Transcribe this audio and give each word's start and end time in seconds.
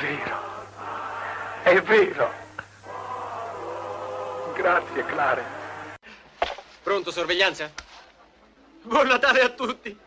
vero, 0.00 0.40
è 1.62 1.82
vero. 1.82 2.32
Grazie, 4.54 5.04
Clare. 5.04 5.44
Pronto, 6.82 7.10
sorveglianza? 7.10 7.70
Buon 8.82 9.08
Natale 9.08 9.40
a 9.40 9.48
tutti! 9.48 10.05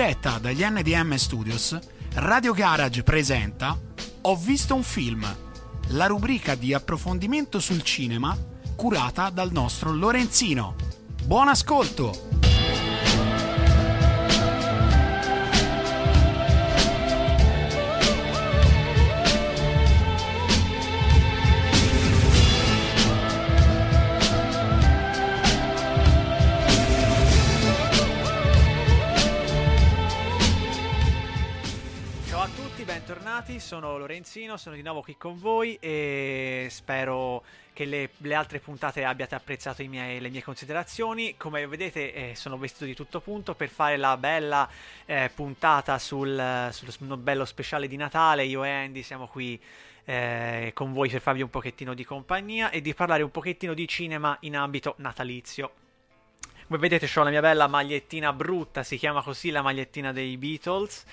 Diretta 0.00 0.38
dagli 0.38 0.64
NDM 0.64 1.16
Studios, 1.16 1.78
Radio 2.14 2.54
Garage 2.54 3.02
presenta 3.02 3.78
Ho 4.22 4.34
visto 4.34 4.74
un 4.74 4.82
film, 4.82 5.26
la 5.88 6.06
rubrica 6.06 6.54
di 6.54 6.72
approfondimento 6.72 7.60
sul 7.60 7.82
cinema 7.82 8.34
curata 8.74 9.28
dal 9.28 9.52
nostro 9.52 9.92
Lorenzino. 9.92 10.74
Buon 11.26 11.48
ascolto! 11.48 12.29
Bentornati, 33.40 33.60
sono 33.60 33.96
Lorenzino, 33.96 34.56
sono 34.56 34.74
di 34.74 34.82
nuovo 34.82 35.00
qui 35.00 35.16
con 35.16 35.38
voi 35.38 35.76
e 35.80 36.66
spero 36.70 37.42
che 37.72 37.86
le, 37.86 38.10
le 38.18 38.34
altre 38.34 38.60
puntate 38.60 39.04
abbiate 39.04 39.34
apprezzato 39.34 39.82
miei- 39.86 40.20
le 40.20 40.28
mie 40.28 40.42
considerazioni. 40.42 41.36
Come 41.36 41.66
vedete 41.66 42.12
eh, 42.12 42.34
sono 42.34 42.58
vestito 42.58 42.84
di 42.84 42.94
tutto 42.94 43.20
punto 43.20 43.54
per 43.54 43.68
fare 43.68 43.96
la 43.96 44.16
bella 44.16 44.68
eh, 45.06 45.30
puntata 45.34 45.98
sul, 45.98 46.68
sullo 46.70 46.90
s- 46.90 46.98
bello 46.98 47.44
speciale 47.44 47.88
di 47.88 47.96
Natale. 47.96 48.44
Io 48.44 48.62
e 48.62 48.70
Andy 48.70 49.02
siamo 49.02 49.26
qui 49.26 49.60
eh, 50.04 50.72
con 50.74 50.92
voi 50.92 51.08
per 51.08 51.20
farvi 51.20 51.42
un 51.42 51.50
pochettino 51.50 51.94
di 51.94 52.04
compagnia 52.04 52.70
e 52.70 52.82
di 52.82 52.92
parlare 52.94 53.22
un 53.22 53.30
pochettino 53.30 53.72
di 53.72 53.88
cinema 53.88 54.36
in 54.40 54.56
ambito 54.56 54.94
natalizio. 54.98 55.72
Come 56.66 56.78
vedete 56.78 57.10
ho 57.18 57.22
la 57.24 57.30
mia 57.30 57.40
bella 57.40 57.66
magliettina 57.66 58.32
brutta, 58.32 58.82
si 58.82 58.96
chiama 58.96 59.22
così 59.22 59.50
la 59.50 59.62
magliettina 59.62 60.12
dei 60.12 60.36
Beatles 60.36 61.04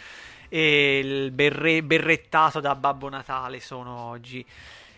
e 0.49 0.99
il 0.99 1.31
berre- 1.31 1.83
berrettato 1.83 2.59
da 2.59 2.75
Babbo 2.75 3.09
Natale 3.09 3.59
sono 3.59 3.95
oggi. 4.05 4.45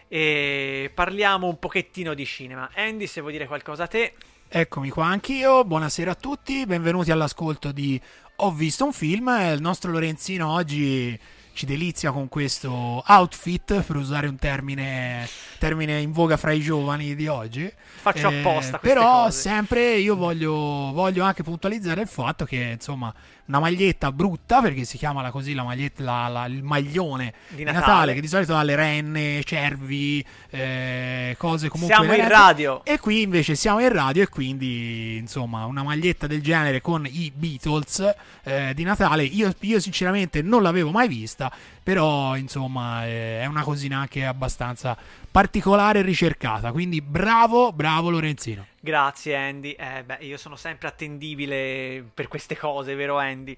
E 0.08 0.92
parliamo 0.94 1.48
un 1.48 1.60
pochettino 1.60 2.14
di 2.14 2.26
cinema. 2.26 2.70
Andy, 2.76 3.06
se 3.08 3.22
vuoi 3.22 3.34
dire 3.34 3.48
qualcosa 3.48 3.84
a 3.84 3.88
te. 3.88 4.14
Eccomi 4.48 4.90
qua 4.90 5.06
anch'io, 5.06 5.64
buonasera 5.64 6.12
a 6.12 6.16
tutti, 6.16 6.66
benvenuti 6.66 7.12
all'ascolto 7.12 7.72
di 7.72 8.02
Ho 8.38 8.52
visto 8.52 8.84
un 8.86 8.94
film, 8.94 9.28
il 9.54 9.62
nostro 9.62 9.92
Lorenzino 9.92 10.50
oggi 10.52 11.20
ci 11.54 11.66
delizia 11.68 12.12
con 12.12 12.30
questo 12.30 13.04
outfit, 13.06 13.82
per 13.82 13.96
usare 13.98 14.28
un 14.28 14.38
termine, 14.38 15.28
termine 15.60 16.00
in 16.00 16.12
voga 16.14 16.38
fra 16.38 16.52
i 16.52 16.62
giovani 16.62 17.14
di 17.16 17.28
oggi. 17.28 17.66
Eh, 17.66 17.74
Faccio 17.76 18.28
apposta 18.28 18.80
queste 18.80 18.88
Però 18.88 19.24
cose. 19.26 19.40
sempre 19.42 19.98
io 19.98 20.16
voglio, 20.16 20.54
voglio 20.94 21.24
anche 21.26 21.44
puntualizzare 21.44 22.02
il 22.02 22.08
fatto 22.08 22.46
che 22.46 22.56
insomma 22.74 23.14
una 23.50 23.60
maglietta 23.60 24.12
brutta, 24.12 24.62
perché 24.62 24.86
si 24.86 24.98
chiama 24.98 25.22
la- 25.24 25.32
così 25.32 25.54
la 25.56 25.64
maglietta, 25.64 26.04
la- 26.04 26.28
la- 26.28 26.46
il 26.46 26.62
maglione 26.64 27.34
Di 27.50 27.64
Natale. 27.64 27.80
Natale, 27.86 28.14
che 28.14 28.22
di 28.22 28.28
solito 28.28 28.56
ha 28.56 28.62
le 28.64 28.76
renne, 28.76 29.44
cervi, 29.44 30.24
eh, 30.52 31.36
cose 31.38 31.68
comunque... 31.68 31.96
Siamo 31.96 32.14
in 32.14 32.28
radio. 32.28 32.86
E 32.86 33.00
qui 33.00 33.24
invece 33.24 33.56
siamo 33.56 33.80
in 33.80 33.92
radio 33.92 34.22
e 34.24 34.30
quindi 34.30 35.18
insomma 35.18 35.66
una 35.66 35.82
maglietta 35.84 36.28
del 36.28 36.42
genere 36.42 36.80
con 36.80 37.08
i 37.10 37.32
Beatles 37.36 38.14
eh, 38.44 38.74
di 38.76 38.84
Natale 38.84 39.24
io, 39.24 39.52
io 39.62 39.80
sinceramente 39.80 40.42
non 40.42 40.62
l'avevo 40.62 40.92
mai 40.92 41.08
vista 41.08 41.52
però 41.82 42.36
insomma 42.36 43.06
eh, 43.08 43.42
è 43.42 43.46
una 43.46 43.64
cosina 43.64 43.98
anche 44.00 44.24
abbastanza 44.26 44.96
particolare 45.32 46.00
e 46.00 46.02
ricercata. 46.04 46.72
Quindi 46.72 47.02
bravo 47.02 47.72
bravo 47.72 48.10
Lorenzino. 48.10 48.66
Grazie 48.82 49.36
Andy, 49.36 49.72
eh, 49.72 50.04
beh, 50.06 50.20
io 50.22 50.38
sono 50.38 50.56
sempre 50.56 50.88
attendibile 50.88 52.04
per 52.14 52.30
queste 52.30 52.56
cose, 52.56 52.96
vero 52.96 53.18
Andy? 53.18 53.56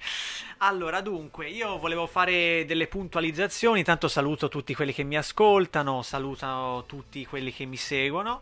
Allora, 0.58 1.00
dunque, 1.02 1.48
io 1.48 1.78
volevo 1.78 2.08
fare 2.08 2.66
delle 2.66 2.88
puntualizzazioni, 2.88 3.80
intanto 3.80 4.08
saluto 4.08 4.50
tutti 4.50 4.74
quelli 4.74 4.94
che 4.94 5.04
mi 5.04 5.18
ascoltano, 5.18 6.02
saluto 6.02 6.86
tutti 6.88 7.24
quelli 7.28 7.54
che 7.54 7.66
mi 7.66 7.78
seguono. 7.78 8.42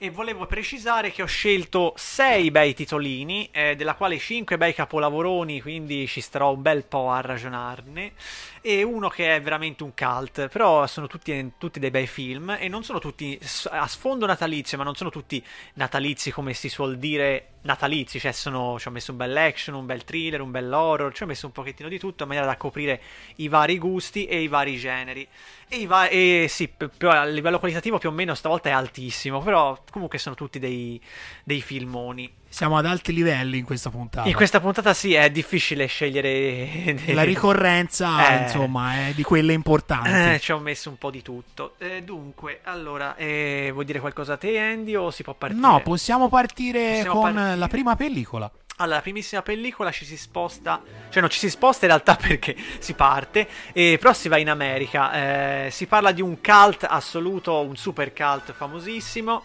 E 0.00 0.10
volevo 0.10 0.46
precisare 0.46 1.10
che 1.10 1.22
ho 1.22 1.26
scelto 1.26 1.92
sei 1.96 2.52
bei 2.52 2.72
titolini, 2.72 3.48
eh, 3.50 3.74
della 3.74 3.94
quale 3.94 4.16
cinque 4.18 4.56
bei 4.56 4.72
capolavoroni, 4.72 5.60
quindi 5.60 6.06
ci 6.06 6.20
starò 6.20 6.52
un 6.52 6.62
bel 6.62 6.84
po' 6.84 7.10
a 7.10 7.20
ragionarne, 7.20 8.12
e 8.60 8.82
uno 8.82 9.08
che 9.08 9.36
è 9.36 9.42
veramente 9.42 9.82
un 9.82 9.92
cult, 9.94 10.48
però 10.48 10.86
sono 10.86 11.06
tutti, 11.06 11.52
tutti 11.58 11.78
dei 11.78 11.90
bei 11.90 12.06
film 12.06 12.56
e 12.58 12.68
non 12.68 12.84
sono 12.84 12.98
tutti 12.98 13.38
a 13.70 13.86
sfondo 13.86 14.26
natalizio, 14.26 14.78
ma 14.78 14.84
non 14.84 14.94
sono 14.94 15.10
tutti 15.10 15.44
natalizi 15.74 16.30
come 16.30 16.54
si 16.54 16.68
suol 16.68 16.98
dire 16.98 17.48
natalizi, 17.62 18.18
cioè 18.18 18.32
sono, 18.32 18.78
ci 18.78 18.88
ho 18.88 18.90
messo 18.90 19.10
un 19.10 19.16
bel 19.16 19.36
action, 19.36 19.74
un 19.74 19.86
bel 19.86 20.04
thriller, 20.04 20.40
un 20.40 20.50
bel 20.50 20.72
horror, 20.72 21.12
ci 21.12 21.22
ho 21.22 21.26
messo 21.26 21.46
un 21.46 21.52
pochettino 21.52 21.88
di 21.88 21.98
tutto 21.98 22.22
in 22.22 22.28
maniera 22.28 22.48
da 22.48 22.56
coprire 22.56 23.00
i 23.36 23.48
vari 23.48 23.78
gusti 23.78 24.26
e 24.26 24.40
i 24.40 24.48
vari 24.48 24.76
generi. 24.76 25.26
E, 25.68 25.76
i 25.76 25.86
va- 25.86 26.08
e 26.08 26.46
sì, 26.48 26.68
p- 26.68 26.88
p- 26.88 27.04
a 27.04 27.24
livello 27.24 27.58
qualitativo 27.58 27.98
più 27.98 28.08
o 28.08 28.12
meno 28.12 28.34
stavolta 28.34 28.68
è 28.68 28.72
altissimo, 28.72 29.40
però 29.40 29.82
comunque 29.90 30.18
sono 30.18 30.34
tutti 30.34 30.58
dei, 30.58 31.00
dei 31.44 31.60
filmoni. 31.60 32.37
Siamo 32.50 32.78
ad 32.78 32.86
alti 32.86 33.12
livelli 33.12 33.58
in 33.58 33.64
questa 33.64 33.90
puntata 33.90 34.26
In 34.28 34.34
questa 34.34 34.58
puntata 34.60 34.94
sì, 34.94 35.14
è 35.14 35.30
difficile 35.30 35.86
scegliere... 35.86 36.96
la 37.12 37.22
ricorrenza 37.22 38.16
Eh. 38.38 38.42
insomma 38.44 39.08
è 39.08 39.12
di 39.14 39.22
quelle 39.22 39.52
importanti 39.52 40.10
Eh, 40.34 40.40
ci 40.40 40.52
ho 40.52 40.58
messo 40.58 40.88
un 40.88 40.96
po' 40.96 41.10
di 41.10 41.22
tutto. 41.22 41.74
Eh, 41.78 42.02
dunque, 42.02 42.60
allora, 42.64 43.14
eh, 43.16 43.70
vuoi 43.72 43.84
dire 43.84 44.00
qualcosa 44.00 44.34
a 44.34 44.36
te, 44.36 44.58
Andy, 44.58 44.94
o 44.94 45.10
si 45.10 45.22
può 45.22 45.34
partire? 45.34 45.60
no 45.60 45.80
possiamo 45.80 46.28
partire 46.28 46.96
Possiamo 46.96 47.20
con 47.20 47.32
partire. 47.34 47.56
la 47.56 47.68
prima 47.68 47.96
pellicola 47.96 48.50
Allora, 48.76 48.96
la 48.96 49.02
primissima 49.02 49.42
pellicola 49.42 49.90
ci 49.90 50.04
si 50.04 50.16
sposta, 50.16 50.80
cioè 51.10 51.20
non 51.20 51.30
ci 51.30 51.38
si 51.38 51.50
sposta 51.50 51.84
in 51.84 51.90
realtà 51.92 52.14
perché 52.20 52.56
si 52.78 52.94
parte, 52.94 53.46
eh, 53.72 53.98
però 54.00 54.12
si 54.12 54.28
va 54.28 54.38
in 54.38 54.48
America. 54.50 55.66
Eh, 55.66 55.70
si 55.70 55.86
parla 55.86 56.12
di 56.12 56.22
un 56.22 56.40
cult 56.40 56.84
assoluto, 56.88 57.60
un 57.60 57.76
super 57.76 58.12
cult 58.12 58.52
famosissimo, 58.52 59.44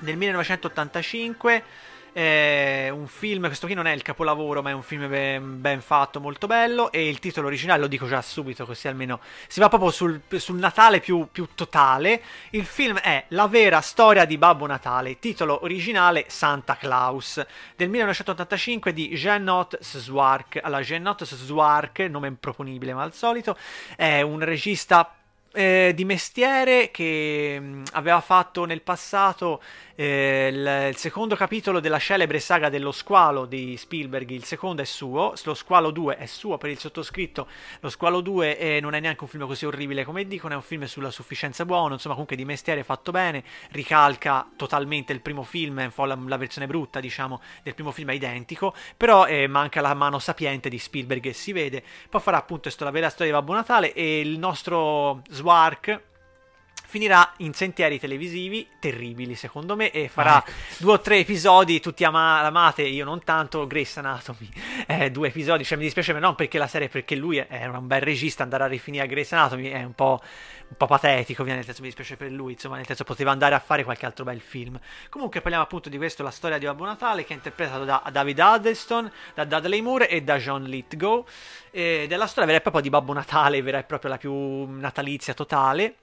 nel 0.00 0.16
1985. 0.16 1.62
Eh, 2.12 2.90
un 2.90 3.06
film, 3.06 3.46
questo 3.46 3.66
qui 3.66 3.74
non 3.74 3.86
è 3.86 3.92
il 3.92 4.02
capolavoro, 4.02 4.60
ma 4.60 4.70
è 4.70 4.72
un 4.72 4.82
film 4.82 5.08
ben, 5.08 5.60
ben 5.60 5.80
fatto, 5.80 6.20
molto 6.20 6.46
bello. 6.46 6.92
E 6.92 7.08
il 7.08 7.18
titolo 7.18 7.46
originale 7.46 7.80
lo 7.80 7.86
dico 7.86 8.06
già 8.06 8.20
subito, 8.20 8.66
così 8.66 8.88
almeno 8.88 9.20
si 9.48 9.60
va 9.60 9.68
proprio 9.68 9.90
sul, 9.90 10.20
sul 10.36 10.58
Natale 10.58 11.00
più, 11.00 11.28
più 11.32 11.48
totale. 11.54 12.22
Il 12.50 12.64
film 12.64 12.98
è 12.98 13.24
La 13.28 13.46
vera 13.48 13.80
storia 13.80 14.24
di 14.24 14.36
Babbo 14.36 14.66
Natale, 14.66 15.18
titolo 15.18 15.62
originale 15.62 16.26
Santa 16.28 16.76
Claus, 16.76 17.44
del 17.76 17.88
1985 17.88 18.92
di 18.92 19.08
Jeannot 19.10 19.78
Swark. 19.80 20.60
Allora, 20.62 20.82
Jeannot 20.82 21.24
Swark, 21.24 22.00
nome 22.00 22.28
improponibile 22.28 22.92
ma 22.92 23.02
al 23.02 23.14
solito, 23.14 23.56
è 23.96 24.20
un 24.20 24.40
regista 24.40 25.16
eh, 25.52 25.92
di 25.94 26.04
mestiere 26.04 26.90
che 26.90 27.58
mh, 27.60 27.82
aveva 27.92 28.20
fatto 28.20 28.64
nel 28.64 28.80
passato 28.80 29.62
eh, 29.94 30.88
il, 30.90 30.96
secondo 30.96 31.36
capitolo 31.36 31.80
della 31.80 31.98
celebre 31.98 32.38
saga 32.38 32.68
dello 32.68 32.92
squalo 32.92 33.44
di 33.44 33.76
Spielberg, 33.76 34.30
il 34.30 34.44
secondo 34.44 34.82
è 34.82 34.84
suo, 34.84 35.34
lo 35.44 35.54
squalo 35.54 35.90
2 35.90 36.16
è 36.16 36.26
suo 36.26 36.58
per 36.58 36.70
il 36.70 36.78
sottoscritto, 36.78 37.46
lo 37.80 37.88
squalo 37.88 38.20
2 38.20 38.58
eh, 38.58 38.80
non 38.80 38.94
è 38.94 39.00
neanche 39.00 39.22
un 39.22 39.28
film 39.28 39.46
così 39.46 39.66
orribile 39.66 40.04
come 40.04 40.26
dicono, 40.26 40.54
è 40.54 40.56
un 40.56 40.62
film 40.62 40.84
sulla 40.84 41.10
sufficienza 41.10 41.64
buono, 41.64 41.94
insomma 41.94 42.14
comunque 42.14 42.36
di 42.36 42.44
mestiere 42.44 42.84
fatto 42.84 43.10
bene, 43.10 43.44
ricalca 43.70 44.48
totalmente 44.56 45.12
il 45.12 45.20
primo 45.20 45.42
film, 45.42 45.78
un 45.78 45.92
po' 45.94 46.04
la, 46.04 46.18
la 46.26 46.36
versione 46.36 46.66
brutta 46.66 47.00
diciamo 47.00 47.40
del 47.62 47.74
primo 47.74 47.90
film 47.90 48.10
è 48.10 48.14
identico, 48.14 48.74
però 48.96 49.26
eh, 49.26 49.46
manca 49.46 49.80
la 49.80 49.94
mano 49.94 50.18
sapiente 50.18 50.68
di 50.68 50.78
Spielberg 50.78 51.22
che 51.22 51.32
si 51.32 51.52
vede, 51.52 51.82
poi 52.08 52.20
farà 52.20 52.38
appunto 52.38 52.70
la 52.78 52.90
vera 52.90 53.08
storia 53.08 53.32
di 53.32 53.38
Babbo 53.38 53.52
Natale 53.52 53.92
e 53.92 54.20
il 54.20 54.38
nostro 54.38 55.22
Swark 55.28 56.10
finirà 56.92 57.32
in 57.38 57.54
sentieri 57.54 57.98
televisivi 57.98 58.68
terribili, 58.78 59.34
secondo 59.34 59.76
me, 59.76 59.90
e 59.90 60.08
farà 60.08 60.40
Ecco. 60.46 60.50
due 60.76 60.92
o 60.92 61.00
tre 61.00 61.16
episodi, 61.20 61.80
tutti 61.80 62.04
ama- 62.04 62.40
amate, 62.40 62.82
io 62.82 63.06
non 63.06 63.24
tanto, 63.24 63.66
Grace 63.66 63.98
Anatomy, 63.98 64.46
eh, 64.86 65.10
due 65.10 65.28
episodi, 65.28 65.64
cioè 65.64 65.78
mi 65.78 65.84
dispiace, 65.84 66.12
ma 66.12 66.18
non 66.18 66.34
perché 66.34 66.58
la 66.58 66.66
serie, 66.66 66.90
perché 66.90 67.14
lui 67.16 67.38
è- 67.38 67.64
un 67.64 67.86
bel 67.86 68.02
regista, 68.02 68.42
andare 68.42 68.64
a 68.64 68.66
rifinire 68.66 69.06
Grace 69.06 69.34
Anatomy 69.34 69.70
è 69.70 69.82
un 69.82 69.94
po', 69.94 70.20
un 70.68 70.76
po' 70.76 70.84
patetico, 70.86 71.44
via, 71.44 71.54
nel 71.54 71.64
senso 71.64 71.80
mi 71.80 71.86
dispiace 71.86 72.16
per 72.18 72.30
lui, 72.30 72.52
insomma, 72.52 72.76
nel 72.76 72.84
senso 72.84 73.04
poteva 73.04 73.30
andare 73.30 73.54
a 73.54 73.58
fare 73.58 73.84
qualche 73.84 74.04
altro 74.04 74.24
bel 74.26 74.40
film. 74.42 74.78
Comunque 75.08 75.40
parliamo 75.40 75.64
appunto 75.64 75.88
di 75.88 75.96
questo, 75.96 76.22
la 76.22 76.30
storia 76.30 76.58
di 76.58 76.66
Babbo 76.66 76.84
Natale, 76.84 77.24
che 77.24 77.32
è 77.32 77.36
interpretato 77.36 77.84
da 77.84 78.02
David 78.12 78.38
Huddleston, 78.38 79.10
da 79.32 79.44
Dudley 79.44 79.80
Moore 79.80 80.10
e 80.10 80.20
da 80.22 80.36
John 80.36 80.64
Lithgow, 80.64 81.24
ed 81.70 82.12
è 82.12 82.16
la 82.16 82.26
storia 82.26 82.44
vera 82.44 82.58
e 82.58 82.60
propria 82.60 82.82
di 82.82 82.90
Babbo 82.90 83.14
Natale, 83.14 83.62
vera 83.62 83.78
e 83.78 83.84
propria 83.84 84.10
la 84.10 84.18
più 84.18 84.64
natalizia 84.66 85.32
totale. 85.32 85.94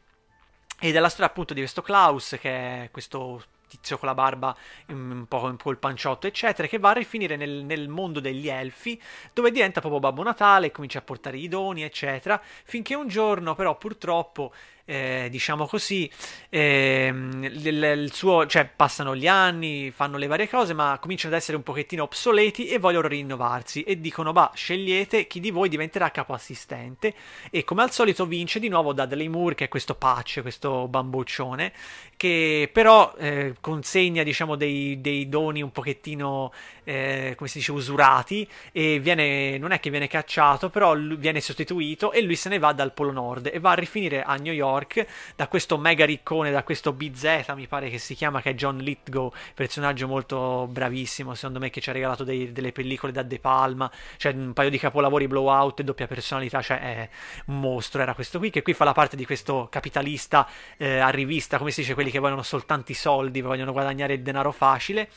Ed 0.80 0.96
è 0.96 1.00
la 1.00 1.10
storia 1.10 1.28
appunto 1.28 1.54
di 1.54 1.60
questo 1.60 1.82
Klaus, 1.82 2.38
che 2.40 2.84
è 2.84 2.90
questo 2.90 3.44
tizio 3.68 3.98
con 3.98 4.08
la 4.08 4.16
barba, 4.16 4.56
mm, 4.92 5.12
un 5.12 5.26
po' 5.28 5.56
col 5.62 5.78
panciotto, 5.78 6.26
eccetera, 6.26 6.68
che 6.68 6.80
va 6.80 6.90
a 6.90 6.94
rifinire 6.94 7.36
nel, 7.36 7.64
nel 7.66 7.88
mondo 7.88 8.20
degli 8.20 8.48
elfi, 8.48 9.00
dove 9.34 9.52
diventa 9.52 9.80
proprio 9.80 10.00
Babbo 10.00 10.24
Natale, 10.24 10.72
comincia 10.72 11.00
a 11.00 11.04
portare 11.04 11.38
i 11.38 11.48
doni, 11.48 11.84
eccetera, 11.84 12.42
finché 12.64 12.96
un 12.96 13.08
giorno 13.08 13.56
però 13.56 13.78
purtroppo, 13.78 14.54
eh, 14.90 15.28
diciamo 15.30 15.68
così, 15.68 16.10
ehm, 16.50 17.44
il, 17.44 17.84
il 17.84 18.12
suo, 18.12 18.48
cioè 18.48 18.68
passano 18.76 19.16
gli 19.16 19.28
anni, 19.28 19.92
fanno 19.92 20.18
le 20.18 20.26
varie 20.26 20.50
cose, 20.50 20.74
ma 20.74 20.98
cominciano 21.00 21.36
ad 21.36 21.40
essere 21.40 21.58
un 21.58 21.64
pochettino 21.64 22.02
obsoleti 22.02 22.68
e 22.68 22.80
vogliono 22.80 23.08
rinnovarsi 23.08 23.84
e 23.84 24.02
dicono, 24.02 24.34
bah, 24.34 24.52
scegliete 24.56 25.28
chi 25.28 25.40
di 25.40 25.52
voi 25.52 25.70
diventerà 25.70 26.10
capo 26.10 26.34
assistente 26.34 27.14
e 27.52 27.64
come 27.64 27.84
al 27.84 27.92
solito 27.92 28.26
vince 28.26 28.60
di 28.60 28.68
nuovo 28.68 28.92
Dudley 28.94 29.28
Moore, 29.28 29.54
che 29.54 29.66
è 29.66 29.68
questo 29.68 29.94
patch, 29.94 30.42
questo 30.42 30.88
bambuccione, 30.88 31.72
che 32.18 32.68
però 32.74 33.14
eh, 33.20 33.56
consegna 33.62 34.24
diciamo 34.24 34.56
dei, 34.56 35.00
dei 35.02 35.30
doni 35.30 35.62
un 35.62 35.72
pochettino 35.72 36.52
eh, 36.90 37.34
come 37.38 37.48
si 37.48 37.60
dice 37.60 37.72
usurati 37.72 38.50
e 38.72 38.98
viene 39.00 39.60
non 39.60 39.72
è 39.72 39.80
che 39.80 39.92
viene 39.92 40.08
cacciato 40.08 40.72
però 40.72 40.96
viene 40.96 41.40
sostituito 41.40 42.12
e 42.12 42.22
lui 42.22 42.36
se 42.36 42.50
ne 42.50 42.58
va 42.58 42.74
dal 42.74 42.94
Polo 42.94 43.12
Nord 43.12 43.52
e 43.54 43.60
va 43.60 43.72
a 43.72 43.76
rifinire 43.76 44.24
a 44.24 44.36
New 44.38 44.52
York 44.52 45.06
da 45.36 45.48
questo 45.48 45.78
mega 45.78 46.04
riccone 46.04 46.50
da 46.50 46.64
questo 46.64 46.92
BZ 46.92 47.54
mi 47.56 47.68
pare 47.68 47.92
che 47.92 48.00
si 48.00 48.16
chiama 48.16 48.42
che 48.42 48.52
è 48.52 48.54
John 48.56 48.78
Lithgow 48.78 49.32
personaggio 49.54 50.08
molto 50.08 50.68
bravissimo 50.68 51.36
secondo 51.36 51.60
me 51.60 51.70
che 51.70 51.80
ci 51.80 51.92
ha 51.92 51.94
regalato 51.94 52.24
dei- 52.24 52.52
delle 52.52 52.72
pellicole 52.72 53.12
da 53.12 53.22
De 53.22 53.38
Palma 53.38 53.92
cioè 54.18 54.34
un 54.34 54.54
paio 54.54 54.72
di 54.72 54.80
capolavori 54.80 55.28
blowout 55.28 55.82
e 55.82 55.84
doppia 55.84 56.08
personalità 56.08 56.60
cioè 56.64 56.80
è 56.80 57.10
un 57.46 57.60
mostro 57.60 58.02
era 58.02 58.16
questo 58.16 58.40
qui 58.40 58.50
che 58.50 58.64
qui 58.64 58.74
fa 58.74 58.84
la 58.84 58.94
parte 58.94 59.16
di 59.16 59.26
questo 59.26 59.68
capitalista 59.70 60.48
eh, 60.78 61.12
rivista 61.12 61.60
come 61.60 61.70
si 61.70 61.82
dice 61.82 61.94
quelli 61.94 62.10
che 62.10 62.18
vogliono 62.18 62.42
soltanto 62.42 62.92
i 62.92 62.96
soldi 62.96 63.42
vogliono 63.42 63.74
guadagnare 63.74 64.14
il 64.14 64.24
denaro 64.24 64.52
facile 64.52 65.10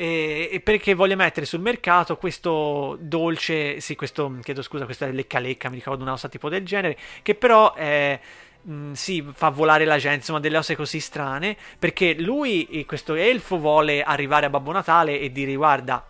e, 0.00 0.60
perché 0.64 0.94
voglio 0.94 1.14
mettere 1.14 1.44
sul 1.44 1.60
mercato 1.60 2.16
questo 2.16 2.96
dolce 3.00 3.80
sì 3.80 3.96
questo 3.96 4.38
chiedo 4.42 4.62
scusa 4.62 4.86
questo 4.86 5.04
è 5.04 5.12
lecca 5.12 5.38
lecca 5.38 5.68
mi 5.68 5.74
ricordo 5.74 6.02
una 6.02 6.12
cosa 6.12 6.30
tipo 6.30 6.48
del 6.48 6.64
genere 6.64 6.96
che 7.20 7.34
però 7.34 7.74
è 7.74 8.18
mm, 8.66 8.92
sì, 8.92 9.24
fa 9.32 9.50
volare 9.50 9.84
la 9.84 9.98
gente, 9.98 10.18
insomma, 10.18 10.40
delle 10.40 10.56
cose 10.56 10.76
così 10.76 11.00
strane. 11.00 11.56
Perché 11.78 12.14
lui, 12.14 12.66
eh, 12.66 12.84
questo 12.84 13.14
elfo, 13.14 13.58
vuole 13.58 14.02
arrivare 14.02 14.46
a 14.46 14.50
Babbo 14.50 14.72
Natale 14.72 15.18
e 15.18 15.32
dire: 15.32 15.54
Guarda, 15.54 16.06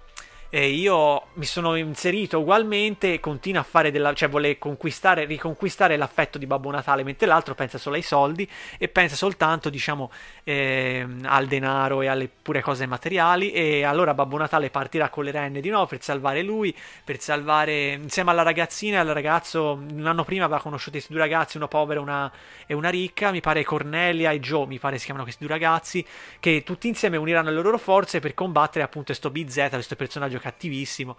eh, 0.52 0.68
io 0.68 1.28
mi 1.34 1.44
sono 1.44 1.76
inserito 1.76 2.40
ugualmente 2.40 3.14
e 3.14 3.20
continua 3.20 3.60
a 3.60 3.64
fare 3.64 3.92
della. 3.92 4.12
cioè 4.14 4.28
vuole 4.28 4.58
conquistare, 4.58 5.24
riconquistare 5.24 5.96
l'affetto 5.96 6.38
di 6.38 6.46
Babbo 6.46 6.70
Natale, 6.72 7.04
mentre 7.04 7.28
l'altro 7.28 7.54
pensa 7.54 7.78
solo 7.78 7.94
ai 7.94 8.02
soldi 8.02 8.48
e 8.76 8.88
pensa 8.88 9.14
soltanto, 9.14 9.70
diciamo, 9.70 10.10
ehm, 10.42 11.20
al 11.24 11.46
denaro 11.46 12.02
e 12.02 12.08
alle 12.08 12.28
pure 12.28 12.62
cose 12.62 12.86
materiali. 12.86 13.52
E 13.52 13.84
allora 13.84 14.12
Babbo 14.12 14.36
Natale 14.38 14.70
partirà 14.70 15.08
con 15.08 15.22
le 15.22 15.30
renne 15.30 15.60
di 15.60 15.70
nuovo 15.70 15.86
per 15.86 16.02
salvare 16.02 16.42
lui, 16.42 16.76
per 17.04 17.20
salvare 17.20 17.92
insieme 17.92 18.32
alla 18.32 18.42
ragazzina 18.42 18.96
e 18.96 19.00
al 19.00 19.08
ragazzo. 19.08 19.80
Un 19.88 20.06
anno 20.06 20.24
prima 20.24 20.46
aveva 20.46 20.60
conosciuto 20.60 20.92
questi 20.92 21.12
due 21.12 21.22
ragazzi, 21.22 21.58
uno 21.58 21.68
povero 21.68 22.00
e 22.00 22.02
una, 22.02 22.32
e 22.66 22.74
una 22.74 22.90
ricca. 22.90 23.30
Mi 23.30 23.40
pare 23.40 23.62
Cornelia 23.62 24.32
e 24.32 24.40
Joe, 24.40 24.66
mi 24.66 24.80
pare 24.80 24.98
si 24.98 25.04
chiamano 25.04 25.24
questi 25.24 25.44
due 25.46 25.54
ragazzi, 25.54 26.04
che 26.40 26.64
tutti 26.64 26.88
insieme 26.88 27.16
uniranno 27.16 27.50
le 27.50 27.62
loro 27.62 27.78
forze 27.78 28.18
per 28.18 28.34
combattere 28.34 28.84
appunto 28.84 29.06
questo 29.06 29.30
BZ, 29.30 29.68
questo 29.70 29.94
personaggio 29.94 30.38
cattivissimo. 30.40 31.16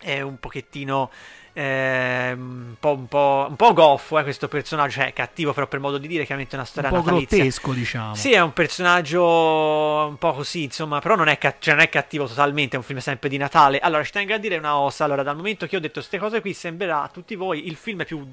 È 0.00 0.20
un 0.20 0.38
pochettino. 0.38 1.10
ehm, 1.56 2.38
un, 2.70 2.74
po', 2.80 2.92
un, 2.92 3.06
po', 3.08 3.46
un 3.48 3.56
po' 3.56 3.72
goffo, 3.72 4.18
eh, 4.18 4.22
questo 4.24 4.48
personaggio. 4.48 5.00
Cioè, 5.00 5.12
cattivo, 5.12 5.52
però 5.54 5.66
per 5.66 5.78
modo 5.80 5.98
di 5.98 6.08
dire, 6.08 6.24
chiaramente 6.24 6.56
è 6.56 6.58
una 6.58 6.64
Un 6.66 6.70
storia 6.70 6.90
po' 6.90 6.96
natalizia. 6.96 7.38
grottesco, 7.38 7.72
diciamo. 7.72 8.14
Sì, 8.14 8.32
è 8.32 8.40
un 8.40 8.52
personaggio 8.52 9.22
un 10.08 10.16
po' 10.18 10.32
così, 10.32 10.64
insomma, 10.64 10.98
però 11.00 11.14
non 11.14 11.28
è, 11.28 11.38
ca- 11.38 11.54
cioè, 11.58 11.74
non 11.74 11.82
è 11.84 11.88
cattivo 11.88 12.26
totalmente, 12.26 12.74
è 12.74 12.78
un 12.78 12.84
film 12.84 12.98
sempre 12.98 13.28
di 13.28 13.36
Natale. 13.36 13.78
Allora, 13.78 14.02
ci 14.04 14.10
tengo 14.12 14.34
a 14.34 14.38
dire 14.38 14.56
una 14.56 14.72
cosa, 14.72 15.04
allora, 15.04 15.22
dal 15.22 15.36
momento 15.36 15.66
che 15.66 15.76
ho 15.76 15.80
detto 15.80 16.00
queste 16.00 16.18
cose 16.18 16.40
qui, 16.40 16.52
sembrerà 16.52 17.02
a 17.02 17.08
tutti 17.08 17.34
voi 17.36 17.66
il 17.68 17.76
film 17.76 18.04
più 18.04 18.26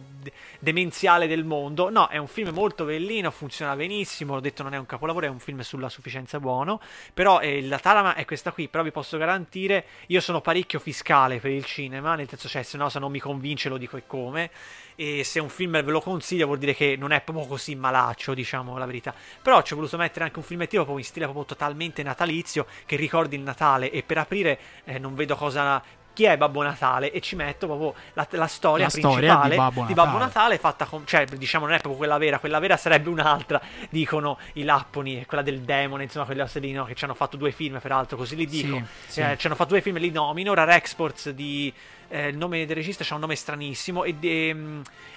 demenziale 0.62 1.28
del 1.28 1.44
mondo. 1.44 1.90
No, 1.90 2.08
è 2.08 2.18
un 2.18 2.28
film 2.28 2.54
molto 2.54 2.86
bellino, 2.86 3.32
funziona 3.32 3.76
benissimo, 3.76 4.36
ho 4.36 4.40
detto 4.40 4.64
non 4.64 4.74
è 4.74 4.78
un 4.78 4.86
capolavoro, 4.86 5.26
è 5.26 5.30
un 5.30 5.40
film 5.40 5.60
sulla 5.62 5.90
sufficienza 5.90 6.40
buono, 6.40 6.80
però 7.14 7.40
eh, 7.40 7.62
la 7.64 7.80
trama 7.80 8.14
è 8.14 8.26
questa 8.26 8.52
qui, 8.52 8.68
però 8.70 8.84
vi 8.84 8.92
posso 8.92 9.18
garantire, 9.18 9.86
io 10.08 10.22
sono 10.22 10.40
parecchio 10.40 10.80
fiscale 10.80 11.40
per 11.40 11.52
il 11.52 11.66
cinema, 11.66 12.16
nel 12.16 12.30
senso, 12.30 12.48
cioè, 12.48 12.64
se 12.64 12.78
no, 12.78 12.90
se 12.90 13.00
non 13.00 13.12
mi 13.12 13.20
convince 13.20 13.68
lo 13.70 13.78
dico 13.78 13.98
e 13.98 14.04
come. 14.06 14.52
E 14.96 15.24
se 15.24 15.40
un 15.40 15.50
film 15.50 15.72
ve 15.72 15.92
lo 15.92 16.02
consiglio 16.02 16.46
vuol 16.46 16.60
dire 16.60 16.76
che 16.76 16.96
non 16.96 17.12
è 17.12 17.22
proprio 17.22 17.48
così 17.48 17.74
malaccio, 17.76 18.36
diciamo 18.36 18.78
la 18.78 18.86
verità. 18.86 19.16
Però 19.42 19.62
ci 19.64 19.74
ho 19.74 19.76
voluto 19.76 19.98
mettere 19.98 20.26
anche 20.26 20.38
un 20.38 20.46
filmettino 20.46 20.84
proprio 20.84 21.04
in 21.04 21.10
stile 21.10 21.26
proprio 21.26 21.46
totalmente 21.46 22.04
natalizio 22.04 22.68
che 22.86 22.98
ricordi 22.98 23.36
il 23.36 23.42
Natale 23.42 23.90
e 23.90 24.04
per 24.04 24.20
aprire 24.20 24.60
eh, 24.84 25.00
non 25.00 25.16
vedo 25.16 25.36
cosa 25.36 25.82
chi 26.14 26.26
è 26.26 26.38
Babbo 26.38 26.62
Natale 26.62 27.12
e 27.12 27.22
ci 27.22 27.36
metto 27.36 27.68
proprio 27.68 27.94
la, 28.14 28.28
la 28.32 28.48
storia 28.48 28.86
La 28.86 28.90
storia 28.90 29.38
principale 29.40 29.50
di 29.50 29.56
Babbo 29.56 29.86
di 29.86 29.94
Babbo 29.94 30.18
Natale. 30.18 30.58
Fatta 30.58 30.86
con 30.86 31.06
cioè 31.06 31.26
diciamo 31.26 31.66
non 31.66 31.74
è 31.76 31.78
proprio 31.80 31.98
quella 31.98 32.18
vera 32.18 32.40
quella 32.40 32.60
vera 32.60 32.78
sarebbe 32.78 33.10
un'altra 33.10 33.62
dicono 33.90 34.38
i 34.54 34.64
Lapponi 34.64 35.26
quella 35.26 35.44
del 35.44 35.62
demone 35.62 36.04
insomma 36.04 36.26
quelle 36.26 36.42
cose 36.42 36.60
lì 36.60 36.72
no, 36.72 36.86
che 36.86 36.96
ci 36.96 37.04
hanno 37.04 37.14
fatto 37.14 37.38
due 37.38 37.52
film 37.52 37.80
peraltro 37.80 38.18
così 38.18 38.36
li 38.36 38.46
dico 38.46 38.76
Sì, 38.78 39.12
sì. 39.12 39.22
Eh, 39.22 39.38
ci 39.38 39.48
hanno 39.48 39.56
fatto 39.56 39.70
due 39.70 39.82
film 39.82 39.98
li 39.98 40.12
nomino 40.12 40.52
ora 40.52 40.64
Rexports 40.64 41.30
di 41.30 41.74
eh, 42.12 42.28
il 42.28 42.38
nome 42.38 42.66
del 42.66 42.76
regista 42.76 43.04
c'ha 43.06 43.14
un 43.16 43.22
nome 43.22 43.36
stranissimo 43.36 44.04
e, 44.04 44.16
e, 44.20 44.56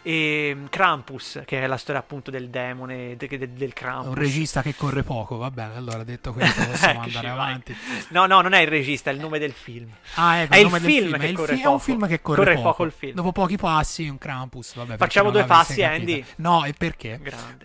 e 0.03 0.57
Krampus 0.71 1.43
che 1.45 1.63
è 1.63 1.67
la 1.67 1.77
storia 1.77 2.01
appunto 2.01 2.31
del 2.31 2.49
demone 2.51 3.17
de- 3.17 3.27
de- 3.27 3.53
del 3.53 3.73
Krampus 3.73 4.09
Un 4.09 4.15
regista 4.15 4.63
che 4.63 4.75
corre 4.75 5.03
poco, 5.03 5.37
va 5.37 5.51
bene, 5.51 5.77
allora 5.77 6.05
detto 6.05 6.33
questo 6.33 6.65
possiamo 6.71 7.01
andare 7.03 7.29
avanti. 7.29 7.77
No, 8.09 8.27
no, 8.27 8.41
non 8.41 8.53
è 8.53 8.61
il 8.61 8.69
regista, 8.69 9.11
è 9.11 9.13
il 9.15 9.21
nome 9.21 9.39
del 9.39 9.53
film. 9.53 9.91
Ah, 10.15 10.37
ecco, 10.39 10.55
È 10.55 10.59
il 10.59 10.65
nome 10.65 10.81
del 10.81 10.91
film 10.91 11.19
che 11.19 11.27
è, 11.27 11.29
il 11.29 11.35
corre 11.37 11.55
fi- 11.57 11.63
è 11.63 11.67
un 11.67 11.73
poco. 11.73 11.79
film 11.85 12.07
che 12.07 12.21
corre, 12.23 12.37
Corre 12.45 12.55
poco. 12.55 12.69
poco 12.69 12.85
il 12.85 12.93
film. 12.93 13.15
Dopo 13.15 13.33
pochi 13.33 13.57
passi, 13.57 14.09
un 14.09 14.19
Krampus. 14.19 14.75
Vabbè, 14.77 14.97
Facciamo 14.97 15.31
due 15.31 15.45
passi, 15.45 15.81
capito. 15.81 16.01
Andy? 16.13 16.25
No, 16.37 16.65
e 16.65 16.73
perché? 16.77 17.19
Grande. 17.23 17.65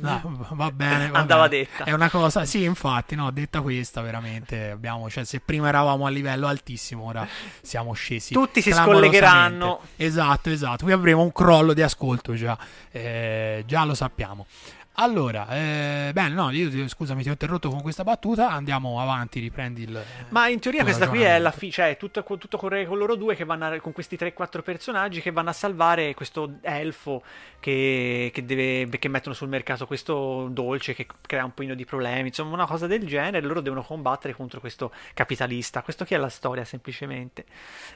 No, 0.00 0.46
va 0.52 0.70
bene. 0.70 1.08
va 1.08 1.18
Andava 1.18 1.48
bene. 1.48 1.64
detta. 1.64 1.84
È 1.84 1.92
una 1.92 2.10
cosa, 2.10 2.44
sì, 2.44 2.64
infatti, 2.64 3.14
no, 3.14 3.30
detta 3.30 3.60
questa, 3.60 4.00
veramente 4.00 4.70
abbiamo, 4.70 5.08
cioè, 5.10 5.24
se 5.24 5.40
prima 5.40 5.68
eravamo 5.68 6.06
a 6.06 6.10
livello 6.10 6.46
altissimo, 6.46 7.04
ora 7.04 7.26
siamo 7.62 7.92
scesi. 7.92 8.34
Tutti 8.34 8.60
si 8.60 8.72
scollegheranno. 8.72 9.80
Esatto, 9.96 10.50
esatto. 10.50 10.84
Qui 10.84 10.92
avremo 10.92 11.22
un 11.22 11.32
crollo 11.32 11.72
di 11.72 11.82
ascolto 11.82 12.34
già, 12.34 12.56
eh, 12.90 13.62
già 13.66 13.84
lo 13.84 13.94
sappiamo. 13.94 14.46
Allora, 14.96 15.48
eh, 15.48 16.10
bene, 16.12 16.34
no, 16.34 16.50
io 16.50 16.86
scusami, 16.86 17.22
ti 17.22 17.28
ho 17.28 17.32
interrotto 17.32 17.68
con 17.68 17.82
questa 17.82 18.04
battuta. 18.04 18.50
Andiamo 18.50 19.00
avanti, 19.00 19.40
riprendi 19.40 19.82
il. 19.82 20.04
Ma 20.28 20.46
in 20.48 20.60
teoria 20.60 20.84
questa 20.84 21.08
qui 21.08 21.22
è 21.22 21.38
la 21.40 21.50
fine, 21.50 21.72
cioè 21.72 21.96
tutto, 21.96 22.22
tutto 22.22 22.56
corre 22.56 22.86
con 22.86 22.96
loro 22.96 23.16
due 23.16 23.34
che 23.34 23.44
vanno 23.44 23.66
a- 23.66 23.80
con 23.80 23.92
questi 23.92 24.16
3-4 24.16 24.62
personaggi 24.62 25.20
che 25.20 25.32
vanno 25.32 25.50
a 25.50 25.52
salvare 25.52 26.14
questo 26.14 26.58
elfo 26.60 27.24
che, 27.58 28.30
che 28.32 28.44
deve, 28.44 28.98
che 28.98 29.08
mettono 29.08 29.34
sul 29.34 29.48
mercato 29.48 29.86
questo 29.86 30.46
dolce 30.50 30.94
che 30.94 31.06
crea 31.26 31.44
un 31.44 31.54
pochino 31.54 31.74
di 31.74 31.84
problemi, 31.84 32.28
insomma 32.28 32.54
una 32.54 32.66
cosa 32.66 32.86
del 32.86 33.04
genere, 33.04 33.44
loro 33.44 33.60
devono 33.60 33.82
combattere 33.82 34.32
contro 34.34 34.60
questo 34.60 34.92
capitalista. 35.12 35.82
Questo 35.82 36.04
qui 36.04 36.14
è 36.14 36.18
la 36.20 36.28
storia 36.28 36.64
semplicemente 36.64 37.46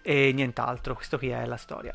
e 0.03 0.33
nient'altro, 0.33 0.95
questo 0.95 1.17
qui 1.17 1.29
è 1.29 1.47
la 1.47 1.57
storia. 1.57 1.95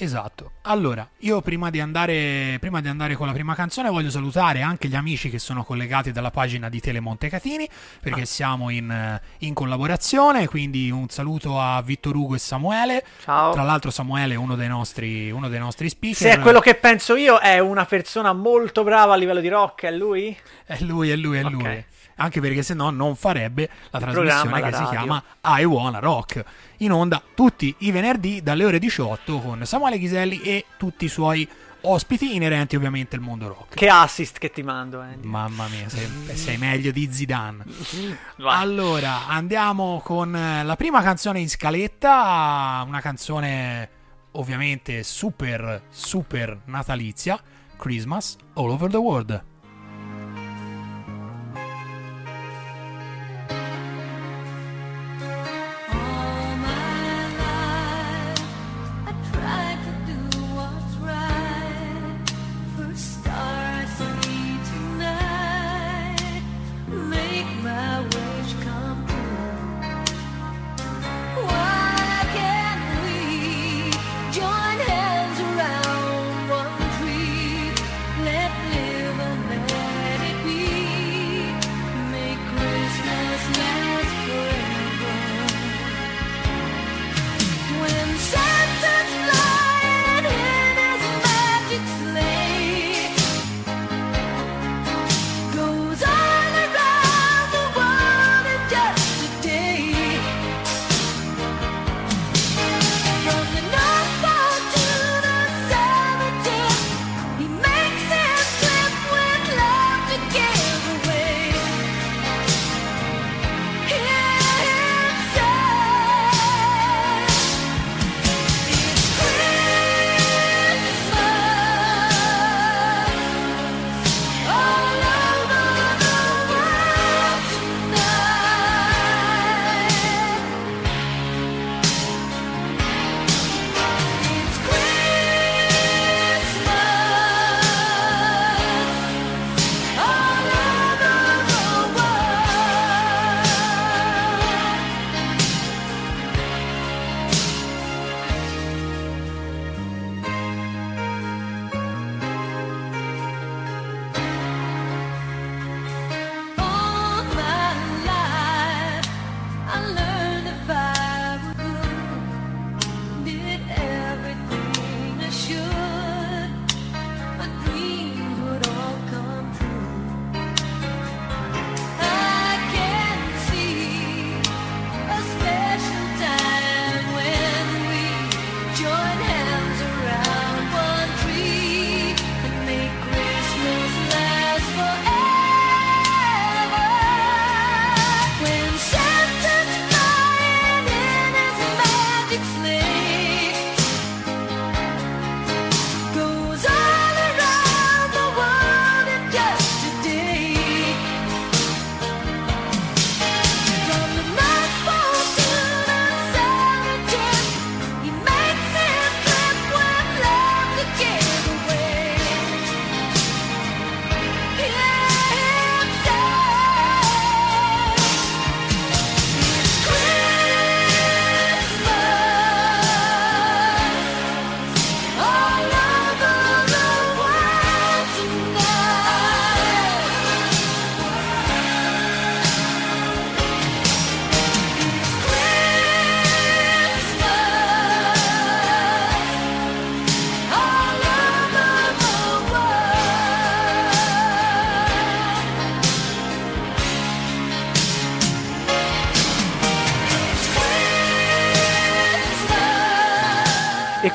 Esatto. 0.00 0.52
Allora, 0.62 1.08
io 1.18 1.40
prima 1.40 1.70
di, 1.70 1.80
andare, 1.80 2.56
prima 2.60 2.80
di 2.80 2.86
andare 2.88 3.14
con 3.16 3.26
la 3.26 3.32
prima 3.32 3.54
canzone 3.54 3.88
voglio 3.90 4.10
salutare 4.10 4.62
anche 4.62 4.86
gli 4.88 4.94
amici 4.94 5.28
che 5.28 5.38
sono 5.40 5.64
collegati 5.64 6.12
dalla 6.12 6.30
pagina 6.30 6.68
di 6.68 6.78
Telemonte 6.80 7.28
Catini 7.28 7.68
perché 8.00 8.20
Ah. 8.22 8.24
siamo 8.26 8.70
in, 8.70 9.20
in 9.38 9.54
collaborazione, 9.54 10.46
quindi 10.46 10.90
un 10.90 11.08
saluto 11.08 11.60
a 11.60 11.82
Vittor 11.82 12.14
Ugo 12.14 12.34
e 12.36 12.38
Samuele. 12.38 13.04
Ciao. 13.22 13.52
Tra 13.52 13.62
l'altro 13.62 13.90
Samuele 13.90 14.34
è 14.34 14.36
uno 14.36 14.54
dei 14.54 14.68
nostri, 14.68 15.30
uno 15.30 15.48
dei 15.48 15.58
nostri 15.58 15.88
speaker. 15.88 16.16
Se 16.16 16.30
è 16.30 16.38
quello 16.38 16.60
che 16.60 16.76
penso 16.76 17.16
io, 17.16 17.38
è 17.38 17.58
una 17.58 17.84
persona 17.84 18.32
molto 18.32 18.84
brava 18.84 19.14
a 19.14 19.16
livello 19.16 19.40
di 19.40 19.48
rock, 19.48 19.84
è 19.86 19.90
lui? 19.90 20.36
È 20.64 20.76
lui, 20.80 21.10
è 21.10 21.16
lui, 21.16 21.38
è 21.38 21.44
Ok. 21.44 21.50
lui. 21.50 21.84
Anche 22.20 22.40
perché 22.40 22.62
se 22.62 22.74
no 22.74 22.90
non 22.90 23.16
farebbe 23.16 23.68
la 23.90 23.98
trasmissione 23.98 24.62
che 24.62 24.72
si 24.74 24.84
chiama 24.84 25.22
I 25.42 25.64
Wanna 25.64 25.98
Rock. 25.98 26.44
In 26.78 26.92
onda 26.92 27.22
tutti 27.34 27.74
i 27.78 27.90
venerdì 27.90 28.42
dalle 28.42 28.64
ore 28.64 28.78
18 28.78 29.38
con 29.38 29.64
Samuele 29.64 29.98
Ghiselli 29.98 30.40
e 30.42 30.64
tutti 30.76 31.04
i 31.04 31.08
suoi 31.08 31.48
ospiti 31.82 32.34
inerenti 32.34 32.76
ovviamente 32.76 33.16
al 33.16 33.22
mondo 33.22 33.48
rock. 33.48 33.74
Che 33.74 33.88
assist 33.88 34.38
che 34.38 34.50
ti 34.50 34.62
mando, 34.62 35.00
Andy. 35.00 35.26
Mamma 35.26 35.68
mia, 35.68 35.88
sei, 35.88 36.08
sei 36.34 36.56
meglio 36.56 36.90
di 36.90 37.08
Zidane. 37.10 37.64
Allora, 38.48 39.26
andiamo 39.26 40.00
con 40.02 40.34
eh, 40.34 40.64
la 40.64 40.76
prima 40.76 41.02
canzone 41.02 41.40
in 41.40 41.48
scaletta, 41.48 42.82
una 42.86 43.00
canzone 43.00 43.90
ovviamente 44.32 45.02
super, 45.02 45.82
super 45.90 46.60
natalizia, 46.64 47.40
Christmas 47.76 48.36
All 48.54 48.70
Over 48.70 48.90
the 48.90 48.96
World. 48.96 49.44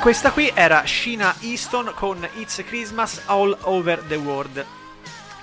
Questa 0.03 0.31
qui 0.31 0.51
era 0.53 0.83
Sheena 0.86 1.33
Easton 1.39 1.93
con 1.95 2.27
It's 2.36 2.62
Christmas 2.67 3.22
All 3.27 3.55
Over 3.62 4.00
the 4.05 4.15
World. 4.15 4.65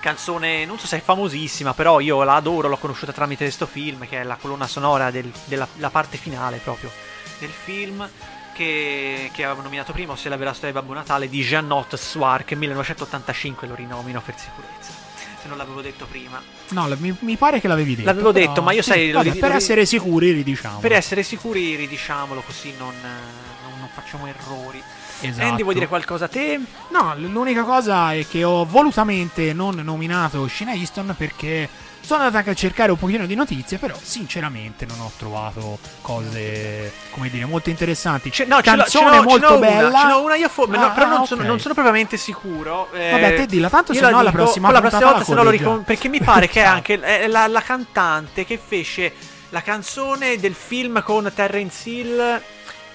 Canzone, 0.00 0.66
non 0.66 0.78
so 0.78 0.86
se 0.86 0.98
è 0.98 1.00
famosissima, 1.00 1.72
però 1.72 1.98
io 1.98 2.22
la 2.24 2.34
adoro, 2.34 2.68
l'ho 2.68 2.76
conosciuta 2.76 3.10
tramite 3.12 3.44
questo 3.44 3.64
film, 3.64 4.06
che 4.06 4.20
è 4.20 4.22
la 4.22 4.36
colonna 4.36 4.66
sonora 4.66 5.10
del- 5.10 5.32
della 5.46 5.66
la 5.76 5.88
parte 5.88 6.18
finale 6.18 6.58
proprio 6.58 6.90
del 7.38 7.48
film, 7.48 8.06
che, 8.52 9.30
che 9.32 9.44
avevo 9.44 9.62
nominato 9.62 9.92
prima, 9.92 10.12
ossia 10.12 10.28
La 10.28 10.36
vera 10.36 10.52
storia 10.52 10.72
di 10.74 10.78
Babbo 10.78 10.92
Natale, 10.92 11.30
di 11.30 11.42
Jeannot 11.42 11.96
Swark, 11.96 12.52
1985, 12.52 13.66
lo 13.66 13.74
rinomino 13.74 14.20
per 14.22 14.34
sicurezza, 14.38 14.92
se 15.40 15.48
non 15.48 15.56
l'avevo 15.56 15.80
detto 15.80 16.04
prima. 16.04 16.38
No, 16.68 16.86
mi, 16.98 17.16
mi 17.20 17.36
pare 17.36 17.60
che 17.60 17.68
l'avevi 17.68 17.96
detto. 17.96 18.06
L'avevo 18.08 18.32
detto, 18.32 18.60
ma 18.60 18.72
io 18.72 18.82
sì, 18.82 18.90
sai, 18.90 19.10
lo 19.10 19.18
vabbè, 19.22 19.32
ri- 19.32 19.38
per 19.38 19.50
lo 19.50 19.56
essere 19.56 19.86
sicuri, 19.86 20.32
ridiciamo. 20.32 20.80
Per 20.80 20.92
essere 20.92 21.22
sicuri 21.22 21.76
ridiciamolo 21.76 22.42
così 22.42 22.74
non 22.78 22.94
facciamo 23.94 24.26
errori. 24.26 24.82
Esatto. 25.22 25.46
Andy, 25.48 25.62
vuoi 25.62 25.74
dire 25.74 25.86
qualcosa 25.86 26.24
a 26.24 26.28
te? 26.28 26.58
No, 26.88 27.14
l'unica 27.16 27.62
cosa 27.64 28.14
è 28.14 28.26
che 28.26 28.42
ho 28.44 28.64
volutamente 28.64 29.52
non 29.52 29.74
nominato 29.76 30.48
Sheena 30.48 30.72
Easton 30.72 31.14
perché 31.16 31.68
sono 32.00 32.20
andato 32.20 32.38
anche 32.38 32.50
a 32.50 32.54
cercare 32.54 32.90
un 32.90 32.98
pochino 32.98 33.26
di 33.26 33.34
notizie, 33.34 33.76
però 33.76 33.94
sinceramente 34.00 34.86
non 34.86 34.98
ho 35.00 35.12
trovato 35.18 35.78
cose, 36.00 36.90
come 37.10 37.28
dire, 37.28 37.44
molto 37.44 37.68
interessanti. 37.70 38.32
Ce- 38.32 38.46
no, 38.46 38.62
ce 38.62 38.70
l'ho- 38.70 38.76
Canzone 38.82 39.10
ce 39.10 39.16
ce 39.18 39.22
molto 39.24 39.48
n'ho 39.50 39.56
una, 39.58 39.66
bella. 39.68 40.00
ce 40.00 40.06
n'ho 40.06 40.22
una 40.22 40.34
io 40.36 40.48
fo- 40.48 40.66
no, 40.66 40.82
Ah, 40.82 40.90
però 40.90 41.06
non, 41.08 41.20
ah, 41.20 41.26
sono, 41.26 41.42
non 41.42 41.60
sono 41.60 41.74
propriamente 41.74 42.16
sicuro. 42.16 42.90
eh, 42.92 43.10
Vabbè, 43.10 43.34
te 43.34 43.46
dilla, 43.46 43.68
tanto 43.68 43.92
se 43.92 44.00
no 44.00 44.10
la 44.10 44.30
dico, 44.30 44.30
prossima 44.42 44.70
la 44.70 44.80
prossima 44.80 45.00
volta 45.02 45.18
la 45.18 45.24
se 45.24 45.34
no 45.34 45.42
lo 45.42 45.50
ricom- 45.50 45.84
Perché 45.84 46.08
mi 46.08 46.20
pare 46.20 46.48
che 46.48 46.60
è 46.62 46.64
anche 46.64 46.98
è 47.00 47.26
la, 47.26 47.46
la 47.46 47.60
cantante 47.62 48.46
che 48.46 48.58
fece 48.64 49.12
la 49.50 49.60
canzone 49.62 50.38
del 50.38 50.54
film 50.54 51.02
con 51.02 51.30
Terence 51.34 51.88
Hill 51.90 52.40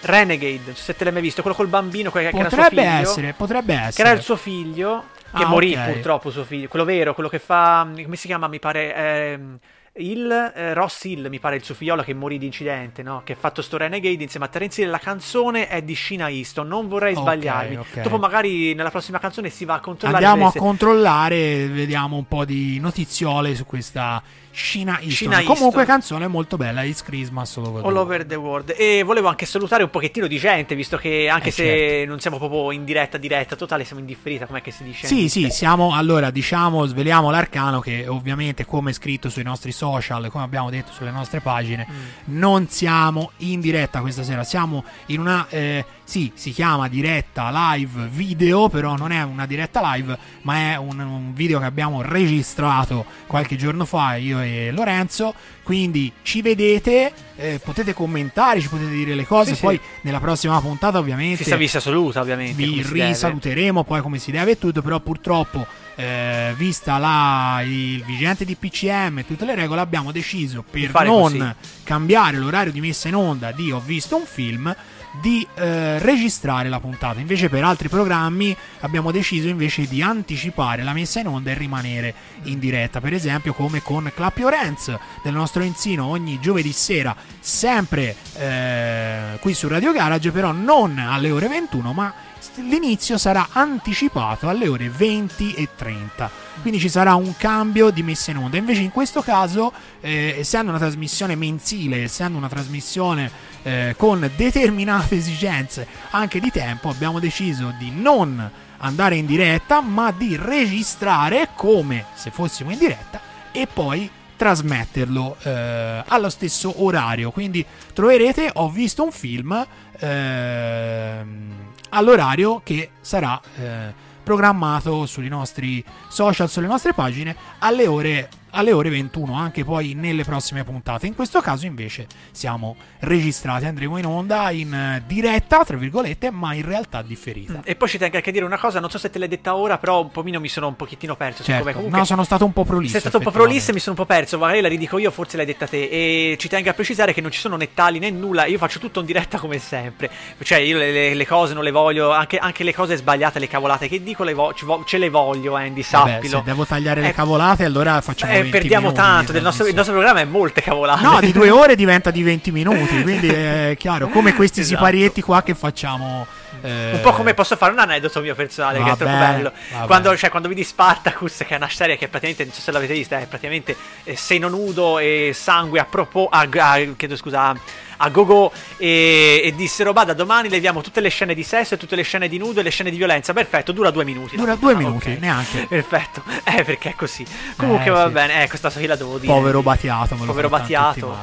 Renegade, 0.05 0.61
non 0.65 0.75
so 0.75 0.83
se 0.83 0.95
te 0.95 1.03
l'hai 1.03 1.13
mai 1.13 1.21
visto, 1.21 1.41
quello 1.41 1.55
col 1.57 1.67
bambino 1.67 2.11
che, 2.11 2.19
che 2.29 2.37
era 2.37 2.49
suo 2.49 2.57
Potrebbe 2.59 2.81
figlio. 2.83 3.01
essere, 3.01 3.33
potrebbe 3.33 3.73
essere. 3.73 3.91
Che 3.93 4.01
era 4.01 4.11
il 4.11 4.21
suo 4.21 4.35
figlio, 4.35 5.05
che 5.35 5.43
Ah, 5.43 5.47
morì 5.47 5.73
ok. 5.73 5.91
purtroppo 5.91 6.29
suo 6.31 6.43
figlio, 6.45 6.67
quello 6.67 6.85
vero, 6.85 7.13
quello 7.13 7.29
che 7.29 7.39
fa, 7.39 7.87
come 8.03 8.15
si 8.15 8.27
chiama, 8.27 8.47
mi 8.47 8.59
pare, 8.59 8.95
ehm, 8.95 9.57
il 9.97 10.29
eh, 10.53 10.73
Ross 10.73 11.05
Hill, 11.05 11.29
mi 11.29 11.39
pare 11.39 11.55
il 11.55 11.63
suo 11.63 11.73
figliolo 11.73 12.03
che 12.03 12.13
morì 12.13 12.37
di 12.37 12.45
incidente, 12.45 13.01
no? 13.01 13.21
Che 13.23 13.33
ha 13.33 13.37
fatto 13.39 13.61
sto 13.61 13.77
Renegade 13.77 14.21
insieme 14.21 14.45
a 14.45 14.49
Terence 14.49 14.81
Hill. 14.81 14.89
La 14.89 14.97
canzone 14.99 15.67
è 15.69 15.81
di 15.81 15.95
Sheena 15.95 16.29
Easton, 16.29 16.67
non 16.67 16.87
vorrei 16.89 17.13
Ok, 17.13 17.21
sbagliarmi. 17.21 17.77
ok. 17.77 18.01
Come 18.01 18.17
magari 18.17 18.73
nella 18.73 18.89
prossima 18.91 19.19
canzone 19.19 19.49
si 19.49 19.63
va 19.63 19.75
a 19.75 19.79
controllare 19.79 20.25
Andiamo 20.25 20.49
a 20.49 20.53
controllare, 20.53 21.67
vediamo 21.67 22.17
un 22.17 22.27
po' 22.27 22.43
di 22.45 22.77
notiziole 22.79 23.55
su 23.55 23.65
questa 23.65 24.21
Sheena 24.51 24.99
Easton. 25.01 25.31
Easton. 25.33 25.55
Comunque 25.55 25.85
canzone 25.85 26.27
molto 26.27 26.57
bella, 26.57 26.83
It's 26.83 27.01
Christmas 27.03 27.55
all 27.57 27.65
over 27.65 27.81
the 27.81 27.87
All 27.87 27.93
world. 27.93 28.05
over 28.11 28.25
the 28.25 28.35
world. 28.35 28.73
E 28.77 29.03
volevo 29.03 29.27
anche 29.29 29.45
salutare 29.45 29.83
un 29.83 29.89
pochettino 29.89 30.27
di 30.27 30.37
gente, 30.37 30.75
visto 30.75 30.97
che 30.97 31.29
anche 31.29 31.49
Eh, 31.49 31.51
se 31.51 31.63
certo. 31.65 32.09
non 32.09 32.19
siamo 32.19 32.37
proprio 32.37 32.71
in 32.71 32.83
diretta 32.83 33.17
diretta 33.17 33.55
totale, 33.55 33.85
siamo 33.85 34.01
in 34.01 34.07
differita, 34.07 34.45
com'è 34.45 34.61
che 34.61 34.71
si 34.71 34.83
dice? 34.83 35.07
Sì, 35.07 35.29
sì, 35.29 35.49
siamo 35.49 35.93
allora 35.95 36.31
diciamo, 36.31 36.85
sveliamo 36.85 37.29
l'arcano 37.31 37.79
che 37.79 38.07
ovviamente 38.07 38.65
come 38.65 38.91
scritto 38.93 39.29
sui 39.29 39.43
nostri 39.43 39.71
social, 39.71 39.83
come 40.29 40.43
abbiamo 40.43 40.69
detto 40.69 40.91
sulle 40.91 41.11
nostre 41.11 41.39
pagine, 41.41 41.85
Mm. 41.89 42.37
non 42.37 42.67
siamo 42.69 43.31
in 43.37 43.59
diretta 43.59 44.01
questa 44.01 44.23
sera, 44.23 44.43
siamo 44.43 44.83
in 45.07 45.19
una 45.19 45.45
eh, 45.49 45.85
sì, 46.03 46.31
si 46.35 46.51
chiama 46.51 46.87
diretta 46.87 47.49
live 47.73 48.07
video, 48.11 48.69
però 48.69 48.95
non 48.95 49.11
è 49.11 49.23
una 49.23 49.45
diretta 49.45 49.81
live, 49.93 50.17
ma 50.43 50.55
è 50.71 50.77
un, 50.77 50.99
un 50.99 51.33
video 51.33 51.59
che 51.59 51.65
abbiamo 51.65 52.01
registrato 52.01 53.05
qualche 53.27 53.55
giorno 53.55 53.85
fa 53.85 54.15
io 54.15 54.39
e 54.41 54.71
Lorenzo, 54.71 55.33
quindi 55.63 56.11
ci 56.21 56.41
vedete, 56.41 57.11
eh, 57.35 57.59
potete 57.63 57.93
commentare, 57.93 58.61
ci 58.61 58.67
potete 58.69 58.91
dire 58.91 59.15
le 59.15 59.25
cose, 59.25 59.51
Sì, 59.51 59.55
sì. 59.55 59.61
poi 59.61 59.79
nella 60.01 60.19
prossima 60.19 60.59
puntata 60.61 60.97
ovviamente 60.99 61.43
vista 61.57 61.77
assoluta, 61.79 62.19
ovviamente. 62.21 62.53
vi 62.53 62.83
si 62.83 62.91
deve. 62.93 63.07
risaluteremo 63.07 63.83
poi 63.83 64.01
come 64.01 64.17
si 64.19 64.31
deve 64.31 64.51
e 64.51 64.57
tutto, 64.57 64.81
però 64.81 64.99
purtroppo 64.99 65.65
eh, 65.95 66.53
vista 66.57 66.97
la, 66.97 67.61
il 67.63 68.03
vigente 68.03 68.45
di 68.45 68.55
PCM 68.55 69.19
e 69.19 69.25
tutte 69.25 69.45
le 69.45 69.55
regole 69.55 69.81
abbiamo 69.81 70.11
deciso 70.11 70.63
per 70.69 70.91
non 71.03 71.31
così. 71.31 71.53
cambiare 71.83 72.37
l'orario 72.37 72.71
di 72.71 72.81
messa 72.81 73.07
in 73.07 73.15
onda 73.15 73.51
di 73.51 73.71
Ho 73.71 73.79
visto 73.79 74.15
un 74.15 74.25
film 74.25 74.75
di 75.21 75.45
eh, 75.55 75.99
registrare 75.99 76.69
la 76.69 76.79
puntata. 76.79 77.19
Invece 77.19 77.49
per 77.49 77.63
altri 77.63 77.89
programmi 77.89 78.55
abbiamo 78.81 79.11
deciso 79.11 79.47
invece 79.47 79.87
di 79.87 80.01
anticipare 80.01 80.83
la 80.83 80.93
messa 80.93 81.19
in 81.19 81.27
onda 81.27 81.51
e 81.51 81.53
rimanere 81.53 82.13
in 82.43 82.59
diretta, 82.59 82.99
per 82.99 83.13
esempio 83.13 83.53
come 83.53 83.81
con 83.81 84.11
Clap 84.13 84.37
Your 84.37 84.53
Hands 84.53 84.97
del 85.23 85.33
nostro 85.33 85.63
Enzino 85.63 86.05
ogni 86.05 86.39
giovedì 86.39 86.71
sera, 86.71 87.15
sempre 87.39 88.15
eh, 88.37 89.37
qui 89.39 89.53
su 89.53 89.67
Radio 89.67 89.91
Garage, 89.91 90.31
però 90.31 90.51
non 90.51 90.97
alle 90.97 91.31
ore 91.31 91.47
21, 91.47 91.93
ma 91.93 92.13
l'inizio 92.57 93.17
sarà 93.17 93.49
anticipato 93.51 94.47
alle 94.49 94.67
ore 94.67 94.89
20 94.89 95.53
e 95.53 95.69
30. 95.75 96.29
Quindi 96.61 96.79
ci 96.79 96.89
sarà 96.89 97.15
un 97.15 97.35
cambio 97.37 97.89
di 97.89 98.03
messa 98.03 98.31
in 98.31 98.37
onda. 98.37 98.57
Invece 98.57 98.81
in 98.81 98.91
questo 98.91 99.21
caso, 99.21 99.71
eh, 100.01 100.35
essendo 100.37 100.69
una 100.71 100.79
trasmissione 100.79 101.35
mensile, 101.35 102.03
essendo 102.03 102.37
una 102.37 102.49
trasmissione 102.49 103.29
eh, 103.63 103.95
con 103.97 104.29
determinate 104.35 105.15
esigenze 105.15 105.87
anche 106.11 106.39
di 106.39 106.51
tempo, 106.51 106.89
abbiamo 106.89 107.19
deciso 107.19 107.73
di 107.77 107.91
non 107.91 108.49
andare 108.77 109.15
in 109.15 109.25
diretta, 109.25 109.81
ma 109.81 110.11
di 110.11 110.35
registrare 110.35 111.49
come 111.55 112.05
se 112.13 112.31
fossimo 112.31 112.71
in 112.71 112.77
diretta 112.77 113.19
e 113.51 113.67
poi 113.71 114.09
trasmetterlo 114.35 115.37
eh, 115.41 116.03
allo 116.05 116.29
stesso 116.29 116.83
orario. 116.83 117.31
Quindi 117.31 117.65
troverete, 117.93 118.49
ho 118.53 118.69
visto 118.69 119.03
un 119.03 119.11
film 119.11 119.65
ehm, 119.99 121.64
all'orario 121.89 122.61
che 122.63 122.91
sarà 123.01 123.39
eh, 123.57 123.93
programmato 124.23 125.05
sui 125.05 125.27
nostri 125.27 125.83
social, 126.09 126.49
sulle 126.49 126.67
nostre 126.67 126.93
pagine 126.93 127.35
alle 127.59 127.87
ore, 127.87 128.29
alle 128.55 128.71
ore 128.71 128.89
21, 128.89 129.35
anche 129.37 129.63
poi 129.63 129.93
nelle 129.95 130.23
prossime 130.23 130.63
puntate. 130.63 131.07
In 131.07 131.13
questo 131.15 131.41
caso 131.41 131.65
invece 131.65 132.07
siamo 132.31 132.75
registrati, 132.99 133.65
andremo 133.65 133.97
in 133.97 134.05
onda 134.05 134.49
in 134.51 134.73
eh, 134.73 135.03
diretta, 135.05 135.63
tra 135.65 135.77
virgolette, 135.77 136.31
ma 136.31 136.53
in 136.53 136.65
realtà 136.65 137.01
differita. 137.01 137.61
E 137.63 137.75
poi 137.75 137.87
ci 137.89 137.97
tengo 137.97 138.15
anche 138.15 138.29
a 138.29 138.31
dire 138.31 138.45
una 138.45 138.57
cosa, 138.57 138.79
non 138.79 138.89
so 138.89 138.97
se 138.97 139.09
te 139.09 139.19
l'hai 139.19 139.27
detta 139.27 139.55
ora, 139.55 139.77
però 139.77 140.01
un 140.01 140.11
pochino 140.11 140.39
mi 140.39 140.47
sono 140.47 140.67
un 140.67 140.75
pochettino 140.75 141.15
perso. 141.15 141.43
Certo. 141.43 141.69
Comunque, 141.71 141.97
no, 141.99 142.05
sono 142.05 142.23
stato 142.23 142.45
un 142.45 142.53
po' 142.53 142.63
prolisso. 142.63 142.91
sei 142.93 143.01
stato 143.01 143.17
un 143.17 143.23
po' 143.23 143.31
prolisso 143.31 143.71
e 143.71 143.73
mi 143.73 143.79
sono 143.79 143.95
un 143.99 144.05
po' 144.05 144.11
perso, 144.11 144.37
magari 144.37 144.61
la 144.61 144.67
ridico 144.69 144.97
io, 144.97 145.11
forse 145.11 145.35
l'hai 145.37 145.45
detta 145.45 145.67
te. 145.67 145.83
E 145.89 146.37
ci 146.39 146.47
tengo 146.47 146.69
a 146.69 146.73
precisare 146.73 147.13
che 147.13 147.21
non 147.21 147.31
ci 147.31 147.39
sono 147.39 147.57
né 147.57 147.73
tagli 147.73 147.99
né 147.99 148.09
nulla, 148.09 148.45
io 148.45 148.57
faccio 148.57 148.79
tutto 148.79 149.01
in 149.01 149.05
diretta 149.05 149.37
come 149.37 149.59
sempre. 149.59 150.09
Cioè, 150.41 150.59
io 150.59 150.77
le, 150.77 150.91
le- 150.91 151.13
le 151.13 151.27
cose 151.27 151.53
non 151.53 151.63
le 151.63 151.71
voglio, 151.71 152.11
anche, 152.11 152.37
anche 152.37 152.63
le 152.63 152.73
cose 152.73 152.95
sbagliate, 152.95 153.39
le 153.39 153.47
cavolate 153.47 153.87
che 153.87 154.01
dico, 154.01 154.23
le 154.23 154.33
vo- 154.33 154.53
ce 154.85 154.97
le 154.97 155.09
voglio, 155.09 155.55
Andy, 155.55 155.83
Vabbè, 155.89 156.11
sappilo. 156.13 156.37
se 156.37 156.43
devo 156.45 156.65
tagliare 156.65 157.01
le 157.01 157.09
Eh, 157.09 157.13
cavolate, 157.13 157.63
allora 157.65 157.99
facciamo 158.01 158.31
eh, 158.33 158.44
20 158.51 158.57
perdiamo 158.57 158.91
tanto, 158.91 159.31
del 159.31 159.41
nostro, 159.41 159.67
il 159.67 159.75
nostro 159.75 159.93
programma 159.93 160.21
è 160.21 160.25
molte 160.25 160.61
cavolate. 160.61 161.03
No, 161.03 161.19
di 161.19 161.31
due 161.31 161.49
ore 161.51 161.75
diventa 161.75 162.11
di 162.11 162.23
20 162.23 162.51
minuti, 162.51 163.01
quindi 163.01 163.27
è 163.27 163.75
chiaro, 163.77 164.07
come 164.07 164.33
questi 164.33 164.61
Esatto. 164.61 164.77
siparietti 164.77 165.21
qua 165.21 165.43
che 165.43 165.55
facciamo... 165.55 166.25
eh, 166.61 166.91
Un 166.93 167.01
po' 167.01 167.11
come 167.13 167.33
posso 167.33 167.55
fare 167.55 167.71
un 167.71 167.79
aneddoto 167.79 168.21
mio 168.21 168.35
personale, 168.35 168.77
che 168.83 168.91
è 168.91 168.95
troppo 168.95 169.05
Vabbè, 169.17 169.33
bello. 169.33 169.51
vabbè. 169.71 169.85
Quando, 169.85 170.17
cioè, 170.17 170.29
quando 170.29 170.47
vedi 170.47 170.63
Spartacus, 170.63 171.37
che 171.37 171.47
è 171.53 171.55
una 171.55 171.69
serie 171.69 171.97
che 171.97 172.07
praticamente, 172.07 172.43
non 172.45 172.53
so 172.53 172.61
se 172.61 172.71
l'avete 172.71 172.93
vista, 172.93 173.19
è 173.19 173.25
praticamente 173.27 173.75
eh, 174.03 174.15
seno 174.15 174.47
nudo 174.49 174.99
e 174.99 175.31
sangue 175.33 175.79
a 175.79 175.85
propos. 175.85 176.27
A, 176.31 176.47
a- 176.51 176.79
chiedo 176.95 177.15
scusa. 177.15 177.83
A 177.97 178.09
go-go 178.09 178.51
e, 178.75 179.39
e 179.45 179.55
dissero: 179.55 179.93
Va 179.93 180.03
da 180.03 180.13
domani 180.13 180.49
leviamo 180.49 180.81
tutte 180.81 180.99
le 180.99 181.07
scene 181.07 181.33
di 181.33 181.43
sesso 181.43 181.75
e 181.75 181.77
tutte 181.77 181.95
le 181.95 182.01
scene 182.03 182.27
di 182.27 182.37
nudo 182.37 182.59
e 182.59 182.63
le 182.63 182.69
scene 182.69 182.89
di 182.89 182.97
violenza. 182.97 183.31
Perfetto, 183.31 183.71
dura 183.71 183.89
due 183.89 184.03
minuti. 184.03 184.35
Dura 184.35 184.55
due 184.55 184.73
Ah, 184.73 184.75
minuti, 184.75 185.11
ok. 185.11 185.17
neanche. 185.21 185.65
Perfetto, 185.69 186.21
eh, 186.43 186.63
perché 186.65 186.89
è 186.89 186.95
così. 186.95 187.25
Comunque 187.55 187.85
Eh, 187.85 187.89
va 187.91 188.07
sì. 188.07 188.11
bene, 188.11 188.43
eh, 188.43 188.49
questa 188.49 188.69
io 188.81 188.87
la 188.87 188.97
devo 188.97 189.17
dire. 189.17 189.31
Povero 189.31 189.61
Batiato, 189.61 190.15
me 190.15 190.25
lo 190.25 190.25
Povero 190.25 190.49
tutti 190.49 190.59
Battiato. 190.59 191.17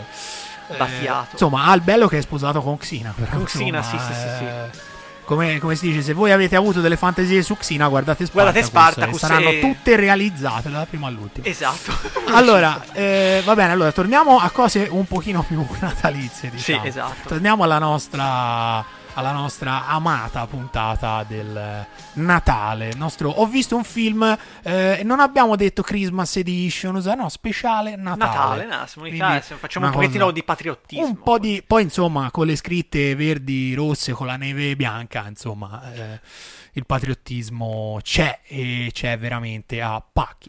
Eh, 0.68 1.10
insomma, 1.32 1.64
ha 1.66 1.74
il 1.74 1.82
bello 1.82 2.08
che 2.08 2.16
è 2.16 2.20
sposato 2.22 2.62
con 2.62 2.78
Xina. 2.78 3.12
Però, 3.14 3.30
Con 3.32 3.44
Xina, 3.44 3.82
sì, 3.82 3.98
sì, 3.98 4.12
sì, 4.14 4.28
sì. 4.38 4.80
Eh, 5.22 5.24
Come, 5.24 5.58
come 5.60 5.74
si 5.76 5.86
dice, 5.88 6.02
se 6.02 6.12
voi 6.12 6.32
avete 6.32 6.56
avuto 6.56 6.80
delle 6.80 6.96
fantasie 6.96 7.42
su 7.42 7.56
Xina, 7.56 7.88
guardate 7.88 8.26
Guardate 8.32 8.62
Spartacus. 8.62 9.16
Spartacus 9.16 9.16
e 9.16 9.18
saranno 9.26 9.50
e- 9.50 9.60
tutte 9.60 9.96
realizzate 9.96 10.70
dalla 10.70 10.86
prima 10.86 11.06
all'ultima. 11.06 11.46
Esatto. 11.46 12.20
Allora, 12.34 12.82
eh, 12.92 13.42
va 13.44 13.54
bene, 13.54 13.72
allora 13.72 13.92
torniamo 13.92 14.38
a 14.38 14.48
cose 14.50 14.86
un 14.90 15.04
pochino 15.06 15.42
più 15.42 15.64
natalizie, 15.80 16.48
Sì, 16.50 16.56
diciamo. 16.56 16.84
esatto. 16.84 17.28
Torniamo 17.28 17.62
alla 17.64 17.78
nostra 17.78 18.82
alla 19.14 19.32
nostra 19.32 19.86
amata 19.86 20.46
puntata 20.46 21.24
del 21.26 21.86
Natale. 22.14 22.92
Nostro 22.94 23.30
ho 23.30 23.46
visto 23.46 23.76
un 23.76 23.84
film 23.84 24.36
eh, 24.62 25.02
non 25.04 25.20
abbiamo 25.20 25.56
detto 25.56 25.82
Christmas 25.82 26.36
Edition, 26.36 26.96
no, 27.16 27.28
speciale 27.28 27.96
Natale. 27.96 28.64
Natale, 28.64 28.66
no, 28.66 28.86
siamo 28.86 29.06
in 29.08 29.14
Italia, 29.14 29.40
facciamo 29.40 29.86
un 29.86 29.92
pochettino 29.92 30.20
cosa- 30.24 30.32
di 30.34 30.42
patriottismo. 30.42 31.04
un 31.04 31.18
po' 31.22 31.38
di 31.38 31.62
poi 31.66 31.82
insomma 31.82 32.30
con 32.30 32.46
le 32.46 32.56
scritte 32.56 33.14
verdi 33.14 33.74
rosse 33.74 34.12
con 34.12 34.26
la 34.26 34.36
neve 34.36 34.76
bianca 34.76 35.26
insomma 35.28 35.92
eh, 35.92 36.20
il 36.72 36.86
patriottismo 36.86 37.98
c'è 38.02 38.40
e 38.44 38.90
c'è 38.92 39.18
veramente 39.18 39.82
a 39.82 40.02
pacchi 40.12 40.48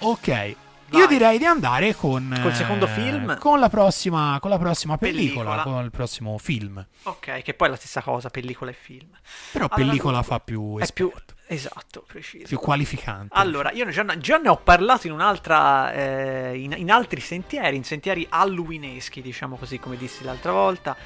ok 0.00 0.56
io 0.90 0.98
Vai. 0.98 1.08
direi 1.08 1.38
di 1.38 1.44
andare 1.44 1.94
con 1.94 2.38
Col 2.42 2.54
secondo 2.54 2.84
eh, 2.84 2.88
film? 2.88 3.38
con 3.38 3.58
la 3.58 3.68
prossima 3.68 4.38
con 4.40 4.50
la 4.50 4.58
prossima 4.58 4.96
pellicola, 4.98 5.50
Pellicola. 5.50 5.62
con 5.76 5.84
il 5.84 5.90
prossimo 5.90 6.38
film 6.38 6.84
Ok, 7.04 7.42
che 7.42 7.54
poi 7.54 7.68
è 7.68 7.70
la 7.70 7.76
stessa 7.76 8.00
cosa, 8.02 8.28
pellicola 8.30 8.70
e 8.70 8.74
film. 8.74 9.08
però 9.52 9.66
Allora, 9.70 9.88
pellicola 9.88 10.22
fa 10.22 10.40
più 10.40 10.78
È 10.78 10.90
più 10.92 11.06
esperto, 11.08 11.34
esatto, 11.46 12.04
preciso. 12.06 12.46
più 12.46 12.58
qualificante 12.58 13.34
Allora, 13.36 13.70
io 13.72 13.88
già, 13.90 14.04
già 14.18 14.36
ne 14.38 14.48
ho 14.48 14.56
parlato 14.56 15.06
in 15.06 15.12
un'altra. 15.14 15.92
eh, 15.92 16.56
in, 16.56 16.74
in 16.76 16.90
altri 16.90 17.20
sentieri, 17.20 17.76
in 17.76 17.84
sentieri 17.84 18.26
halloweeneschi, 18.28 19.20
diciamo 19.22 19.56
così, 19.56 19.78
come 19.78 19.96
dissi 19.96 20.22
l'altra 20.24 20.52
volta. 20.52 20.96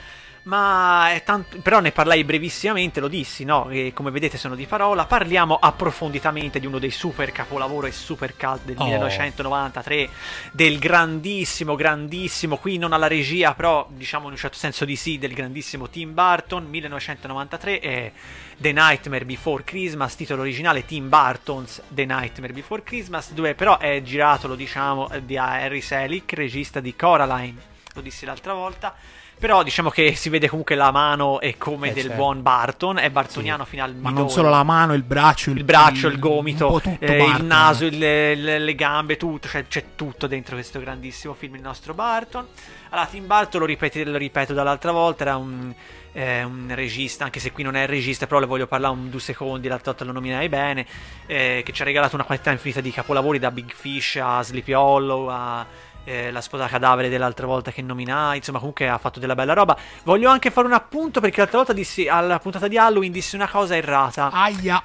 Ma 0.49 1.13
è 1.13 1.23
tanto. 1.25 1.59
Però 1.59 1.79
ne 1.81 1.93
parlai 1.93 2.25
brevissimamente, 2.25 3.01
lo 3.01 3.09
dissi, 3.09 3.45
no? 3.45 3.69
E 3.69 3.93
come 3.95 4.11
vedete 4.11 4.39
sono 4.39 4.55
di 4.55 4.65
parola. 4.65 5.05
Parliamo 5.05 5.59
approfonditamente 5.61 6.59
di 6.59 6.65
uno 6.65 6.79
dei 6.79 6.91
super 6.91 7.33
capolavoro 7.33 7.87
e 7.87 7.93
super 7.93 8.35
cult 8.35 8.65
del 8.65 8.77
Oh. 8.79 8.85
1993. 8.85 10.09
Del 10.53 10.79
grandissimo, 10.79 11.75
grandissimo. 11.77 12.57
Qui 12.57 12.79
non 12.79 12.95
alla 12.95 13.09
regia, 13.09 13.53
però 13.53 13.87
diciamo 13.91 14.27
in 14.27 14.33
un 14.33 14.39
certo 14.39 14.57
senso 14.57 14.87
di 14.87 14.97
sì, 14.97 15.19
del 15.19 15.35
grandissimo 15.35 15.91
Tim 15.91 16.15
Burton. 16.15 16.65
1993 16.65 17.81
è 17.81 18.13
The 18.57 18.73
Nightmare 18.73 19.27
Before 19.27 19.65
Christmas, 19.65 20.17
titolo 20.17 20.41
originale 20.41 20.87
Tim 20.87 21.11
Burton's 21.11 21.83
The 21.89 22.07
Nightmare 22.07 22.55
Before 22.55 22.83
Christmas, 22.83 23.33
dove 23.33 23.55
però 23.55 23.77
è 23.77 24.01
girato, 24.03 24.49
lo 24.49 24.55
diciamo, 24.55 25.11
di 25.23 25.37
Harry 25.37 25.83
Selick, 25.83 26.33
regista 26.33 26.81
di 26.81 26.97
Coraline, 26.97 27.61
lo 27.93 28.01
dissi 28.01 28.25
l'altra 28.25 28.55
volta. 28.55 28.95
Però 29.39 29.63
diciamo 29.63 29.89
che 29.91 30.17
si 30.17 30.29
vede 30.31 30.49
comunque 30.49 30.75
la 30.75 30.91
mano 30.91 31.39
e 31.41 31.57
come 31.57 31.91
Eh, 31.91 31.93
del 31.93 32.03
certo. 32.05 32.17
buon 32.17 32.43
Barton, 32.43 32.99
è 32.99 33.09
bartoniano 33.09 33.65
fino 33.65 33.85
al 33.85 33.95
ma 33.95 34.11
non 34.11 34.29
solo 34.31 34.49
la 34.49 34.65
mano 34.65 34.95
il 34.95 35.05
braccio 35.05 35.51
il, 35.51 35.59
il 35.59 35.65
braccio, 35.65 36.09
il 36.09 36.19
gomito, 36.19 36.81
eh, 36.99 37.13
il 37.13 37.17
Barton. 37.25 37.47
naso, 37.47 37.85
il- 37.85 37.99
le, 37.99 38.59
le 38.59 38.75
gambe, 38.75 39.17
tutto, 39.17 39.47
cioè 39.47 39.67
c'è 39.69 39.95
tutto 39.95 40.27
dentro 40.27 40.57
questo 40.57 40.81
grandissimo 40.81 41.35
film, 41.35 41.55
il 41.55 41.61
nostro 41.63 41.95
Barton. 41.95 42.47
Allora, 42.91 43.07
Tim 43.07 43.27
Burton, 43.27 43.61
lo, 43.61 43.67
ripeti- 43.67 44.03
lo 44.05 44.17
ripeto 44.17 44.55
dall'altra 44.55 44.91
volta, 44.93 45.23
era 45.23 45.37
un, 45.37 45.73
eh, 46.13 46.43
un 46.43 46.73
regista, 46.75 47.23
anche 47.25 47.39
se 47.39 47.53
qui 47.53 47.63
non 47.63 47.77
è 47.77 47.83
il 47.83 47.89
regista, 47.89 48.27
però 48.27 48.41
le 48.41 48.47
voglio 48.47 48.67
parlare 48.67 48.95
un 48.95 49.09
due 49.11 49.21
secondi, 49.21 49.69
l'altra 49.69 49.93
volta 49.93 50.05
lo 50.07 50.13
nominai 50.13 50.49
bene, 50.49 50.85
eh, 51.27 51.63
che 51.65 51.73
ci 51.73 51.83
ha 51.83 51.85
regalato 51.85 52.15
una 52.17 52.25
quantità 52.25 52.51
infinita 52.51 52.81
di 52.81 52.91
capolavori, 52.91 53.39
da 53.39 53.51
Big 53.53 53.71
Fish 53.73 54.19
a 54.21 54.43
Sleepy 54.43 54.73
Hollow 54.73 55.27
a 55.29 55.65
eh, 56.09 56.31
la 56.31 56.41
sposa 56.41 56.67
cadavere 56.67 57.09
dell'altra 57.09 57.47
volta 57.47 57.71
che 57.71 57.83
nominai, 57.83 58.39
insomma 58.39 58.59
comunque 58.59 58.89
ha 58.89 58.99
fatto 58.99 59.21
della 59.21 59.35
bella 59.35 59.53
roba. 59.53 59.77
Voglio 60.05 60.31
anche 60.31 60.51
fare 60.51 60.67
un 60.67 60.73
appunto 60.73 61.21
perché 61.21 61.39
l'altra 61.39 61.59
volta 61.59 61.73
dissi, 61.73 62.09
alla 62.09 62.39
puntata 62.39 62.67
di 62.67 62.79
Halloween 62.79 63.13
dissi 63.13 63.37
una 63.37 63.49
cosa 63.49 63.77
errata. 63.77 64.31
Aia. 64.31 64.83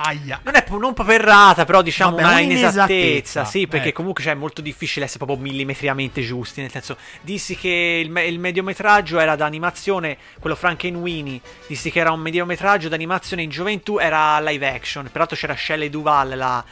Aia. 0.00 0.40
Non 0.44 0.54
è 0.54 0.64
non 0.68 0.94
proprio 0.94 1.16
errata, 1.16 1.64
però 1.64 1.82
diciamo 1.82 2.14
Vabbè, 2.14 2.22
una 2.22 2.32
un'inesattezza, 2.34 2.84
inesattezza. 2.84 3.44
Sì, 3.44 3.66
perché 3.66 3.88
ecco. 3.88 3.96
comunque 3.96 4.22
cioè, 4.22 4.34
è 4.34 4.36
molto 4.36 4.60
difficile 4.60 5.06
essere 5.06 5.24
proprio 5.24 5.44
millimetriamente 5.44 6.22
giusti. 6.22 6.60
Nel 6.60 6.70
senso, 6.70 6.96
dissi 7.20 7.56
che 7.56 8.00
il, 8.02 8.08
me- 8.08 8.24
il 8.26 8.38
mediometraggio 8.38 9.18
era 9.18 9.34
d'animazione, 9.34 10.16
quello 10.38 10.54
Frankenweenie. 10.54 11.40
Dissi 11.66 11.90
che 11.90 11.98
era 11.98 12.12
un 12.12 12.20
mediometraggio 12.20 12.88
d'animazione 12.88 13.42
in 13.42 13.50
gioventù, 13.50 13.98
era 13.98 14.38
live 14.38 14.68
action. 14.68 15.08
Peraltro 15.10 15.36
c'era 15.36 15.56
Shelley 15.56 15.90
Duval, 15.90 16.36
la. 16.36 16.64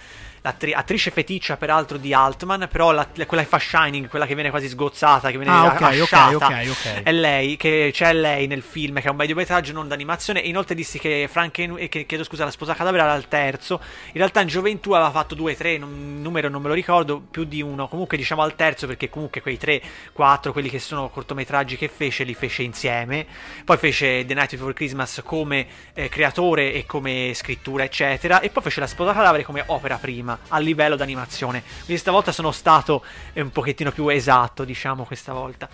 L'attri- 0.47 0.73
attrice 0.73 1.11
feticcia 1.11 1.57
peraltro 1.57 1.97
di 1.99 2.15
Altman, 2.15 2.69
però 2.71 2.93
la- 2.93 3.09
quella 3.27 3.43
che 3.43 3.49
fa 3.49 3.59
Shining, 3.59 4.09
quella 4.09 4.27
che 4.27 4.35
viene 4.37 4.51
quasi 4.51 4.69
sgozzata, 4.69 5.31
che 5.33 5.39
viene 5.39 5.53
Ah, 5.53 5.65
ok, 5.65 5.75
ok, 5.75 5.83
asciata, 5.83 6.35
ok, 6.37 6.69
ok. 6.71 7.03
è 7.03 7.11
lei, 7.13 7.57
che 7.57 7.91
c'è 7.93 8.13
lei 8.13 8.47
nel 8.47 8.63
film, 8.63 9.01
che 9.01 9.09
è 9.09 9.11
un 9.11 9.17
mediometraggio 9.17 9.73
non 9.73 9.89
d'animazione. 9.89 10.43
E 10.43 10.49
inoltre 10.49 10.77
dissi 10.77 11.01
che 11.01 11.29
Franken, 11.31 11.89
che, 11.89 12.07
chiedo 12.07 12.23
scusa, 12.23 12.45
la 12.45 12.51
sposa 12.53 12.75
cadavere 12.75 13.03
era 13.03 13.15
il 13.15 13.27
terzo. 13.27 13.81
In 14.09 14.13
realtà 14.19 14.41
in 14.41 14.47
gioventù 14.49 14.93
aveva 14.93 15.11
fatto 15.11 15.35
due, 15.35 15.57
tre, 15.57 15.79
non- 15.79 16.23
numero 16.23 16.49
non 16.49 16.63
me 16.63 16.69
lo 16.69 16.75
ricordo, 16.75 17.21
più 17.21 17.43
di 17.45 17.61
uno. 17.61 17.89
Comunque 17.89 18.17
diciamo 18.17 18.43
al 18.43 18.55
terzo, 18.55 18.87
perché 18.87 19.09
comunque 19.11 19.41
quei 19.43 19.57
tre, 19.59 19.83
quattro, 20.13 20.53
quelli 20.53 20.69
che 20.71 20.79
sono 20.79 21.09
cortometraggi 21.09 21.77
che 21.77 21.89
fece, 21.89 22.23
li 22.23 22.35
fece 22.35 22.63
insieme. 22.63 23.27
Poi 23.65 23.77
fece 23.79 24.25
The 24.25 24.35
Night 24.35 24.51
Before 24.53 24.73
Christmas 24.75 25.23
come 25.25 25.67
eh, 25.95 26.09
creatore 26.09 26.73
e 26.73 26.87
come 26.87 27.33
scrittura, 27.35 27.83
eccetera. 27.83 28.39
E 28.41 28.51
poi 28.51 28.63
fece 28.63 28.81
La 28.81 28.87
sposa 28.87 29.13
cadavere 29.13 29.43
come 29.43 29.63
opera 29.67 29.97
prima, 29.97 30.36
a 30.49 30.59
livello 30.59 30.97
d'animazione. 30.97 31.63
Quindi 31.63 31.99
stavolta 31.99 32.33
sono 32.33 32.53
stato 32.53 33.05
un 33.35 33.51
pochettino 33.51 33.91
più 33.91 34.09
esatto, 34.09 34.65
diciamo, 34.65 35.05
questa 35.05 35.33
volta. 35.33 35.69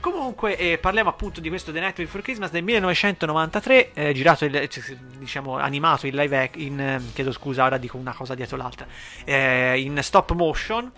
Comunque, 0.00 0.56
eh, 0.56 0.78
parliamo 0.78 1.10
appunto 1.10 1.40
di 1.40 1.48
questo 1.48 1.72
The 1.72 1.80
Night 1.80 1.96
Before 1.96 2.22
Christmas 2.22 2.50
del 2.50 2.62
1993, 2.62 3.92
eh, 3.92 4.12
girato, 4.12 4.44
il, 4.44 4.54
eh, 4.54 4.68
diciamo, 5.18 5.58
animato 5.58 6.06
in 6.06 6.14
live 6.14 6.38
act- 6.38 6.56
in, 6.56 6.78
eh, 6.78 7.00
chiedo 7.12 7.32
scusa, 7.32 7.64
ora 7.64 7.76
dico 7.76 7.96
una 7.96 8.12
cosa 8.12 8.34
dietro 8.34 8.56
l'altra, 8.56 8.86
eh, 9.24 9.80
in 9.80 9.98
stop 10.02 10.32
motion. 10.32 10.92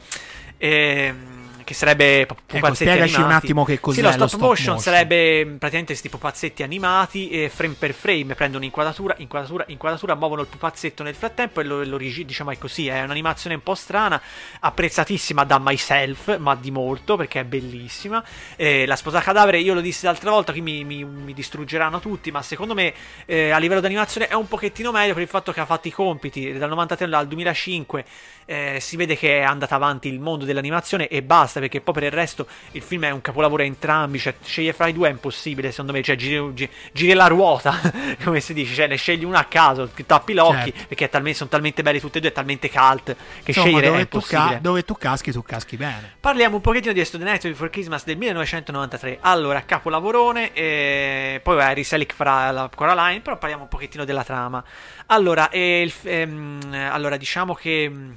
ehm, 0.59 1.38
che 1.69 1.75
sarebbe 1.75 2.25
pu- 2.25 2.35
pupazzetti 2.47 2.57
Ecco, 2.57 2.75
spiegaci 2.75 3.15
un 3.17 3.21
animati. 3.25 3.45
attimo 3.45 3.65
che 3.67 3.79
cos'è 3.79 3.97
Sì, 3.97 4.03
lo 4.03 4.11
stop, 4.13 4.29
stop 4.29 4.41
motion, 4.41 4.75
motion. 4.75 4.79
sarebbe 4.81 5.45
praticamente 5.45 5.85
questi 5.93 6.09
pupazzetti 6.09 6.63
animati 6.63 7.29
e 7.29 7.51
frame 7.51 7.75
per 7.79 7.93
frame 7.93 8.35
prendono 8.35 8.65
inquadratura, 8.65 9.15
inquadratura, 9.19 9.65
inquadratura, 9.69 10.15
muovono 10.15 10.41
il 10.41 10.47
pupazzetto 10.47 11.03
nel 11.03 11.15
frattempo 11.15 11.61
e 11.61 11.65
lo, 11.65 11.85
lo 11.85 11.99
rigi- 11.99 12.25
diciamo 12.25 12.53
è 12.53 12.57
così, 12.57 12.87
è 12.89 13.03
un'animazione 13.03 13.57
un 13.57 13.63
po' 13.63 13.75
strana, 13.75 14.19
apprezzatissima 14.61 15.45
da 15.45 15.59
myself, 15.59 16.39
ma 16.39 16.55
di 16.55 16.71
molto 16.71 17.17
perché 17.17 17.41
è 17.41 17.45
bellissima. 17.45 18.25
Eh, 18.57 18.87
la 18.87 18.97
sposa 18.97 19.21
cadavere, 19.21 19.59
io 19.59 19.75
lo 19.75 19.81
dissi 19.81 20.05
l'altra 20.07 20.31
volta, 20.31 20.53
qui 20.53 20.61
mi, 20.63 20.85
mi- 20.85 21.05
mi 21.05 21.35
distruggeranno 21.35 22.01
tutti, 22.01 22.31
ma 22.31 22.41
secondo 22.43 22.75
me 22.75 22.95
eh, 23.27 23.51
a 23.51 23.59
livello 23.59 23.81
di 23.81 23.87
animazione 23.87 24.29
è 24.29 24.35
un 24.35 24.49
pochettino 24.49 24.91
meglio 24.91 25.13
per 25.13 25.23
il 25.23 25.29
fatto 25.29 25.53
che 25.53 25.61
ha 25.61 25.67
fatto 25.67 25.89
i 25.89 25.91
compiti 25.91 26.53
dal 26.57 26.69
93 26.71 27.15
al 27.15 27.27
2005. 27.29 28.05
eh, 28.51 28.79
si 28.81 28.97
vede 28.97 29.15
che 29.17 29.41
è 29.41 29.43
andata 29.43 29.75
avanti 29.75 30.09
il 30.09 30.21
mondo 30.21 30.47
dell'animazione 30.47 31.09
e 31.09 31.23
basta 31.23 31.58
perché 31.61 31.81
poi 31.81 31.95
per 31.95 32.03
il 32.05 32.11
resto 32.11 32.47
il 32.73 32.83
film 32.83 33.05
è 33.05 33.11
un 33.11 33.21
capolavoro 33.21 33.63
a 33.63 33.67
entrambi 33.67 34.19
cioè 34.19 34.35
scegliere 34.43 34.75
fra 34.77 34.87
i 34.89 34.93
due 34.93 35.09
è 35.09 35.11
impossibile 35.11 35.71
secondo 35.71 35.93
me 35.93 36.03
cioè 36.03 36.17
giri, 36.17 36.53
gi- 36.55 36.69
giri 36.93 37.13
la 37.13 37.27
ruota 37.27 37.79
come 38.25 38.41
si 38.41 38.55
dice 38.55 38.75
cioè 38.75 38.87
ne 38.87 38.97
scegli 38.97 39.25
una 39.25 39.41
a 39.41 39.45
caso 39.45 39.89
ti 39.89 40.05
tappi 40.07 40.35
gli 40.35 40.39
occhi 40.39 40.71
Certo. 40.73 40.85
perché 40.89 41.05
è 41.07 41.09
talmente- 41.09 41.39
sono 41.39 41.51
talmente 41.51 41.83
belli 41.83 42.01
tutti 42.01 42.19
e 42.19 42.21
due 42.21 42.31
è 42.31 42.33
talmente 42.33 42.71
cult 42.71 43.05
che 43.05 43.15
Insomma, 43.47 43.67
scegliere 43.67 43.87
è 43.87 43.91
dove 43.91 44.09
tu, 44.09 44.17
impossibile 44.17 44.55
ca- 44.55 44.59
dove 44.61 44.85
tu 44.85 44.95
caschi, 44.95 45.33
tu 45.33 45.43
caschi 45.43 45.77
bene. 45.77 46.15
Parliamo 46.21 46.57
un 46.57 46.61
pochettino 46.63 46.93
di 46.93 47.03
The 47.09 47.19
Night 47.19 47.47
Before 47.49 47.71
Christmas 47.71 48.05
del 48.05 48.17
1993. 48.17 49.19
Allora, 49.21 49.63
capolavorone, 49.65 50.53
e 50.53 51.41
poi 51.43 51.57
vabbè, 51.57 51.75
Riselic 51.75 52.15
farà 52.15 52.51
la 52.51 52.71
Coraline, 52.75 53.21
però 53.21 53.37
parliamo 53.39 53.65
un 53.65 53.69
pochettino 53.69 54.05
della 54.05 54.25
trama. 54.25 54.63
Allora, 55.07 55.49
eh, 55.51 55.83
il 55.83 55.93
ehm, 56.03 56.89
allora 56.91 57.17
diciamo 57.17 57.55
che 57.55 57.89
mm, 57.89 58.11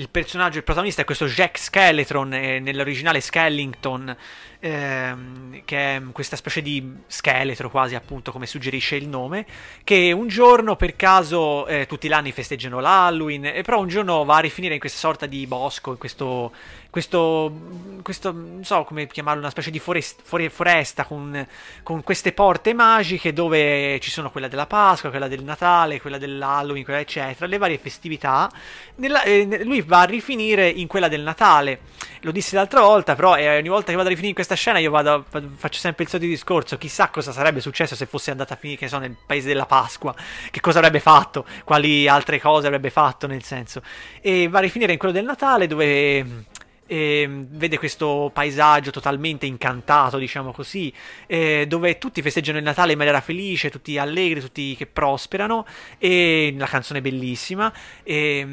il 0.00 0.08
personaggio, 0.08 0.56
il 0.56 0.64
protagonista 0.64 1.02
è 1.02 1.04
questo 1.04 1.26
Jack 1.26 1.58
Skeletron, 1.58 2.32
eh, 2.32 2.58
nell'originale 2.58 3.20
Skellington, 3.20 4.16
ehm, 4.60 5.62
che 5.64 5.96
è 5.96 6.02
questa 6.12 6.36
specie 6.36 6.62
di 6.62 6.96
scheletro 7.06 7.70
quasi 7.70 7.94
appunto 7.94 8.30
come 8.30 8.46
suggerisce 8.46 8.96
il 8.96 9.08
nome, 9.08 9.46
che 9.82 10.12
un 10.12 10.28
giorno 10.28 10.76
per 10.76 10.94
caso 10.96 11.66
eh, 11.66 11.86
tutti 11.86 12.08
gli 12.08 12.12
anni 12.12 12.32
festeggiano 12.32 12.78
l'Halloween, 12.78 13.46
e 13.46 13.62
però 13.62 13.80
un 13.80 13.88
giorno 13.88 14.24
va 14.24 14.36
a 14.36 14.40
rifinire 14.40 14.74
in 14.74 14.80
questa 14.80 14.98
sorta 14.98 15.26
di 15.26 15.46
bosco, 15.46 15.90
in 15.92 15.98
questo, 15.98 16.52
questo, 16.90 17.52
questo 18.02 18.32
non 18.32 18.64
so 18.64 18.84
come 18.84 19.06
chiamarlo, 19.06 19.40
una 19.40 19.50
specie 19.50 19.70
di 19.70 19.78
forest- 19.78 20.20
fore- 20.22 20.50
foresta 20.50 21.04
con, 21.04 21.46
con 21.82 22.02
queste 22.02 22.32
porte 22.32 22.74
magiche 22.74 23.32
dove 23.32 23.98
ci 24.00 24.10
sono 24.10 24.30
quella 24.30 24.48
della 24.48 24.66
Pasqua, 24.66 25.10
quella 25.10 25.28
del 25.28 25.42
Natale, 25.42 26.00
quella 26.00 26.18
dell'Halloween, 26.18 26.84
quella 26.84 27.00
eccetera, 27.00 27.46
le 27.46 27.58
varie 27.58 27.78
festività. 27.78 28.50
Nella- 28.96 29.22
eh, 29.22 29.64
lui 29.64 29.82
va 29.82 30.00
a 30.00 30.04
rifinire 30.04 30.68
in 30.68 30.86
quella 30.86 31.08
del 31.08 31.22
Natale. 31.22 31.80
Lo 32.22 32.32
dissi 32.32 32.54
l'altra 32.54 32.82
volta, 32.82 33.14
però 33.14 33.34
eh, 33.36 33.56
ogni 33.56 33.68
volta 33.68 33.90
che 33.90 33.96
vado 33.96 34.08
a 34.08 34.10
rifinire 34.10 34.28
in 34.28 34.34
questa 34.34 34.49
scena 34.54 34.78
io 34.78 34.90
vado, 34.90 35.24
faccio 35.56 35.78
sempre 35.78 36.04
il 36.04 36.10
solito 36.10 36.28
discorso. 36.28 36.76
Chissà 36.78 37.08
cosa 37.08 37.32
sarebbe 37.32 37.60
successo 37.60 37.94
se 37.94 38.06
fosse 38.06 38.30
andata 38.30 38.54
a 38.54 38.56
finire, 38.56 38.78
che 38.78 38.88
so, 38.88 38.98
nel 38.98 39.16
paese 39.26 39.48
della 39.48 39.66
Pasqua. 39.66 40.14
Che 40.50 40.60
cosa 40.60 40.78
avrebbe 40.78 41.00
fatto? 41.00 41.44
Quali 41.64 42.08
altre 42.08 42.40
cose 42.40 42.66
avrebbe 42.66 42.90
fatto, 42.90 43.26
nel 43.26 43.42
senso. 43.42 43.82
E 44.20 44.48
va 44.48 44.58
a 44.58 44.62
rifinire 44.62 44.92
in 44.92 44.98
quello 44.98 45.14
del 45.14 45.24
Natale 45.24 45.66
dove 45.66 46.44
e 46.90 47.24
vede 47.30 47.78
questo 47.78 48.32
paesaggio 48.34 48.90
totalmente 48.90 49.46
incantato, 49.46 50.18
diciamo 50.18 50.50
così, 50.50 50.92
eh, 51.28 51.64
dove 51.68 51.98
tutti 51.98 52.20
festeggiano 52.20 52.58
il 52.58 52.64
Natale 52.64 52.90
in 52.90 52.98
maniera 52.98 53.20
felice, 53.20 53.70
tutti 53.70 53.96
allegri, 53.96 54.40
tutti 54.40 54.74
che 54.74 54.86
prosperano, 54.86 55.64
e 55.98 56.52
la 56.58 56.66
canzone 56.66 56.98
è 56.98 57.02
bellissima, 57.02 57.72
e, 58.02 58.44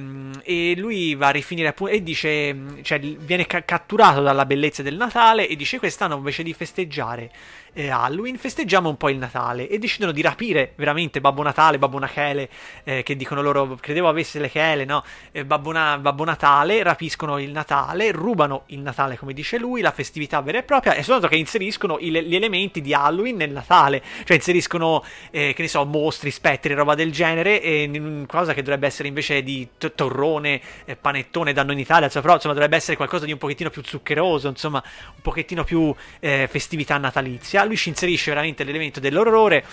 e 0.43 0.75
lui 0.77 1.15
va 1.15 1.29
a 1.29 1.31
rifinire 1.31 1.69
appunto, 1.69 1.91
e 1.91 2.03
dice, 2.03 2.55
cioè 2.83 2.99
viene 2.99 3.47
ca- 3.47 3.65
catturato 3.65 4.21
dalla 4.21 4.45
bellezza 4.45 4.83
del 4.83 4.97
Natale 4.97 5.47
e 5.47 5.55
dice 5.55 5.79
quest'anno 5.79 6.17
invece 6.17 6.43
di 6.43 6.53
festeggiare 6.53 7.31
eh, 7.77 7.89
Halloween 7.89 8.37
festeggiamo 8.39 8.89
un 8.89 8.97
po' 8.97 9.09
il 9.09 9.17
Natale 9.17 9.69
e 9.69 9.77
decidono 9.77 10.11
di 10.11 10.23
rapire 10.23 10.73
veramente 10.77 11.21
Babbo 11.21 11.43
Natale, 11.43 11.77
Babbo 11.77 11.99
Nachele, 11.99 12.49
eh, 12.83 13.03
che 13.03 13.15
dicono 13.15 13.43
loro, 13.43 13.77
credevo 13.79 14.07
avesse 14.09 14.39
le 14.39 14.49
chele, 14.49 14.83
no? 14.83 15.03
Eh, 15.31 15.45
Babbo, 15.45 15.71
Na- 15.71 15.99
Babbo 15.99 16.23
Natale, 16.23 16.81
rapiscono 16.81 17.37
il 17.37 17.51
Natale, 17.51 18.11
rubano 18.11 18.63
il 18.67 18.79
Natale 18.79 19.15
come 19.15 19.33
dice 19.33 19.59
lui, 19.59 19.81
la 19.81 19.91
festività 19.91 20.41
vera 20.41 20.57
e 20.57 20.63
propria 20.63 20.93
e 20.95 21.03
soltanto 21.03 21.27
che 21.27 21.35
inseriscono 21.35 21.99
il- 21.99 22.17
gli 22.25 22.35
elementi 22.35 22.81
di 22.81 22.95
Halloween 22.95 23.35
nel 23.35 23.51
Natale, 23.51 24.01
cioè 24.23 24.37
inseriscono, 24.37 25.03
eh, 25.29 25.53
che 25.53 25.61
ne 25.61 25.67
so, 25.67 25.85
mostri, 25.85 26.31
spettri, 26.31 26.73
roba 26.73 26.95
del 26.95 27.11
genere, 27.11 27.55
in 27.57 28.25
cosa 28.27 28.55
che 28.55 28.63
dovrebbe 28.63 28.87
essere 28.87 29.07
invece 29.07 29.43
di 29.43 29.67
to- 29.77 29.91
torrone, 29.91 30.59
panettone 30.99 31.53
da 31.53 31.61
noi 31.61 31.73
in 31.73 31.79
Italia, 31.81 32.05
insomma, 32.05 32.23
però 32.23 32.35
insomma 32.35 32.53
dovrebbe 32.55 32.75
essere 32.75 32.97
qualcosa 32.97 33.25
di 33.25 33.31
un 33.31 33.37
pochettino 33.37 33.69
più 33.69 33.83
zuccheroso, 33.85 34.47
insomma 34.47 34.81
un 34.83 35.21
pochettino 35.21 35.63
più 35.63 35.93
eh, 36.19 36.47
festività 36.49 36.97
natalizia. 36.97 37.65
Lui 37.67 37.77
ci 37.77 37.89
inserisce 37.89 38.31
veramente 38.31 38.63
l'elemento 38.63 38.99
dell'orrore 38.99 39.63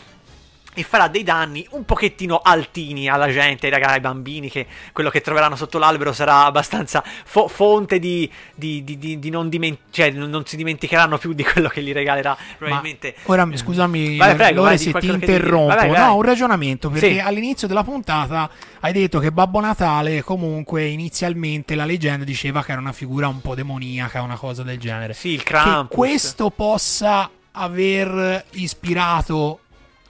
e 0.76 0.83
farà 0.83 1.07
dei 1.07 1.22
danni 1.22 1.64
un 1.70 1.85
pochettino 1.85 2.40
altini 2.42 3.09
alla 3.09 3.30
gente, 3.30 3.66
ai 3.66 3.70
ragazzi, 3.72 3.92
ai 3.94 4.00
bambini, 4.00 4.50
che 4.50 4.66
quello 4.92 5.09
che 5.09 5.20
troveranno 5.20 5.54
sotto 5.54 5.78
l'albero 5.78 6.12
sarà 6.12 6.46
abbastanza 6.46 7.00
fo- 7.24 7.46
fonte 7.46 8.00
di, 8.00 8.28
di- 8.57 8.83
di- 8.83 9.20
di- 9.20 9.30
non 9.30 9.48
dimenticare, 9.48 10.11
cioè 10.12 10.26
non 10.26 10.44
si 10.44 10.57
dimenticheranno 10.57 11.16
più 11.16 11.33
di 11.33 11.44
quello 11.44 11.68
che 11.68 11.80
gli 11.80 11.92
regalerà 11.92 12.37
probabilmente. 12.59 13.14
Ora, 13.26 13.48
scusami, 13.54 14.16
Vai, 14.16 14.35
prego, 14.35 14.62
vai, 14.62 14.76
se 14.76 14.90
ti 14.94 14.98
che 15.07 15.12
interrompo. 15.12 15.72
Vai, 15.76 15.90
vai. 15.90 16.00
No, 16.07 16.16
un 16.16 16.22
ragionamento, 16.22 16.90
perché 16.90 17.12
Sì. 17.12 17.18
all'inizio 17.20 17.68
della 17.68 17.85
puntata 17.85 18.50
hai 18.80 18.92
detto 18.92 19.20
che 19.20 19.30
Babbo 19.30 19.61
Natale, 19.61 20.24
comunque, 20.24 20.87
inizialmente 20.87 21.76
la 21.76 21.85
leggenda 21.85 22.24
diceva 22.24 22.64
che 22.64 22.72
era 22.72 22.80
una 22.80 22.92
figura 22.92 23.28
un 23.28 23.40
po' 23.40 23.54
demoniaca, 23.54 24.22
una 24.22 24.35
cosa 24.37 24.64
del 24.64 24.80
genere. 24.80 25.12
Sì, 25.14 25.28
il 25.35 25.38
Che 25.38 25.44
Krampus. 25.44 25.96
questo 25.96 26.50
possa 26.50 27.30
aver 27.57 28.45
ispirato 28.53 29.59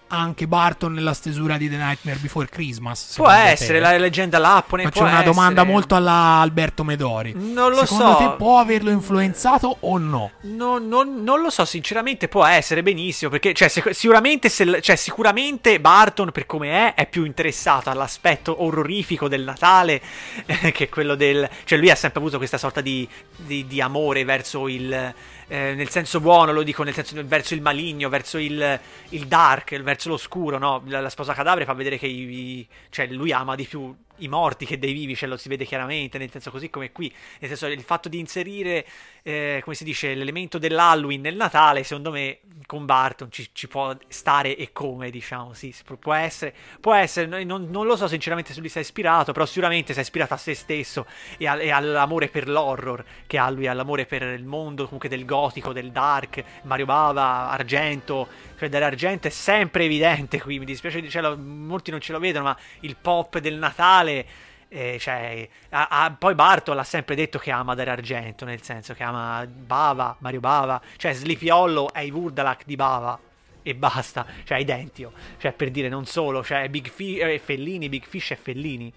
anche 0.07 0.47
Barton 0.47 0.93
nella 0.93 1.15
stesura 1.15 1.57
di 1.57 1.69
The 1.69 1.77
Nightmare 1.77 2.19
Before 2.21 2.47
Christmas. 2.47 3.15
Può 3.17 3.27
secondo 3.29 3.49
essere, 3.51 3.73
te? 3.75 3.81
la 3.81 3.97
leggenda 3.97 4.39
Lappone 4.39 4.85
Faccio 4.85 5.03
una 5.03 5.23
domanda 5.23 5.61
essere. 5.63 5.73
molto 5.73 5.95
alla 5.97 6.13
Alberto 6.41 6.85
Medori. 6.85 7.33
Non 7.37 7.71
lo 7.71 7.85
Secondo 7.85 8.13
so. 8.13 8.17
te 8.19 8.35
può 8.37 8.59
averlo 8.61 8.91
influenzato 8.91 9.79
o 9.81 9.99
no? 9.99 10.31
No, 10.43 10.79
non, 10.79 11.25
non 11.25 11.41
lo 11.41 11.51
so, 11.51 11.65
sinceramente 11.65 12.29
può 12.29 12.45
essere 12.45 12.85
benissimo, 12.85 13.29
perché 13.31 13.55
cioè, 13.55 13.67
sic- 13.67 13.91
sicuramente, 13.93 14.49
se- 14.51 14.81
cioè, 14.81 14.95
sicuramente 14.95 15.81
Barton, 15.81 16.31
per 16.31 16.47
come 16.47 16.71
è, 16.71 16.95
è 16.95 17.07
più 17.09 17.25
interessato 17.25 17.91
all'aspetto 17.91 18.63
orrorifico 18.63 19.27
del 19.27 19.43
Natale 19.43 20.01
eh, 20.47 20.71
che 20.71 20.89
quello 20.89 21.17
del... 21.17 21.49
Cioè 21.65 21.77
lui 21.79 21.91
ha 21.91 21.97
sempre 21.97 22.21
avuto 22.21 22.37
questa 22.37 22.59
sorta 22.59 22.81
di, 22.81 23.09
di- 23.37 23.67
di 23.67 23.81
amore 23.81 24.23
verso 24.25 24.69
il... 24.69 25.13
eh, 25.49 25.75
nel 25.75 25.89
senso 25.89 26.21
buono, 26.21 26.53
lo 26.53 26.63
dico, 26.63 26.83
nel 26.83 26.95
senso 26.95 27.21
verso 27.25 27.55
il 27.55 27.61
maligno, 27.63 28.09
verso 28.09 28.39
il, 28.39 28.81
il 29.11 29.27
dark, 29.27 29.81
verso 29.83 30.09
l'oscuro, 30.09 30.59
no? 30.59 30.83
La, 30.87 31.01
la 31.01 31.11
sposa 31.11 31.33
cadavere 31.35 31.65
fa 31.65 31.73
vedere 31.75 31.99
che 31.99 32.07
i- 32.07 32.59
i- 32.59 32.69
cioè, 32.91 33.07
lui 33.09 33.33
ama 33.33 33.55
di 33.55 33.65
più 33.65 33.95
i 34.19 34.29
morti 34.29 34.67
che 34.67 34.79
dei 34.79 34.93
vivi, 34.93 35.17
ce 35.17 35.27
lo 35.27 35.37
si 35.37 35.49
vede 35.49 35.65
chiaramente, 35.65 36.19
nel 36.19 36.31
senso 36.31 36.51
così 36.51 36.71
come 36.71 36.93
qui, 36.93 37.13
nel 37.41 37.51
senso 37.51 37.67
il 37.67 37.83
fatto 37.83 38.09
di 38.09 38.19
inserire, 38.19 38.87
eh, 39.23 39.61
come 39.63 39.75
si 39.75 39.85
dice, 39.85 40.15
l'elemento 40.15 40.59
dell'Halloween 40.59 41.21
nel 41.21 41.37
Natale, 41.37 41.83
secondo 41.83 42.11
me 42.11 42.39
con 42.67 42.85
Barton 42.87 43.31
ci, 43.31 43.49
ci 43.53 43.69
può 43.69 43.95
stare 44.09 44.57
e 44.57 44.73
come, 44.73 45.11
diciamo, 45.11 45.53
sì, 45.55 45.75
può- 45.99 46.15
essere, 46.15 46.55
può 46.81 46.95
essere, 46.95 47.27
non, 47.45 47.69
non 47.71 47.87
lo 47.87 47.97
so 47.97 48.07
sinceramente 48.07 48.53
se 48.53 48.61
lui 48.61 48.69
si 48.69 48.79
è 48.79 48.81
ispirato, 48.81 49.33
però 49.33 49.47
sicuramente 49.47 49.93
si 49.93 49.99
è 49.99 50.03
ispirato 50.03 50.35
a 50.35 50.39
se 50.39 50.55
stesso 50.55 51.07
e, 51.37 51.47
al- 51.47 51.61
e 51.61 51.71
all'amore 51.71 52.29
per 52.29 52.49
l'horror 52.49 53.05
che 53.27 53.39
ha 53.39 53.51
lui, 53.51 53.67
all'amore 53.67 54.07
per 54.07 54.23
il 54.23 54.45
mondo 54.45 54.85
comunque 54.85 55.09
del 55.09 55.25
gotico, 55.25 55.73
del 55.73 55.91
dark, 55.91 56.43
Mario 56.63 56.87
Bava, 56.87 57.51
Argento, 57.51 58.29
cioè 58.57 58.69
dell'Argento 58.69 59.29
è 59.29 59.31
sempre 59.31 59.85
evidente 59.85 60.41
qui, 60.41 60.59
mi 60.59 60.65
dispiace 60.65 61.01
dircelo, 61.01 61.37
molti 61.37 61.91
non 61.91 62.01
ce 62.01 62.13
lo 62.13 62.19
vedono, 62.19 62.45
ma 62.45 62.57
il 62.81 62.97
pop 62.97 63.39
del 63.39 63.55
Natale, 63.55 64.27
eh, 64.69 64.97
cioè, 64.99 65.49
ha- 65.71 65.89
ha- 65.89 66.11
poi 66.19 66.35
Bartol 66.35 66.79
ha 66.79 66.85
sempre 66.85 67.15
detto 67.15 67.39
che 67.39 67.51
ama 67.51 67.75
Dario 67.75 67.93
Argento, 67.93 68.45
nel 68.45 68.63
senso 68.63 68.95
che 68.95 69.03
ama 69.03 69.47
Bava, 69.47 70.17
Mario 70.21 70.41
Bava, 70.41 70.81
cioè 70.97 71.13
Sleepy 71.13 71.51
Hollow 71.51 71.91
è 71.91 72.01
i 72.01 72.11
Vurdalak 72.11 72.63
di 72.65 72.77
Bava. 72.77 73.19
E 73.67 73.75
basta, 73.75 74.27
cioè 74.45 74.59
identico, 74.59 75.13
cioè 75.39 75.53
per 75.53 75.71
dire 75.71 75.89
non 75.89 76.05
solo, 76.05 76.45
cioè 76.45 76.69
Big 76.69 76.91
Fi- 76.91 77.17
eh, 77.17 77.39
Fellini, 77.39 77.89
Big 77.89 78.05
Fish 78.05 78.33
e 78.33 78.37
Fellini, 78.37 78.93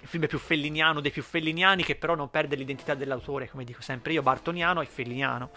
il 0.00 0.08
film 0.08 0.26
più 0.26 0.38
felliniano 0.38 1.00
dei 1.00 1.12
più 1.12 1.22
felliniani 1.22 1.84
che 1.84 1.94
però 1.94 2.16
non 2.16 2.28
perde 2.28 2.56
l'identità 2.56 2.94
dell'autore, 2.94 3.48
come 3.48 3.62
dico 3.62 3.82
sempre 3.82 4.12
io, 4.12 4.20
bartoniano 4.20 4.80
e 4.80 4.86
felliniano. 4.86 5.50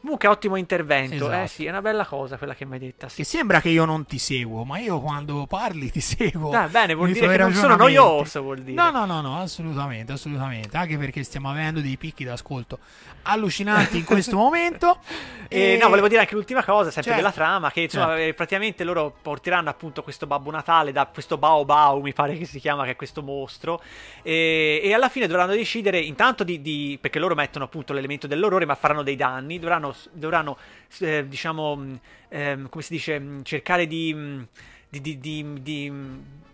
Comunque 0.00 0.28
ottimo 0.28 0.56
intervento, 0.56 1.14
Esatto. 1.26 1.42
eh 1.42 1.46
sì, 1.46 1.66
è 1.66 1.68
una 1.68 1.82
bella 1.82 2.06
cosa 2.06 2.38
quella 2.38 2.54
che 2.54 2.64
mi 2.64 2.74
hai 2.74 2.78
detta, 2.78 3.08
sì. 3.10 3.16
Che 3.16 3.24
sembra 3.24 3.60
che 3.60 3.68
io 3.68 3.84
non 3.84 4.06
ti 4.06 4.18
seguo, 4.18 4.64
ma 4.64 4.78
io 4.78 4.98
quando 5.00 5.46
parli 5.46 5.90
ti 5.90 6.00
seguo. 6.00 6.50
Ah, 6.52 6.68
bene, 6.68 6.94
vuol 6.94 7.10
dire 7.12 7.28
che 7.28 7.36
non 7.36 7.52
sono 7.52 7.76
noioso, 7.76 8.40
vuol 8.40 8.60
dire. 8.62 8.80
No, 8.82 8.90
no, 8.90 9.04
no, 9.04 9.20
no, 9.20 9.40
assolutamente, 9.40 10.12
assolutamente. 10.12 10.74
Anche 10.76 10.96
perché 10.96 11.22
stiamo 11.22 11.50
avendo 11.50 11.80
dei 11.80 11.98
picchi 11.98 12.24
d'ascolto 12.24 12.78
allucinanti 13.24 13.98
in 13.98 14.04
questo 14.04 14.36
momento. 14.38 14.98
E, 15.52 15.76
no, 15.82 15.88
volevo 15.88 16.06
dire 16.08 16.20
anche 16.20 16.34
l'ultima 16.34 16.62
cosa, 16.64 16.90
sempre 16.92 17.12
Certo. 17.12 17.16
della 17.18 17.32
trama, 17.32 17.70
che 17.72 17.80
insomma, 17.82 18.06
Certo. 18.14 18.22
eh, 18.22 18.34
praticamente 18.34 18.84
loro 18.84 19.14
porteranno 19.20 19.68
appunto 19.68 20.02
questo 20.02 20.26
Babbo 20.26 20.50
Natale 20.52 20.92
da 20.92 21.06
questo 21.06 21.38
Bao 21.38 21.64
Bao, 21.64 22.00
mi 22.00 22.12
pare 22.12 22.38
che 22.38 22.44
si 22.44 22.60
chiama, 22.60 22.84
che 22.84 22.92
è 22.92 22.96
questo 22.96 23.20
mostro, 23.20 23.82
e, 24.22 24.80
e 24.82 24.94
alla 24.94 25.08
fine 25.08 25.26
dovranno 25.26 25.52
decidere 25.54 25.98
intanto 25.98 26.44
di, 26.44 26.62
di- 26.62 26.98
perché 27.00 27.18
loro 27.18 27.34
mettono 27.34 27.64
appunto 27.64 27.92
l'elemento 27.92 28.28
dell'orrore, 28.28 28.64
ma 28.64 28.76
faranno 28.76 29.02
dei 29.02 29.16
danni, 29.16 29.58
dovranno, 29.58 29.89
dovranno 30.12 30.56
eh, 31.00 31.26
diciamo, 31.28 31.98
ehm, 32.28 32.68
come 32.68 32.82
si 32.82 32.92
dice, 32.92 33.18
mh, 33.18 33.42
cercare 33.42 33.86
di, 33.86 34.14
di- 34.88 35.18
di- 35.18 35.62
di- 35.62 35.92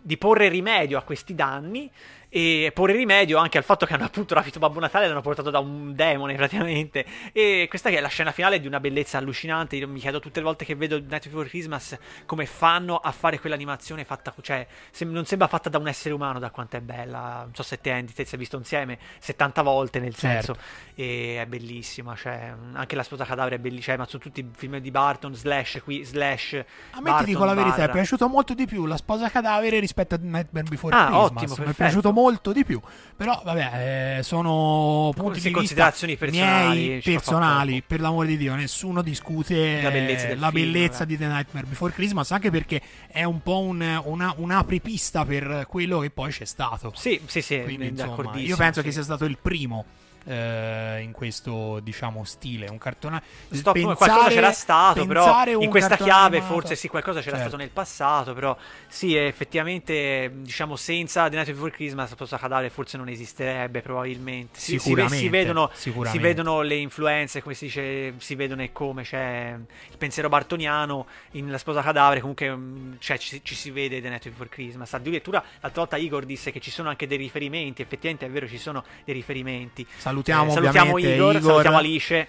di 0.00 0.16
porre 0.18 0.48
rimedio 0.48 0.98
a 0.98 1.02
questi 1.02 1.34
danni 1.34 1.90
e 2.36 2.70
porre 2.74 2.92
rimedio 2.92 3.38
anche 3.38 3.56
al 3.56 3.64
fatto 3.64 3.86
che 3.86 3.94
hanno 3.94 4.04
appunto 4.04 4.34
rapito 4.34 4.58
Babbo 4.58 4.78
Natale 4.78 5.06
e 5.06 5.08
l'hanno 5.08 5.22
portato 5.22 5.48
da 5.48 5.58
un 5.58 5.94
demone 5.94 6.34
praticamente 6.34 7.06
e 7.32 7.64
questa 7.66 7.88
che 7.88 7.96
è 7.96 8.00
la 8.02 8.08
scena 8.08 8.30
finale 8.30 8.60
di 8.60 8.66
una 8.66 8.78
bellezza 8.78 9.16
allucinante 9.16 9.76
io 9.76 9.88
mi 9.88 9.98
chiedo 10.00 10.20
tutte 10.20 10.40
le 10.40 10.44
volte 10.44 10.66
che 10.66 10.74
vedo 10.74 10.98
Night 10.98 11.28
Before 11.28 11.48
Christmas 11.48 11.96
come 12.26 12.44
fanno 12.44 12.96
a 12.98 13.10
fare 13.12 13.40
quell'animazione 13.40 14.04
fatta 14.04 14.34
cioè 14.42 14.66
sem- 14.90 15.10
non 15.12 15.24
sembra 15.24 15.48
fatta 15.48 15.70
da 15.70 15.78
un 15.78 15.88
essere 15.88 16.12
umano 16.12 16.38
da 16.38 16.50
quanto 16.50 16.76
è 16.76 16.80
bella 16.82 17.40
non 17.44 17.54
so 17.54 17.62
se 17.62 17.80
te 17.80 17.90
Andy 17.90 18.12
te 18.12 18.26
si 18.26 18.34
è 18.34 18.38
visto 18.38 18.58
insieme 18.58 18.98
70 19.18 19.62
volte 19.62 19.98
nel 19.98 20.14
Certo. 20.14 20.52
senso 20.54 20.60
e 20.94 21.38
è 21.40 21.46
bellissima 21.46 22.14
cioè 22.16 22.52
anche 22.74 22.96
la 22.96 23.02
sposa 23.02 23.24
cadavere 23.24 23.56
è 23.56 23.58
bellissima 23.58 23.96
ma 23.96 24.04
sono 24.06 24.22
tutti 24.22 24.40
i 24.40 24.48
film 24.54 24.76
di 24.76 24.90
Barton 24.90 25.34
slash 25.34 25.80
qui 25.82 26.04
slash 26.04 26.62
A 26.90 27.00
me 27.00 27.14
ti 27.18 27.24
dico 27.24 27.46
la 27.46 27.54
Barton 27.54 27.54
verità, 27.54 27.76
è 27.76 27.78
barra. 27.86 27.92
piaciuto 27.92 28.28
molto 28.28 28.52
di 28.52 28.66
più 28.66 28.84
la 28.84 28.98
sposa 28.98 29.30
cadavere 29.30 29.78
rispetto 29.80 30.16
a 30.16 30.18
Nightmare 30.20 30.66
Before 30.68 30.94
Ah, 30.94 31.06
Christmas. 31.06 31.30
ottimo, 31.30 31.54
Mi 31.64 31.70
è 31.72 31.74
piaciuto 31.74 32.12
molto 32.12 32.24
di 32.52 32.64
più. 32.64 32.80
Però, 33.16 33.40
vabbè, 33.44 34.18
eh, 34.18 34.22
sono 34.22 35.12
punti 35.14 35.40
di 35.40 35.50
considerazioni 35.50 36.16
personali, 36.16 36.78
miei 36.78 37.00
personali. 37.00 37.82
Per 37.86 38.00
l'amore 38.00 38.28
di 38.28 38.36
Dio, 38.36 38.54
nessuno 38.54 39.02
discute 39.02 39.80
La 39.82 39.90
bellezza 39.90 40.26
eh, 40.28 40.36
la 40.36 40.50
film, 40.50 40.72
bellezza 40.72 40.98
vabbè. 40.98 41.06
di 41.06 41.16
The 41.16 41.26
Nightmare 41.26 41.66
Before 41.66 41.92
Christmas, 41.92 42.30
anche 42.32 42.50
perché 42.50 42.80
è 43.08 43.24
un 43.24 43.42
po' 43.42 43.60
un, 43.60 44.00
una, 44.04 44.34
un'apripista 44.36 45.24
per 45.24 45.66
quello 45.68 46.00
che 46.00 46.10
poi 46.10 46.30
c'è 46.30 46.44
stato. 46.44 46.92
sì 46.94 47.20
sì 47.26 47.40
sì 47.40 47.62
Quindi, 47.62 47.88
insomma, 47.88 48.36
io 48.36 48.56
penso 48.56 48.80
sì. 48.80 48.86
che 48.86 48.92
sia 48.92 49.02
stato 49.02 49.24
il 49.24 49.38
primo 49.40 49.84
eh, 50.26 51.00
in 51.02 51.12
questo, 51.12 51.80
diciamo, 51.80 52.24
stile. 52.24 52.68
Un 52.68 52.78
cartone. 52.78 53.22
Stop, 53.50 53.74
pensare- 53.74 53.96
qualcosa 53.96 54.28
c'era 54.28 54.52
stato, 54.52 55.06
però 55.06 55.44
in 55.60 55.70
questa 55.70 55.96
chiave 55.96 56.38
animato- 56.38 56.52
forse 56.60 56.76
sì, 56.76 56.88
qualcosa 56.88 57.20
c'era 57.20 57.36
Certo. 57.36 57.48
stato 57.48 57.62
nel 57.62 57.70
passato, 57.70 58.34
però 58.34 58.56
sì, 58.88 59.14
effettivamente, 59.14 60.30
diciamo, 60.34 60.76
senza 60.76 61.28
The 61.28 61.36
Night 61.36 61.50
Before 61.52 61.70
Christmas, 61.70 62.10
Sposa 62.10 62.38
Cadavere 62.38 62.70
forse 62.70 62.96
non 62.96 63.08
esisterebbe 63.08 63.80
probabilmente. 63.82 64.58
Si, 64.58 64.72
si 64.72 64.78
Sicuramente, 64.78 65.16
si 65.16 65.28
vedono, 65.28 65.70
si 65.72 65.80
sicuramente. 65.90 66.26
vedono 66.26 66.60
le 66.62 66.76
influenze, 66.76 67.42
come 67.42 67.54
si 67.54 67.66
dice, 67.66 68.14
si 68.18 68.34
vedono 68.34 68.62
e 68.62 68.72
come 68.72 69.02
c'è 69.02 69.56
il 69.90 69.96
pensiero 69.96 70.28
bartoniano 70.28 71.06
in 71.32 71.50
La 71.50 71.58
Sposa 71.58 71.82
Cadavere, 71.82 72.20
comunque 72.20 72.54
mm, 72.54 72.94
cioè, 72.98 73.18
ci, 73.18 73.40
ci 73.42 73.54
si 73.54 73.70
vede 73.70 74.00
The 74.00 74.08
Night 74.08 74.28
Before 74.28 74.48
Christmas. 74.48 74.92
Addirittura 74.94 75.42
l'altra 75.60 75.82
volta 75.82 75.96
Igor 75.96 76.24
disse 76.24 76.50
che 76.50 76.60
ci 76.60 76.70
sono 76.70 76.88
anche 76.88 77.06
dei 77.06 77.16
riferimenti, 77.18 77.82
effettivamente 77.82 78.26
è 78.26 78.30
vero, 78.30 78.46
ci 78.48 78.58
sono 78.58 78.84
dei 79.04 79.14
riferimenti. 79.14 79.86
Salutiamo, 80.16 80.50
Eh, 80.50 80.54
salutiamo 80.54 80.92
ovviamente 80.94 81.14
Igor, 81.14 81.34
Igor. 81.36 81.50
salutiamo 81.50 81.76
Alice. 81.76 82.28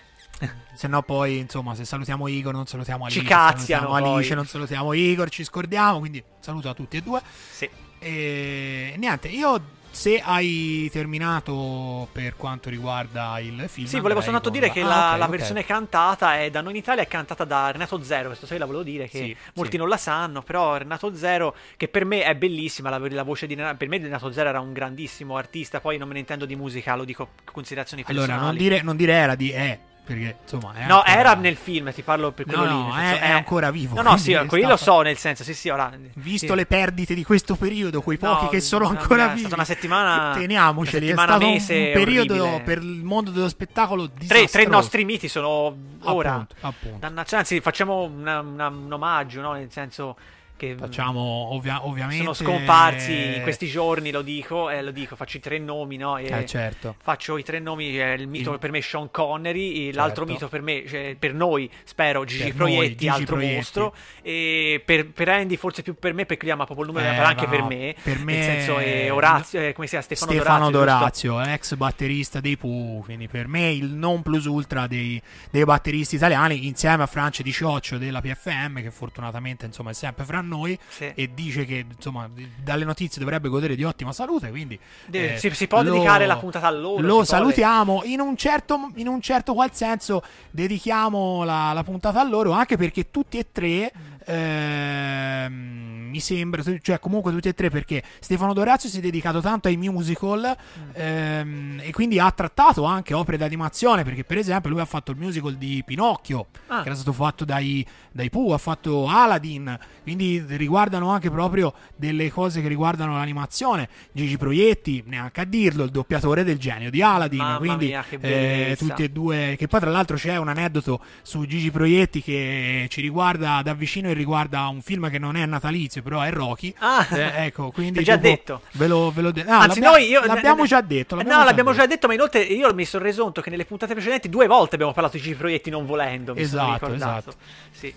Se 0.73 0.88
no, 0.88 1.02
poi, 1.02 1.38
insomma, 1.39 1.73
se 1.73 1.86
salutiamo 1.86 2.28
Igor, 2.28 2.54
non 2.54 2.67
salutiamo 2.67 3.06
Alice. 3.06 3.19
Ci 3.19 3.26
cazziano 3.26 3.93
Alice, 3.93 4.28
poi. 4.28 4.36
non 4.36 4.45
salutiamo 4.45 4.93
Igor, 4.93 5.30
ci 5.30 5.43
scordiamo. 5.43 6.00
Quindi, 6.00 6.23
saluto 6.39 6.69
a 6.69 6.73
tutti 6.73 6.97
e 6.97 7.02
due. 7.02 7.21
Sì. 7.50 7.67
E 8.00 8.93
niente, 8.97 9.28
io. 9.30 9.76
Se 9.98 10.22
hai 10.24 10.88
terminato 10.92 12.08
per 12.12 12.36
quanto 12.36 12.70
riguarda 12.70 13.40
il 13.40 13.66
film, 13.68 13.88
Sì, 13.88 14.00
volevo 14.00 14.22
soltanto 14.22 14.52
con 14.52 14.60
dire 14.60 14.72
che 14.72 14.82
Ah, 14.82 14.86
la, 14.88 15.12
ok, 15.14 15.18
la 15.18 15.28
versione 15.28 15.66
cantata 15.66 16.38
è 16.40 16.52
da 16.52 16.62
noi 16.62 16.74
in 16.74 16.78
Italia 16.78 17.02
è 17.02 17.08
cantata 17.08 17.44
da 17.46 17.72
Renato 17.72 18.04
Zero. 18.04 18.28
Questo 18.28 18.46
sai, 18.46 18.60
la 18.60 18.66
volevo 18.66 18.84
dire 18.84 19.10
che 19.10 19.18
Sì, 19.18 19.36
molti 19.56 19.72
sì. 19.72 19.78
non 19.78 19.90
la 19.90 19.98
sanno. 19.98 20.44
Però 20.44 20.78
Renato 20.78 21.16
Zero, 21.16 21.56
che 21.78 21.88
per 21.88 22.06
me 22.06 22.22
è 22.22 22.36
bellissima, 22.36 22.92
la, 22.92 23.00
la 23.10 23.24
voce 23.24 23.48
di 23.48 23.56
Renato, 23.56 23.76
per 23.78 23.88
me 23.88 23.98
Renato 23.98 24.32
Zero 24.32 24.50
era 24.50 24.60
un 24.60 24.72
grandissimo 24.72 25.36
artista. 25.36 25.80
Poi 25.82 25.98
non 25.98 26.08
me 26.08 26.14
ne 26.14 26.20
intendo 26.20 26.46
di 26.46 26.56
musica, 26.56 26.96
lo 26.96 27.04
dico 27.04 27.30
con 27.44 27.54
considerazioni 27.56 28.04
personali. 28.04 28.32
Allora, 28.32 28.46
non 28.46 28.56
dire, 28.56 28.82
non 28.84 28.96
dire 28.96 29.14
era 29.14 29.34
di 29.34 29.50
è, 29.50 29.80
perché 30.08 30.38
insomma. 30.41 30.74
È 30.74 30.88
No, 30.88 31.02
ancora- 31.02 31.20
era 31.20 31.34
nel 31.36 31.58
film, 31.58 31.91
ti 31.93 32.02
parlo 32.02 32.32
per 32.32 32.46
quello 32.46 32.63
No, 32.63 32.70
lì. 32.70 32.88
no, 32.88 32.93
senso, 32.96 33.15
è- 33.15 33.20
è 33.28 33.32
ancora 33.32 33.70
vivo, 33.72 33.96
No, 33.96 34.02
no, 34.02 34.17
sì, 34.17 34.34
quello 34.48 34.70
lo 34.70 34.78
so, 34.78 35.02
nel 35.02 35.17
senso, 35.17 35.43
sì, 35.43 35.54
sì, 35.54 35.70
ora. 35.70 35.91
Visto 36.15 36.48
sì. 36.48 36.56
le 36.56 36.65
perdite 36.65 37.13
di 37.13 37.24
questo 37.26 37.56
periodo, 37.56 38.02
quei 38.02 38.17
No, 38.22 38.38
pochi 38.38 38.48
che 38.56 38.62
sono 38.62 38.88
una- 38.89 39.00
ancora 39.00 39.26
è 39.26 39.28
vivi, 39.30 39.39
stata 39.41 39.56
una 39.56 39.65
settimana- 39.65 40.34
teniamoceli. 40.34 41.12
una 41.12 41.13
È 41.13 41.17
settimana 41.17 41.32
stato 41.32 41.46
un- 41.46 41.52
mese 41.52 41.74
un 41.76 41.91
periodo 41.93 42.34
orribile. 42.43 42.62
per 42.63 42.78
il 42.80 43.04
mondo 43.04 43.32
dello 43.32 43.50
spettacolo 43.50 44.06
Tre, 44.08 44.17
disastroso. 44.20 44.52
tre 44.52 44.65
nostri 44.67 45.06
miti 45.06 45.28
sono 45.28 45.76
ora. 46.04 46.32
Appunto, 46.34 46.56
appunto. 46.62 47.36
Anzi, 47.36 47.60
facciamo 47.60 48.04
una- 48.04 48.39
una- 48.39 48.67
un 48.67 48.91
omaggio, 48.91 49.41
no? 49.41 49.52
Nel 49.54 49.72
senso 49.72 50.15
che 50.58 50.76
Facciamo 50.78 51.22
ovvia- 51.54 51.86
ovviamente. 51.86 52.24
sono 52.24 52.34
scomparsi 52.34 53.36
in 53.36 53.41
questi 53.43 53.67
giorni, 53.67 54.12
lo 54.12 54.22
dico, 54.22 54.70
eh, 54.70 54.82
lo 54.82 54.91
dico, 54.91 55.15
faccio 55.15 55.38
i 55.38 55.39
tre 55.39 55.60
nomi, 55.60 55.98
no? 55.98 56.17
Eh, 56.17 56.46
certo. 56.46 56.96
Faccio 57.02 57.38
i 57.38 57.43
tre 57.43 57.60
nomi, 57.60 58.00
eh, 58.00 58.13
il 58.13 58.28
mito 58.28 58.52
Il- 58.54 58.60
per 58.60 58.72
me 58.72 58.80
è 58.80 58.82
Sean 58.82 59.10
Connery, 59.12 59.88
e 59.89 59.93
l'altro 59.93 60.26
Certo. 60.26 60.32
mito 60.34 60.48
per 60.50 60.62
me, 60.62 60.84
cioè, 60.88 61.15
per 61.17 61.34
noi, 61.34 61.70
spero, 61.84 62.26
Gigi 62.26 62.43
Per 62.46 62.56
Proietti, 62.56 62.89
Gigi 62.96 63.08
altro 63.08 63.36
Proietti. 63.36 63.56
mostro, 63.56 63.93
e 64.22 64.82
per, 64.84 65.08
per 65.12 65.30
Andy 65.30 65.56
forse 65.56 65.82
più 65.84 65.96
per 65.96 66.13
me, 66.13 66.26
perché 66.26 66.43
lui 66.43 66.54
ama 66.54 66.65
proprio 66.65 66.86
il 66.88 66.91
numero, 66.93 67.12
Eh, 67.12 67.15
però 67.15 67.28
anche 67.28 67.46
no, 67.46 67.50
per 67.52 67.63
me, 67.63 67.96
per 68.02 68.20
me 68.20 68.34
nel 68.34 68.43
senso 68.43 68.78
è- 68.80 69.12
Orazio, 69.12 69.60
eh, 69.62 69.74
come 69.74 69.86
si 69.88 69.91
chiama, 69.91 70.04
Stefano, 70.06 70.32
Stefano 70.32 70.72
Dorazio, 70.72 71.32
Dorazio, 71.34 71.54
ex 71.54 71.76
batterista 71.76 72.39
dei 72.39 72.58
Pooh, 72.58 73.02
quindi 73.04 73.28
per 73.28 73.48
me 73.48 73.72
il 73.72 73.86
non 73.93 74.22
plus 74.22 74.46
ultra 74.46 74.88
dei, 74.88 75.22
dei 75.52 75.63
batteristi 75.63 76.15
italiani, 76.15 76.65
insieme 76.67 77.04
a 77.04 77.08
France 77.08 77.43
Di 77.43 77.52
Cioccio 77.52 77.98
della 77.98 78.22
PFM, 78.22 78.82
che 78.82 78.91
fortunatamente 78.91 79.65
insomma 79.65 79.91
è 79.91 79.93
sempre 79.93 80.26
fra 80.26 80.39
noi, 80.48 80.78
Sì. 80.88 81.12
e 81.14 81.30
dice 81.34 81.66
che 81.66 81.86
insomma 81.96 82.28
dalle 82.64 82.86
notizie 82.86 83.20
dovrebbe 83.22 83.50
godere 83.50 83.76
di 83.76 83.84
ottima 83.84 84.12
salute, 84.14 84.50
quindi 84.50 84.80
De- 85.06 85.34
eh, 85.34 85.38
si, 85.38 85.50
si 85.52 85.68
può 85.68 85.82
lo- 85.84 85.92
dedicare 85.92 86.26
la 86.26 86.38
puntata 86.38 86.66
a 86.68 86.72
loro? 86.72 87.02
Lo 87.06 87.24
salutiamo 87.24 88.02
in 88.06 88.20
un, 88.20 88.36
certo, 88.36 88.92
in 88.96 89.08
un 89.08 89.22
certo 89.22 89.54
qual 89.54 89.74
senso 89.74 90.24
dedichiamo 90.50 91.44
la, 91.44 91.74
la 91.74 91.84
puntata 91.84 92.20
a 92.20 92.24
loro 92.24 92.52
anche 92.52 92.78
perché 92.78 93.12
tutti 93.12 93.38
e 93.38 93.48
tre 93.52 93.92
ehm, 94.26 95.97
mi 96.08 96.20
sembra 96.20 96.63
cioè 96.82 97.00
comunque 97.00 97.32
tutti 97.32 97.48
e 97.48 97.54
tre 97.54 97.70
perché 97.70 98.04
Stefano 98.20 98.54
Dorazio 98.54 98.89
si 98.89 98.98
è 98.98 99.02
dedicato 99.02 99.41
tanto 99.41 99.67
ai 99.67 99.78
musical 99.78 100.56
ehm, 100.93 101.82
e 101.84 101.91
quindi 101.91 102.20
ha 102.20 102.32
trattato 102.32 102.84
anche 102.84 103.13
opere 103.13 103.38
d'animazione 103.38 104.04
perché 104.04 104.24
per 104.24 104.38
esempio 104.38 104.70
lui 104.70 104.80
ha 104.80 104.86
fatto 104.86 105.12
il 105.12 105.17
musical 105.17 105.56
di 105.56 105.84
Pinocchio 105.86 106.48
Ah. 106.67 106.82
che 106.82 106.88
era 106.88 106.96
stato 106.96 107.13
fatto 107.13 107.46
dai, 107.46 107.86
dai 108.12 108.30
Pooh 108.30 108.54
ha 108.54 108.58
fatto 108.58 109.08
Aladdin 109.08 109.78
quindi 110.04 110.43
riguardano 110.48 111.10
anche 111.10 111.30
proprio 111.30 111.74
delle 111.96 112.30
cose 112.30 112.62
che 112.62 112.67
riguardano 112.67 113.13
l'animazione. 113.13 113.88
Gigi 114.12 114.38
Proietti 114.38 115.04
neanche 115.06 115.41
a 115.41 115.46
dirlo 115.46 115.84
il 115.84 115.91
doppiatore 115.91 116.43
del 116.43 116.58
genio 116.58 116.89
di 116.89 117.02
Aladdin 117.02 117.39
Mamma 117.39 117.58
quindi 117.58 117.86
mia, 117.88 118.04
eh, 118.20 118.76
tutti 118.78 119.04
e 119.04 119.10
due 119.10 119.56
che 119.58 119.67
poi 119.67 119.80
tra 119.80 119.89
l'altro 119.89 120.15
c'è 120.17 120.38
un 120.38 120.48
aneddoto 120.50 121.00
su 121.22 121.46
Gigi 121.46 121.72
Proietti 121.72 122.22
che 122.22 122.88
ci 122.89 123.02
riguarda 123.02 123.62
da 123.62 123.74
vicino 123.74 124.10
e 124.10 124.13
riguarda 124.13 124.67
un 124.67 124.82
film 124.82 125.10
che 125.10 125.20
non 125.20 125.36
è 125.36 125.46
natalizio 125.46 125.97
all'inizio, 125.98 126.02
però 126.02 126.22
è 126.22 126.32
Rocky. 126.32 126.74
Ah. 126.80 127.08
Eh, 127.12 127.46
ecco, 127.46 127.72
quindi 127.72 128.04
già 128.04 128.16
dopo 128.16 128.28
detto. 128.28 128.62
Ve 128.74 128.88
lo, 128.88 129.12
ve 129.12 129.22
lo 129.22 129.32
de- 129.32 129.44
ah, 129.44 129.60
Anzi, 129.62 129.80
noi 129.80 130.08
io, 130.08 130.24
l'abbiamo 130.24 130.66
già 130.66 130.82
detto. 130.82 131.16
no, 131.16 131.22
l'abbiamo 131.22 131.44
l'abbiamo 131.46 131.72
già 131.74 131.80
già 131.82 131.86
detto, 131.88 132.08
ma 132.08 132.14
inoltre 132.14 132.42
io 132.42 132.74
mi 132.74 132.86
sono 132.86 133.04
reso 133.04 133.24
conto 133.24 133.42
che 133.42 133.50
nelle 133.50 133.66
puntate 133.66 133.94
precedenti 133.94 134.30
due 134.30 134.48
volte 134.48 134.76
abbiamo 134.76 134.94
parlato 134.94 135.18
di 135.18 135.24
G 135.24 135.36
proietti 135.36 135.70
non 135.70 135.86
volendo. 135.86 136.34
Mi 136.34 136.46
sono 136.46 136.62
Esatto, 136.64 136.86
ricordato. 136.86 137.30
esatto. 137.30 137.36
Sì. 137.72 137.94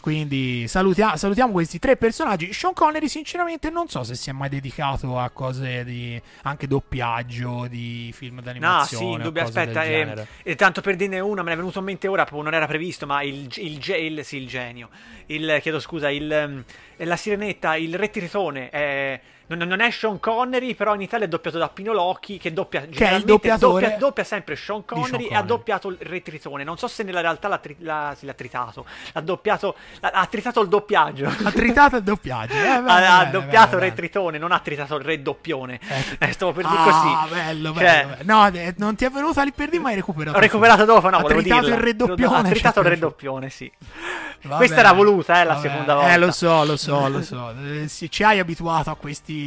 Quindi 0.00 0.66
salutia- 0.66 1.16
salutiamo 1.16 1.52
questi 1.52 1.78
tre 1.78 1.96
personaggi. 1.96 2.52
Sean 2.52 2.72
Connery, 2.72 3.08
sinceramente, 3.08 3.68
non 3.70 3.88
so 3.88 4.02
se 4.02 4.14
si 4.14 4.30
è 4.30 4.32
mai 4.32 4.48
dedicato 4.48 5.18
a 5.18 5.28
cose 5.30 5.84
di 5.84 6.20
anche 6.42 6.66
doppiaggio 6.66 7.66
di 7.68 8.10
film 8.14 8.36
No, 8.36 8.40
d'animazione. 8.40 8.86
sì, 9.04 9.10
o 9.10 9.16
indubbio, 9.16 9.42
cose 9.44 9.58
aspetta, 9.60 9.80
del 9.82 9.90
eh, 9.90 9.94
genere. 9.96 10.26
e 10.42 10.54
tanto 10.56 10.80
per 10.80 10.96
dirne 10.96 11.20
una, 11.20 11.42
me 11.42 11.48
ne 11.48 11.54
è 11.54 11.58
venuto 11.58 11.78
in 11.80 11.84
mente 11.84 12.08
ora, 12.08 12.26
non 12.30 12.54
era 12.54 12.66
previsto, 12.66 13.06
ma 13.06 13.22
il, 13.22 13.48
il, 13.56 13.78
il- 13.88 14.24
sì, 14.24 14.36
il 14.38 14.48
genio, 14.48 14.88
il, 15.26 15.58
chiedo 15.60 15.78
scusa, 15.80 16.10
il, 16.10 16.32
ehm, 16.32 16.64
la 16.96 17.16
sirenetta, 17.16 17.76
il 17.76 17.94
re 17.94 18.08
tritone, 18.10 18.70
eh, 18.70 19.20
non, 19.56 19.68
non 19.68 19.80
è 19.80 19.90
Sean 19.90 20.18
Connery, 20.20 20.74
però 20.74 20.94
in 20.94 21.00
Italia 21.02 21.26
è 21.26 21.28
doppiato 21.28 21.58
da 21.58 21.68
Pino 21.68 21.92
Locchi, 21.92 22.38
che 22.38 22.52
doppia, 22.52 22.88
generalmente 22.88 23.26
doppiatore 23.26 23.82
doppia, 23.84 23.98
doppia 23.98 24.24
sempre 24.24 24.56
Sean 24.56 24.82
Sean 24.86 25.02
Connery, 25.02 25.24
e 25.24 25.26
ha 25.26 25.28
Connery. 25.28 25.46
doppiato 25.46 25.88
il 25.88 25.96
re 26.00 26.22
tritone, 26.22 26.64
non 26.64 26.78
so 26.78 26.86
se 26.88 27.02
nella 27.02 27.20
realtà 27.20 27.48
l'ha, 27.48 27.58
tri- 27.58 27.76
l'ha- 27.80 28.14
sì, 28.16 28.26
l'ha 28.26 28.32
tritato, 28.34 28.84
l'ha 29.12 29.20
doppiato, 29.20 29.74
l'ha- 30.00 30.10
ha 30.10 30.26
tritato 30.26 30.60
il 30.60 30.68
doppiaggio. 30.68 31.26
Ha 31.26 31.50
tritato 31.50 31.96
il 31.96 32.02
doppiaggio. 32.02 32.52
Eh, 32.54 32.58
bene, 32.58 32.86
ha, 33.06 33.16
ha 33.16 33.18
bene, 33.24 33.30
doppiato 33.30 33.76
bene, 33.76 33.88
Re. 33.88 33.94
Tritone, 33.94 34.38
non 34.38 34.52
ha 34.52 34.58
tritato 34.60 34.96
il 34.96 35.04
Re 35.04 35.22
Doppione. 35.22 35.78
Eh. 35.88 36.18
Eh, 36.30 36.32
stavo 36.32 36.52
per 36.52 36.66
dire 36.66 36.78
Ah, 36.78 36.84
così. 36.84 37.34
bello, 37.34 37.72
Cioè, 37.74 37.82
bello, 37.82 38.08
bello. 38.16 38.32
No, 38.32 38.46
eh, 38.48 38.74
non 38.78 38.94
ti 38.94 39.04
è 39.04 39.10
venuta 39.10 39.42
lì 39.42 39.52
per 39.52 39.68
dire, 39.70 39.82
ma 39.82 39.88
hai 39.88 39.94
recuperato. 39.96 40.36
Ho 40.36 40.40
recuperato 40.40 40.84
dopo, 40.84 41.08
no, 41.08 41.16
ha 41.16 41.20
volevo 41.20 41.40
tritato 41.40 41.60
dirla. 41.62 41.76
il 41.76 41.82
redoppione. 41.82 42.36
Ha 42.38 42.42
tritato 42.50 42.78
il 42.80 42.84
cioè, 42.86 42.94
redoppione, 42.94 43.50
sì. 43.50 43.70
Va 44.42 44.56
Questa 44.56 44.78
era 44.78 44.92
voluta, 44.92 45.40
eh, 45.40 45.44
la 45.44 45.54
Va 45.54 45.60
seconda 45.60 45.84
bene. 45.84 45.98
volta. 45.98 46.12
Eh, 46.14 46.18
lo 46.18 46.30
so, 46.30 46.64
lo 46.64 46.76
so, 46.76 47.08
lo 47.08 47.22
so. 47.22 47.54
Eh, 47.60 47.88
ci 47.88 48.22
hai 48.22 48.38
abituato 48.38 48.90
a 48.90 48.94
questi, 48.96 49.39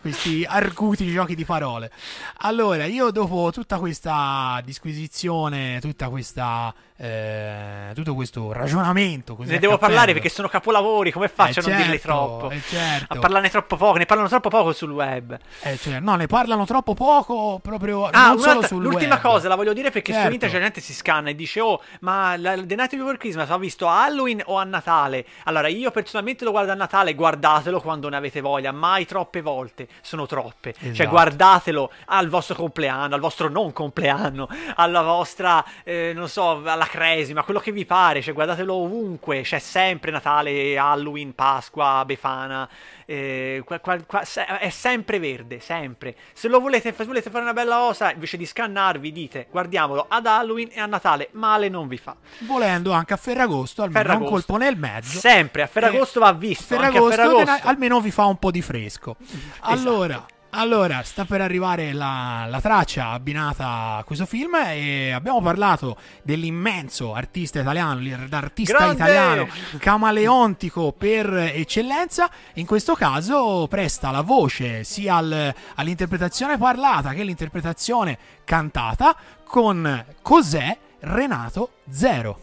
questi 0.00 0.44
arguti 0.44 1.10
giochi 1.10 1.34
di 1.34 1.44
parole. 1.44 1.90
Allora, 2.38 2.84
io 2.86 3.10
dopo 3.10 3.50
tutta 3.52 3.78
questa 3.78 4.60
disquisizione, 4.64 5.78
tutta 5.80 6.08
questa... 6.08 6.74
eh, 7.08 7.94
tutto 7.94 8.14
questo 8.14 8.52
ragionamento 8.52 9.36
Ne 9.40 9.58
devo 9.58 9.78
parlare 9.78 10.12
perché 10.12 10.28
sono 10.28 10.48
capolavori, 10.48 11.12
come 11.12 11.28
faccio 11.28 11.60
Eh, 11.60 11.62
a 11.64 11.66
non 11.68 11.76
dirli 11.76 11.92
certo, 11.98 12.06
troppo? 12.08 12.50
eh, 12.50 12.60
certo. 12.66 13.12
A 13.14 13.18
parlarne 13.18 13.50
troppo 13.50 13.76
poco, 13.76 13.98
ne 13.98 14.06
parlano 14.06 14.28
troppo 14.28 14.48
poco 14.48 14.72
sul 14.72 14.90
web. 14.90 15.38
eh, 15.62 15.76
cioè, 15.78 16.00
no, 16.00 16.14
ne 16.16 16.26
parlano 16.26 16.64
troppo 16.64 16.94
poco 16.94 17.60
proprio 17.62 18.06
Ah, 18.10 18.32
l'ultima 18.34 19.14
web. 19.14 19.20
cosa 19.20 19.48
la 19.48 19.54
voglio 19.54 19.72
dire 19.72 19.90
perché 19.90 20.12
Certo. 20.12 20.28
su 20.28 20.32
internet 20.34 20.58
la 20.58 20.64
gente 20.64 20.80
si 20.80 20.94
scanna 20.94 21.30
e 21.30 21.34
dice: 21.34 21.60
Oh, 21.60 21.80
ma 22.00 22.36
la, 22.36 22.54
The 22.54 22.74
Night 22.74 22.96
Before 22.96 23.16
Christmas 23.18 23.50
ha 23.50 23.58
visto 23.58 23.86
a 23.88 24.04
Halloween 24.04 24.42
o 24.46 24.56
a 24.58 24.64
Natale? 24.64 25.24
Allora, 25.44 25.68
io 25.68 25.90
personalmente 25.90 26.44
lo 26.44 26.50
guardo 26.52 26.72
a 26.72 26.74
Natale, 26.74 27.14
guardatelo 27.14 27.80
quando 27.80 28.08
ne 28.08 28.16
avete 28.16 28.40
voglia, 28.40 28.72
mai 28.72 29.04
troppe 29.06 29.40
volte, 29.40 29.88
sono 30.00 30.26
troppe. 30.26 30.72
Cioè, 30.74 30.88
Esatto. 30.90 31.08
guardatelo 31.10 31.90
al 32.06 32.28
vostro 32.28 32.54
compleanno, 32.54 33.14
al 33.14 33.20
vostro 33.20 33.48
non 33.48 33.72
compleanno, 33.72 34.48
alla 34.76 35.02
vostra, 35.02 35.64
eh, 35.84 36.12
non 36.14 36.28
so, 36.28 36.62
alla 36.64 36.86
cresima, 36.94 37.42
quello 37.42 37.58
che 37.58 37.72
vi 37.72 37.84
pare, 37.84 38.22
cioè, 38.22 38.32
guardatelo 38.34 38.72
ovunque, 38.72 39.40
c'è 39.42 39.58
sempre 39.58 40.10
Natale, 40.12 40.78
Halloween, 40.78 41.34
Pasqua, 41.34 42.04
Befana. 42.06 42.68
eh, 43.06 43.62
qua- 43.66 43.80
qua- 43.80 44.00
qua- 44.06 44.24
se- 44.24 44.44
è 44.46 44.70
sempre 44.70 45.18
verde, 45.18 45.60
sempre. 45.60 46.14
Se 46.32 46.48
lo 46.48 46.58
volete, 46.60 46.94
se 46.96 47.04
volete 47.04 47.28
fare 47.30 47.42
una 47.42 47.52
bella 47.52 47.76
cosa, 47.76 48.12
invece 48.12 48.36
di 48.38 48.46
scannarvi, 48.46 49.12
dite 49.12 49.46
guardiamolo 49.50 50.06
ad 50.08 50.24
Halloween 50.26 50.68
e 50.72 50.80
a 50.80 50.86
Natale, 50.86 51.28
male 51.32 51.68
non 51.68 51.86
vi 51.88 51.98
fa. 51.98 52.16
volendo 52.46 52.92
anche 52.92 53.12
a 53.12 53.16
Ferragosto, 53.16 53.82
almeno 53.82 53.98
un 54.00 54.06
Ferragosto. 54.06 54.34
colpo 54.52 54.56
nel 54.64 54.78
mezzo. 54.78 55.18
Sempre 55.18 55.62
a 55.62 55.66
Ferragosto 55.66 56.18
Eh, 56.20 56.22
va 56.22 56.32
visto. 56.32 56.74
anche 56.74 56.86
a 56.86 56.90
Ferragosto, 56.90 57.16
Ferragosto. 57.20 57.68
almeno 57.68 58.00
vi 58.00 58.10
fa 58.10 58.24
un 58.26 58.38
po' 58.38 58.50
di 58.50 58.62
fresco. 58.62 59.16
Allora, 59.60 60.24
allora, 60.54 61.02
sta 61.02 61.24
per 61.24 61.40
arrivare 61.40 61.92
la, 61.92 62.46
la 62.48 62.60
traccia 62.60 63.10
abbinata 63.10 63.96
a 63.96 64.04
questo 64.04 64.26
film 64.26 64.54
e 64.54 65.10
abbiamo 65.10 65.40
parlato 65.42 65.96
dell'immenso 66.22 67.14
artista 67.14 67.60
italiano, 67.60 68.00
l'artista 68.28 68.76
Grande! 68.76 68.94
italiano 68.94 69.48
camaleontico 69.78 70.92
per 70.92 71.34
eccellenza. 71.34 72.30
In 72.54 72.66
questo 72.66 72.94
caso 72.94 73.66
presta 73.68 74.10
la 74.10 74.22
voce 74.22 74.84
sia 74.84 75.16
al- 75.16 75.54
all'interpretazione 75.74 76.56
parlata 76.56 77.12
che 77.12 77.22
all'interpretazione 77.22 78.18
cantata 78.44 79.16
con 79.44 80.04
Cos'è 80.22 80.78
Renato 81.00 81.70
Zero. 81.90 82.40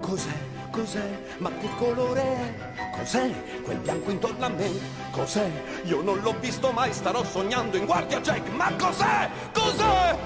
Cos'è? 0.00 0.53
Cos'è? 0.74 1.18
Ma 1.38 1.52
che 1.60 1.68
colore 1.76 2.20
è? 2.20 2.98
Cos'è? 2.98 3.30
Quel 3.62 3.76
bianco 3.76 4.10
intorno 4.10 4.44
a 4.44 4.48
me? 4.48 4.72
Cos'è? 5.12 5.48
Io 5.84 6.02
non 6.02 6.18
l'ho 6.18 6.34
visto 6.40 6.72
mai, 6.72 6.92
starò 6.92 7.22
sognando 7.22 7.76
in 7.76 7.84
guardia 7.84 8.20
Jack, 8.20 8.48
ma 8.50 8.72
cos'è? 8.76 9.30
Cos'è? 9.52 10.18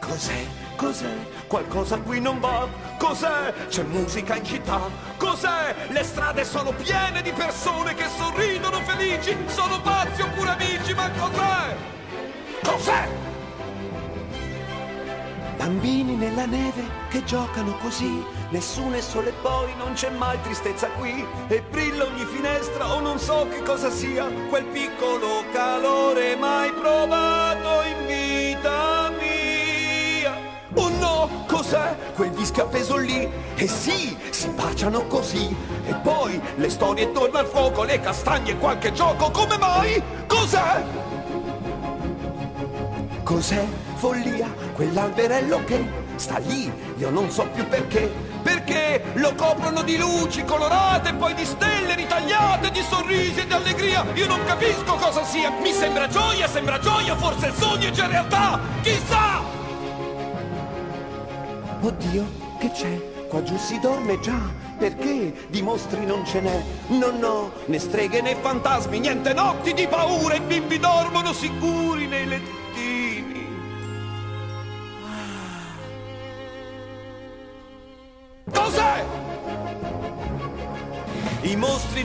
Cos'è? 0.00 0.46
Cos'è? 0.76 1.16
Qualcosa 1.46 1.96
qui 1.96 2.20
non 2.20 2.40
va? 2.40 2.68
Cos'è? 2.98 3.54
C'è 3.68 3.84
musica 3.84 4.36
in 4.36 4.44
città? 4.44 4.80
Cos'è? 5.16 5.74
Le 5.88 6.02
strade 6.02 6.44
sono 6.44 6.72
piene 6.72 7.22
di 7.22 7.32
persone 7.32 7.94
che 7.94 8.04
sorridono 8.18 8.80
felici, 8.80 9.34
sono 9.46 9.80
pazzi 9.80 10.20
oppure 10.20 10.50
amici, 10.50 10.92
ma 10.92 11.10
cos'è? 11.12 11.74
Cos'è? 12.64 13.08
Bambini 15.60 16.16
nella 16.16 16.46
neve 16.46 16.88
che 17.10 17.22
giocano 17.22 17.76
così, 17.82 18.24
nessuno 18.48 18.96
è 18.96 19.00
sole 19.02 19.28
e 19.28 19.34
poi 19.42 19.70
non 19.76 19.92
c'è 19.92 20.08
mai 20.08 20.40
tristezza 20.40 20.88
qui 20.88 21.22
e 21.48 21.60
brilla 21.60 22.04
ogni 22.04 22.24
finestra 22.24 22.94
o 22.94 23.00
non 23.00 23.18
so 23.18 23.46
che 23.46 23.60
cosa 23.60 23.90
sia 23.90 24.24
quel 24.48 24.64
piccolo 24.64 25.44
calore 25.52 26.34
mai 26.36 26.72
provato 26.72 27.82
in 27.82 28.06
vita 28.06 29.10
mia. 29.18 30.34
Oh 30.76 30.88
no, 30.88 31.44
cos'è 31.46 31.94
quel 32.14 32.30
disco 32.30 32.62
appeso 32.62 32.96
lì? 32.96 33.30
E 33.54 33.68
sì, 33.68 34.16
si 34.30 34.48
baciano 34.48 35.06
così 35.08 35.54
e 35.84 35.92
poi 35.96 36.40
le 36.54 36.70
storie 36.70 37.04
intorno 37.04 37.36
al 37.36 37.46
fuoco, 37.46 37.82
le 37.82 38.00
castagne 38.00 38.52
e 38.52 38.56
qualche 38.56 38.94
gioco, 38.94 39.30
come 39.30 39.58
mai? 39.58 40.02
Cos'è? 40.26 40.82
Cos'è 43.22 43.89
follia? 44.00 44.48
Quell'alberello 44.72 45.62
che 45.64 45.86
sta 46.16 46.38
lì, 46.38 46.72
io 46.96 47.10
non 47.10 47.30
so 47.30 47.46
più 47.52 47.68
perché. 47.68 48.10
Perché 48.42 49.02
lo 49.14 49.34
coprono 49.34 49.82
di 49.82 49.98
luci 49.98 50.42
colorate, 50.44 51.12
poi 51.12 51.34
di 51.34 51.44
stelle 51.44 51.94
ritagliate, 51.94 52.70
di 52.70 52.80
sorrisi 52.80 53.40
e 53.40 53.46
di 53.46 53.52
allegria. 53.52 54.06
Io 54.14 54.26
non 54.26 54.42
capisco 54.46 54.94
cosa 54.94 55.22
sia. 55.24 55.50
Mi 55.60 55.72
sembra 55.72 56.08
gioia, 56.08 56.48
sembra 56.48 56.78
gioia, 56.78 57.14
forse 57.14 57.48
il 57.48 57.54
sogno 57.54 57.88
è 57.88 57.90
già 57.90 58.06
realtà. 58.06 58.58
Chissà! 58.80 59.42
Oddio, 61.82 62.24
che 62.58 62.70
c'è? 62.72 63.26
Qua 63.28 63.42
giù 63.42 63.58
si 63.58 63.78
dorme 63.78 64.18
già. 64.20 64.68
Perché 64.78 65.34
di 65.48 65.60
mostri 65.60 66.06
non 66.06 66.24
ce 66.24 66.40
n'è? 66.40 66.62
No, 66.86 67.10
no, 67.10 67.52
né 67.66 67.78
streghe 67.78 68.22
né 68.22 68.34
fantasmi, 68.34 68.98
niente 68.98 69.34
notti 69.34 69.74
di 69.74 69.86
paura. 69.86 70.34
I 70.34 70.40
bimbi 70.40 70.78
dormono 70.78 71.34
sicuri 71.34 71.99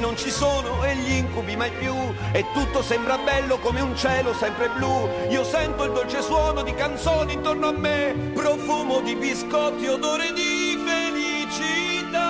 non 0.06 0.15
ci 0.15 0.30
sono 0.30 0.84
e 0.84 0.96
gli 0.98 1.13
incubi 1.13 1.56
mai 1.56 1.72
più. 1.72 1.96
E 2.32 2.46
tutto 2.54 2.84
sembra 2.84 3.18
bello 3.18 3.58
come 3.58 3.82
un 3.82 3.98
cielo 3.98 4.36
sempre 4.36 4.70
blu. 4.70 5.10
Io 5.30 5.44
sento 5.44 5.84
il 5.84 5.94
dolce 5.94 6.22
suono 6.22 6.62
di 6.62 6.76
canzoni 6.76 7.34
intorno 7.34 7.70
a 7.70 7.72
me. 7.72 8.13
Profumo 8.36 9.00
di 9.02 9.15
biscotti, 9.15 9.88
odore 9.88 10.32
di 10.32 10.80
felicità. 10.86 12.24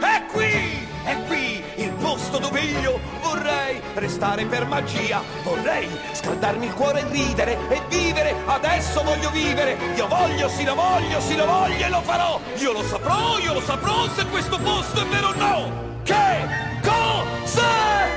È 0.00 0.26
qui, 0.32 0.88
è 1.04 1.16
qui 1.28 1.62
il 1.76 1.92
posto 1.92 2.38
dove 2.38 2.60
io 2.60 2.98
vorrei 3.22 3.80
restare 3.94 4.44
per 4.44 4.66
magia. 4.66 5.22
Vorrei 5.44 5.88
scaldarmi 6.12 6.66
il 6.66 6.74
cuore 6.74 7.02
e 7.02 7.10
ridere 7.12 7.58
e 7.68 7.80
vivere. 7.88 8.34
Adesso 8.44 9.04
voglio 9.04 9.30
vivere, 9.30 9.78
io 9.94 10.08
voglio, 10.08 10.48
sì 10.48 10.64
lo 10.64 10.74
voglio, 10.74 11.20
sì 11.20 11.36
lo 11.36 11.46
voglio 11.46 11.86
e 11.86 11.88
lo 11.88 12.00
farò. 12.00 12.40
Io 12.56 12.72
lo 12.72 12.82
saprò, 12.82 13.38
io 13.38 13.52
lo 13.52 13.60
saprò 13.60 14.08
se 14.08 14.26
questo 14.26 14.58
posto 14.58 15.00
è 15.00 15.04
vero 15.06 15.28
o 15.28 15.34
no 15.34 15.89
Che 16.10 16.48
cos'è? 16.82 18.08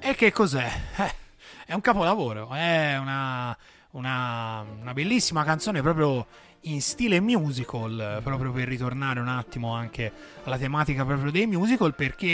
E 0.00 0.14
che 0.16 0.32
cos'è? 0.32 0.68
Eh, 0.96 1.14
è 1.66 1.72
un 1.72 1.80
capolavoro, 1.80 2.50
è 2.52 2.98
una, 2.98 3.56
una, 3.92 4.66
una 4.80 4.92
bellissima 4.92 5.44
canzone 5.44 5.82
proprio 5.82 6.26
in 6.62 6.82
stile 6.82 7.20
musical, 7.20 8.20
proprio 8.24 8.50
per 8.50 8.66
ritornare 8.66 9.20
un 9.20 9.28
attimo 9.28 9.72
anche 9.72 10.12
alla 10.42 10.58
tematica 10.58 11.04
proprio 11.04 11.30
dei 11.30 11.46
musical, 11.46 11.94
perché 11.94 12.26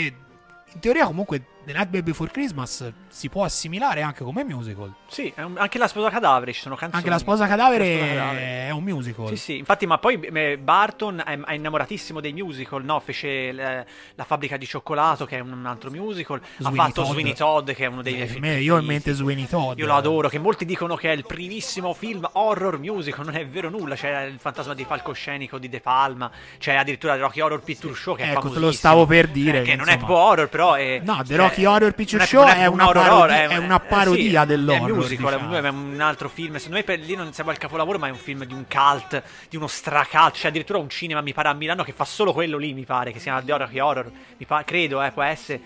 in 0.73 0.79
teoria 0.79 1.05
comunque 1.05 1.45
The 1.67 1.73
Night 1.73 2.01
Before 2.01 2.31
Christmas 2.31 2.89
si 3.09 3.27
può 3.27 3.43
assimilare 3.43 4.01
anche 4.01 4.23
come 4.23 4.45
musical. 4.45 4.89
Sì, 5.09 5.33
anche 5.35 5.77
La 5.77 5.89
sposa 5.89 6.09
cadavere 6.09 6.53
ci 6.53 6.61
sono 6.61 6.75
canzoni. 6.75 6.95
Anche 7.01 7.09
La 7.09 7.17
sposa 7.19 7.45
cadavere, 7.45 7.89
La 7.89 7.97
sposa 8.05 8.13
cadavere. 8.21 8.67
è 8.67 8.69
un 8.69 8.83
musical. 8.83 9.27
Sì, 9.27 9.35
sì, 9.35 9.57
infatti, 9.57 9.85
ma 9.85 9.97
poi 9.97 10.17
eh, 10.17 10.57
Barton 10.57 11.21
è, 11.25 11.53
innamoratissimo 11.55 12.21
dei 12.21 12.31
musical, 12.31 12.85
no? 12.85 13.01
Fece 13.01 13.27
eh, 13.49 13.85
La 14.15 14.23
fabbrica 14.23 14.55
di 14.55 14.65
cioccolato, 14.65 15.25
che 15.25 15.37
è 15.37 15.39
un, 15.41 15.65
altro 15.65 15.89
musical. 15.91 16.39
ha 16.39 16.43
Sweeney 16.57 16.77
fatto 16.77 17.01
Todd. 17.01 17.11
Sweeney 17.11 17.33
Todd, 17.33 17.71
che 17.71 17.83
è 17.83 17.87
uno 17.87 18.01
dei 18.01 18.13
Eh, 18.13 18.15
miei 18.15 18.27
film. 18.29 18.41
me- 18.45 18.59
io 18.61 18.75
ho 18.75 18.79
in 18.79 18.85
mente 18.85 19.11
Sweeney 19.11 19.45
Todd. 19.45 19.77
Io 19.77 19.87
lo 19.87 19.95
adoro, 19.95 20.29
che 20.29 20.39
molti 20.39 20.63
dicono 20.63 20.95
che 20.95 21.11
è 21.11 21.15
il 21.15 21.25
primissimo 21.25 21.93
film 21.93 22.29
horror 22.31 22.79
musical, 22.79 23.25
non 23.25 23.35
è 23.35 23.45
vero 23.45 23.69
nulla, 23.69 23.95
c'è 23.95 24.23
il 24.23 24.39
fantasma 24.39 24.73
di 24.73 24.85
palcoscenico 24.85 25.57
di 25.57 25.67
De 25.67 25.81
Palma, 25.81 26.31
c'è 26.59 26.75
addirittura 26.75 27.15
The 27.15 27.19
Rocky 27.19 27.41
Horror 27.41 27.61
Picture 27.61 27.93
Show 27.93 28.15
che 28.15 28.23
è 28.23 28.27
Ecco, 28.27 28.39
te 28.39 28.45
lo 28.47 28.53
famosissimo. 28.53 28.71
stavo 28.71 29.05
per 29.05 29.27
dire, 29.27 29.59
Eh, 29.59 29.63
che 29.63 29.75
non 29.75 29.89
è 29.89 29.97
proprio 29.97 30.17
horror, 30.19 30.47
però 30.47 30.73
è 30.75 31.01
No, 31.03 31.17
The 31.23 31.35
cioè, 31.35 31.35
Rocky 31.57 31.65
Horror 31.65 31.93
Picture 31.93 32.25
Show 32.25 32.43
è 32.45 32.65
un 32.67 32.73
una 32.73 32.85
parodia- 32.85 33.15
horror, 33.15 33.29
è 33.31 33.57
una 33.57 33.75
eh, 33.77 33.81
sì, 33.81 33.87
parodia 33.89 34.41
È 34.43 34.45
dell'horror, 34.45 34.93
musical, 34.93 35.33
è 35.33 35.35
un- 35.35 35.47
diciamo. 35.49 35.67
è 35.67 35.69
un 35.69 36.01
altro 36.01 36.29
film, 36.29 36.55
secondo 36.57 36.77
me 36.77 36.83
per 36.83 36.99
lì 36.99 37.15
non 37.15 37.33
sembra 37.33 37.53
il 37.53 37.59
capolavoro, 37.59 37.97
ma 37.97 38.07
è 38.07 38.11
un 38.11 38.17
film 38.17 38.43
di 38.45 38.53
un 38.53 38.65
cult, 38.69 39.23
di 39.49 39.55
uno 39.57 39.67
stracult, 39.67 40.33
c'è 40.33 40.47
addirittura 40.49 40.77
un 40.79 40.89
cinema, 40.89 41.21
mi 41.21 41.33
pare, 41.33 41.49
a 41.49 41.53
Milano 41.53 41.83
che 41.83 41.93
fa 41.93 42.05
solo 42.05 42.31
quello 42.33 42.57
lì, 42.57 42.73
mi 42.73 42.85
pare, 42.85 43.11
che 43.11 43.17
si 43.17 43.23
chiama 43.25 43.41
The 43.41 43.57
Rocky 43.57 43.79
Horror, 43.79 44.11
mi 44.37 44.45
pare, 44.45 44.63
credo, 44.65 45.01
eh, 45.01 45.11
può 45.11 45.23
essere. 45.23 45.61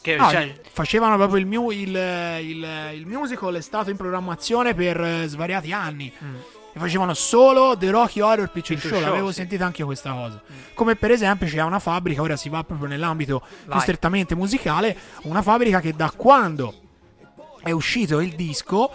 Che, 0.00 0.16
No, 0.16 0.30
cioè, 0.30 0.54
facevano 0.72 1.16
proprio 1.16 1.38
il, 1.38 1.46
mu- 1.46 1.70
il, 1.70 1.94
il- 2.40 2.90
il 2.94 3.06
musical 3.06 3.54
è 3.54 3.60
stato 3.60 3.90
in 3.90 3.96
programmazione 3.96 4.74
per 4.74 5.00
eh, 5.00 5.26
svariati 5.26 5.72
anni. 5.72 6.12
E 6.76 6.78
facevano 6.78 7.14
solo 7.14 7.74
The 7.74 7.88
Rocky 7.88 8.20
Horror 8.20 8.50
Picture 8.50 8.74
Picture 8.74 8.96
Show, 8.96 8.98
Show, 8.98 9.08
l'avevo 9.08 9.28
sì. 9.28 9.36
sentita 9.36 9.64
anche 9.64 9.80
io 9.80 9.86
questa 9.86 10.12
cosa. 10.12 10.42
Come 10.74 10.94
per 10.94 11.10
esempio 11.10 11.46
c'è 11.46 11.62
una 11.62 11.78
fabbrica, 11.78 12.20
ora 12.20 12.36
si 12.36 12.50
va 12.50 12.62
proprio 12.64 12.86
nell'ambito 12.86 13.38
più 13.38 13.70
Vai. 13.70 13.80
strettamente 13.80 14.34
musicale, 14.34 14.94
una 15.22 15.40
fabbrica 15.40 15.80
che 15.80 15.94
da 15.94 16.12
quando 16.14 16.74
è 17.62 17.70
uscito 17.70 18.20
il 18.20 18.34
disco 18.34 18.90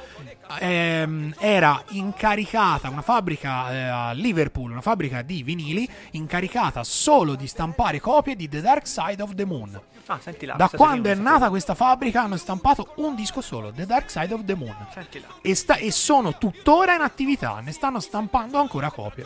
ehm, 0.59 1.35
era 1.39 1.83
incaricata, 1.89 2.89
una 2.89 3.01
fabbrica 3.01 3.71
eh, 3.71 3.81
a 3.81 4.11
Liverpool, 4.11 4.71
una 4.71 4.81
fabbrica 4.81 5.21
di 5.21 5.43
vinili, 5.43 5.87
incaricata 6.11 6.83
solo 6.83 7.35
di 7.35 7.47
stampare 7.47 7.99
copie 7.99 8.35
di 8.35 8.47
The 8.47 8.61
Dark 8.61 8.87
Side 8.87 9.21
of 9.21 9.33
the 9.35 9.45
Moon. 9.45 9.79
ah, 10.07 10.19
senti 10.19 10.45
là, 10.45 10.55
Da 10.55 10.69
quando 10.69 11.09
è 11.09 11.15
nata 11.15 11.49
questa 11.49 11.75
fabbrica 11.75 12.21
hanno 12.23 12.37
stampato 12.37 12.93
un 12.97 13.15
disco 13.15 13.41
solo, 13.41 13.71
The 13.71 13.85
Dark 13.85 14.09
Side 14.09 14.33
of 14.33 14.45
the 14.45 14.55
Moon. 14.55 14.75
Senti 14.93 15.19
là. 15.19 15.27
E, 15.41 15.55
sta- 15.55 15.75
e 15.75 15.91
sono 15.91 16.37
tuttora 16.37 16.95
in 16.95 17.01
attività, 17.01 17.59
ne 17.59 17.71
stanno 17.71 17.99
stampando 17.99 18.59
ancora 18.59 18.89
copie. 18.91 19.25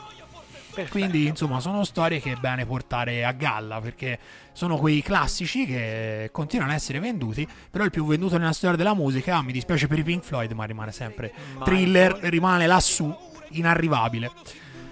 Perfetto. 0.75 0.97
Quindi, 0.97 1.25
insomma, 1.25 1.61
sono 1.61 1.85
storie 1.85 2.19
che 2.19 2.33
è 2.33 2.35
bene 2.35 2.65
portare 2.65 3.23
a 3.23 3.31
galla 3.31 3.79
perché 3.79 4.19
sono 4.51 4.75
quei 4.75 5.01
classici 5.01 5.65
che 5.65 6.29
continuano 6.33 6.73
a 6.73 6.75
essere 6.75 6.99
venduti. 6.99 7.47
Però 7.71 7.83
il 7.83 7.91
più 7.91 8.05
venduto 8.05 8.37
nella 8.37 8.51
storia 8.51 8.75
della 8.75 8.93
musica, 8.93 9.41
mi 9.41 9.53
dispiace 9.53 9.87
per 9.87 9.99
i 9.99 10.03
Pink 10.03 10.23
Floyd, 10.23 10.51
ma 10.51 10.65
rimane 10.65 10.91
sempre 10.91 11.31
Michael. 11.33 11.63
thriller, 11.63 12.13
rimane 12.23 12.67
lassù, 12.67 13.15
inarrivabile. 13.51 14.31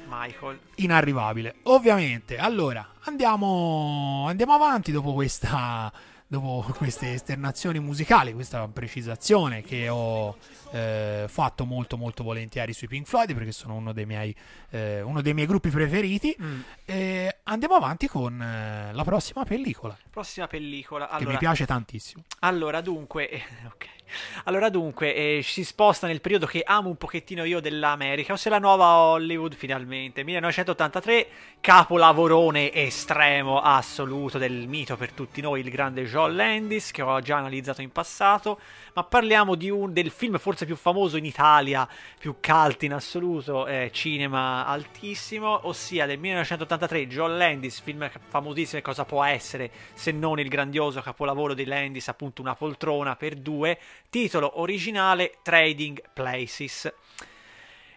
Michael. 0.08 0.60
Inarrivabile. 0.76 1.56
Ovviamente, 1.64 2.38
allora 2.38 2.88
andiamo, 3.02 4.26
andiamo 4.28 4.54
avanti 4.54 4.92
dopo 4.92 5.14
questa. 5.14 5.92
Dopo 6.34 6.66
queste 6.78 7.14
esternazioni 7.14 7.78
musicali, 7.80 8.34
questa 8.34 8.68
precisazione 8.68 9.62
che 9.62 9.88
ho 9.88 10.36
eh, 10.72 11.26
fatto 11.28 11.64
molto 11.64 11.96
molto 11.96 12.24
volentieri 12.24 12.74
sui 12.74 12.88
Pink 12.88 13.06
Floyd 13.06 13.32
perché 13.36 13.52
sono 13.52 13.76
uno 13.76 13.94
dei 13.94 14.08
miei, 14.08 14.36
eh, 14.72 15.02
uno 15.02 15.22
dei 15.22 15.36
miei 15.36 15.46
gruppi 15.46 15.70
preferiti, 15.70 16.36
Mm. 16.42 16.62
eh, 16.86 17.38
andiamo 17.44 17.76
avanti 17.76 18.08
con 18.08 18.42
eh, 18.42 18.92
la 18.94 19.04
prossima 19.04 19.46
pellicola 19.46 19.96
Prossima 20.10 20.48
pellicola. 20.48 21.06
che 21.06 21.14
mi 21.18 21.22
Allora, 21.22 21.38
piace 21.38 21.68
tantissimo. 21.68 22.24
allora 22.40 22.82
dunque, 22.82 23.30
ok. 23.72 23.88
Allora 24.46 24.70
dunque, 24.70 25.16
eh, 25.16 25.42
si 25.44 25.64
sposta 25.64 26.08
nel 26.08 26.22
periodo 26.22 26.46
che 26.46 26.64
amo 26.66 26.90
un 26.90 26.96
pochettino 26.98 27.44
io 27.44 27.60
dell'America, 27.60 28.34
ossia 28.34 28.52
la 28.52 28.60
nuova 28.60 28.86
Hollywood 28.96 29.56
finalmente. 29.56 30.24
1983, 30.24 31.28
capolavorone 31.62 32.72
estremo 32.74 33.62
assoluto 33.62 34.38
del 34.38 34.68
mito 34.68 34.98
per 34.98 35.12
tutti 35.12 35.42
noi, 35.42 35.62
il 35.62 35.70
grande 35.70 36.06
John 36.06 36.36
Landis, 36.36 36.92
che 36.92 37.02
ho 37.02 37.20
già 37.22 37.38
analizzato 37.38 37.82
in 37.82 37.92
passato, 37.92 38.60
ma 38.94 39.04
parliamo 39.04 39.56
un, 39.60 39.92
del 39.92 40.12
film 40.12 40.38
forse 40.38 40.66
più 40.66 40.76
famoso 40.76 41.18
in 41.18 41.26
Italia, 41.26 41.88
più 42.20 42.36
cult 42.40 42.84
in 42.84 42.94
assoluto, 42.94 43.66
eh, 43.66 43.90
cinema 43.92 44.66
altissimo, 44.66 45.68
ossia 45.68 46.06
del 46.06 46.20
1983, 46.20 47.08
John 47.08 47.38
Landis, 47.38 47.82
film 47.82 48.10
famosissimo, 48.28 48.80
e 48.80 48.84
cosa 48.84 49.06
può 49.06 49.24
essere 49.24 49.72
se 49.94 50.12
non 50.12 50.40
il 50.40 50.48
grandioso 50.48 51.02
capolavoro 51.02 51.54
di 51.54 51.66
Landis, 51.66 52.08
appunto 52.08 52.42
una 52.42 52.56
poltrona 52.56 53.16
per 53.16 53.36
due, 53.36 53.80
titolo 54.10 54.60
originale 54.60 55.38
Trading 55.42 56.02
Places. 56.14 56.92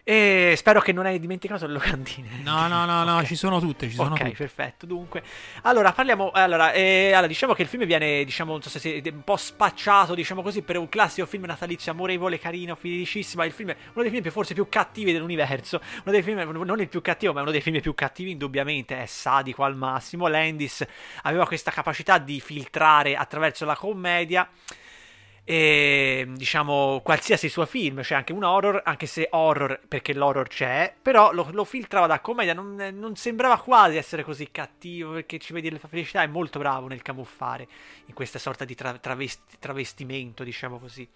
E 0.09 0.53
spero 0.55 0.79
che 0.79 0.93
non 0.93 1.05
hai 1.05 1.19
dimenticato 1.19 1.67
le 1.67 1.73
locandine. 1.73 2.29
No, 2.41 2.69
no, 2.69 2.85
no, 2.85 3.03
no, 3.03 3.17
Ok. 3.17 3.25
ci 3.25 3.35
sono 3.35 3.59
tutte, 3.59 3.89
ci 3.89 3.95
sono 3.95 4.13
ok, 4.13 4.19
tutte. 4.21 4.35
perfetto. 4.37 4.85
Dunque, 4.85 5.21
allora 5.63 5.91
parliamo. 5.91 6.31
Allora, 6.31 6.71
eh, 6.71 7.11
allora, 7.11 7.27
diciamo 7.27 7.51
che 7.51 7.63
il 7.63 7.67
film 7.67 7.83
viene, 7.83 8.23
diciamo, 8.23 8.53
non 8.53 8.61
so 8.61 8.69
se 8.69 8.79
siete 8.79 9.09
un 9.09 9.25
po' 9.25 9.35
spacciato, 9.35 10.15
diciamo 10.15 10.41
così, 10.41 10.61
per 10.61 10.77
un 10.77 10.87
classico 10.87 11.27
film 11.27 11.43
natalizio 11.43 11.91
amorevole, 11.91 12.39
carino, 12.39 12.73
felicissimo. 12.75 13.43
Il 13.43 13.51
film 13.51 13.71
è 13.71 13.75
uno 13.95 14.01
dei 14.03 14.09
film 14.09 14.21
più- 14.21 14.31
forse 14.31 14.53
più 14.53 14.69
cattivi 14.69 15.11
dell'universo. 15.11 15.81
Uno 16.05 16.11
dei 16.13 16.23
film, 16.23 16.39
non 16.39 16.79
il 16.79 16.87
più 16.87 17.01
cattivo, 17.01 17.33
ma 17.33 17.41
uno 17.41 17.51
dei 17.51 17.59
film 17.59 17.81
più 17.81 17.93
cattivi, 17.93 18.31
indubbiamente. 18.31 19.01
È 19.03 19.05
sadico 19.07 19.65
al 19.65 19.75
massimo. 19.75 20.27
Landis 20.27 20.85
aveva 21.23 21.45
questa 21.45 21.69
capacità 21.71 22.17
di 22.17 22.39
filtrare 22.39 23.17
attraverso 23.17 23.65
la 23.65 23.75
commedia 23.75 24.47
e 25.49 26.27
diciamo 26.35 26.99
qualsiasi 27.01 27.47
suo 27.47 27.65
film, 27.65 28.01
c'è 28.01 28.15
anche 28.15 28.33
un 28.33 28.43
horror, 28.43 28.81
anche 28.83 29.05
se 29.05 29.29
horror 29.31 29.79
perché 29.87 30.13
l'horror 30.13 30.49
c'è, 30.49 30.93
però 31.01 31.31
lo, 31.31 31.47
lo 31.53 31.63
filtrava 31.63 32.05
da 32.05 32.19
commedia, 32.19 32.53
non, 32.53 32.75
non 32.75 33.15
sembrava 33.15 33.57
quasi 33.57 33.95
essere 33.95 34.23
così 34.25 34.51
cattivo 34.51 35.13
perché 35.13 35.37
ci 35.39 35.53
vedi 35.53 35.69
la 35.69 35.79
felicità, 35.79 36.21
è 36.21 36.27
molto 36.27 36.59
bravo 36.59 36.87
nel 36.87 37.01
camuffare 37.01 37.65
in 38.07 38.13
questa 38.13 38.39
sorta 38.39 38.65
di 38.65 38.75
tra- 38.75 38.97
travesti- 38.97 39.55
travestimento, 39.57 40.43
diciamo 40.43 40.79
così. 40.79 41.07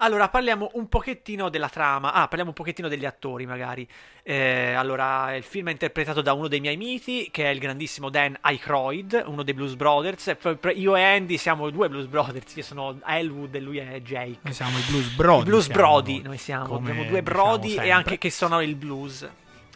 Allora, 0.00 0.28
parliamo 0.28 0.70
un 0.74 0.88
pochettino 0.88 1.48
della 1.48 1.68
trama. 1.68 2.12
Ah, 2.12 2.28
parliamo 2.28 2.50
un 2.50 2.54
pochettino 2.54 2.86
degli 2.86 3.04
attori, 3.04 3.46
magari. 3.46 3.86
Eh, 4.22 4.72
allora, 4.74 5.34
il 5.34 5.42
film 5.42 5.68
è 5.68 5.70
interpretato 5.72 6.22
da 6.22 6.34
uno 6.34 6.46
dei 6.46 6.60
miei 6.60 6.76
miti, 6.76 7.30
che 7.32 7.46
è 7.46 7.48
il 7.48 7.58
grandissimo 7.58 8.08
Dan 8.08 8.36
Aykroyd, 8.40 9.24
uno 9.26 9.42
dei 9.42 9.54
Blues 9.54 9.74
Brothers. 9.74 10.28
E 10.28 10.38
Io 10.76 10.94
e 10.94 11.02
Andy 11.02 11.36
siamo 11.36 11.68
due 11.70 11.88
Blues 11.88 12.06
Brothers. 12.06 12.54
Io 12.54 12.62
sono 12.62 13.00
Elwood 13.04 13.56
e 13.56 13.60
lui 13.60 13.78
è 13.78 14.00
Jake. 14.00 14.38
Noi 14.42 14.52
siamo 14.54 14.78
i 14.78 14.82
Blues 14.88 15.08
Brody. 15.14 15.40
I 15.40 15.44
Blues 15.44 15.66
Brody, 15.66 16.22
noi. 16.22 16.38
siamo. 16.38 16.64
Come 16.66 16.90
Abbiamo 16.90 17.08
due 17.08 17.20
diciamo 17.22 17.42
Brody 17.42 17.66
e 17.66 17.70
sempre. 17.72 17.90
anche 17.90 18.18
che 18.18 18.30
sono 18.30 18.60
il 18.62 18.76
blues. 18.76 19.28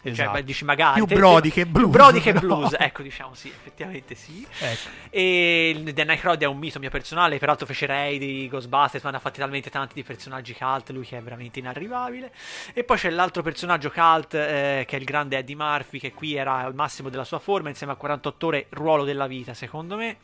Cioè, 0.03 0.11
Esatto. 0.11 0.31
beh, 0.31 0.43
dici 0.43 0.65
magari. 0.65 1.05
Più 1.05 1.15
Brody 1.15 1.49
che 1.49 1.65
blues, 1.65 1.89
Brody 1.89 2.19
che 2.19 2.33
blues. 2.37 2.75
Ecco, 2.77 3.01
diciamo 3.01 3.33
sì, 3.33 3.47
effettivamente 3.47 4.15
sì. 4.15 4.45
Ecco. 4.59 4.89
E 5.09 5.91
Dan 5.93 6.09
Aykroyd 6.09 6.41
è 6.41 6.45
un 6.45 6.57
mito 6.57 6.77
mio 6.79 6.89
personale, 6.89 7.37
peraltro 7.37 7.65
fece 7.65 7.85
Ray 7.85 8.17
di 8.17 8.49
Ghostbusters, 8.49 9.03
ma 9.05 9.11
ne 9.11 9.15
ha 9.17 9.19
fatti 9.19 9.39
talmente 9.39 9.69
tanti 9.69 9.93
di 9.93 10.03
personaggi 10.03 10.53
cult, 10.53 10.89
lui 10.89 11.05
che 11.05 11.17
è 11.17 11.21
veramente 11.21 11.59
inarrivabile. 11.59 12.33
E 12.73 12.83
poi 12.83 12.97
c'è 12.97 13.09
l'altro 13.11 13.41
personaggio 13.41 13.89
cult, 13.91 14.33
eh, 14.33 14.83
che 14.85 14.97
è 14.97 14.99
il 14.99 15.05
grande 15.05 15.37
Eddie 15.37 15.55
Murphy, 15.55 15.99
che 15.99 16.11
qui 16.11 16.35
era 16.35 16.57
al 16.57 16.75
massimo 16.75 17.07
della 17.07 17.23
sua 17.23 17.39
forma, 17.39 17.69
insieme 17.69 17.93
a 17.93 17.95
48 17.95 18.47
ore, 18.47 18.65
ruolo 18.71 19.05
della 19.05 19.27
vita, 19.27 19.53
secondo 19.53 19.95
me. 19.95 20.17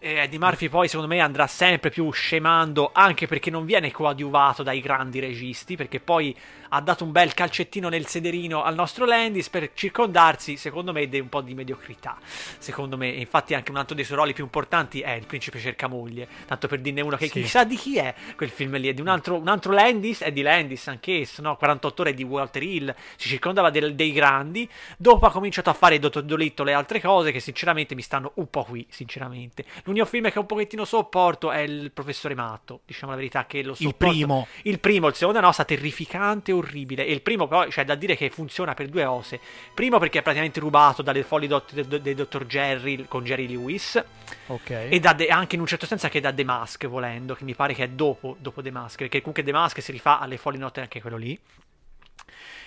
E 0.00 0.16
Eddie 0.16 0.38
Murphy 0.38 0.68
poi 0.68 0.86
secondo 0.86 1.10
me 1.10 1.20
andrà 1.20 1.46
sempre 1.46 1.88
più 1.88 2.10
scemando 2.10 2.90
anche 2.92 3.26
perché 3.26 3.48
non 3.48 3.64
viene 3.64 3.90
coadiuvato 3.90 4.62
dai 4.62 4.80
grandi 4.82 5.18
registi 5.18 5.76
perché 5.76 5.98
poi 5.98 6.36
ha 6.74 6.80
dato 6.80 7.04
un 7.04 7.12
bel 7.12 7.34
calcettino 7.34 7.88
nel 7.88 8.06
sederino 8.06 8.64
al 8.64 8.74
nostro 8.74 9.04
Landis 9.04 9.48
per 9.48 9.70
circondarsi 9.74 10.56
secondo 10.56 10.92
me 10.92 11.08
di 11.08 11.20
un 11.20 11.28
po' 11.28 11.40
di 11.40 11.54
mediocrità 11.54 12.16
secondo 12.58 12.96
me 12.96 13.08
infatti 13.08 13.54
anche 13.54 13.70
un 13.70 13.76
altro 13.76 13.94
dei 13.94 14.04
suoi 14.04 14.16
ruoli 14.16 14.32
più 14.32 14.42
importanti 14.42 15.00
è 15.00 15.12
Il 15.12 15.26
principe 15.26 15.60
cerca 15.60 15.86
moglie 15.86 16.26
tanto 16.46 16.66
per 16.66 16.80
dirne 16.80 17.00
uno 17.00 17.16
che 17.16 17.26
Sì. 17.26 17.40
chissà 17.42 17.62
di 17.64 17.76
chi 17.76 17.96
è 17.98 18.12
quel 18.34 18.50
film 18.50 18.76
lì 18.78 18.88
è 18.88 18.94
di 18.94 19.00
un 19.00 19.06
altro, 19.08 19.36
un 19.36 19.46
altro 19.48 19.72
Landis 19.72 20.22
è 20.22 20.32
di 20.32 20.42
Landis 20.42 20.88
anch'esso 20.88 21.42
no? 21.42 21.56
48 21.56 22.02
ore 22.02 22.12
di 22.14 22.24
Walter 22.24 22.62
Hill 22.62 22.94
si 23.16 23.28
circondava 23.28 23.70
del- 23.70 23.94
dei 23.94 24.10
grandi 24.12 24.68
dopo 24.98 25.26
ha 25.26 25.30
cominciato 25.30 25.70
a 25.70 25.74
fare 25.74 25.98
Dottor 26.00 26.22
Dolittle 26.24 26.72
e 26.72 26.74
altre 26.74 27.00
cose 27.00 27.30
che 27.30 27.38
sinceramente 27.38 27.94
mi 27.94 28.02
stanno 28.02 28.32
un 28.34 28.50
po' 28.50 28.64
qui 28.64 28.84
sinceramente 28.90 29.64
l'unico 29.84 30.06
film 30.06 30.28
che 30.30 30.38
un 30.40 30.46
pochettino 30.46 30.84
sopporto 30.84 31.50
è 31.52 31.58
Il 31.60 31.92
professore 31.92 32.34
matto 32.34 32.80
diciamo 32.84 33.12
la 33.12 33.16
verità 33.18 33.46
che 33.46 33.62
lo 33.62 33.70
Il 33.72 33.76
sopporto 33.76 34.06
primo. 34.14 34.46
il 34.62 34.80
primo, 34.80 35.06
il 35.08 35.14
secondo 35.14 35.40
no, 35.40 35.52
sta 35.52 35.64
terrificante 35.64 36.50
e 36.50 36.54
orribile. 36.64 37.06
E 37.06 37.12
il 37.12 37.22
primo, 37.22 37.46
però, 37.46 37.66
c'è 37.66 37.84
da 37.84 37.94
dire 37.94 38.16
che 38.16 38.28
funziona 38.30 38.74
per 38.74 38.88
due 38.88 39.04
cose. 39.04 39.40
Primo, 39.72 39.98
perché 39.98 40.18
è 40.18 40.22
praticamente 40.22 40.60
rubato 40.60 41.02
dalle 41.02 41.22
folli 41.22 41.46
dot- 41.46 41.72
de- 41.72 41.86
de- 41.86 42.02
del 42.02 42.14
dottor 42.14 42.46
Jerry 42.46 43.04
con 43.06 43.24
Jerry 43.24 43.46
Lewis. 43.46 44.02
Ok. 44.46 44.70
E 44.90 45.00
da 45.00 45.14
The- 45.14 45.28
anche 45.28 45.54
in 45.54 45.60
un 45.60 45.66
certo 45.66 45.86
senso 45.86 46.06
anche 46.06 46.20
da 46.20 46.32
The 46.32 46.44
Mask, 46.44 46.86
volendo, 46.86 47.34
che 47.34 47.44
mi 47.44 47.54
pare 47.54 47.74
che 47.74 47.84
è 47.84 47.88
dopo, 47.88 48.36
dopo 48.40 48.60
The 48.60 48.70
Mask. 48.70 48.98
Perché 48.98 49.18
comunque 49.20 49.42
The 49.42 49.52
Mask 49.52 49.80
si 49.80 49.92
rifà 49.92 50.18
alle 50.18 50.36
folli 50.36 50.58
notte 50.58 50.80
anche 50.80 51.00
quello 51.00 51.16
lì. 51.16 51.38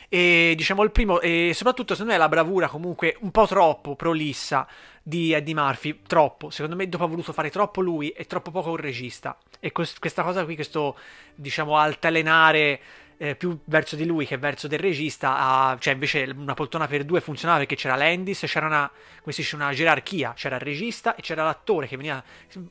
E 0.09 0.53
diciamo 0.55 0.83
il 0.83 0.91
primo, 0.91 1.19
e 1.19 1.51
soprattutto 1.53 1.93
secondo 1.93 2.13
me 2.13 2.17
la 2.17 2.29
bravura 2.29 2.69
comunque 2.69 3.17
un 3.19 3.31
po' 3.31 3.45
troppo 3.45 3.95
prolissa 3.97 4.65
di 5.03 5.33
Eddie 5.33 5.53
Murphy, 5.53 5.99
troppo. 6.07 6.49
Secondo 6.49 6.77
me 6.77 6.87
dopo 6.87 7.03
ha 7.03 7.07
voluto 7.07 7.33
fare 7.33 7.49
troppo 7.49 7.81
lui 7.81 8.09
e 8.11 8.25
troppo 8.25 8.51
poco 8.51 8.69
un 8.69 8.77
regista. 8.77 9.37
E 9.59 9.73
quest- 9.73 9.99
questa 9.99 10.23
cosa 10.23 10.45
qui, 10.45 10.55
questo 10.55 10.97
diciamo 11.35 11.77
altalenare 11.77 12.79
eh, 13.17 13.35
più 13.35 13.57
verso 13.65 13.95
di 13.95 14.05
lui 14.05 14.25
che 14.25 14.37
verso 14.37 14.67
del 14.67 14.79
regista, 14.79 15.37
ha- 15.37 15.77
cioè 15.79 15.93
invece 15.93 16.31
una 16.35 16.53
poltrona 16.53 16.87
per 16.87 17.03
due 17.03 17.21
funzionava 17.21 17.59
perché 17.59 17.75
c'era 17.75 17.95
Landis, 17.95 18.43
c'era 18.45 18.67
una, 18.67 18.89
dice, 19.23 19.55
una 19.55 19.73
gerarchia, 19.73 20.33
c'era 20.35 20.55
il 20.55 20.61
regista 20.61 21.15
e 21.15 21.21
c'era 21.21 21.43
l'attore 21.43 21.87
che 21.87 21.97
veniva, 21.97 22.23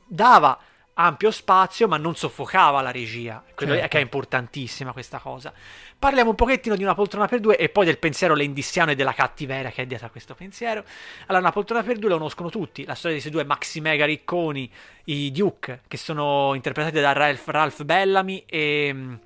dava 0.05 0.57
ampio 0.99 1.29
spazio 1.29 1.87
ma 1.87 1.97
non 1.97 2.15
soffocava 2.15 2.81
la 2.81 2.91
regia, 2.91 3.43
Certo. 3.55 3.87
che 3.87 3.97
è 3.97 4.01
importantissima 4.01 4.93
questa 4.93 5.19
cosa. 5.19 5.53
Parliamo 5.99 6.31
un 6.31 6.35
pochettino 6.35 6.75
di 6.75 6.83
una 6.83 6.95
poltrona 6.95 7.27
per 7.27 7.39
due 7.39 7.55
e 7.57 7.69
poi 7.69 7.85
del 7.85 7.97
pensiero 7.99 8.33
lendissiano 8.33 8.91
e 8.91 8.95
della 8.95 9.13
cattiveria 9.13 9.69
che 9.69 9.83
è 9.83 9.85
dietro 9.85 10.07
a 10.07 10.09
questo 10.09 10.33
pensiero. 10.33 10.83
Allora, 11.27 11.39
una 11.39 11.51
poltrona 11.51 11.83
per 11.83 11.97
due 11.97 12.09
lo 12.09 12.17
conoscono 12.17 12.49
tutti, 12.49 12.83
la 12.85 12.95
storia 12.95 13.15
di 13.17 13.21
questi 13.21 13.29
due 13.29 13.43
maxi 13.45 13.79
mega 13.79 14.05
ricconi, 14.05 14.71
i 15.05 15.31
Duke, 15.31 15.81
che 15.87 15.97
sono 15.97 16.53
interpretati 16.55 16.99
da 16.99 17.11
Ralph, 17.11 17.47
Ralph 17.47 17.83
Bellamy 17.83 18.43
e, 18.47 19.19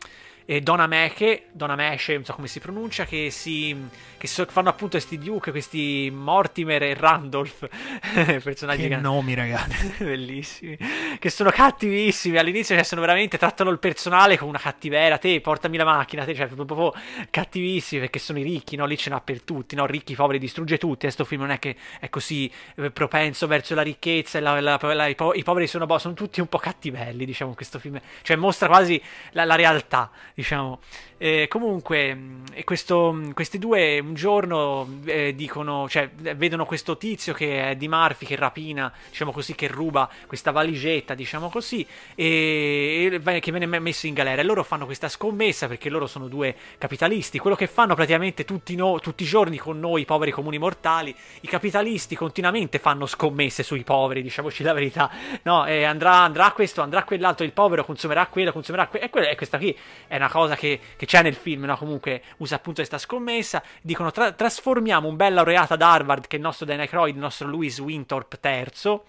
e 0.51 0.59
Donna 0.59 0.85
Meche, 0.85 1.43
Donna 1.53 1.75
Mesce, 1.75 2.13
non 2.15 2.25
so 2.25 2.33
come 2.33 2.47
si 2.47 2.59
pronuncia, 2.59 3.05
che, 3.05 3.29
si, 3.31 3.73
che 4.17 4.27
so- 4.27 4.45
fanno 4.49 4.67
appunto 4.67 4.97
questi 4.97 5.17
Duke, 5.17 5.51
questi 5.51 6.11
Mortimer 6.13 6.83
e 6.83 6.93
Randolph, 6.93 7.69
personaggi 8.43 8.81
Che 8.81 8.87
che- 8.89 8.95
nomi, 8.97 9.33
ragazzi. 9.33 9.93
bellissimi 10.03 10.77
che 11.19 11.29
sono 11.29 11.51
cattivissimi. 11.51 12.37
All'inizio 12.37 12.75
cioè, 12.75 12.83
sono 12.83 12.99
veramente 12.99 13.37
trattano 13.37 13.69
il 13.69 13.79
personale 13.79 14.37
con 14.37 14.49
una 14.49 14.59
cattiveria 14.59 15.17
te 15.17 15.39
portami 15.39 15.77
la 15.77 15.85
macchina 15.85 16.25
te 16.25 16.35
cioè 16.35 16.47
proprio, 16.47 16.93
cattivissimi 17.29 18.01
perché 18.01 18.19
sono 18.19 18.39
i 18.39 18.43
ricchi 18.43 18.75
no? 18.75 18.85
Lì 18.85 18.97
ce 18.97 19.09
n'ha 19.09 19.21
per 19.21 19.41
tutti 19.43 19.75
no? 19.75 19.85
Ricchi 19.85 20.15
poveri 20.15 20.37
distrugge 20.37 20.77
tutti. 20.77 21.05
E 21.05 21.11
sto 21.11 21.23
film 21.23 21.41
non 21.41 21.51
è 21.51 21.59
che 21.59 21.77
è 22.01 22.09
così 22.09 22.51
eh, 22.75 22.91
propenso 22.91 23.47
verso 23.47 23.73
la 23.73 23.83
ricchezza 23.83 24.37
e 24.37 24.41
la- 24.41 24.59
la- 24.59 24.79
la- 24.81 25.07
i, 25.07 25.15
po- 25.15 25.33
i 25.33 25.43
poveri 25.43 25.67
sono, 25.67 25.85
boh, 25.85 25.97
sono 25.97 26.13
tutti 26.13 26.41
un 26.41 26.47
po' 26.47 26.57
cattivelli 26.57 27.23
diciamo 27.25 27.53
questo 27.53 27.79
film. 27.79 27.99
Cioè 28.21 28.35
mostra 28.35 28.67
quasi 28.67 29.01
la, 29.31 29.45
la 29.45 29.55
realtà 29.55 30.09
diciamo 30.41 30.79
Eh, 31.23 31.47
comunque 31.47 32.39
e 32.53 32.63
questo, 32.63 33.11
mh, 33.11 33.33
questi 33.33 33.59
due 33.59 33.99
un 33.99 34.15
giorno 34.15 35.01
eh, 35.05 35.35
dicono 35.35 35.87
cioè 35.87 36.09
vedono 36.09 36.65
questo 36.65 36.97
tizio 36.97 37.31
che 37.33 37.69
è 37.69 37.75
di 37.75 37.87
Murphy 37.87 38.25
che 38.25 38.35
rapina 38.35 38.91
diciamo 39.07 39.31
così 39.31 39.53
che 39.53 39.67
ruba 39.67 40.09
questa 40.25 40.49
valigetta 40.49 41.13
diciamo 41.13 41.49
così 41.49 41.85
e, 42.15 43.21
e 43.23 43.39
che 43.39 43.51
viene 43.51 43.67
me- 43.67 43.77
messo 43.77 44.07
in 44.07 44.15
galera. 44.15 44.41
E 44.41 44.43
loro 44.43 44.63
fanno 44.63 44.85
questa 44.85 45.09
scommessa 45.09 45.67
perché 45.67 45.89
loro 45.91 46.07
sono 46.07 46.27
due 46.27 46.55
capitalisti. 46.79 47.37
Quello 47.37 47.55
che 47.55 47.67
fanno 47.67 47.93
praticamente 47.93 48.43
tutti, 48.43 48.75
no- 48.75 48.99
tutti 48.99 49.21
i 49.21 49.27
giorni 49.27 49.57
con 49.57 49.79
noi 49.79 50.05
poveri 50.05 50.31
comuni 50.31 50.57
mortali 50.57 51.15
i 51.41 51.47
capitalisti 51.47 52.15
continuamente 52.15 52.79
fanno 52.79 53.05
scommesse 53.05 53.61
sui 53.61 53.83
poveri 53.83 54.23
diciamoci 54.23 54.63
la 54.63 54.73
verità. 54.73 55.11
No 55.43 55.67
e 55.67 55.83
andrà, 55.83 56.23
andrà 56.23 56.51
questo 56.51 56.81
andrà 56.81 57.03
quell'altro 57.03 57.45
il 57.45 57.51
povero 57.51 57.85
consumerà 57.85 58.25
quello 58.25 58.51
consumerà 58.51 58.87
quello 58.87 59.05
e, 59.05 59.09
quello- 59.11 59.27
e 59.27 59.35
questa 59.35 59.59
qui 59.59 59.77
è 60.07 60.15
una 60.15 60.29
cosa 60.29 60.55
che, 60.55 60.79
che 60.97 61.05
c'è 61.11 61.21
nel 61.21 61.35
film 61.35 61.65
no? 61.65 61.75
comunque 61.75 62.23
usa 62.37 62.55
appunto 62.55 62.77
questa 62.77 62.97
scommessa 62.97 63.61
dicono 63.81 64.11
tra- 64.11 64.31
trasformiamo 64.31 65.09
un 65.09 65.17
bel 65.17 65.33
laureato 65.33 65.73
ad 65.73 65.81
Harvard 65.81 66.25
che 66.25 66.37
è 66.37 66.39
il 66.39 66.45
nostro 66.45 66.65
Dan 66.65 66.79
Aykroyd 66.79 67.13
il 67.13 67.19
nostro 67.19 67.49
Louis 67.49 67.77
Winthorpe 67.79 68.39
terzo 68.39 69.03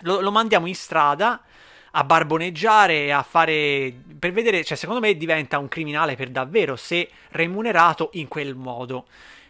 lo, 0.00 0.20
lo 0.20 0.32
mandiamo 0.32 0.66
in 0.66 0.74
strada 0.74 1.40
a 1.92 2.02
barboneggiare 2.02 3.04
e 3.04 3.10
a 3.10 3.22
fare 3.22 3.94
per 4.18 4.32
vedere, 4.32 4.64
cioè 4.64 4.76
secondo 4.76 5.00
me 5.00 5.16
diventa 5.16 5.58
un 5.58 5.68
criminale 5.68 6.14
per 6.16 6.30
davvero 6.30 6.74
se 6.76 7.08
remunerato 7.30 8.10
in 8.14 8.26
quel 8.28 8.54
modo. 8.54 9.06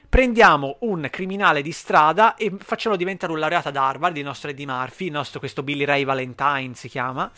Prendiamo 0.09 0.76
un 0.81 1.07
criminale 1.11 1.62
di 1.62 1.70
strada 1.70 2.35
e 2.37 2.51
facciamolo 2.59 2.99
diventare 2.99 3.33
un 3.33 3.39
laureato 3.39 3.68
ad 3.68 3.76
Harvard, 3.76 4.16
il 4.16 4.24
nostro 4.24 4.51
Eddie 4.51 4.66
Murphy, 4.66 5.07
il 5.07 5.12
nostro 5.12 5.39
questo 5.39 5.62
Billy 5.62 5.85
Ray 5.85 6.05
Valentine 6.05 6.74
si 6.74 6.89
chiama. 6.89 7.31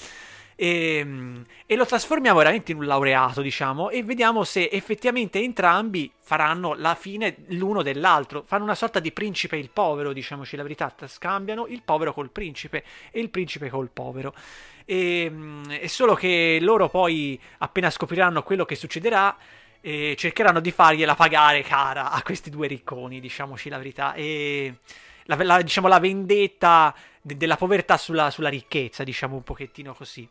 E, 0.55 1.45
e 1.67 1.77
lo 1.77 1.87
trasformiamo 1.87 2.39
veramente 2.39 2.73
in 2.73 2.79
un 2.79 2.87
laureato, 2.87 3.41
diciamo, 3.43 3.91
e 3.91 4.03
vediamo 4.03 4.45
se 4.45 4.69
effettivamente 4.71 5.41
entrambi 5.41 6.11
faranno 6.19 6.75
la 6.75 6.95
fine 6.95 7.37
l'uno 7.49 7.83
dell'altro. 7.83 8.43
Fanno 8.47 8.65
una 8.65 8.75
sorta 8.75 9.01
di 9.01 9.13
principe 9.13 9.57
e 9.57 9.61
il 9.61 9.71
povero, 9.71 10.13
diciamoci 10.13 10.57
la 10.57 10.63
verità, 10.63 10.95
scambiano 11.07 11.67
il 11.67 11.83
povero 11.83 12.13
col 12.13 12.31
principe 12.31 12.85
e 13.11 13.21
il 13.21 13.31
principe 13.31 13.69
col 13.71 13.91
povero. 13.93 14.35
E, 14.85 15.29
mm, 15.31 15.65
è 15.71 15.87
solo 15.87 16.15
che 16.15 16.59
loro 16.61 16.89
poi, 16.89 17.41
appena 17.59 17.91
scopriranno 17.91 18.43
quello 18.43 18.65
che 18.65 18.75
succederà, 18.75 19.37
eh, 19.81 20.15
cercheranno 20.17 20.61
di 20.61 20.71
fargliela 20.71 21.15
pagare 21.15 21.63
cara 21.63 22.11
a 22.13 22.23
questi 22.23 22.51
due 22.51 22.69
ricconi, 22.69 23.21
diciamoci 23.21 23.69
la 23.69 23.79
verità. 23.79 24.15
E 24.15 24.77
la, 25.25 25.37
la- 25.43 25.63
diciamo, 25.63 25.89
la 25.89 25.99
vendetta 25.99 26.95
de- 27.21 27.37
della 27.37 27.57
povertà 27.57 27.97
sulla, 27.97 28.31
sulla 28.31 28.49
ricchezza, 28.49 29.05
diciamo 29.05 29.37
un 29.37 29.43
pochettino 29.43 29.95
così. 29.95 30.29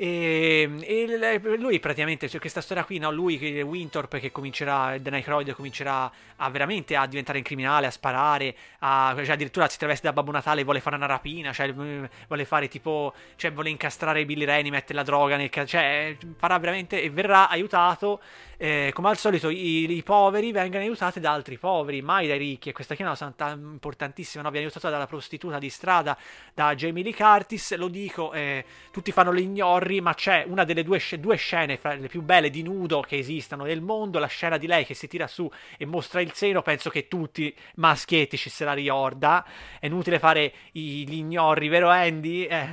E, 0.00 0.70
e 0.82 1.06
l- 1.08 1.58
lui 1.58 1.80
praticamente, 1.80 2.28
cioè 2.28 2.38
questa 2.38 2.60
storia 2.60 2.84
qui, 2.84 2.98
no? 2.98 3.10
lui, 3.10 3.36
che- 3.36 3.62
Winthorpe 3.62 4.20
che 4.20 4.30
comincerà, 4.30 4.96
Dan 4.98 5.14
Aykroyd 5.14 5.52
comincerà 5.54 6.08
a 6.36 6.50
veramente 6.50 6.94
a 6.94 7.04
diventare 7.06 7.38
un 7.38 7.44
criminale, 7.44 7.86
a 7.88 7.90
sparare, 7.90 8.54
a, 8.78 9.12
cioè 9.16 9.30
addirittura 9.30 9.68
si 9.68 9.76
traveste 9.76 10.06
da 10.06 10.12
Babbo 10.12 10.30
Natale 10.30 10.60
e 10.60 10.64
vuole 10.64 10.78
fare 10.80 10.94
una 10.94 11.06
rapina, 11.06 11.52
cioè 11.52 11.72
mm, 11.72 12.04
vuole 12.28 12.44
fare 12.44 12.68
tipo, 12.68 13.12
cioè 13.34 13.50
vuole 13.52 13.70
incastrare 13.70 14.24
Billy 14.24 14.44
Rennie, 14.44 14.70
mette 14.70 14.92
la 14.94 15.02
droga 15.02 15.36
nel 15.36 15.50
cioè 15.66 16.16
farà 16.36 16.58
veramente 16.60 17.02
e 17.02 17.10
verrà 17.10 17.48
aiutato, 17.48 18.20
eh, 18.60 18.90
come 18.92 19.08
al 19.08 19.16
solito 19.16 19.48
i, 19.48 19.88
i 19.90 20.02
poveri 20.02 20.50
vengono 20.50 20.82
aiutati 20.82 21.20
da 21.20 21.32
altri 21.32 21.56
poveri, 21.58 22.02
mai 22.02 22.26
dai 22.26 22.38
ricchi, 22.38 22.68
e 22.68 22.72
questa 22.72 22.94
qui 22.96 23.04
è 23.04 23.06
una 23.06 23.16
santa 23.16 23.50
importantissima, 23.50 24.42
no? 24.42 24.50
viene 24.50 24.66
aiutata 24.66 24.90
dalla 24.90 25.06
prostituta 25.06 25.58
di 25.58 25.70
strada, 25.70 26.18
da 26.52 26.74
Jamie 26.74 27.04
Lee 27.04 27.14
Curtis, 27.14 27.76
lo 27.76 27.86
dico, 27.86 28.32
eh, 28.32 28.64
tutti 28.90 29.12
fanno 29.12 29.32
gli 29.32 29.40
ignorri, 29.40 30.00
ma 30.00 30.12
c'è 30.12 30.44
una 30.46 30.64
delle 30.64 30.82
due, 30.82 31.00
due 31.20 31.36
scene 31.36 31.76
fra 31.76 31.94
le 31.94 32.08
più 32.08 32.20
belle 32.20 32.50
di 32.50 32.62
nudo 32.62 33.00
che 33.00 33.16
esistano 33.18 33.62
nel 33.64 33.80
mondo, 33.80 34.18
la 34.18 34.26
scena 34.26 34.58
di 34.58 34.66
lei 34.66 34.84
che 34.84 34.94
si 34.94 35.06
tira 35.06 35.28
su 35.28 35.48
e 35.76 35.86
mostra 35.86 36.20
il 36.20 36.32
seno, 36.34 36.60
penso 36.60 36.90
che 36.90 37.06
tutti 37.06 37.54
maschietti 37.76 38.36
ci 38.36 38.50
se 38.50 38.64
la 38.64 38.72
ricorda, 38.72 39.46
è 39.78 39.86
inutile 39.86 40.18
fare 40.18 40.52
i- 40.72 41.06
gli 41.08 41.14
ignorri, 41.14 41.68
vero 41.68 41.88
Andy? 41.90 42.42
Eh, 42.44 42.68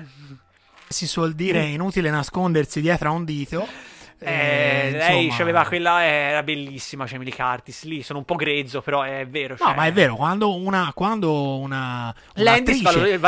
Si 0.88 1.06
suol 1.08 1.34
dire 1.34 1.60
è 1.62 1.66
inutile 1.66 2.10
nascondersi 2.10 2.82
dietro 2.82 3.10
a 3.10 3.12
un 3.12 3.24
dito. 3.24 3.94
Eh, 4.26 4.88
Eh, 4.88 4.92
lei 4.92 5.24
insomma- 5.26 5.38
c'aveva 5.38 5.66
quella, 5.66 6.04
era 6.04 6.44
bellissima, 6.44 7.06
Jamie 7.06 7.26
Lee 7.26 7.36
Curtis, 7.36 7.84
lì 7.84 8.02
sono 8.04 8.20
un 8.20 8.26
po' 8.26 8.36
grezzo, 8.36 8.82
però 8.82 9.02
è 9.04 9.26
vero. 9.28 9.56
No, 9.60 9.66
cioè- 9.66 9.76
ma 9.76 9.86
è 9.86 9.92
vero, 9.94 10.16
quando 10.16 10.56
una, 10.56 10.92
quando 10.94 11.58
una, 11.58 12.14
un'attrice 12.36 13.14
è 13.14 13.20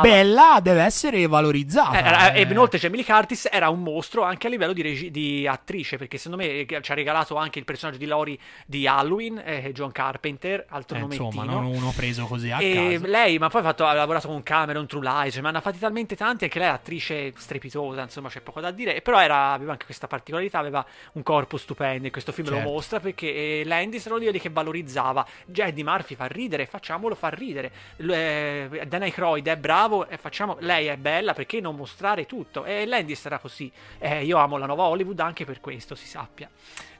bella, 0.00 0.58
deve 0.62 0.82
essere 0.82 1.26
valorizzata. 1.26 2.32
Eh, 2.32 2.38
eh. 2.38 2.40
E 2.42 2.50
inoltre 2.50 2.78
Jamie 2.78 3.02
Lee 3.02 3.06
Curtis 3.06 3.48
era 3.50 3.68
un 3.68 3.82
mostro 3.82 4.22
anche 4.22 4.46
a 4.46 4.50
livello 4.50 4.72
di, 4.72 4.82
regi- 4.82 5.10
di 5.10 5.46
attrice, 5.46 5.96
perché 5.96 6.18
secondo 6.18 6.44
me 6.44 6.50
eh, 6.50 6.66
ci 6.82 6.92
ha 6.92 6.94
regalato 6.94 7.36
anche 7.36 7.58
il 7.58 7.64
personaggio 7.64 7.98
di 7.98 8.06
Lori 8.06 8.38
di 8.66 8.86
Halloween, 8.86 9.40
eh, 9.44 9.72
John 9.72 9.92
Carpenter, 9.92 10.64
altro 10.68 10.96
Eh, 10.96 11.00
nomettino. 11.00 11.26
insomma, 11.28 11.44
non 11.50 11.64
uno 11.66 11.92
preso 11.94 12.26
così 12.26 12.50
a 12.50 12.60
E 12.60 12.98
caso. 12.98 13.06
lei, 13.10 13.38
ma 13.38 13.48
poi 13.48 13.60
ha, 13.60 13.64
fatto- 13.64 13.86
ha 13.86 13.92
lavorato 13.92 14.28
con 14.28 14.42
Cameron, 14.42 14.86
True 14.86 15.02
Lies, 15.02 15.34
cioè, 15.34 15.42
ma 15.42 15.50
ne 15.50 15.58
ha 15.58 15.60
fatti 15.60 15.78
talmente 15.78 16.16
tanti, 16.16 16.44
anche 16.44 16.58
lei 16.58 16.68
è 16.68 16.70
attrice 16.70 17.32
strepitosa, 17.36 18.02
insomma 18.02 18.28
c'è 18.28 18.40
poco 18.40 18.60
da 18.60 18.70
dire, 18.70 19.00
però 19.02 19.20
era- 19.20 19.52
aveva 19.52 19.72
anche 19.72 19.84
questa 19.84 20.06
particolarità, 20.06 20.45
aveva 20.54 20.84
un 21.12 21.22
corpo 21.22 21.56
stupendo, 21.56 22.06
e 22.08 22.10
questo 22.10 22.32
film 22.32 22.48
Certo. 22.48 22.62
lo 22.62 22.70
mostra 22.72 23.00
perché 23.00 23.60
eh, 23.60 23.62
Landis 23.64 24.06
era 24.06 24.14
uno 24.14 24.18
di 24.20 24.24
quelli 24.30 24.40
che 24.40 24.50
valorizzava, 24.50 25.26
già 25.44 25.66
Eddie 25.66 25.84
Murphy 25.84 26.14
fa 26.14 26.26
ridere, 26.26 26.66
facciamolo 26.66 27.14
far 27.14 27.36
ridere, 27.36 27.72
eh, 27.96 28.84
Dan 28.86 29.02
Aykroyd 29.02 29.46
è 29.48 29.56
bravo, 29.56 30.08
e 30.08 30.16
facciamo, 30.16 30.56
lei 30.60 30.86
è 30.86 30.96
bella, 30.96 31.34
perché 31.34 31.60
non 31.60 31.76
mostrare 31.76 32.26
tutto? 32.26 32.64
E 32.64 32.86
Landis 32.86 33.24
era 33.24 33.38
così, 33.38 33.70
Eh, 33.98 34.24
io 34.24 34.36
amo 34.38 34.56
la 34.56 34.66
nuova 34.66 34.84
Hollywood 34.84 35.18
anche 35.20 35.44
per 35.44 35.60
questo, 35.60 35.94
si 35.94 36.06
sappia, 36.06 36.48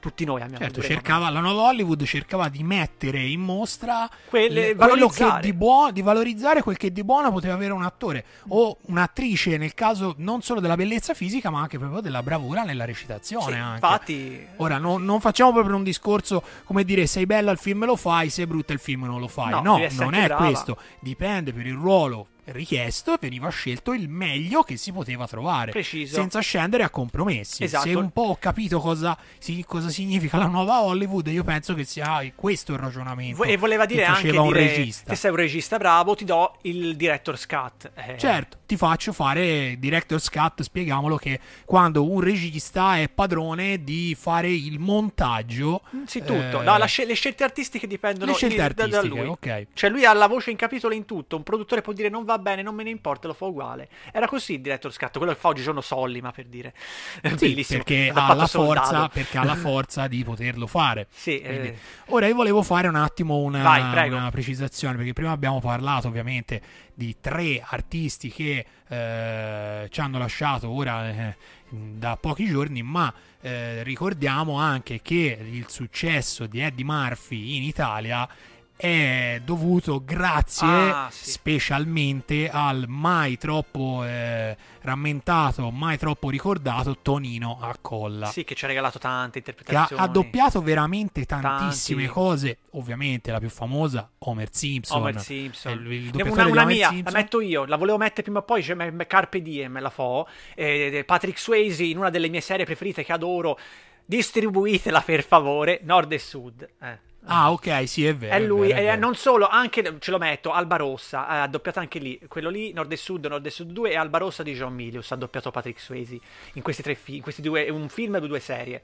tutti 0.01 0.25
noi 0.25 0.41
amiamo 0.43 0.59
Certo, 0.63 0.83
cercava, 0.83 1.29
la 1.31 1.41
nuova 1.41 1.63
Hollywood 1.63 2.03
cercava 2.05 2.49
di 2.49 2.63
mettere 2.63 3.23
in 3.25 3.41
mostra 3.41 4.09
Quelle- 4.29 4.69
le- 4.69 4.75
quello 4.77 5.09
che 5.09 5.27
di 5.41 5.53
buono, 5.53 5.91
di 5.93 6.03
valorizzare 6.03 6.63
quel 6.63 6.77
che 6.77 6.93
di 6.93 7.03
buono 7.05 7.33
poteva 7.33 7.55
avere 7.55 7.73
un 7.73 7.83
attore 7.83 8.25
o 8.49 8.77
un'attrice 8.83 9.57
nel 9.57 9.75
caso 9.75 10.15
non 10.19 10.43
solo 10.43 10.61
della 10.61 10.77
bellezza 10.77 11.15
fisica 11.15 11.51
ma 11.51 11.61
anche 11.61 11.79
proprio 11.79 12.01
della 12.01 12.23
bravura 12.23 12.63
nella 12.63 12.85
recitazione. 12.85 13.57
Sì, 13.57 13.61
infatti... 13.73 14.47
Ora, 14.57 14.79
no- 14.79 14.99
non 14.99 15.21
facciamo 15.21 15.53
proprio 15.53 15.77
un 15.77 15.83
discorso 15.83 16.43
come 16.65 16.85
dire 16.85 17.07
sei 17.07 17.27
bella 17.27 17.51
il 17.51 17.59
film 17.59 17.85
lo 17.85 17.97
fai, 17.97 18.31
sei 18.31 18.47
brutta 18.47 18.73
il 18.73 18.79
film 18.79 19.05
non 19.05 19.21
lo 19.21 19.29
fai. 19.29 19.51
No, 19.51 19.61
No, 19.63 19.87
non 19.99 20.15
è 20.15 20.27
brava. 20.27 20.45
questo. 20.45 20.79
Dipende 21.01 21.53
per 21.53 21.67
il 21.67 21.75
ruolo. 21.75 22.29
Richiesto 22.47 23.15
e 23.15 23.19
veniva 23.21 23.49
scelto 23.49 23.93
il 23.93 24.09
meglio 24.09 24.63
che 24.63 24.77
si 24.77 24.93
poteva 24.93 25.27
trovare, 25.27 25.71
Preciso. 25.73 26.15
senza 26.15 26.41
scendere 26.41 26.83
a 26.83 26.91
compromessi. 26.91 27.65
Esatto. 27.65 27.87
Se 27.89 27.95
un 27.95 28.11
po' 28.11 28.23
ho 28.23 28.37
capito 28.39 28.81
cosa, 28.81 29.17
si- 29.39 29.65
cosa 29.67 29.89
significa 29.89 30.37
la 30.37 30.47
nuova 30.47 30.83
Hollywood, 30.83 31.27
io 31.29 31.45
penso 31.45 31.75
che 31.75 31.85
sia 31.85 32.21
questo 32.35 32.73
il 32.73 32.79
ragionamento. 32.79 33.43
E 33.45 33.57
voleva 33.57 33.87
dire 33.87 34.03
che 34.03 34.09
anche 34.09 34.31
un 34.37 34.49
dire, 34.49 34.67
regista. 34.67 35.11
te 35.11 35.17
sei 35.17 35.31
un 35.31 35.37
regista 35.37 35.77
bravo, 35.79 36.15
ti 36.15 36.25
do 36.25 36.57
il 36.63 36.97
director's 36.97 37.47
cut. 37.47 37.91
Eh, 37.95 38.17
Certo, 38.19 38.59
ti 38.67 38.77
faccio 38.77 39.13
fare 39.13 39.77
director's 39.79 40.29
cut, 40.31 40.63
spieghiamolo 40.63 41.17
che 41.17 41.39
quando 41.65 42.09
un 42.11 42.21
regista 42.21 42.97
è 42.99 43.09
padrone 43.09 43.83
di 43.83 44.17
fare 44.19 44.51
il 44.51 44.79
montaggio... 44.79 45.83
Sì, 46.07 46.21
tutto. 46.21 46.61
eh, 46.61 46.65
No, 46.65 46.77
la 46.77 46.87
le 47.07 47.15
scelte 47.15 47.45
artistiche 47.45 47.87
dipendono 47.87 48.31
le 48.33 48.37
scelte 48.37 48.55
di- 48.57 48.63
da- 48.63 48.87
da 48.87 48.97
artistiche, 48.97 49.21
lui. 49.23 49.29
ok. 49.29 49.67
Cioè, 49.75 49.91
lui 49.91 50.05
ha 50.05 50.13
la 50.13 50.27
voce 50.27 50.51
in 50.51 50.57
capitolo 50.57 50.95
in 50.95 51.05
tutto. 51.05 51.37
Un 51.37 51.43
produttore 51.43 51.83
può 51.83 51.93
dire 51.93 52.09
non 52.09 52.25
va 52.25 52.36
bene, 52.39 52.63
non 52.63 52.75
me 52.75 52.83
ne 52.83 52.91
importa, 52.91 53.27
lo 53.27 53.35
fa 53.35 53.47
uguale. 53.47 53.89
Era 54.13 54.27
così 54.27 54.55
il 54.55 54.61
director 54.61 54.93
scatto, 54.93 55.19
quello 55.19 55.33
che 55.35 55.39
fa 55.39 55.49
oggigiorno 55.49 55.81
Solly, 55.81 56.21
ma 56.21 56.33
per 56.33 56.47
dire. 56.47 56.75
Sì, 57.23 57.35
bellissimo. 57.49 57.83
perché 57.83 58.11
ha, 58.15 58.35
la 58.35 58.47
forza, 58.47 59.09
perché 59.09 59.39
ha 59.39 59.45
la 59.45 59.55
forza 59.57 60.07
di 60.07 60.23
poterlo 60.25 60.67
fare. 60.67 61.07
Sì, 61.11 61.41
Quindi- 61.41 61.69
eh, 61.69 61.79
Ora 62.07 62.27
io 62.27 62.35
volevo 62.35 62.63
fare 62.63 62.89
un 62.89 62.95
attimo 62.97 63.39
una, 63.39 63.63
Vai, 63.63 64.09
una 64.09 64.31
precisazione, 64.31 64.97
perché 64.97 65.13
prima 65.13 65.33
abbiamo 65.33 65.61
parlato 65.61 66.09
ovviamente 66.09 66.61
di 66.95 67.17
tre 67.21 67.63
artisti 67.65 68.31
che 68.31 68.65
eh, 68.89 69.89
ci 69.91 70.01
hanno 70.01 70.19
lasciato 70.19 70.71
ora 70.71 71.11
eh, 71.11 71.37
da 71.69 72.17
pochi 72.17 72.47
giorni, 72.47 72.83
ma 72.83 73.13
eh, 73.41 73.83
ricordiamo 73.83 74.59
anche 74.59 75.01
che 75.03 75.39
il 75.51 75.67
successo 75.69 76.47
di 76.47 76.61
Eddie 76.61 76.85
Murphy 76.85 77.57
in 77.57 77.63
Italia 77.65 78.29
è 78.77 79.41
dovuto 79.45 80.03
grazie 80.05 80.67
Ah, 80.67 81.09
sì. 81.11 81.31
specialmente 81.31 82.49
al 82.51 82.85
mai 82.89 83.39
troppo 83.39 84.03
eh, 84.05 84.57
rammentato, 84.83 85.71
mai 85.71 85.97
troppo 85.99 86.29
ricordato 86.31 86.99
Tonino 87.01 87.59
a 87.61 87.75
colla 87.81 88.27
sì, 88.27 88.45
che 88.45 88.55
ci 88.55 88.65
ha 88.65 88.69
regalato 88.69 88.99
tante 88.99 89.39
interpretazioni. 89.39 90.01
ha 90.03 90.07
doppiato 90.07 90.61
veramente 90.63 91.25
tantissime 91.25 92.03
Tanti. 92.05 92.13
cose. 92.19 92.59
Ovviamente 92.73 93.31
la 93.33 93.39
più 93.41 93.49
famosa, 93.49 94.11
Homer 94.19 94.49
Simpson. 94.53 95.01
Homer 95.01 95.19
Simpson. 95.21 95.73
È 95.73 95.75
il- 95.75 95.93
il 95.93 96.11
una, 96.15 96.47
una 96.47 96.65
mia, 96.67 96.89
Simpson. 96.91 97.13
la 97.15 97.19
metto 97.19 97.41
io, 97.41 97.65
la 97.65 97.77
volevo 97.77 97.97
mettere 97.97 98.23
prima 98.23 98.41
o 98.41 98.43
poi, 98.43 98.63
cioè, 98.63 98.75
me- 98.75 98.91
me- 98.91 99.07
Carpe 99.07 99.41
Diem 99.41 99.81
la 99.81 99.89
fo. 99.91 100.29
eh, 100.55 101.03
Patrick 101.07 101.39
Swayze 101.39 101.85
in 101.85 101.97
una 101.97 102.11
delle 102.11 102.29
mie 102.29 102.43
serie 102.43 102.67
preferite 102.67 103.03
che 103.03 103.13
adoro. 103.15 103.59
Distribuitela 104.05 105.01
per 105.01 105.25
favore, 105.25 105.81
nord 105.83 106.13
e 106.13 106.19
sud. 106.19 106.69
Eh. 106.81 106.99
Ah, 107.29 107.51
ok, 107.51 107.89
sì, 107.89 108.07
è 108.07 108.15
vero. 108.15 108.35
È 108.35 108.41
lui, 108.41 108.69
vero, 108.69 108.81
è 108.81 108.85
vero. 108.85 109.01
non 109.01 109.15
solo, 109.17 109.49
anche 109.49 109.97
ce 109.99 110.11
lo 110.11 110.19
metto, 110.19 110.53
Alba 110.53 110.77
Rossa, 110.77 111.27
ha 111.27 111.47
doppiato 111.49 111.81
anche 111.81 111.99
lì, 111.99 112.21
quello 112.29 112.49
lì, 112.51 112.73
Nord 112.73 112.93
e 112.93 112.97
Sud, 112.97 113.27
Nord 113.27 113.45
e 113.45 113.51
Sud 113.51 113.71
2 113.71 113.91
e 113.91 113.97
Alba 113.97 114.19
Rossa 114.19 114.43
di 114.43 114.55
John 114.55 114.75
Milius, 114.75 115.11
ha 115.11 115.17
doppiato 115.17 115.51
Patrick 115.51 115.81
Swayze 115.81 116.19
in 116.53 116.63
questi 116.63 116.83
tre 116.83 116.95
film, 116.95 117.17
in 117.17 117.23
questi 117.23 117.43
due, 117.43 117.69
un 117.69 117.89
film 117.89 118.17
e 118.17 118.21
due 118.21 118.41
serie. 118.41 118.83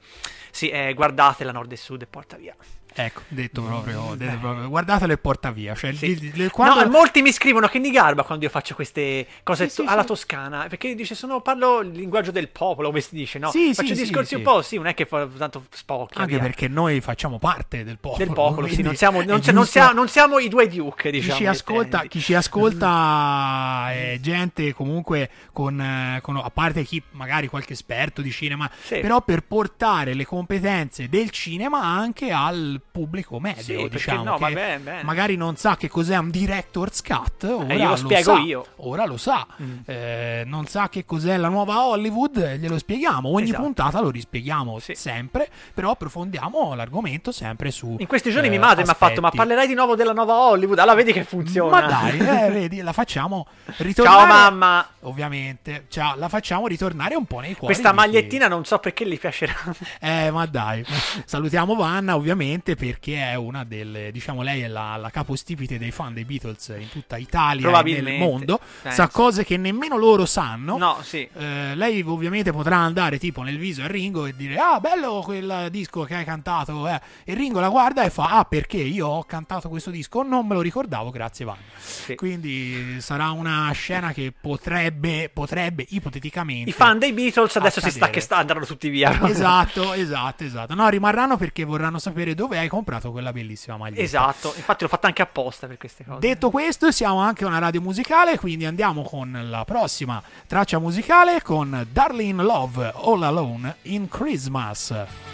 Sì, 0.51 0.70
eh, 0.70 0.93
guardatela 0.95 1.53
Nord 1.53 1.70
e 1.70 1.76
Sud 1.76 2.03
e 2.03 2.07
porta 2.07 2.36
via. 2.36 2.57
Ecco, 2.95 3.22
detto 3.28 3.62
proprio, 3.62 4.14
detto 4.16 4.38
proprio. 4.38 4.68
Guardatelo 4.68 5.12
e 5.12 5.18
porta 5.18 5.51
via. 5.51 5.74
Cioè, 5.74 5.93
Sì. 5.95 6.07
il- 6.11 6.40
il- 6.43 6.51
quando- 6.51 6.82
No, 6.84 6.90
molti 6.90 7.22
mi 7.22 7.32
scrivono 7.32 7.66
che 7.68 7.78
mi 7.78 7.90
garba 7.90 8.22
quando 8.22 8.45
io 8.45 8.51
faccio 8.51 8.74
queste 8.74 9.26
cose 9.43 9.68
Sì, 9.68 9.82
sì, 9.82 9.84
alla 9.86 10.05
toscana, 10.05 10.66
perché 10.68 10.95
dice 10.95 11.14
sono, 11.14 11.40
parlo 11.40 11.80
il 11.80 11.90
linguaggio 11.90 12.30
del 12.30 12.49
popolo, 12.49 12.88
come 12.88 13.01
si 13.01 13.14
dice, 13.14 13.38
no? 13.38 13.51
Faccio 13.51 13.95
discorsi 13.95 14.34
un 14.34 14.43
po', 14.43 14.61
sì, 14.62 14.76
non 14.76 14.86
è 14.86 14.95
che 14.95 15.07
fa 15.07 15.26
tanto 15.38 15.64
spocchia. 15.70 16.20
Anche 16.20 16.34
via. 16.34 16.43
perché 16.43 16.68
noi 16.68 17.01
facciamo 17.01 17.38
parte 17.38 17.82
del 17.84 17.99
popolo. 17.99 18.24
del 18.24 18.34
popolo, 18.34 18.66
sì, 18.68 18.82
non 18.82 18.95
siamo, 18.95 19.18
non, 19.18 19.26
non 19.28 19.40
giusto- 19.40 19.64
siamo, 19.64 19.93
non 19.93 20.09
siamo 20.09 20.38
i 20.38 20.49
due 20.49 20.68
Duke, 20.68 21.11
chi 21.11 21.18
diciamo. 21.20 21.38
ci 21.38 21.47
ascolta, 21.47 22.01
chi 22.03 22.20
ci 22.20 22.34
ascolta 22.34 23.86
è 23.93 24.18
gente 24.20 24.74
comunque 24.74 25.30
con, 25.53 26.18
con- 26.20 26.36
a 26.36 26.51
parte 26.51 26.84
chi 26.84 27.03
magari 27.12 27.47
qualche 27.49 27.72
esperto 27.72 28.20
di 28.22 28.30
cinema, 28.30 28.70
però 28.88 29.22
per 29.22 29.43
portare 29.43 30.14
le 30.14 30.26
competenze 30.26 31.09
del 31.09 31.30
cinema 31.30 31.80
anche 31.82 32.30
al 32.30 32.80
pubblico 32.91 33.41
medio, 33.41 33.62
Sì, 33.62 33.89
diciamo, 33.89 34.22
no, 34.22 34.37
che 34.37 34.53
bene, 34.53 34.78
bene. 34.78 35.03
magari 35.03 35.37
non 35.37 35.57
sa 35.57 35.76
che 35.76 35.89
cos'è 35.89 36.16
un 36.18 36.30
director's 36.30 37.01
cut, 37.03 37.45
ora 37.45 37.72
Eh, 37.72 37.76
io 37.76 37.89
lo 37.89 37.97
spiego 37.97 38.35
sa, 38.35 38.41
io. 38.41 38.66
ora 38.76 39.07
lo 39.07 39.16
sa. 39.16 39.47
Mm. 39.62 39.78
Eh, 39.87 40.43
non 40.47 40.66
sa 40.66 40.89
che 40.91 41.05
cos'è 41.07 41.37
la 41.39 41.49
nuova 41.49 41.85
Hollywood, 41.87 42.37
eh, 42.37 42.59
glielo 42.59 42.76
spieghiamo, 42.78 43.30
ogni 43.30 43.45
Esatto. 43.45 43.62
puntata 43.62 44.01
lo 44.01 44.11
rispieghiamo 44.11 44.78
Sì. 44.78 44.95
sempre, 44.95 45.49
però 45.72 45.93
approfondiamo 45.93 46.74
l'argomento 46.74 47.33
sempre 47.33 47.70
su 47.70 47.97
In 47.99 48.07
questi 48.07 48.30
giorni 48.30 48.49
eh, 48.49 48.51
mia 48.51 48.61
madre 48.61 48.85
mi 48.85 48.91
ha 48.91 48.95
fatto, 48.95 49.20
ma 49.22 49.30
parlerai 49.30 49.66
di 49.66 49.74
nuovo 49.74 49.95
della 49.97 50.12
nuova 50.12 50.35
Hollywood? 50.35 50.78
Allora 50.78 50.97
vedi 50.97 51.12
che 51.12 51.24
funziona. 51.24 51.80
Ma 51.80 51.87
dai, 51.87 52.18
eh, 52.18 52.51
vedi, 52.53 52.80
la 52.83 52.93
facciamo 52.93 53.47
ritornare. 53.78 54.18
Ciao 54.18 54.26
mamma. 54.26 54.87
Ovviamente, 55.05 55.87
ciao, 55.89 56.14
la 56.16 56.28
facciamo 56.28 56.66
ritornare 56.66 57.14
un 57.14 57.24
po' 57.24 57.41
nei 57.41 57.55
cuori. 57.55 57.72
Questa 57.74 57.93
magliettina 57.93 58.49
non 58.49 58.64
so 58.64 58.78
perché 58.78 59.07
gli 59.09 59.18
piacerà. 59.18 59.55
Eh, 60.01 60.30
ma 60.30 60.47
dai. 60.47 60.85
Salutiamo 61.24 61.74
Vanna, 61.74 62.14
ovviamente, 62.16 62.72
perché 62.77 63.16
è 63.31 63.35
una 63.35 63.64
delle. 63.64 64.11
Diciamo, 64.12 64.43
lei 64.43 64.62
è 64.62 64.68
la, 64.68 64.97
la 64.97 65.11
capostipite 65.11 65.79
dei 65.79 65.91
fan 65.91 66.14
dei 66.14 66.25
Beatles 66.25 66.75
in 66.79 66.89
tutta 66.91 67.16
Italia 67.16 67.81
e 67.83 68.01
nel 68.01 68.18
mondo. 68.18 68.61
penso. 68.83 68.97
Sa 68.97 69.09
cose 69.09 69.45
che 69.45 69.57
nemmeno 69.57 69.97
loro 69.97 70.27
sanno. 70.27 70.77
No, 70.77 70.99
sì. 71.03 71.29
Eh, 71.37 71.75
lei 71.75 72.03
ovviamente 72.07 72.53
potrà 72.53 72.77
andare 72.77 73.18
tipo 73.18 73.43
nel 73.43 73.59
viso 73.59 73.83
a 73.83 73.87
Ringo 73.87 74.27
e 74.27 74.35
dire 74.37 74.57
ah 74.57 74.81
bello 74.81 75.20
quel 75.25 75.68
disco 75.70 76.03
che 76.05 76.14
hai 76.14 76.25
cantato 76.25 76.89
eh." 76.89 77.01
e 77.25 77.35
Ringo 77.35 77.61
la 77.61 77.68
guarda 77.68 78.03
e 78.05 78.11
fa 78.11 78.31
ah 78.39 78.45
perché 78.45 78.77
io 78.79 79.07
ho 79.07 79.25
cantato 79.25 79.68
questo 79.68 79.91
disco 79.91 80.23
non 80.23 80.47
me 80.47 80.55
lo 80.55 80.61
ricordavo 80.61 81.11
grazie 81.11 81.45
Vanna 81.45 81.61
Sì. 81.79 82.14
quindi 82.14 82.97
sarà 83.01 83.31
una 83.31 83.70
scena 83.73 84.12
che 84.12 84.33
potrebbe 84.39 85.31
potrebbe 85.33 85.85
ipoteticamente 85.89 86.70
I 86.70 86.73
fan 86.73 86.99
dei 86.99 87.12
Beatles 87.12 87.57
adesso 87.57 87.81
si 87.81 87.91
sta 87.91 88.07
accadere. 88.07 88.12
che 88.12 88.20
sta, 88.20 88.37
andranno 88.39 88.64
tutti 88.66 88.89
via. 88.89 89.11
esatto 89.29 89.93
esatto 89.93 90.45
esatto 90.45 90.75
no 90.75 90.89
rimarranno 90.89 91.37
perché 91.37 91.64
vorranno 91.64 91.99
sapere 91.99 92.35
dove 92.35 92.59
hai 92.62 92.68
comprato 92.68 93.10
quella 93.10 93.32
bellissima 93.32 93.76
maglietta 93.76 94.02
Esatto, 94.02 94.52
infatti 94.56 94.82
l'ho 94.82 94.88
fatta 94.88 95.06
anche 95.06 95.22
apposta 95.22 95.66
per 95.66 95.76
queste 95.78 96.04
cose. 96.04 96.20
Detto 96.20 96.50
questo, 96.50 96.90
siamo 96.90 97.18
anche 97.18 97.44
una 97.44 97.58
radio 97.58 97.80
musicale, 97.80 98.38
quindi 98.38 98.64
andiamo 98.64 99.02
con 99.02 99.46
la 99.48 99.64
prossima 99.64 100.22
traccia 100.46 100.78
musicale 100.78 101.42
con 101.42 101.86
Darlene 101.90 102.42
Love 102.42 102.92
All 102.94 103.22
Alone 103.22 103.76
in 103.82 104.08
Christmas. 104.08 105.32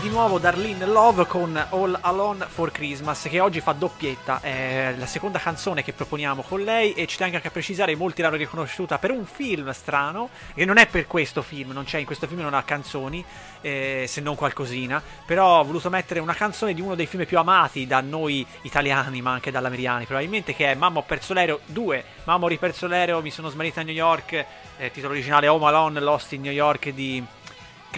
Di 0.00 0.08
nuovo 0.10 0.38
Darlene 0.38 0.86
Love 0.86 1.26
con 1.26 1.56
All 1.70 1.98
Alone 2.00 2.46
for 2.46 2.70
Christmas, 2.70 3.26
che 3.28 3.40
oggi 3.40 3.60
fa 3.60 3.72
doppietta. 3.72 4.40
È 4.40 4.94
la 4.96 5.06
seconda 5.06 5.38
canzone 5.38 5.82
che 5.82 5.92
proponiamo 5.92 6.42
con 6.42 6.62
lei. 6.62 6.92
E 6.92 7.06
ci 7.06 7.16
tengo 7.16 7.36
anche 7.36 7.48
a 7.48 7.50
precisare: 7.50 7.96
molti 7.96 8.22
l'hanno 8.22 8.36
riconosciuta 8.36 8.98
per 8.98 9.10
un 9.10 9.24
film 9.24 9.70
strano. 9.72 10.28
E 10.54 10.64
non 10.64 10.76
è 10.78 10.86
per 10.86 11.06
questo 11.06 11.42
film, 11.42 11.72
non 11.72 11.84
c'è 11.84 11.98
in 11.98 12.06
questo 12.06 12.26
film 12.26 12.40
non 12.40 12.54
ha 12.54 12.62
canzoni, 12.62 13.24
eh, 13.60 14.04
se 14.06 14.20
non 14.20 14.36
qualcosina. 14.36 15.02
Però 15.26 15.60
ho 15.60 15.64
voluto 15.64 15.90
mettere 15.90 16.20
una 16.20 16.34
canzone 16.34 16.74
di 16.74 16.80
uno 16.80 16.94
dei 16.94 17.06
film 17.06 17.24
più 17.24 17.38
amati 17.38 17.86
da 17.86 18.00
noi 18.00 18.46
italiani, 18.62 19.20
ma 19.20 19.32
anche 19.32 19.50
dall'americani, 19.50 20.04
probabilmente, 20.04 20.54
che 20.54 20.70
è 20.70 20.74
Mamma 20.74 20.98
ho 20.98 21.02
perso 21.02 21.34
l'aereo 21.34 21.60
2. 21.66 22.04
Mamma 22.24 22.44
ho 22.44 22.48
riperso 22.48 22.86
l'aereo, 22.86 23.20
mi 23.20 23.30
sono 23.30 23.48
smarrita 23.48 23.80
a 23.80 23.84
New 23.84 23.94
York. 23.94 24.44
Eh, 24.76 24.90
titolo 24.92 25.12
originale 25.12 25.48
Home 25.48 25.66
Alone 25.66 25.98
Lost 26.00 26.32
in 26.32 26.42
New 26.42 26.52
York 26.52 26.90
di 26.90 27.24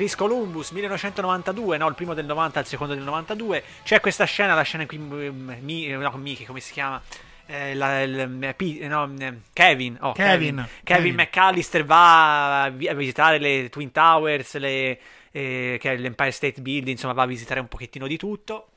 Chris 0.01 0.14
Columbus 0.14 0.70
1992, 0.70 1.76
no, 1.76 1.86
il 1.86 1.94
primo 1.94 2.14
del 2.14 2.24
90, 2.24 2.61
il 2.61 2.64
secondo 2.64 2.94
del 2.94 3.03
92. 3.03 3.62
C'è 3.82 4.01
questa 4.01 4.24
scena, 4.24 4.55
la 4.55 4.62
scena 4.62 4.84
in 4.84 4.88
cui 4.88 4.96
mm, 4.98 5.51
Mi- 5.61 5.88
eh, 5.88 5.94
no, 5.94 6.11
Mickey, 6.12 6.46
come 6.46 6.61
si 6.61 6.72
chiama? 6.72 7.03
Eh, 7.44 7.74
la- 7.74 8.01
eh, 8.01 8.55
P- 8.57 8.78
no, 8.80 9.12
eh, 9.18 9.34
Kevin, 9.53 9.98
oh, 10.01 10.12
Kevin, 10.12 10.55
Kevin, 10.57 10.66
Kevin. 10.84 11.14
McAllister 11.16 11.84
va 11.84 12.62
a 12.62 12.70
visitare 12.70 13.38
le 13.38 13.68
Twin 13.68 13.92
Towers, 13.92 14.57
le, 14.57 14.98
eh, 15.32 15.76
che 15.78 15.92
è 15.92 15.96
l'Empire 15.98 16.30
State 16.30 16.62
Building, 16.62 16.92
insomma 16.92 17.12
va 17.12 17.24
a 17.24 17.26
visitare 17.26 17.61
un 17.61 17.68
pochettino 17.68 18.07
di 18.07 18.16
tutto 18.16 18.69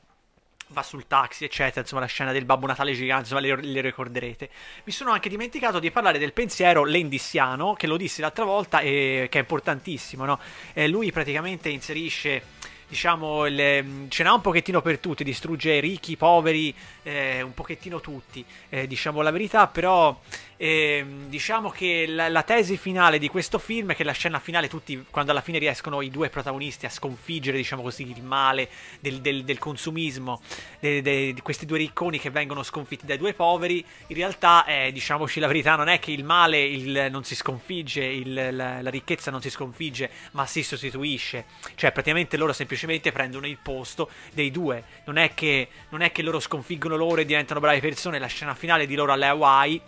va 0.73 0.83
sul 0.83 1.07
taxi, 1.07 1.45
eccetera. 1.45 1.81
Insomma, 1.81 2.01
la 2.01 2.07
scena 2.07 2.31
del 2.33 2.43
Babbo 2.43 2.67
Natale 2.67 2.93
gigante, 2.93 3.29
insomma, 3.33 3.39
le, 3.39 3.55
le 3.61 3.81
ricorderete. 3.81 4.49
Mi 4.83 4.91
sono 4.91 5.11
anche 5.11 5.29
dimenticato 5.29 5.79
di 5.79 5.91
parlare 5.91 6.19
del 6.19 6.33
pensiero 6.33 6.83
lendissiano, 6.83 7.73
che 7.75 7.87
lo 7.87 7.95
dissi 7.95 8.19
l'altra 8.19 8.43
volta 8.43 8.79
e 8.79 9.27
che 9.29 9.37
è 9.37 9.41
importantissimo, 9.41 10.25
no? 10.25 10.39
Eh, 10.73 10.87
lui 10.87 11.11
praticamente 11.11 11.69
inserisce. 11.69 12.71
Diciamo, 12.85 13.47
il- 13.47 14.05
ce 14.09 14.21
n'ha 14.21 14.33
un 14.33 14.41
pochettino 14.41 14.79
per 14.81 14.99
tutti, 14.99 15.23
distrugge 15.23 15.79
ricchi, 15.79 16.15
poveri, 16.15 16.71
eh, 17.01 17.41
un 17.41 17.53
pochettino 17.55 17.99
tutti, 17.99 18.45
eh, 18.69 18.85
diciamo 18.85 19.21
la 19.21 19.31
verità, 19.31 19.65
però 19.65 20.19
ehm, 20.57 21.27
diciamo 21.27 21.69
che 21.69 22.05
la, 22.07 22.29
la 22.29 22.43
tesi 22.43 22.77
finale 22.77 23.19
di 23.19 23.27
questo 23.27 23.59
film 23.59 23.91
è 23.91 23.95
che 23.95 24.03
la 24.03 24.11
scena 24.11 24.39
finale, 24.39 24.67
tutti, 24.67 25.05
quando 25.09 25.31
alla 25.31 25.41
fine 25.41 25.57
riescono 25.59 26.01
i 26.01 26.09
due 26.09 26.29
protagonisti 26.29 26.85
a 26.85 26.89
sconfiggere, 26.89 27.57
diciamo 27.57 27.81
così, 27.81 28.09
il 28.09 28.23
male 28.23 28.69
del, 28.99 29.21
del- 29.21 29.43
del 29.43 29.57
consumismo, 29.57 30.41
de- 30.79 31.01
de- 31.01 31.33
di 31.33 31.41
questi 31.41 31.65
due 31.65 31.77
ricconi 31.77 32.19
che 32.19 32.29
vengono 32.29 32.63
sconfitti 32.63 33.05
dai 33.05 33.17
due 33.17 33.33
poveri, 33.33 33.83
in 34.07 34.15
realtà, 34.15 34.65
eh, 34.65 34.91
diciamoci 34.91 35.39
la 35.39 35.47
verità, 35.47 35.75
non 35.75 35.87
è 35.89 35.99
che 35.99 36.11
il 36.11 36.23
male 36.23 36.61
il- 36.63 37.07
non 37.09 37.23
si 37.23 37.35
sconfigge, 37.35 38.03
il- 38.03 38.55
la, 38.55 38.81
la 38.81 38.89
ricchezza 38.89 39.31
non 39.31 39.41
si 39.41 39.49
sconfigge, 39.49 40.09
ma 40.31 40.45
si 40.45 40.63
sostituisce. 40.63 41.45
Cioè, 41.75 41.91
praticamente 41.91 42.37
loro 42.37 42.53
semplicemente 42.53 43.11
prendono 43.11 43.47
il 43.47 43.57
posto 43.61 44.09
dei 44.33 44.51
due. 44.51 44.83
Non 45.05 45.17
è 45.17 45.33
che, 45.33 45.67
non 45.89 46.01
è 46.01 46.11
che 46.11 46.21
loro 46.21 46.39
sconfiggono 46.39 46.95
loro 46.95 47.21
e 47.21 47.25
diventano 47.25 47.59
brave 47.59 47.79
persone. 47.79 48.19
La 48.19 48.27
scena 48.27 48.53
finale 48.55 48.85
di 48.85 48.95
loro 48.95 49.11
alle 49.13 49.27
Hawaii 49.27 49.81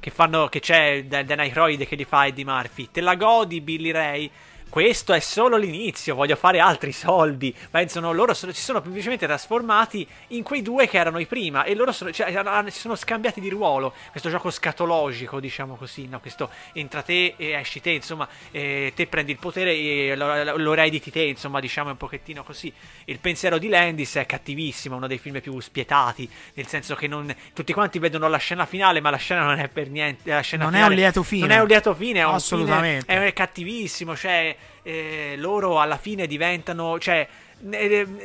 che 0.00 0.10
fanno 0.10 0.48
che 0.48 0.60
c'è 0.60 1.04
Dan 1.04 1.38
Aykroyd 1.38 1.86
che 1.86 1.94
li 1.94 2.04
fa 2.04 2.26
Eddie 2.26 2.44
Murphy. 2.44 2.88
Te 2.90 3.00
la 3.02 3.14
godi 3.14 3.60
Billy 3.60 3.90
Ray 3.90 4.30
questo 4.70 5.12
è 5.12 5.18
solo 5.20 5.56
l'inizio 5.56 6.14
voglio 6.14 6.36
fare 6.36 6.60
altri 6.60 6.92
soldi 6.92 7.54
pensano 7.70 8.12
loro 8.12 8.32
sono- 8.34 8.52
si 8.52 8.62
sono 8.62 8.80
semplicemente 8.82 9.26
trasformati 9.26 10.06
in 10.28 10.42
quei 10.44 10.62
due 10.62 10.88
che 10.88 10.96
erano 10.96 11.18
i 11.18 11.26
prima 11.26 11.64
e 11.64 11.74
loro 11.74 11.90
sono, 11.92 12.12
cioè, 12.12 12.30
si 12.68 12.78
sono 12.78 12.94
scambiati 12.94 13.40
di 13.40 13.48
ruolo 13.50 13.92
questo 14.12 14.30
gioco 14.30 14.48
scatologico 14.50 15.40
diciamo 15.40 15.74
così 15.74 16.06
no? 16.06 16.20
questo 16.20 16.50
entra 16.72 17.02
te 17.02 17.34
e 17.36 17.50
esci 17.52 17.80
te 17.80 17.90
insomma 17.90 18.28
eh, 18.52 18.92
te 18.94 19.06
prendi 19.08 19.32
il 19.32 19.38
potere 19.38 19.72
e 19.72 20.14
lo, 20.16 20.56
lo- 20.56 20.72
erediti 20.72 21.10
te 21.10 21.22
insomma 21.22 21.58
diciamo 21.58 21.88
è 21.88 21.92
un 21.92 21.98
pochettino 21.98 22.44
così 22.44 22.72
il 23.06 23.18
pensiero 23.18 23.58
di 23.58 23.68
Landis 23.68 24.14
è 24.16 24.24
cattivissimo 24.26 24.94
uno 24.96 25.08
dei 25.08 25.18
film 25.18 25.40
più 25.40 25.58
spietati 25.58 26.30
nel 26.54 26.68
senso 26.68 26.94
che 26.94 27.08
non, 27.08 27.34
tutti 27.52 27.72
quanti 27.72 27.98
vedono 27.98 28.28
la 28.28 28.38
scena 28.38 28.66
finale 28.66 29.00
ma 29.00 29.10
la 29.10 29.16
scena 29.16 29.42
non 29.42 29.58
è 29.58 29.66
per 29.68 29.88
niente 29.90 30.30
la 30.30 30.40
scena 30.42 30.62
Non 30.64 30.74
è 30.76 30.84
un 30.84 30.92
lieto 30.92 31.24
fine. 31.24 31.46
non 31.48 31.56
è 31.56 31.60
un 31.60 31.66
lieto 31.66 31.92
fine 31.92 32.20
è 32.20 32.24
un 32.24 32.34
Assolutamente. 32.34 33.06
fine- 33.12 33.26
è 33.26 33.32
cattivissimo 33.32 34.16
cioè 34.16 34.56
eh, 34.90 35.34
loro 35.36 35.78
alla 35.78 35.96
fine 35.96 36.26
diventano 36.26 36.98
cioè 36.98 37.26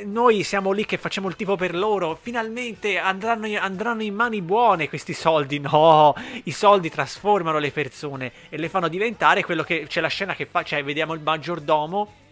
noi 0.05 0.43
siamo 0.43 0.71
lì 0.71 0.85
che 0.85 0.97
facciamo 0.97 1.27
il 1.27 1.35
tifo 1.35 1.57
per 1.57 1.75
loro 1.75 2.17
finalmente 2.19 2.97
andranno, 2.97 3.47
andranno 3.59 4.01
in 4.01 4.15
mani 4.15 4.41
buone 4.41 4.87
questi 4.87 5.13
soldi 5.13 5.59
no? 5.61 6.15
I 6.43 6.51
soldi 6.51 6.89
trasformano 6.89 7.59
le 7.59 7.71
persone 7.71 8.31
e 8.49 8.57
le 8.57 8.69
fanno 8.69 8.87
diventare 8.87 9.43
quello 9.43 9.63
che 9.63 9.85
c'è 9.87 9.99
la 9.99 10.07
scena 10.07 10.35
che 10.35 10.45
fa 10.45 10.63
cioè 10.63 10.83
vediamo 10.83 11.13
il 11.13 11.21
maggiordomo 11.21 12.23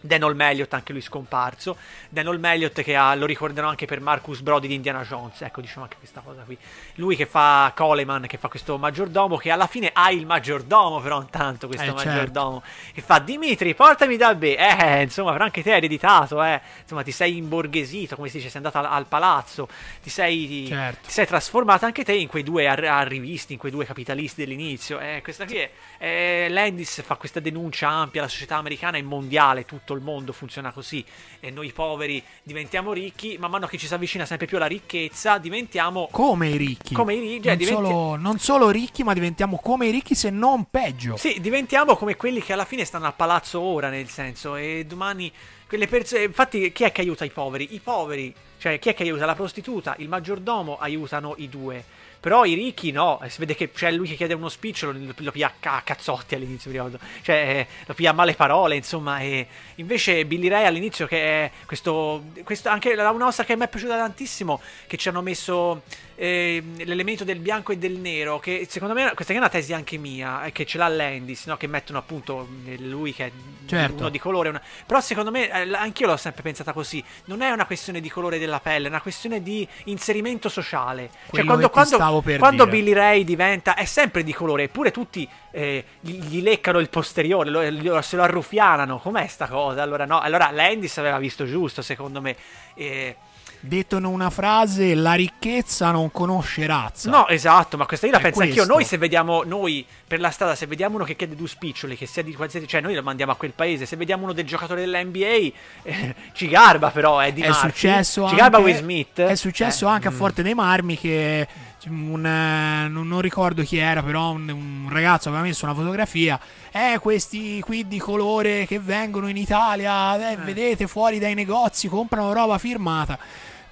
Dan 0.00 0.22
Olmeliot, 0.22 0.72
anche 0.74 0.92
lui 0.92 1.00
scomparso. 1.00 1.76
Dan 2.08 2.26
Olmeliot 2.28 2.82
che 2.82 2.94
ha- 2.94 3.14
lo 3.14 3.26
ricordano 3.26 3.68
anche 3.68 3.86
per 3.86 4.00
Marcus 4.00 4.40
Brody 4.40 4.68
di 4.68 4.74
Indiana 4.74 5.02
Jones. 5.02 5.40
Ecco, 5.42 5.60
diciamo 5.60 5.82
anche 5.84 5.96
questa 5.98 6.20
cosa 6.20 6.42
qui. 6.42 6.56
Lui 6.96 7.16
che 7.16 7.26
fa 7.26 7.72
Coleman, 7.74 8.26
che 8.26 8.38
fa 8.38 8.48
questo 8.48 8.78
maggiordomo, 8.78 9.36
che 9.36 9.50
alla 9.50 9.66
fine 9.66 9.90
ha 9.92 10.10
il 10.12 10.26
maggiordomo, 10.26 11.00
però 11.00 11.20
intanto 11.20 11.66
questo 11.66 11.84
Eh, 11.86 11.94
certo. 11.96 12.08
maggiordomo. 12.08 12.62
Che 12.92 13.00
fa 13.02 13.18
Dimitri, 13.18 13.74
portami 13.74 14.16
da 14.16 14.34
B. 14.34 14.42
Eh, 14.56 15.02
insomma, 15.02 15.32
però 15.32 15.44
anche 15.44 15.62
te 15.62 15.70
hai 15.72 15.78
ereditato, 15.78 16.42
eh. 16.42 16.60
Insomma, 16.82 17.02
ti 17.02 17.12
sei 17.12 17.36
imborghesito, 17.38 18.14
come 18.16 18.28
si 18.28 18.36
dice, 18.36 18.48
sei 18.48 18.58
andato 18.58 18.78
al, 18.78 18.86
al 18.92 19.06
palazzo. 19.06 19.68
Ti 20.02 20.10
sei, 20.10 20.66
Certo. 20.68 21.06
ti 21.06 21.10
sei 21.12 21.26
trasformato 21.26 21.84
anche 21.84 22.04
te 22.04 22.12
in 22.14 22.28
quei 22.28 22.42
due 22.42 22.66
ar- 22.68 22.84
arrivisti, 22.84 23.54
in 23.54 23.58
quei 23.58 23.72
due 23.72 23.84
capitalisti 23.84 24.44
dell'inizio. 24.44 24.98
Eh, 25.00 25.20
questa 25.22 25.44
qui 25.46 25.56
è, 25.56 25.70
eh, 25.98 26.46
Landis 26.50 27.02
fa 27.02 27.16
questa 27.16 27.40
denuncia 27.40 27.88
ampia, 27.88 28.22
la 28.22 28.28
società 28.28 28.56
americana 28.56 28.98
è 28.98 29.02
mondiale, 29.02 29.64
tutto 29.64 29.85
il 29.94 30.00
mondo 30.00 30.32
funziona 30.32 30.72
così 30.72 31.04
e 31.40 31.50
noi 31.50 31.72
poveri 31.72 32.22
diventiamo 32.42 32.92
ricchi, 32.92 33.36
man 33.38 33.50
mano 33.50 33.66
che 33.66 33.78
ci 33.78 33.86
si 33.86 33.94
avvicina 33.94 34.24
sempre 34.24 34.46
più 34.46 34.56
alla 34.56 34.66
ricchezza, 34.66 35.38
diventiamo 35.38 36.08
Come 36.10 36.48
i 36.48 36.56
ricchi. 36.56 36.94
Come 36.94 37.14
i 37.14 37.20
ricchi, 37.20 37.42
cioè, 37.42 37.48
non, 37.48 37.56
diventi- 37.56 37.82
solo, 37.82 38.16
non 38.16 38.38
solo 38.38 38.70
ricchi, 38.70 39.02
ma 39.02 39.14
diventiamo 39.14 39.58
come 39.58 39.86
i 39.86 39.90
ricchi, 39.90 40.14
se 40.14 40.30
non 40.30 40.66
peggio. 40.70 41.16
Sì, 41.16 41.40
diventiamo 41.40 41.96
come 41.96 42.16
quelli 42.16 42.42
che 42.42 42.52
alla 42.52 42.64
fine 42.64 42.84
stanno 42.84 43.06
al 43.06 43.14
palazzo 43.14 43.60
ora, 43.60 43.88
nel 43.88 44.08
senso, 44.08 44.56
e 44.56 44.84
domani 44.86 45.32
quelle 45.68 45.86
persone. 45.86 46.24
Infatti, 46.24 46.72
chi 46.72 46.84
è 46.84 46.92
che 46.92 47.00
aiuta 47.00 47.24
i 47.24 47.30
poveri? 47.30 47.74
I 47.74 47.80
poveri, 47.80 48.34
cioè 48.58 48.78
chi 48.78 48.88
è 48.88 48.94
che 48.94 49.02
aiuta 49.02 49.26
la 49.26 49.34
prostituta? 49.34 49.94
Il 49.98 50.08
maggiordomo 50.08 50.78
aiutano 50.78 51.34
i 51.38 51.48
due. 51.48 51.84
Però 52.26 52.44
i 52.44 52.54
ricchi 52.54 52.90
no, 52.90 53.20
e 53.22 53.28
si 53.30 53.38
vede 53.38 53.54
che 53.54 53.70
c'è 53.70 53.88
lui 53.92 54.08
che 54.08 54.16
chiede 54.16 54.34
uno 54.34 54.48
spicciolo, 54.48 54.90
lo, 54.90 55.14
lo 55.16 55.30
piglia 55.30 55.46
a 55.46 55.52
ca- 55.60 55.76
a 55.76 55.82
cazzotti 55.82 56.34
all'inizio, 56.34 56.72
ricordo. 56.72 56.98
cioè 57.22 57.36
eh, 57.36 57.66
lo 57.86 57.94
piglia 57.94 58.10
a 58.10 58.14
male 58.14 58.34
parole, 58.34 58.74
insomma. 58.74 59.20
E 59.20 59.46
invece 59.76 60.26
Billy 60.26 60.48
Ray 60.48 60.64
all'inizio, 60.64 61.06
che 61.06 61.22
è 61.44 61.50
questo, 61.66 62.24
questo 62.42 62.68
anche 62.68 62.96
la- 62.96 63.12
una 63.12 63.26
cosa 63.26 63.44
che 63.44 63.54
mi 63.54 63.62
è 63.62 63.68
piaciuta 63.68 63.96
tantissimo, 63.96 64.60
che 64.88 64.96
ci 64.96 65.08
hanno 65.08 65.22
messo 65.22 65.82
eh, 66.16 66.62
l'elemento 66.78 67.24
del 67.24 67.38
bianco 67.38 67.72
e 67.72 67.78
del 67.78 67.92
nero, 67.98 68.38
che 68.38 68.66
secondo 68.68 68.94
me 68.94 69.12
questa 69.14 69.32
è 69.32 69.36
una 69.36 69.48
tesi 69.48 69.72
anche 69.72 69.96
mia, 69.98 70.42
è 70.42 70.52
che 70.52 70.64
ce 70.66 70.78
l'ha 70.78 70.88
Landis, 70.88 71.46
no? 71.46 71.56
che 71.56 71.66
mettono 71.66 71.98
appunto 71.98 72.48
eh, 72.66 72.78
lui 72.78 73.12
che 73.14 73.26
è 73.26 73.32
Certo. 73.66 73.96
uno 73.96 74.08
di 74.10 74.18
colore. 74.20 74.48
una- 74.50 74.62
Però 74.86 75.00
secondo 75.00 75.30
me, 75.32 75.50
eh, 75.50 75.74
anch'io 75.74 76.06
l'ho 76.06 76.16
sempre 76.16 76.42
pensata 76.42 76.72
così, 76.72 77.02
non 77.24 77.42
è 77.42 77.50
una 77.50 77.66
questione 77.66 78.00
di 78.00 78.08
colore 78.08 78.38
della 78.38 78.60
pelle, 78.60 78.86
è 78.86 78.88
una 78.88 79.00
questione 79.00 79.42
di 79.42 79.66
inserimento 79.84 80.48
sociale. 80.48 81.10
Cioè 81.10 81.44
Quello 81.44 81.46
quando, 81.46 81.66
ti 81.66 81.72
quando, 81.72 82.38
quando 82.38 82.64
dire. 82.64 82.76
Billy 82.76 82.92
Ray 82.92 83.24
diventa, 83.24 83.74
è 83.74 83.84
sempre 83.84 84.22
di 84.22 84.32
colore, 84.32 84.64
eppure 84.64 84.90
tutti 84.92 85.28
eh, 85.50 85.84
gli, 86.00 86.20
gli 86.22 86.42
leccano 86.42 86.78
il 86.78 86.88
posteriore, 86.88 87.50
lo- 87.50 88.00
se 88.02 88.14
lo 88.16 88.22
arruffianano, 88.22 88.98
com'è 88.98 89.26
sta 89.26 89.48
cosa? 89.48 89.82
Allora 89.82 90.04
no, 90.06 90.20
allora 90.20 90.50
Landis 90.52 90.96
aveva 90.98 91.18
visto 91.18 91.44
giusto 91.44 91.82
secondo 91.82 92.20
me. 92.20 92.36
Eh, 92.74 93.16
Detto 93.60 93.96
in 93.96 94.04
una 94.04 94.30
frase, 94.30 94.94
la 94.94 95.14
ricchezza 95.14 95.90
non 95.90 96.10
conosce 96.12 96.66
razza. 96.66 97.10
No, 97.10 97.26
esatto, 97.28 97.76
ma 97.76 97.86
questa 97.86 98.06
io 98.06 98.12
la 98.12 98.18
È 98.18 98.22
penso 98.22 98.40
anch'io. 98.40 98.64
Noi 98.64 98.84
se 98.84 98.96
vediamo, 98.98 99.42
noi 99.44 99.84
per 100.06 100.20
la 100.20 100.30
strada, 100.30 100.54
se 100.54 100.66
vediamo 100.66 100.96
uno 100.96 101.04
che 101.04 101.16
chiede 101.16 101.34
due 101.34 101.48
spiccioli, 101.48 101.96
che 101.96 102.06
sia 102.06 102.22
di 102.22 102.32
qualsiasi, 102.34 102.68
cioè 102.68 102.80
noi 102.80 102.94
lo 102.94 103.02
mandiamo 103.02 103.32
a 103.32 103.36
quel 103.36 103.52
paese, 103.52 103.86
se 103.86 103.96
vediamo 103.96 104.22
uno 104.24 104.32
del 104.32 104.44
giocatore 104.44 104.80
dell'NBA, 104.84 105.52
eh, 105.82 106.14
ci 106.32 106.48
garba 106.48 106.90
però, 106.90 107.22
eh, 107.24 107.32
di 107.32 107.42
è 107.42 107.48
Murphy. 107.48 107.68
successo 107.70 108.20
ci 108.22 108.28
anche, 108.28 108.36
garba 108.36 108.58
Will 108.58 108.76
Smith. 108.76 109.20
È 109.20 109.34
successo 109.34 109.86
Eh, 109.86 109.90
anche 109.90 110.08
a 110.08 110.10
Forte 110.12 110.42
dei 110.42 110.54
Marmi 110.54 110.96
che 110.96 111.46
un, 111.88 112.24
eh, 112.24 112.88
non, 112.88 113.20
ricordo 113.20 113.62
chi 113.62 113.76
era, 113.78 114.02
però 114.02 114.32
un, 114.32 114.48
un 114.48 114.88
ragazzo 114.90 115.28
aveva 115.28 115.42
messo 115.42 115.64
una 115.64 115.74
fotografia. 115.74 116.38
Eh, 116.72 116.98
questi 117.00 117.60
qui 117.60 117.86
di 117.86 117.98
colore 117.98 118.66
che 118.66 118.78
vengono 118.78 119.28
in 119.28 119.36
Italia, 119.36 120.30
eh, 120.30 120.36
vedete 120.36 120.86
fuori 120.86 121.18
dai 121.18 121.34
negozi, 121.34 121.88
comprano 121.88 122.32
roba 122.32 122.58
firmata. 122.58 123.18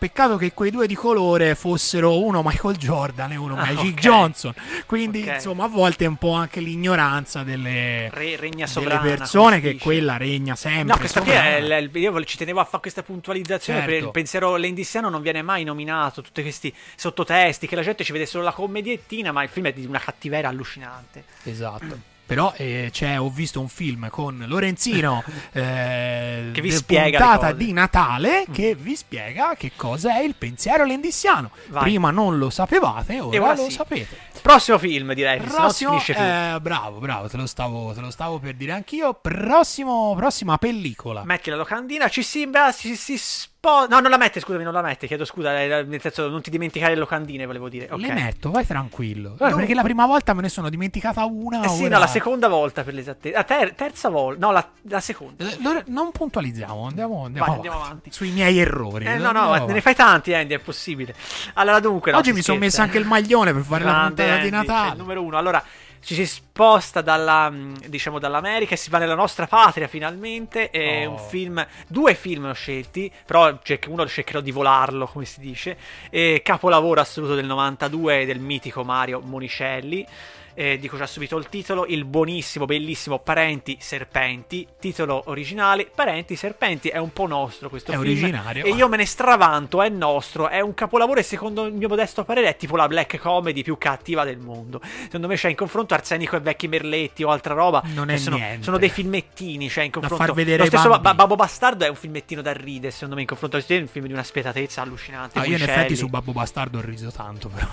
Peccato 0.05 0.37
che 0.37 0.53
quei 0.53 0.71
due 0.71 0.87
di 0.87 0.95
colore 0.95 1.55
fossero 1.55 2.23
uno 2.23 2.43
Michael 2.45 2.77
Jordan 2.77 3.33
e 3.33 3.37
uno 3.37 3.55
Ah, 3.55 3.65
Magic 3.65 3.95
ok. 3.95 4.01
Johnson. 4.01 4.55
Quindi, 4.85 5.23
Ok. 5.23 5.33
insomma, 5.37 5.65
a 5.65 5.69
volte 5.69 6.05
è 6.05 6.09
un 6.09 6.17
po' 6.17 6.33
anche 6.33 6.61
l'ignoranza 6.61 7.43
delle, 7.43 8.11
Re- 8.13 8.37
regna 8.37 8.67
delle 8.71 8.99
persone, 8.99 9.63
che 9.63 9.79
quella 9.79 10.19
regna 10.19 10.57
sempre. 10.57 10.93
No, 10.93 10.99
questa 10.99 11.23
qui 11.23 11.31
è. 11.31 11.57
il- 11.57 11.91
io 11.95 12.23
ci 12.25 12.37
tenevo 12.37 12.61
a 12.61 12.65
fare 12.65 12.83
questa 12.83 13.03
puntualizzazione. 13.03 13.79
Certo. 13.79 13.91
perché 13.93 14.05
il 14.07 14.13
pensiero 14.13 14.57
lendissiano 14.57 15.09
non 15.09 15.23
viene 15.23 15.41
mai 15.41 15.65
nominato. 15.65 16.21
Tutti 16.21 16.43
questi 16.43 16.71
sottotesti 16.97 17.67
che 17.67 17.75
la 17.75 17.83
gente 17.83 18.05
ci 18.05 18.13
vede 18.13 18.27
solo 18.27 18.45
la 18.45 18.53
commediettina, 18.53 19.33
ma 19.33 19.43
il 19.43 19.49
film 19.49 19.69
è 19.69 19.73
di 19.73 19.87
una 19.87 20.01
cattiveria 20.01 20.51
allucinante. 20.51 21.25
Esatto. 21.45 22.13
Però 22.27 22.53
eh, 22.57 22.89
c'è, 22.91 23.21
ho 23.21 23.29
visto 23.29 23.61
un 23.61 23.69
film 23.69 24.09
con 24.09 24.43
Lorenzino 24.47 25.23
eh, 25.53 26.51
Che 26.53 26.61
vi 26.61 26.71
spiega 26.71 27.19
puntata 27.19 27.53
di 27.53 27.73
Natale 27.73 28.47
che 28.51 28.75
vi 28.75 28.97
spiega 28.97 29.55
che 29.57 29.73
cosa 29.77 30.17
è 30.17 30.23
il 30.23 30.35
pensiero 30.37 30.85
lendissiano. 30.85 31.51
Vai. 31.69 31.83
Prima 31.83 32.11
non 32.11 32.39
lo 32.39 32.51
sapevate, 32.51 33.21
ora, 33.21 33.43
ora 33.43 33.55
lo 33.55 33.65
sì. 33.65 33.71
sapete. 33.71 34.17
Prossimo 34.45 34.77
film, 34.77 35.15
direi. 35.15 35.39
no 35.41 35.47
Prossimo, 35.47 35.99
più. 36.05 36.15
eh, 36.15 36.59
bravo, 36.61 36.99
bravo, 36.99 37.29
te 37.29 37.39
lo, 37.39 37.47
stavo, 37.47 37.95
te 37.95 38.01
lo 38.03 38.11
stavo 38.11 38.39
per 38.39 38.53
dire 38.57 38.73
anch'io. 38.73 39.15
Prossimo, 39.15 40.15
prossima 40.15 40.59
pellicola. 40.59 41.23
Metti 41.25 41.49
la 41.49 41.57
locandina, 41.57 42.09
ci 42.11 42.23
si, 42.23 42.47
si, 42.73 42.95
si 42.95 43.17
spo- 43.17 43.87
No, 43.89 44.01
non 44.01 44.11
la 44.11 44.19
mette, 44.19 44.41
scusami, 44.41 44.63
non 44.63 44.75
la 44.75 44.83
mette, 44.83 45.07
chiedo 45.07 45.25
scusa, 45.25 45.59
eh, 45.63 45.85
nel 45.85 45.99
senso 46.03 46.29
non 46.29 46.43
ti 46.43 46.51
dimenticare 46.51 46.93
le 46.93 47.01
locandine, 47.01 47.47
volevo 47.47 47.71
dire. 47.71 47.89
Ok. 47.91 47.99
Le 48.03 48.13
metto, 48.13 48.51
vai 48.51 48.67
tranquillo. 48.67 49.29
Guarda, 49.29 49.45
Dunque- 49.47 49.61
perché 49.61 49.75
la 49.75 49.83
prima 49.83 50.05
volta 50.05 50.35
me 50.35 50.43
ne 50.43 50.51
sono 50.51 50.69
dimenticata 50.69 51.25
una. 51.25 51.63
Eh 51.65 51.69
sì, 51.71 51.85
ora- 51.85 51.95
no, 51.95 51.99
la 52.01 52.07
seconda 52.07 52.49
volta 52.49 52.85
per 52.85 52.93
l'esattezza. 52.93 53.39
La 53.39 53.45
ter- 53.45 53.73
terza 53.75 54.11
volta, 54.11 54.45
no, 54.45 54.53
la, 54.53 54.69
la 54.83 55.01
seconda. 55.01 55.43
Eh, 55.49 55.57
Lore- 55.63 55.85
Non 55.87 56.13
puntualizziamo, 56.13 56.87
andiamo, 56.87 57.25
andiamo, 57.25 57.47
Vai, 57.47 57.55
avanti. 57.57 57.67
andiamo 57.69 57.81
avanti. 57.83 58.11
Sui 58.13 58.31
miei 58.31 58.59
errori. 58.59 59.07
Eh, 59.07 59.17
no, 59.17 59.33
no, 59.33 59.65
ne 59.65 59.81
fai 59.81 59.95
tanti, 59.95 60.35
Andy, 60.35 60.53
è 60.53 60.59
possibile. 60.59 61.15
Allora, 61.55 61.81
dunque. 61.81 62.13
no, 62.13 62.19
Oggi 62.19 62.35
mi 62.35 62.43
sono 62.43 62.59
messo 62.59 62.83
anche 62.83 62.99
eh. 62.99 63.01
il 63.01 63.07
maglione 63.07 63.55
per 63.55 63.63
fare 63.63 63.83
la 63.85 63.93
Grande 63.93 64.25
puntata 64.41 64.49
di 64.49 64.55
Andy, 64.55 64.67
sei 64.67 64.75
il 64.77 64.81
Natale. 64.83 64.99
numero 65.01 65.23
uno. 65.23 65.37
Allora, 65.39 65.63
ci 66.01 66.15
si 66.15 66.27
sposta 66.27 67.01
dalla, 67.01 67.49
mh, 67.49 67.87
diciamo, 67.89 68.19
dall'America 68.19 68.75
e 68.75 68.77
si 68.77 68.91
va 68.91 68.99
nella 68.99 69.15
nostra 69.15 69.47
patria 69.47 69.89
finalmente. 69.89 70.71
È 70.71 71.07
Oh. 71.07 71.13
un 71.13 71.19
film, 71.19 71.67
due 71.87 72.15
film 72.15 72.45
ho 72.47 72.53
scelti, 72.53 73.11
però 73.25 73.59
uno 73.89 74.07
cercherò 74.07 74.41
di 74.41 74.51
volarlo, 74.51 75.07
come 75.07 75.25
si 75.25 75.41
dice. 75.41 75.77
E 76.11 76.43
capolavoro 76.45 77.01
assoluto 77.01 77.35
del 77.35 77.47
92 77.47 78.27
del 78.27 78.39
mitico 78.39 78.85
Mario 78.85 79.21
Monicelli. 79.21 80.07
Eh, 80.55 80.79
dico 80.79 80.97
già 80.97 81.07
subito 81.07 81.37
il 81.37 81.49
titolo, 81.49 81.85
il 81.87 82.05
buonissimo, 82.05 82.65
bellissimo 82.65 83.19
Parenti 83.19 83.77
Serpenti, 83.81 84.67
titolo 84.79 85.25
originale, 85.27 85.91
Parenti 85.93 86.37
Serpenti, 86.37 86.89
è 86.89 86.99
un 86.99 87.13
po' 87.13 87.27
nostro 87.27 87.69
questo 87.69 87.91
È 87.91 87.95
film. 87.97 88.07
originario. 88.07 88.65
E 88.65 88.71
io 88.71 88.89
me 88.89 88.97
ne 88.97 89.07
stravanto, 89.07 89.83
è 89.83 89.89
nostro, 89.89 90.49
è 90.49 90.61
un 90.61 90.75
capolavoro 90.75 91.19
e 91.19 91.23
secondo 91.23 91.67
il 91.67 91.75
mio 91.75 91.89
modesto 91.89 92.25
parere 92.25 92.49
è 92.49 92.57
tipo 92.57 92.77
la 92.77 92.87
black 92.87 93.19
comedy 93.19 93.63
più 93.63 93.77
cattiva 93.79 94.25
del 94.25 94.39
mondo. 94.39 94.81
Secondo 95.05 95.27
me 95.27 95.35
c'è 95.35 95.49
in 95.49 95.57
confronto 95.57 95.95
Arsenico 95.95 96.37
e 96.37 96.41
Vecchi 96.41 96.69
Merletti 96.69 97.25
o 97.25 97.31
altra 97.31 97.55
roba. 97.55 97.83
Non 97.93 98.11
è 98.11 98.17
sono, 98.17 98.37
niente. 98.37 98.63
sono 98.63 98.79
dei 98.79 98.91
filmettini, 98.91 99.69
cioè 99.69 99.85
in 99.85 99.91
confronto... 99.91 100.25
far 100.25 100.35
vedere 100.35 100.59
Lo 100.59 100.67
stesso 100.67 100.89
Ba-. 100.89 101.15
Babbo 101.15 101.35
Bastardo 101.35 101.85
è 101.85 101.89
un 101.89 101.97
filmettino 101.97 102.43
da 102.43 102.53
ridere, 102.53 102.93
secondo 102.93 103.17
me 103.17 103.23
in 103.23 103.27
confronto 103.27 103.57
a 103.57 103.63
è 103.67 103.77
un 103.79 103.89
film 103.89 104.07
di 104.07 104.13
una 104.13 104.23
spietatezza 104.23 104.83
allucinante. 104.83 105.39
Ah, 105.39 105.47
io 105.47 105.57
in 105.57 105.63
effetti 105.63 105.97
su 105.97 106.09
Babbo 106.09 106.33
Bastardo 106.33 106.79
ho 106.79 106.83
riso 106.83 107.11
tanto, 107.11 107.49
però. 107.49 107.67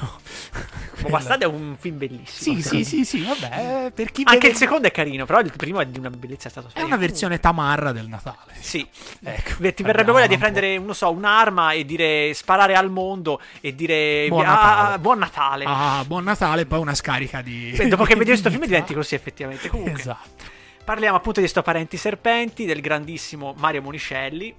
Babbo 0.95 1.09
Bastardo 1.09 1.45
è 1.45 1.47
un 1.47 1.75
film 1.77 1.97
bellissimo. 1.97 2.55
Sì, 2.55 2.61
sì, 2.61 2.70
sì, 2.83 3.05
sì, 3.05 3.21
vabbè. 3.23 3.85
eh, 3.85 3.91
Per 3.91 4.11
chi 4.11 4.21
Anche 4.25 4.39
vede- 4.39 4.47
il 4.49 4.55
secondo 4.55 4.87
è 4.87 4.91
carino, 4.91 5.25
però 5.25 5.39
il 5.39 5.51
primo 5.55 5.79
è 5.79 5.85
di 5.85 5.99
una 5.99 6.09
bellezza 6.09 6.47
È 6.47 6.51
stratosferica. 6.51 6.87
una 6.87 6.97
versione 6.97 7.39
tamarra 7.39 7.91
del 7.91 8.07
Natale. 8.07 8.53
Sì, 8.59 8.87
Ecco, 9.23 9.51
Beh, 9.57 9.73
ti 9.73 9.83
verrebbe 9.83 10.11
voglia 10.11 10.27
di 10.27 10.37
prendere, 10.37 10.77
non 10.79 10.95
so, 10.95 11.11
un'arma 11.11 11.71
e 11.73 11.85
dire 11.85 12.33
sparare 12.33 12.75
al 12.75 12.89
mondo 12.89 13.39
e 13.61 13.75
dire 13.75 14.25
Buon 14.29 14.45
ah, 14.45 14.49
Natale. 14.53 14.99
buon 14.99 15.17
Natale. 15.19 15.65
Ah, 15.67 16.03
buon 16.05 16.23
Natale, 16.23 16.65
poi 16.65 16.79
una 16.79 16.95
scarica 16.95 17.41
di. 17.41 17.73
Beh, 17.75 17.87
dopo 17.87 18.03
che 18.03 18.13
vedi 18.15 18.29
questo 18.29 18.49
film 18.49 18.65
diventi 18.65 18.93
così 18.93 19.15
effettivamente. 19.15 19.67
Comunque, 19.69 19.99
Esatto. 19.99 20.43
parliamo 20.83 21.17
appunto 21.17 21.39
di 21.41 21.47
sto 21.47 21.61
Parenti 21.61 21.97
Serpenti 21.97 22.65
del 22.65 22.81
grandissimo 22.81 23.53
Mario 23.57 23.81
Monicelli. 23.81 24.53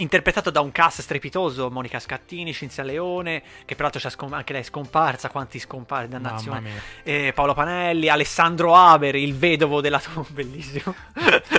Interpretato 0.00 0.50
da 0.50 0.60
un 0.60 0.70
cast 0.70 1.00
strepitoso, 1.00 1.70
Monica 1.70 1.98
Scattini, 1.98 2.52
Cinzia 2.52 2.82
Leone, 2.82 3.42
che 3.64 3.74
peraltro 3.74 4.00
c'è 4.00 4.10
scom- 4.10 4.32
anche 4.32 4.52
lei 4.52 4.62
è 4.62 4.64
scomparsa, 4.64 5.28
quanti 5.28 5.58
scompare, 5.58 6.06
Mamma 6.06 6.28
dannazione. 6.28 6.70
Eh, 7.02 7.32
Paolo 7.34 7.52
Panelli, 7.54 8.08
Alessandro 8.08 8.74
Haber, 8.74 9.16
il 9.16 9.34
vedovo 9.34 9.80
della 9.80 10.00
tua, 10.00 10.24
bellissimo. 10.30 10.94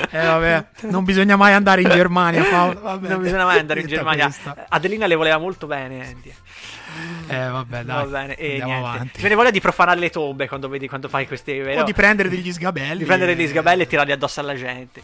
Eh, 0.10 0.26
vabbè, 0.26 0.66
non 0.84 1.04
bisogna 1.04 1.36
mai 1.36 1.54
andare 1.54 1.82
in 1.82 1.90
Germania, 1.90 2.44
Paolo. 2.44 2.80
Vabbè, 2.80 3.08
non 3.10 3.22
bisogna 3.22 3.46
mai 3.46 3.60
andare 3.60 3.82
in 3.82 3.88
Germania. 3.88 4.26
questa. 4.26 4.66
Adelina 4.70 5.06
le 5.06 5.16
voleva 5.16 5.38
molto 5.38 5.68
bene, 5.68 6.06
Andy. 6.08 6.34
Eh, 7.28 7.48
vabbè, 7.48 7.84
dai. 7.84 8.06
Va 8.06 8.06
bene, 8.06 8.36
e 8.36 8.50
andiamo 8.52 8.72
niente. 8.72 8.90
avanti. 8.90 9.22
Me 9.22 9.30
ne 9.30 9.36
voglia 9.36 9.52
di 9.52 9.60
profanare 9.62 10.00
le 10.00 10.10
tombe 10.10 10.48
quando 10.48 10.68
vedi 10.70 10.88
quando 10.88 11.08
fai 11.10 11.28
questi. 11.28 11.58
vero? 11.60 11.82
O 11.82 11.84
di 11.84 11.94
prendere 11.94 12.30
degli 12.30 12.52
sgabelli. 12.52 13.00
Di 13.00 13.06
prendere 13.06 13.36
degli 13.36 13.48
sgabelli 13.48 13.84
e 13.84 13.88
tirarli 13.88 14.12
addosso 14.12 14.40
alla 14.40 14.56
gente. 14.56 15.02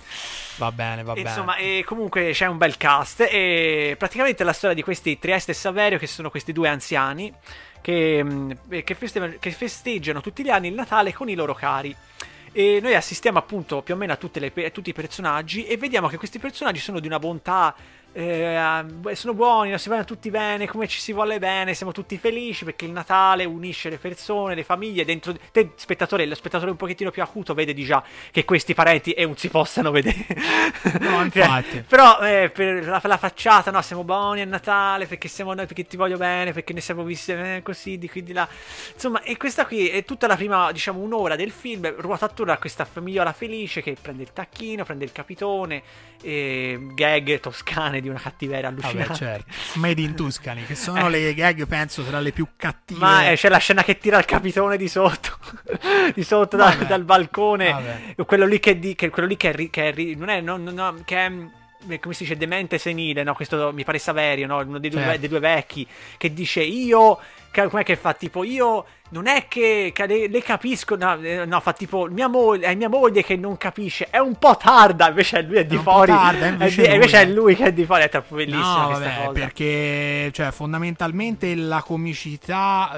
Va 0.58 0.72
bene, 0.72 1.04
va 1.04 1.14
bene. 1.14 1.30
Insomma, 1.30 1.56
comunque 1.84 2.32
c'è 2.32 2.46
un 2.46 2.58
bel 2.58 2.78
cast. 2.78 3.28
E 3.30 3.96
praticamente 3.98 4.44
la 4.44 4.54
storia 4.54 4.76
di 4.76 4.84
questi 4.84 5.20
Trieste 5.20 5.52
e 5.52 5.56
Saverio, 5.56 5.98
che 5.98 6.08
sono 6.08 6.30
questi 6.30 6.52
due 6.52 6.68
anziani 6.68 7.34
che, 7.82 8.24
mh, 8.24 8.84
che 8.84 8.96
feste- 8.96 9.38
che 9.40 9.52
festeggiano 9.52 10.20
tutti 10.22 10.44
gli 10.44 10.50
anni 10.50 10.70
il 10.70 10.74
Natale 10.74 11.14
con 11.14 11.30
i 11.30 11.36
loro 11.36 11.54
cari. 11.54 11.96
E 12.52 12.80
noi 12.82 12.96
assistiamo 12.96 13.38
appunto 13.38 13.82
più 13.82 13.94
o 13.96 13.98
meno 13.98 14.14
a, 14.14 14.18
le 14.34 14.52
a 14.66 14.70
tutti 14.70 14.90
i 14.90 14.94
personaggi 14.94 15.66
e 15.66 15.78
vediamo 15.78 16.08
che 16.08 16.18
questi 16.18 16.40
personaggi 16.40 16.80
sono 16.80 17.00
di 17.00 17.08
una 17.08 17.20
bontà. 17.20 17.76
Eh, 18.18 19.16
sono 19.16 19.34
buoni, 19.34 19.72
non 19.72 19.78
si 19.78 19.90
vanno 19.90 20.06
tutti 20.06 20.30
bene, 20.30 20.68
come 20.68 20.88
ci 20.88 21.02
si 21.02 21.12
vuole 21.12 21.38
bene, 21.38 21.74
siamo 21.74 21.92
tutti 21.92 22.18
felici 22.18 22.64
perché 22.64 22.86
il 22.86 22.92
Natale 22.92 23.44
unisce 23.44 23.90
le 23.90 23.98
persone, 23.98 24.56
le 24.56 24.64
famiglie. 24.64 25.04
Dentro 25.04 25.36
te, 25.52 25.72
spettatore, 25.76 26.26
lo 26.26 26.34
spettatore 26.34 26.72
un 26.72 26.78
pochettino 26.78 27.12
più 27.12 27.22
acuto 27.22 27.54
vede 27.54 27.74
di 27.74 27.84
già 27.84 28.02
che 28.32 28.46
questi 28.46 28.74
parenti 28.74 29.12
e 29.12 29.26
non 29.26 29.36
si 29.36 29.50
possano 29.50 29.92
vedere. 29.92 30.26
No, 31.02 31.22
infatti. 31.24 31.84
Però 31.86 32.20
eh, 32.20 32.50
per 32.52 32.88
la, 32.88 33.02
la 33.04 33.18
facciata, 33.18 33.70
no, 33.70 33.82
siamo 33.82 34.06
buoni 34.06 34.40
a 34.40 34.46
Natale 34.46 35.08
perché 35.08 35.28
siamo 35.28 35.54
noi, 35.54 35.66
perché 35.66 35.86
ti 35.86 35.98
voglio 35.98 36.16
bene, 36.16 36.54
perché 36.54 36.72
ne 36.72 36.80
siamo 36.80 37.04
visti 37.04 37.34
eh, 37.34 37.60
così, 37.64 37.98
di 37.98 38.10
qui 38.10 38.24
di 38.24 38.32
là. 38.32 38.48
Insomma, 38.94 39.24
e 39.24 39.36
questa 39.36 39.66
qui 39.66 39.90
è 39.90 40.06
tutta 40.06 40.26
la 40.28 40.38
prima, 40.38 40.72
diciamo, 40.72 41.02
un'ora 41.02 41.36
del 41.36 41.52
film 41.52 41.94
ruota 41.98 42.24
attorno 42.24 42.54
a 42.54 42.58
questa 42.58 42.86
famigliola 42.86 43.34
felice 43.34 43.82
che 43.82 43.98
prende 44.02 44.24
il 44.24 44.32
tacchino, 44.32 44.86
prende 44.86 45.04
il 45.04 45.12
capitone, 45.12 45.84
e 46.22 46.80
gag 46.94 47.40
toscane 47.40 48.02
di 48.06 48.10
una 48.12 48.20
cattiveria 48.20 48.70
allucinante. 48.70 49.04
Vabbè, 49.08 49.16
certo. 49.16 49.54
Made 49.80 50.02
in 50.02 50.16
Tuscany, 50.16 50.64
che 50.66 50.76
sono 50.76 51.08
Eh. 51.08 51.10
le 51.10 51.34
gag, 51.34 51.66
penso, 51.68 52.04
tra 52.04 52.20
le 52.20 52.32
più 52.32 52.48
cattive. 52.56 53.00
Ma 53.00 53.30
eh, 53.30 53.36
c'è 53.36 53.50
la 53.50 53.58
scena 53.58 53.84
che 53.84 53.98
tira 53.98 54.18
il 54.18 54.26
capitone 54.26 54.78
di 54.78 54.88
sotto, 54.88 55.38
di 56.14 56.24
sotto 56.24 56.56
da- 56.58 56.76
dal 56.88 57.04
balcone. 57.04 57.72
Vabbè. 57.72 58.16
Quello 58.26 58.46
lì 58.46 58.60
che, 58.60 58.78
di, 58.80 58.96
che- 58.96 59.10
quello 59.10 59.28
lì 59.28 59.38
che, 59.38 59.50
è 59.50 59.54
ri- 59.54 59.70
che 59.70 59.92
ri- 59.92 60.16
non 60.16 60.30
è, 60.30 60.40
no, 60.42 60.58
no, 60.58 60.72
no, 60.72 61.02
che 61.04 61.18
è, 61.18 61.30
mm, 61.30 61.48
come 62.00 62.14
si 62.14 62.24
dice, 62.24 62.38
demente 62.38 62.78
senile, 62.78 63.24
no? 63.24 63.34
Questo 63.34 63.72
mi 63.74 63.84
pare 63.84 63.98
Saverio, 64.00 64.48
no? 64.48 64.58
Uno 64.60 64.80
dei 64.80 64.90
due, 64.90 65.02
Certo. 65.02 65.20
dei 65.20 65.30
due 65.30 65.40
vecchi, 65.40 65.88
che 66.18 66.34
dice 66.34 66.62
io, 66.62 67.20
com'è 67.52 67.84
che 67.84 67.96
fa? 67.96 68.14
Tipo, 68.14 68.44
io 68.44 68.86
non 69.10 69.28
è 69.28 69.48
che, 69.48 69.92
che 69.94 70.06
le, 70.08 70.28
le 70.28 70.42
capisco, 70.42 70.96
no, 70.96 71.18
eh, 71.22 71.46
no, 71.46 71.60
fa 71.60 71.74
tipo, 71.74 72.08
mia 72.10 72.28
moglie, 72.28 72.68
è 72.68 72.76
mia 72.76 72.90
moglie 72.90 73.24
che 73.24 73.36
non 73.36 73.56
capisce, 73.58 74.08
è 74.10 74.18
un 74.18 74.36
po' 74.38 74.58
tarda, 74.58 75.10
invece 75.10 75.42
lui 75.44 75.58
è 75.58 75.66
di 75.66 75.76
po' 75.78 75.84
fuori, 75.92 76.12
tarda, 76.12 76.46
è 76.46 76.50
invece 76.50 76.82
di- 76.82 76.88
lui 76.88 76.96
invece 76.96 77.18
è- 77.18 77.22
è 77.22 77.26
lui 77.30 77.56
che 77.56 77.64
è 77.66 77.74
di 77.74 77.86
fuori, 77.86 78.04
è 78.04 78.10
troppo 78.10 78.36
bellissima 78.36 78.82
No, 78.82 78.86
questa 78.88 79.04
vabbè, 79.06 79.18
cosa. 79.20 79.32
perché 79.32 80.30
cioè, 80.34 80.52
fondamentalmente 80.52 81.54
la 81.56 81.82
comicità 81.82 82.92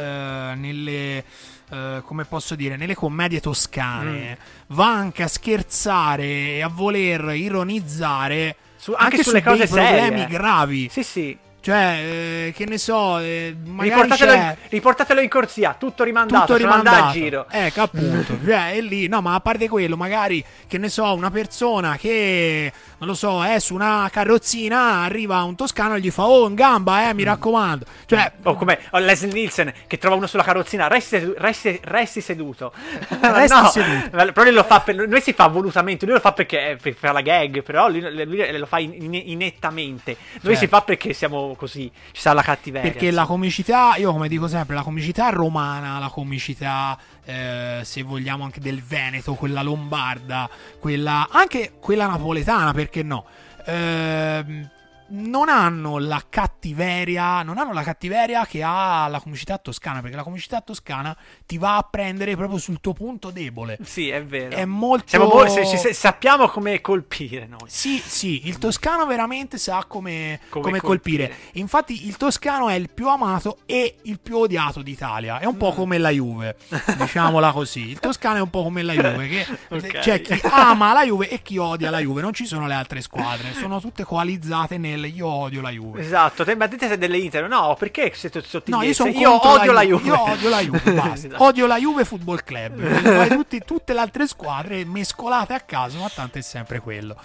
eh, 0.51 0.55
nelle 0.55 1.23
eh, 1.69 2.01
come 2.05 2.23
posso 2.23 2.55
dire, 2.55 2.77
nelle 2.77 2.95
commedie 2.95 3.41
toscane 3.41 4.37
Mm. 4.39 4.75
va 4.75 4.87
anche 4.87 5.23
a 5.23 5.27
scherzare 5.27 6.23
e 6.23 6.61
a 6.63 6.69
voler 6.69 7.35
ironizzare 7.35 8.55
Su- 8.77 8.91
anche 8.93 9.03
anche, 9.17 9.23
sulle 9.23 9.39
su 9.41 9.45
cose 9.49 9.67
serie, 9.67 9.97
problemi 9.99 10.21
eh. 10.23 10.27
gravi. 10.27 10.89
Sì, 10.89 11.03
sì. 11.03 11.37
Cioè, 11.67 11.99
eh, 12.47 12.53
che 12.55 12.63
ne 12.65 12.77
so, 12.77 13.17
eh, 13.17 13.53
Riportatelo 13.77 14.31
in, 14.31 14.55
riportatelo 14.69 15.19
in 15.19 15.27
corsia, 15.27 15.75
tutto 15.77 16.05
rimandato, 16.05 16.45
tutto 16.45 16.57
rimandato. 16.57 17.03
a 17.03 17.11
giro. 17.11 17.45
Ecco, 17.49 17.81
appunto. 17.81 18.37
cioè, 18.45 18.71
è 18.71 18.79
lì. 18.79 19.09
No, 19.09 19.19
ma 19.19 19.33
a 19.33 19.41
parte 19.41 19.67
quello, 19.67 19.97
magari, 19.97 20.41
che 20.65 20.77
ne 20.77 20.87
so, 20.87 21.13
una 21.13 21.29
persona 21.29 21.97
che, 21.97 22.71
non 22.99 23.09
lo 23.09 23.15
so, 23.15 23.43
è 23.43 23.59
su 23.59 23.73
una 23.73 24.07
carrozzina, 24.09 25.03
arriva 25.03 25.43
un 25.43 25.55
toscano 25.57 25.95
e 25.95 25.99
gli 25.99 26.09
fa, 26.09 26.23
oh, 26.23 26.47
in 26.47 26.55
gamba, 26.55 27.09
eh, 27.09 27.13
mi 27.13 27.23
raccomando. 27.23 27.85
Cioè, 28.05 28.31
O 28.43 28.55
come 28.55 28.79
o 28.91 28.99
Leslie 28.99 29.33
Nielsen 29.33 29.73
che 29.87 29.97
trova 29.97 30.15
uno 30.15 30.27
sulla 30.27 30.43
carrozzina, 30.43 30.87
resti, 30.87 31.17
sedu- 31.19 31.35
resti- 31.37 31.81
resti 31.83 32.21
seduto. 32.21 32.71
Resti 33.19 33.53
No, 33.61 33.67
seduto. 33.67 34.09
Però 34.31 34.43
lui 34.43 34.53
lo 34.53 34.63
fa 34.63 34.79
per, 34.79 34.95
lui 34.95 35.19
si 35.19 35.33
fa 35.33 35.47
volutamente, 35.47 36.05
lui 36.05 36.13
lo 36.13 36.21
fa 36.21 36.31
perché 36.31 36.77
per, 36.81 36.95
per 36.95 37.11
la 37.11 37.19
gag, 37.19 37.61
però 37.61 37.89
lui, 37.89 37.99
lui 38.25 38.57
lo 38.57 38.65
fa 38.65 38.79
in- 38.79 38.93
in- 38.93 39.13
inettamente. 39.25 40.15
Noi 40.41 40.53
Certo. 40.55 40.59
si 40.59 40.67
fa 40.67 40.81
perché 40.81 41.11
siamo 41.11 41.55
così, 41.57 41.91
ci 42.11 42.21
sa 42.21 42.31
la 42.31 42.41
cattiveria. 42.41 42.89
Perché 42.89 43.11
la 43.11 43.25
comicità, 43.25 43.95
io 43.97 44.13
come 44.13 44.29
dico 44.29 44.47
sempre, 44.47 44.75
la 44.75 44.83
comicità 44.83 45.29
romana, 45.29 45.99
la 45.99 46.07
comicità, 46.09 46.97
eh, 47.25 47.81
se 47.83 48.01
vogliamo, 48.03 48.45
anche 48.45 48.61
del 48.61 48.81
Veneto, 48.81 49.33
quella 49.33 49.61
lombarda, 49.61 50.49
quella 50.79 51.27
anche 51.29 51.73
quella 51.79 52.07
napoletana, 52.07 52.71
perché 52.71 53.03
no? 53.03 53.25
Ehm, 53.65 54.69
non 55.09 55.49
hanno 55.49 55.97
la 55.99 56.21
cattiveria, 56.29 57.43
non 57.43 57.57
hanno 57.57 57.73
la 57.73 57.83
cattiveria 57.83 58.45
che 58.45 58.61
ha 58.63 59.07
la 59.07 59.19
comicità 59.19 59.57
toscana, 59.57 60.01
perché 60.01 60.15
la 60.15 60.23
comicità 60.23 60.61
toscana 60.61 61.15
ti 61.45 61.57
va 61.57 61.77
a 61.77 61.83
prendere 61.83 62.35
proprio 62.35 62.57
sul 62.59 62.79
tuo 62.81 62.93
punto 62.93 63.29
debole. 63.31 63.77
Sì, 63.83 64.09
è 64.09 64.23
vero. 64.23 64.55
È 64.55 64.65
molto 64.65 65.05
Siamo 65.07 65.27
mo- 65.27 65.47
se- 65.47 65.93
sappiamo 65.93 66.47
come 66.49 66.81
colpire 66.81 67.47
noi. 67.47 67.67
Sì, 67.67 67.97
sì, 67.97 68.47
il 68.47 68.57
toscano 68.57 69.05
veramente 69.05 69.57
sa 69.57 69.85
come, 69.87 70.39
Come 70.49 70.63
come 70.65 70.79
colpire. 70.79 71.27
colpire. 71.29 71.49
Infatti, 71.59 72.07
il 72.07 72.17
toscano 72.17 72.69
è 72.69 72.73
il 72.75 72.89
più 72.93 73.07
amato 73.09 73.59
e 73.65 73.95
il 74.03 74.19
più 74.19 74.37
odiato 74.37 74.81
d'Italia. 74.81 75.39
È 75.39 75.45
un 75.45 75.55
Mm. 75.55 75.57
po' 75.59 75.73
come 75.73 75.97
la 75.97 76.09
Juve, 76.09 76.57
diciamola 76.97 77.51
così. 77.51 77.89
Il 77.89 77.99
toscano 77.99 78.37
è 78.37 78.41
un 78.41 78.49
po' 78.49 78.63
come 78.63 78.83
la 78.83 78.93
Juve, 78.93 79.27
che 79.27 79.45
Ok. 79.69 79.99
c'è 79.99 80.21
chi 80.21 80.39
ama 80.43 80.93
la 80.93 81.05
Juve 81.05 81.29
e 81.29 81.41
chi 81.41 81.57
odia 81.57 81.89
la 81.89 81.99
Juve. 81.99 82.21
Non 82.21 82.33
ci 82.33 82.45
sono 82.45 82.67
le 82.67 82.73
altre 82.73 83.01
squadre, 83.01 83.53
sono 83.53 83.79
tutte 83.79 84.03
coalizzate 84.03 84.77
nel 84.77 84.96
io 85.05 85.27
odio 85.27 85.61
la 85.61 85.69
Juve. 85.69 86.01
Esatto, 86.01 86.43
te, 86.43 86.55
ma 86.55 86.67
te 86.67 86.77
sei 86.79 86.97
delle 86.97 87.17
Inter, 87.19 87.47
no? 87.47 87.75
Perché 87.77 88.11
siete 88.15 88.41
sottigliezze? 88.41 88.71
No, 88.71 88.81
io 88.83 88.93
sono 88.93 89.09
Io 89.11 89.47
odio 89.47 89.71
la 89.71 89.81
Juve. 89.83 90.07
Io 90.07 90.21
odio 90.21 90.49
la 90.49 90.59
Juve, 90.61 90.81
basta. 90.93 91.27
Esatto. 91.27 91.43
Odio 91.43 91.65
la 91.67 91.77
Juve 91.77 92.05
Football 92.05 92.43
Club. 92.43 92.81
Fai 92.81 93.29
tutti- 93.29 93.61
tutte 93.65 93.93
le 93.93 93.99
altre 93.99 94.25
squadre 94.27 94.83
mescolate 94.85 95.53
a 95.53 95.59
caso, 95.59 95.99
ma 95.99 96.09
tanto 96.13 96.37
è 96.39 96.41
sempre 96.41 96.79
quello. 96.79 97.15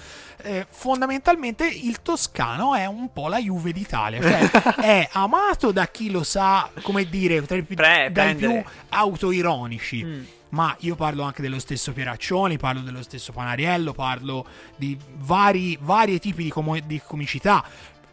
Eh, 0.44 0.66
fondamentalmente 0.68 1.66
il 1.68 2.02
toscano 2.02 2.74
è 2.74 2.84
un 2.86 3.12
po' 3.12 3.28
la 3.28 3.38
Juve 3.38 3.72
d'Italia, 3.72 4.20
cioè 4.20 4.50
è 4.82 5.08
amato 5.12 5.70
da 5.70 5.86
chi 5.86 6.10
lo 6.10 6.24
sa, 6.24 6.68
come 6.82 7.08
dire, 7.08 7.40
tra 7.46 7.56
i 7.56 7.62
più- 7.62 7.76
Pre- 7.76 8.10
dai 8.12 8.34
più 8.34 8.48
prendere. 8.48 8.66
autoironici. 8.88 10.04
Mm. 10.04 10.22
Ma 10.52 10.74
io 10.80 10.94
parlo 10.94 11.22
anche 11.22 11.42
dello 11.42 11.58
stesso 11.58 11.92
Pieraccioni, 11.92 12.58
parlo 12.58 12.80
dello 12.80 13.02
stesso 13.02 13.32
Panariello, 13.32 13.92
parlo 13.92 14.46
di 14.76 14.98
vari, 15.16 15.78
vari 15.80 16.18
tipi 16.18 16.44
di, 16.44 16.50
como- 16.50 16.78
di 16.78 17.00
comicità. 17.04 17.64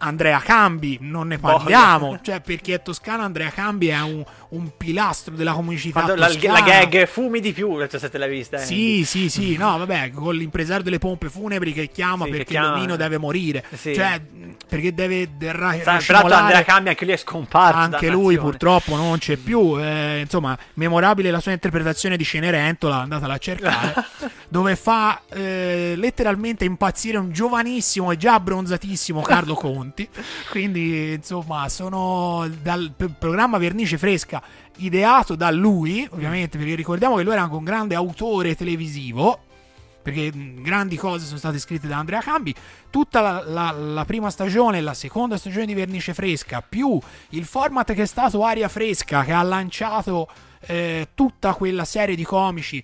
Andrea 0.01 0.39
Cambi, 0.39 0.97
non 1.01 1.27
ne 1.27 1.39
parliamo, 1.39 2.19
cioè 2.21 2.39
perché 2.39 2.75
è 2.75 2.81
toscano 2.81 3.23
Andrea 3.23 3.49
Cambi 3.49 3.87
è 3.87 4.01
un, 4.01 4.23
un 4.49 4.69
pilastro 4.77 5.35
della 5.35 5.53
comicità 5.53 6.01
Quando 6.01 6.15
la, 6.19 6.27
la 6.27 6.61
gag 6.61 7.05
fumi 7.07 7.39
di 7.39 7.53
più, 7.53 7.77
so 7.87 7.99
se 7.99 8.09
te 8.09 8.17
l'hai 8.17 8.29
vista. 8.29 8.57
Sì, 8.57 9.03
sì, 9.05 9.29
sì, 9.29 9.55
no, 9.57 9.77
vabbè, 9.77 10.09
con 10.11 10.33
l'impresario 10.35 10.83
delle 10.83 10.97
pompe 10.97 11.29
funebri 11.29 11.71
che 11.71 11.89
chiama 11.89 12.25
Sì, 12.25 12.31
che 12.31 12.37
perché 12.37 12.51
chiama- 12.53 12.69
l'omino 12.71 12.95
deve 12.95 13.17
morire, 13.19 13.63
Sì. 13.75 13.93
cioè 13.93 14.19
perché 14.67 14.93
deve 14.93 15.29
de- 15.37 15.51
ra- 15.51 15.73
Tra- 15.77 15.93
racimolare- 15.93 16.33
Andrea 16.33 16.63
Cambi 16.63 16.89
anche 16.89 17.05
lui 17.05 17.13
è 17.13 17.17
scomparso. 17.17 17.77
anche 17.77 18.09
lui 18.09 18.37
purtroppo 18.39 18.95
non 18.95 19.17
c'è 19.19 19.35
più. 19.37 19.77
eh, 19.79 20.21
insomma, 20.21 20.57
memorabile 20.75 21.29
la 21.31 21.39
sua 21.39 21.51
interpretazione 21.51 22.17
di 22.17 22.23
Cenerentola, 22.23 23.01
andatela 23.01 23.33
a 23.33 23.37
cercare, 23.37 23.93
dove 24.49 24.75
fa 24.75 25.21
eh, 25.31 25.93
letteralmente 25.95 26.65
impazzire 26.65 27.17
un 27.17 27.31
giovanissimo 27.31 28.11
e 28.11 28.17
già 28.17 28.33
abbronzatissimo 28.33 29.21
Carlo 29.21 29.53
Conti. 29.53 30.07
Quindi, 30.49 31.13
insomma, 31.13 31.69
sono 31.69 32.49
dal 32.61 32.91
programma 33.17 33.57
Vernice 33.59 33.97
Fresca 33.97 34.38
ideato 34.77 35.35
da 35.35 35.51
lui, 35.51 36.07
ovviamente, 36.11 36.57
perché 36.57 36.75
ricordiamo 36.75 37.15
che 37.15 37.23
lui 37.23 37.33
era 37.33 37.43
anche 37.43 37.55
un 37.55 37.63
grande 37.63 37.95
autore 37.95 38.55
televisivo 38.55 39.43
perché 40.01 40.31
grandi 40.33 40.95
cose 40.95 41.25
sono 41.25 41.37
state 41.37 41.59
scritte 41.59 41.87
da 41.87 41.97
Andrea 41.97 42.21
Cambi. 42.21 42.55
Tutta 42.89 43.21
la, 43.21 43.43
la- 43.45 43.71
la 43.71 44.05
prima 44.05 44.29
stagione 44.29 44.81
la 44.81 44.93
seconda 44.93 45.37
stagione 45.37 45.65
di 45.65 45.73
Vernice 45.73 46.13
Fresca, 46.13 46.63
più 46.67 46.97
il 47.29 47.45
format 47.45 47.93
che 47.93 48.03
è 48.03 48.07
stato 48.07 48.43
Aria 48.43 48.69
Fresca, 48.69 49.23
che 49.23 49.33
ha 49.33 49.43
lanciato 49.43 50.27
eh, 50.61 51.07
tutta 51.15 51.53
quella 51.53 51.85
serie 51.85 52.15
di 52.15 52.23
comici. 52.23 52.83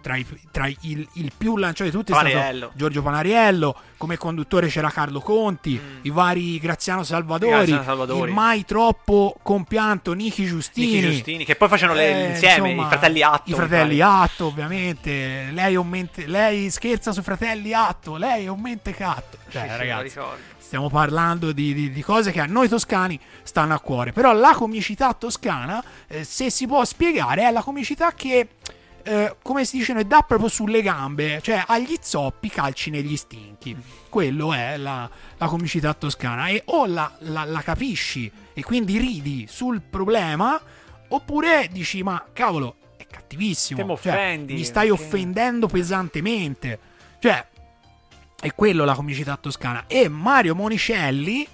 Tra, 0.00 0.14
i- 0.16 0.24
tra 0.52 0.66
il, 0.82 1.06
il 1.14 1.32
più 1.36 1.56
lanciato 1.56 1.90
di 1.90 1.96
tutti 1.96 2.12
è 2.12 2.14
stato 2.14 2.30
Panariello. 2.30 2.70
Giorgio 2.74 3.02
Panariello. 3.02 3.76
Come 3.98 4.16
conduttore 4.16 4.68
c'era 4.68 4.90
Carlo 4.90 5.18
Conti, 5.20 5.80
i 6.02 6.10
vari 6.10 6.58
Graziano 6.60 7.02
Salvadori, 7.02 7.52
Mm. 7.52 7.56
Graziano 7.56 7.82
Salvadori. 7.82 8.28
il 8.28 8.34
mai 8.34 8.64
troppo 8.64 9.36
compianto 9.42 10.12
Nichi 10.12 10.46
Giustini. 10.46 10.86
Nichi 10.86 11.00
Giustini, 11.10 11.44
che 11.44 11.56
poi 11.56 11.68
facevano 11.68 11.98
Eh, 11.98 12.30
insieme 12.30 12.70
insomma, 12.70 12.86
i 12.86 12.90
fratelli 12.90 13.22
Atto. 13.22 13.50
I 13.50 13.54
fratelli. 13.54 14.00
Atto, 14.00 14.46
ovviamente. 14.46 15.48
Lei, 15.52 15.76
mente- 15.84 16.26
lei 16.26 16.70
scherza 16.70 17.10
sui 17.12 17.22
fratelli 17.24 17.72
Atto. 17.72 18.16
Lei 18.16 18.44
è 18.44 18.48
un 18.48 18.60
mentecatto. 18.60 19.36
Cioè, 19.50 19.62
Sì, 19.62 19.76
ragazzi. 19.76 20.18
Stiamo 20.68 20.90
parlando 20.90 21.52
di, 21.52 21.72
di- 21.72 21.90
di 21.90 22.02
cose 22.02 22.30
che 22.30 22.40
a 22.40 22.44
noi 22.46 22.68
toscani 22.68 23.18
stanno 23.42 23.72
a 23.72 23.80
cuore. 23.80 24.12
Però 24.12 24.32
la 24.34 24.52
comicità 24.54 25.14
toscana, 25.14 25.82
eh, 26.06 26.24
se 26.24 26.50
si 26.50 26.66
può 26.66 26.84
spiegare, 26.84 27.42
è 27.48 27.50
la 27.50 27.62
comicità 27.62 28.12
che. 28.12 28.48
eh, 29.02 29.36
come 29.42 29.64
si 29.64 29.78
dice, 29.78 29.94
noi 29.94 30.06
dà 30.06 30.20
proprio 30.20 30.50
sulle 30.50 30.82
gambe, 30.82 31.40
cioè 31.42 31.64
agli 31.66 31.96
zoppi 32.02 32.50
calci 32.50 32.90
negli 32.90 33.16
stinchi. 33.16 33.74
Quello 34.10 34.52
è 34.52 34.76
la, 34.76 35.08
la 35.38 35.46
comicità 35.46 35.94
toscana. 35.94 36.48
E 36.48 36.60
o 36.66 36.84
la, 36.84 37.10
la- 37.20 37.44
la 37.44 37.62
capisci 37.62 38.30
e 38.52 38.62
quindi 38.62 38.98
ridi 38.98 39.46
sul 39.48 39.80
problema, 39.80 40.60
oppure 41.08 41.68
dici, 41.72 42.02
ma 42.02 42.22
cavolo, 42.34 42.76
è 42.98 43.06
cattivissimo. 43.10 43.80
Cioè, 43.96 44.12
mi 44.56 44.64
stai 44.64 44.88
perché- 44.88 45.02
offendendo 45.02 45.66
pesantemente. 45.66 46.78
Cioè, 47.20 47.46
è 48.40 48.54
quello 48.54 48.84
la 48.84 48.94
comicità 48.94 49.36
toscana. 49.36 49.84
E 49.86 50.08
Mario 50.08 50.54
Monicelli. 50.54 51.46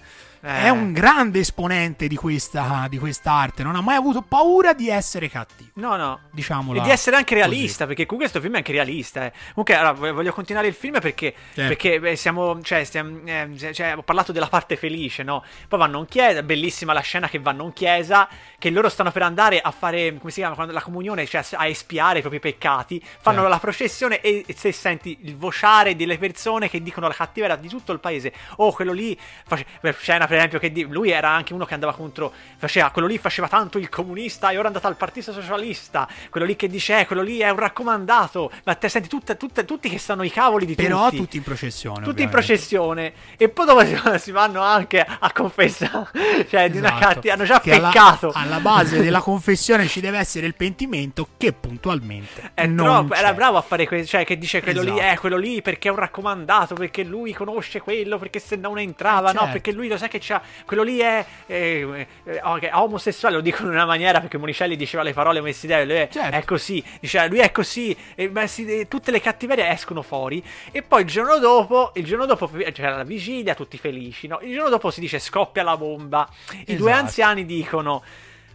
È 0.45 0.69
un 0.69 0.93
grande 0.93 1.41
esponente 1.41 2.07
di 2.07 2.17
questa 2.17 2.87
di 2.89 2.99
quest'arte. 2.99 3.63
Non 3.63 3.77
ha 3.77 3.81
mai 3.81 3.97
avuto 3.97 4.23
paura 4.23 4.73
di 4.75 4.89
essere 4.89 5.29
cattivo. 5.29 5.71
No, 5.75 5.97
no. 5.97 6.21
Diciamola. 6.31 6.81
E 6.81 6.85
di 6.85 6.91
essere 6.91 7.17
anche 7.17 7.35
così. 7.35 7.47
realista, 7.49 7.87
perché 7.87 8.05
comunque 8.07 8.31
questo 8.31 8.41
film 8.41 8.55
è 8.55 8.59
anche 8.59 8.73
realista. 8.73 9.25
eh. 9.25 9.33
Comunque, 9.49 9.75
allora, 9.75 10.13
voglio 10.13 10.33
continuare 10.33 10.67
il 10.69 10.75
film 10.75 11.01
perché, 11.01 11.35
Certo. 11.55 11.69
perché 11.69 12.01
beh, 12.01 12.17
siamo, 12.17 12.61
cioè, 12.63 12.85
stiamo, 12.85 13.21
eh, 13.25 13.73
cioè, 13.73 13.97
ho 13.97 14.03
parlato 14.03 14.33
della 14.33 14.49
parte 14.49 14.77
felice, 14.77 15.23
no? 15.23 15.43
Poi 15.69 15.79
vanno 15.79 15.99
in 16.01 16.07
chiesa, 16.07 16.43
bellissima 16.43 16.93
la 16.93 17.01
scena 17.01 17.29
che 17.29 17.39
vanno 17.39 17.65
in 17.65 17.73
chiesa, 17.73 18.29
che 18.59 18.71
loro 18.71 18.89
stanno 18.89 19.11
per 19.11 19.23
andare 19.23 19.61
a 19.61 19.71
fare, 19.71 20.17
come 20.19 20.31
si 20.31 20.41
chiama, 20.41 20.65
la 20.71 20.83
comunione, 20.83 21.27
cioè 21.27 21.43
a 21.53 21.67
espiare 21.67 22.19
i 22.19 22.21
propri 22.21 22.41
peccati, 22.41 23.01
fanno 23.03 23.39
Certo. 23.39 23.49
la 23.51 23.59
processione 23.59 24.21
e 24.21 24.45
se 24.55 24.73
senti 24.73 25.19
il 25.23 25.37
vociare 25.37 25.97
delle 25.97 26.19
persone 26.19 26.69
che 26.69 26.83
dicono 26.83 27.09
la 27.09 27.15
cattiveria 27.15 27.57
di 27.57 27.69
tutto 27.69 27.93
il 27.93 28.01
paese, 28.01 28.33
oh, 28.57 28.73
quello 28.73 28.93
lì, 28.93 29.19
face- 29.47 29.67
scena 29.99 30.27
per 30.27 30.34
esempio, 30.37 30.59
che 30.59 30.73
lui 30.89 31.11
era 31.11 31.31
anche 31.31 31.53
uno 31.55 31.65
che 31.65 31.75
andava 31.75 31.95
contro, 31.95 32.33
faceva, 32.57 32.91
quello 32.91 33.07
lì 33.09 33.19
faceva 33.19 33.49
tanto 33.49 33.79
il 33.79 33.89
comunista 33.89 34.51
e 34.51 34.55
ora 34.55 34.65
è 34.65 34.67
andato 34.67 34.87
al 34.87 34.97
partito 34.97 35.33
socialista, 35.33 36.09
quello 36.31 36.47
lì 36.47 36.57
che 36.57 36.69
dice, 36.69 37.01
eh, 37.01 37.07
quello 37.07 37.23
lì 37.23 37.39
è 37.39 37.51
un 37.51 37.59
raccomandato, 37.59 38.51
ma 38.65 38.75
te 38.75 38.89
senti 38.89 39.09
tutte, 39.09 39.37
tutte- 39.37 39.65
tutti 39.65 39.89
che 39.89 39.99
stanno 39.99 40.23
i 40.23 40.31
cavoli 40.31 40.67
di 40.67 40.75
Però 40.75 41.05
tutti. 41.05 41.17
tutti 41.17 41.37
in 41.37 41.43
processione. 41.43 41.97
Tutti 42.05 42.23
in 42.23 42.29
ovviamente. 42.29 42.37
processione 42.47 43.13
e 43.37 43.49
poi 43.49 43.67
dopo 43.67 43.85
si, 43.85 43.99
si 44.19 44.31
vanno 44.31 44.61
anche 44.63 45.01
a 45.01 45.33
confessare, 45.33 46.09
cioè 46.49 46.71
di 46.71 46.79
una 46.79 46.97
Esatto. 46.97 47.07
catti- 47.15 47.31
hanno 47.31 47.45
già 47.45 47.61
Che 47.61 47.73
alla- 47.75 47.89
peccato. 47.89 48.33
Alla, 48.35 48.61
base 48.61 49.01
della 49.03 49.21
confessione 49.23 49.87
ci 49.87 50.01
deve 50.01 50.19
essere 50.19 50.47
il 50.47 50.55
pentimento 50.55 51.29
che 51.37 51.53
puntualmente 51.53 52.53
È 52.55 52.67
non 52.67 52.87
troppo- 53.09 53.15
era 53.15 53.33
bravo 53.35 53.57
a 53.59 53.63
fare 53.63 53.87
questo, 53.87 54.07
cioè 54.09 54.25
che 54.25 54.39
dice 54.39 54.63
quello 54.63 54.83
lì, 54.83 54.91
Esatto. 54.99 55.13
eh, 55.13 55.19
quello 55.19 55.37
lì 55.37 55.63
perché 55.63 55.89
è 55.89 55.91
un 55.91 55.99
raccomandato, 55.99 56.75
perché 56.75 57.03
lui 57.05 57.33
conosce 57.33 57.81
quello, 57.81 58.19
perché 58.19 58.39
se 58.39 58.57
non 58.57 58.79
entrava, 58.79 59.31
Eh, 59.31 59.33
no, 59.33 59.39
certo. 59.41 59.53
perché 59.53 59.73
lui 59.73 59.89
lo 59.89 59.97
sa 59.97 60.09
che 60.09 60.19
c'ha, 60.25 60.41
quello 60.65 60.83
lì 60.83 60.99
è, 60.99 61.25
eh, 61.47 62.07
eh, 62.25 62.39
è 62.61 62.71
omosessuale, 62.75 63.37
lo 63.37 63.41
dicono 63.43 63.69
in 63.69 63.75
una 63.75 63.85
maniera 63.87 64.21
perché 64.21 64.39
Monicelli 64.39 64.77
diceva 64.77 65.03
le 65.03 65.13
parole 65.13 65.39
come 65.41 65.53
si 65.53 65.67
deve, 65.67 65.85
lui 65.85 65.95
è, 65.97 66.09
Certo. 66.11 66.37
è 66.37 66.45
così, 66.45 66.83
diceva 67.01 67.27
lui 67.27 67.39
è 67.41 67.51
così, 67.53 67.97
e, 68.15 68.29
beh, 68.31 68.47
si- 68.47 68.89
tutte 68.89 69.11
le 69.11 69.21
cattiverie 69.21 69.69
escono 69.71 70.03
fuori 70.03 70.43
e 70.73 70.83
poi 70.83 71.03
il 71.03 71.07
giorno 71.09 71.39
dopo, 71.39 71.93
il 71.95 72.05
giorno 72.05 72.25
dopo 72.27 72.51
c'era 72.73 72.97
la 72.97 73.03
vigilia, 73.05 73.55
tutti 73.55 73.77
felici, 73.79 74.27
no? 74.27 74.39
Il 74.43 74.53
giorno 74.55 74.69
dopo 74.71 74.91
si 74.91 75.01
dice 75.01 75.19
scoppia 75.19 75.63
la 75.63 75.77
bomba, 75.77 76.29
i 76.67 76.77
due 76.77 76.91
Esatto. 76.91 77.05
anziani 77.07 77.45
dicono 77.45 78.03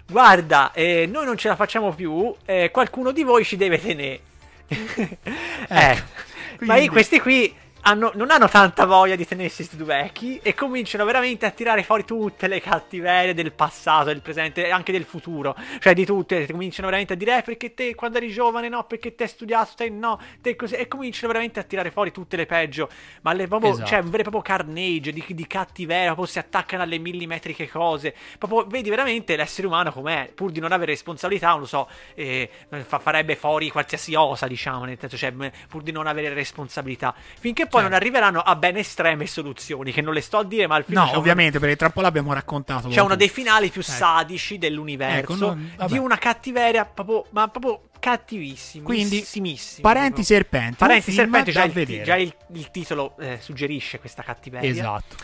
guarda, 0.07 0.71
eh, 0.73 1.05
noi 1.07 1.25
non 1.25 1.37
ce 1.37 1.49
la 1.49 1.55
facciamo 1.55 1.93
più, 1.93 2.33
eh, 2.45 2.71
qualcuno 2.71 3.11
di 3.11 3.23
voi 3.23 3.45
ci 3.45 3.57
deve 3.57 3.79
tenere. 3.79 4.21
eh, 5.69 6.03
ma 6.59 6.73
quindi- 6.73 6.83
i- 6.83 6.87
questi 6.87 7.19
qui 7.19 7.53
hanno- 7.89 8.11
non 8.15 8.29
hanno 8.29 8.47
tanta 8.47 8.85
voglia 8.85 9.15
di 9.15 9.25
tenersi 9.25 9.57
questi 9.57 9.75
due 9.75 9.87
vecchi 9.87 10.39
e 10.43 10.53
cominciano 10.53 11.05
veramente 11.05 11.45
a 11.45 11.51
tirare 11.51 11.83
fuori 11.83 12.05
tutte 12.05 12.47
le 12.47 12.61
cattiverie 12.61 13.33
del 13.33 13.51
passato, 13.51 14.05
del 14.05 14.21
presente 14.21 14.65
e 14.67 14.71
anche 14.71 14.91
del 14.91 15.05
futuro. 15.05 15.55
Cioè 15.79 15.93
di 15.93 16.05
tutte, 16.05 16.45
cominciano 16.47 16.87
veramente 16.87 17.13
a 17.13 17.15
dire 17.15 17.37
eh, 17.39 17.41
perché 17.41 17.73
te 17.73 17.95
quando 17.95 18.17
eri 18.17 18.29
giovane 18.29 18.69
no, 18.69 18.83
perché 18.85 19.15
te 19.15 19.23
hai 19.23 19.29
studiato, 19.29 19.71
te 19.75 19.89
no, 19.89 20.19
te 20.41 20.55
così 20.55 20.75
e 20.75 20.87
cominciano 20.87 21.27
veramente 21.27 21.59
a 21.59 21.63
tirare 21.63 21.89
fuori 21.91 22.11
tutte 22.11 22.35
le 22.37 22.45
peggio, 22.45 22.89
ma 23.21 23.33
le 23.33 23.47
proprio, 23.47 23.71
Esatto. 23.71 23.87
cioè 23.87 23.99
un 23.99 24.09
vero 24.09 24.19
e 24.19 24.29
proprio 24.29 24.41
carnage 24.43 25.11
di, 25.11 25.23
di 25.27 25.47
cattiveria, 25.47 26.05
proprio 26.13 26.27
si 26.27 26.39
attaccano 26.39 26.83
alle 26.83 26.97
millimetriche 26.99 27.67
cose. 27.67 28.13
Proprio 28.37 28.65
vedi 28.67 28.89
veramente 28.89 29.35
l'essere 29.35 29.67
umano 29.67 29.91
com'è, 29.91 30.31
pur 30.33 30.51
di 30.51 30.59
non 30.59 30.71
avere 30.71 30.91
responsabilità, 30.91 31.49
non 31.49 31.61
lo 31.61 31.65
so, 31.65 31.89
eh, 32.13 32.49
fa- 32.85 32.99
farebbe 32.99 33.35
fuori 33.35 33.69
qualsiasi 33.69 34.13
osa, 34.15 34.47
diciamo, 34.47 34.85
nel 34.85 34.97
senso, 34.99 35.17
cioè, 35.17 35.31
pur 35.67 35.81
di 35.81 35.91
non 35.91 36.05
avere 36.07 36.33
responsabilità. 36.33 37.15
Finché 37.39 37.65
poi 37.65 37.78
Certo. 37.81 37.89
non 37.89 37.93
arriveranno 37.93 38.39
a 38.41 38.55
ben 38.55 38.77
estreme 38.77 39.25
soluzioni, 39.27 39.91
che 39.91 40.01
non 40.01 40.13
le 40.13 40.21
sto 40.21 40.37
a 40.37 40.43
dire, 40.43 40.67
ma 40.67 40.77
il 40.77 40.83
film 40.85 40.99
No, 40.99 41.17
ovviamente, 41.17 41.59
perché 41.59 41.75
troppo 41.75 42.01
l'abbiamo 42.01 42.33
raccontato. 42.33 42.87
c'è 42.89 43.01
uno 43.01 43.15
dei 43.15 43.29
finali 43.29 43.69
più 43.69 43.81
Ecco. 43.81 43.91
sadici 43.91 44.57
dell'universo 44.57 45.33
Ecco, 45.33 45.35
non- 45.35 45.71
di 45.87 45.97
una 45.97 46.17
cattiveria 46.17 46.85
proprio, 46.85 47.25
ma 47.31 47.47
proprio 47.47 47.83
cattivissima. 47.99 48.85
Quindi, 48.85 49.25
Parenti 49.81 50.23
serpenti. 50.23 50.75
Parenti 50.77 51.11
serpenti, 51.11 51.51
già, 51.51 51.63
il, 51.63 52.03
già 52.03 52.15
il, 52.15 52.33
il 52.53 52.71
titolo 52.71 53.15
eh, 53.19 53.37
suggerisce 53.41 53.99
questa 53.99 54.23
cattiveria. 54.23 54.69
Esatto. 54.69 55.15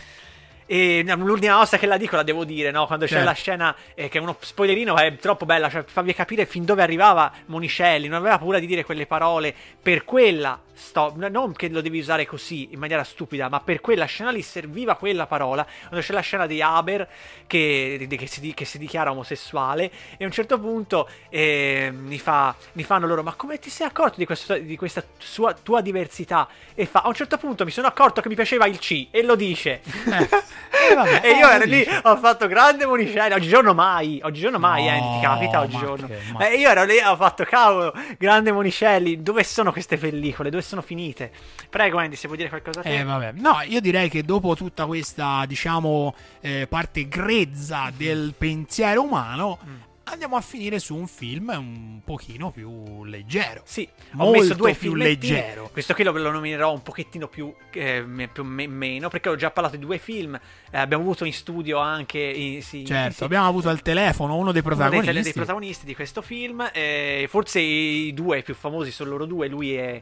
E 0.66 1.02
no, 1.06 1.14
l'ultima 1.16 1.56
cosa 1.58 1.78
che 1.78 1.86
la 1.86 1.96
dico 1.96 2.16
la 2.16 2.22
devo 2.24 2.44
dire, 2.44 2.70
no? 2.72 2.86
Quando 2.86 3.04
c'è 3.04 3.12
Certo. 3.12 3.26
la 3.28 3.34
scena 3.34 3.76
eh, 3.94 4.08
che 4.08 4.18
è 4.18 4.20
uno 4.20 4.36
spoilerino, 4.38 4.96
è 4.96 5.16
troppo 5.16 5.46
bella, 5.46 5.70
cioè 5.70 5.84
farvi 5.86 6.12
capire 6.12 6.44
fin 6.46 6.64
dove 6.64 6.82
arrivava 6.82 7.32
Monicelli, 7.46 8.08
non 8.08 8.18
aveva 8.18 8.38
paura 8.38 8.58
di 8.58 8.66
dire 8.66 8.84
quelle 8.84 9.06
parole, 9.06 9.54
per 9.80 10.04
quella 10.04 10.60
sto, 10.72 11.12
no- 11.16 11.28
non 11.28 11.52
che 11.54 11.68
lo 11.68 11.80
devi 11.80 12.00
usare 12.00 12.26
così 12.26 12.68
in 12.72 12.78
maniera 12.80 13.04
stupida, 13.04 13.48
ma 13.48 13.60
per 13.60 13.80
quella 13.80 14.04
scena 14.06 14.30
lì 14.30 14.42
serviva 14.42 14.96
quella 14.96 15.26
parola, 15.26 15.64
quando 15.88 16.04
c'è 16.04 16.12
la 16.12 16.20
scena 16.20 16.46
di 16.46 16.60
Haber 16.60 17.08
che, 17.46 18.06
che 18.10 18.26
si, 18.26 18.52
che 18.52 18.64
si 18.64 18.76
dichiara 18.78 19.10
omosessuale 19.12 19.90
e 20.16 20.24
a 20.24 20.26
un 20.26 20.32
certo 20.32 20.58
punto 20.58 21.08
eh, 21.30 21.90
mi, 21.96 22.18
fa, 22.18 22.54
mi 22.72 22.82
fanno 22.82 23.06
loro, 23.06 23.22
ma 23.22 23.34
come 23.34 23.58
ti 23.60 23.70
sei 23.70 23.86
accorto 23.86 24.16
di, 24.18 24.26
questo- 24.26 24.58
di 24.58 24.76
questa 24.76 25.02
sua, 25.18 25.54
tua 25.54 25.80
diversità? 25.80 26.48
E 26.74 26.86
fa, 26.86 27.02
a 27.02 27.08
un 27.08 27.14
certo 27.14 27.38
punto 27.38 27.64
mi 27.64 27.70
sono 27.70 27.86
accorto 27.86 28.20
che 28.20 28.28
mi 28.28 28.34
piaceva 28.34 28.66
il 28.66 28.78
C 28.78 29.06
e 29.12 29.22
lo 29.22 29.36
dice. 29.36 29.80
Eh, 30.06 30.28
vabbè, 30.94 31.20
e 31.22 31.30
io 31.32 31.48
eh, 31.48 31.54
ero 31.54 31.58
lo 31.58 31.64
lì, 31.64 31.78
dice. 31.78 32.00
ho 32.02 32.16
fatto 32.16 32.46
grande 32.46 32.86
Monicelli. 32.86 33.34
Oggigiorno 33.34 33.74
mai, 33.74 34.20
oggigiorno 34.22 34.58
mai, 34.58 34.88
eh, 34.88 34.98
No, 35.00 35.14
ti 35.18 35.24
capita 35.26 35.58
ma 35.58 35.64
oggigiorno. 35.64 36.06
che- 36.06 36.18
ma- 36.32 36.48
Eh, 36.48 36.56
io 36.56 36.68
ero 36.68 36.84
lì, 36.84 36.98
ho 36.98 37.16
fatto 37.16 37.44
cavolo, 37.44 37.92
grande 38.18 38.52
Monicelli. 38.52 39.22
Dove 39.22 39.42
sono 39.44 39.72
queste 39.72 39.96
pellicole? 39.96 40.50
Dove 40.50 40.62
sono 40.62 40.82
finite? 40.82 41.30
Prego, 41.70 41.98
Andy, 41.98 42.16
se 42.16 42.26
vuoi 42.26 42.38
dire 42.38 42.48
qualcosa. 42.50 42.82
Eh, 42.82 43.02
vabbè. 43.04 43.32
No, 43.34 43.60
io 43.66 43.80
direi 43.80 44.08
che 44.08 44.22
dopo 44.22 44.54
tutta 44.54 44.86
questa, 44.86 45.44
diciamo, 45.46 46.14
eh, 46.40 46.66
parte 46.68 47.08
grezza 47.08 47.90
del 47.96 48.34
pensiero 48.36 49.02
umano, 49.02 49.58
Mm. 49.66 49.74
Andiamo 50.08 50.36
a 50.36 50.40
finire 50.40 50.78
su 50.78 50.94
un 50.94 51.06
film 51.06 51.48
un 51.56 52.00
pochino 52.04 52.50
più 52.50 53.04
leggero. 53.04 53.62
Sì, 53.64 53.88
ho 54.16 54.30
messo 54.30 54.54
due 54.54 54.72
più 54.72 54.90
filmettini. 54.90 55.32
leggero. 55.32 55.68
Questo 55.72 55.94
qui 55.94 56.04
lo, 56.04 56.12
lo 56.12 56.30
nominerò 56.30 56.72
un 56.72 56.82
pochettino 56.82 57.28
più, 57.28 57.52
eh, 57.72 58.04
più 58.32 58.44
me- 58.44 58.66
meno, 58.66 59.08
perché 59.08 59.28
ho 59.28 59.36
già 59.36 59.50
parlato 59.50 59.76
di 59.76 59.84
due 59.84 59.98
film. 59.98 60.34
eh, 60.70 60.78
abbiamo 60.78 61.02
avuto 61.02 61.24
in 61.24 61.32
studio 61.32 61.78
anche. 61.78 62.18
i- 62.18 62.60
sì, 62.62 62.84
Certo, 62.84 63.14
sì, 63.18 63.24
abbiamo 63.24 63.46
avuto 63.48 63.68
al 63.68 63.82
telefono 63.82 64.36
uno 64.36 64.52
dei 64.52 64.62
uno 64.64 64.74
dei, 64.74 64.76
protagonisti. 64.78 65.22
dei 65.22 65.32
protagonisti 65.32 65.86
di 65.86 65.94
questo 65.94 66.22
film. 66.22 66.68
eh, 66.72 67.26
forse 67.28 67.60
i 67.60 68.12
due 68.14 68.42
più 68.42 68.54
famosi 68.54 68.90
sono 68.90 69.10
loro 69.10 69.26
due. 69.26 69.48
Lui 69.48 69.74
è, 69.74 70.00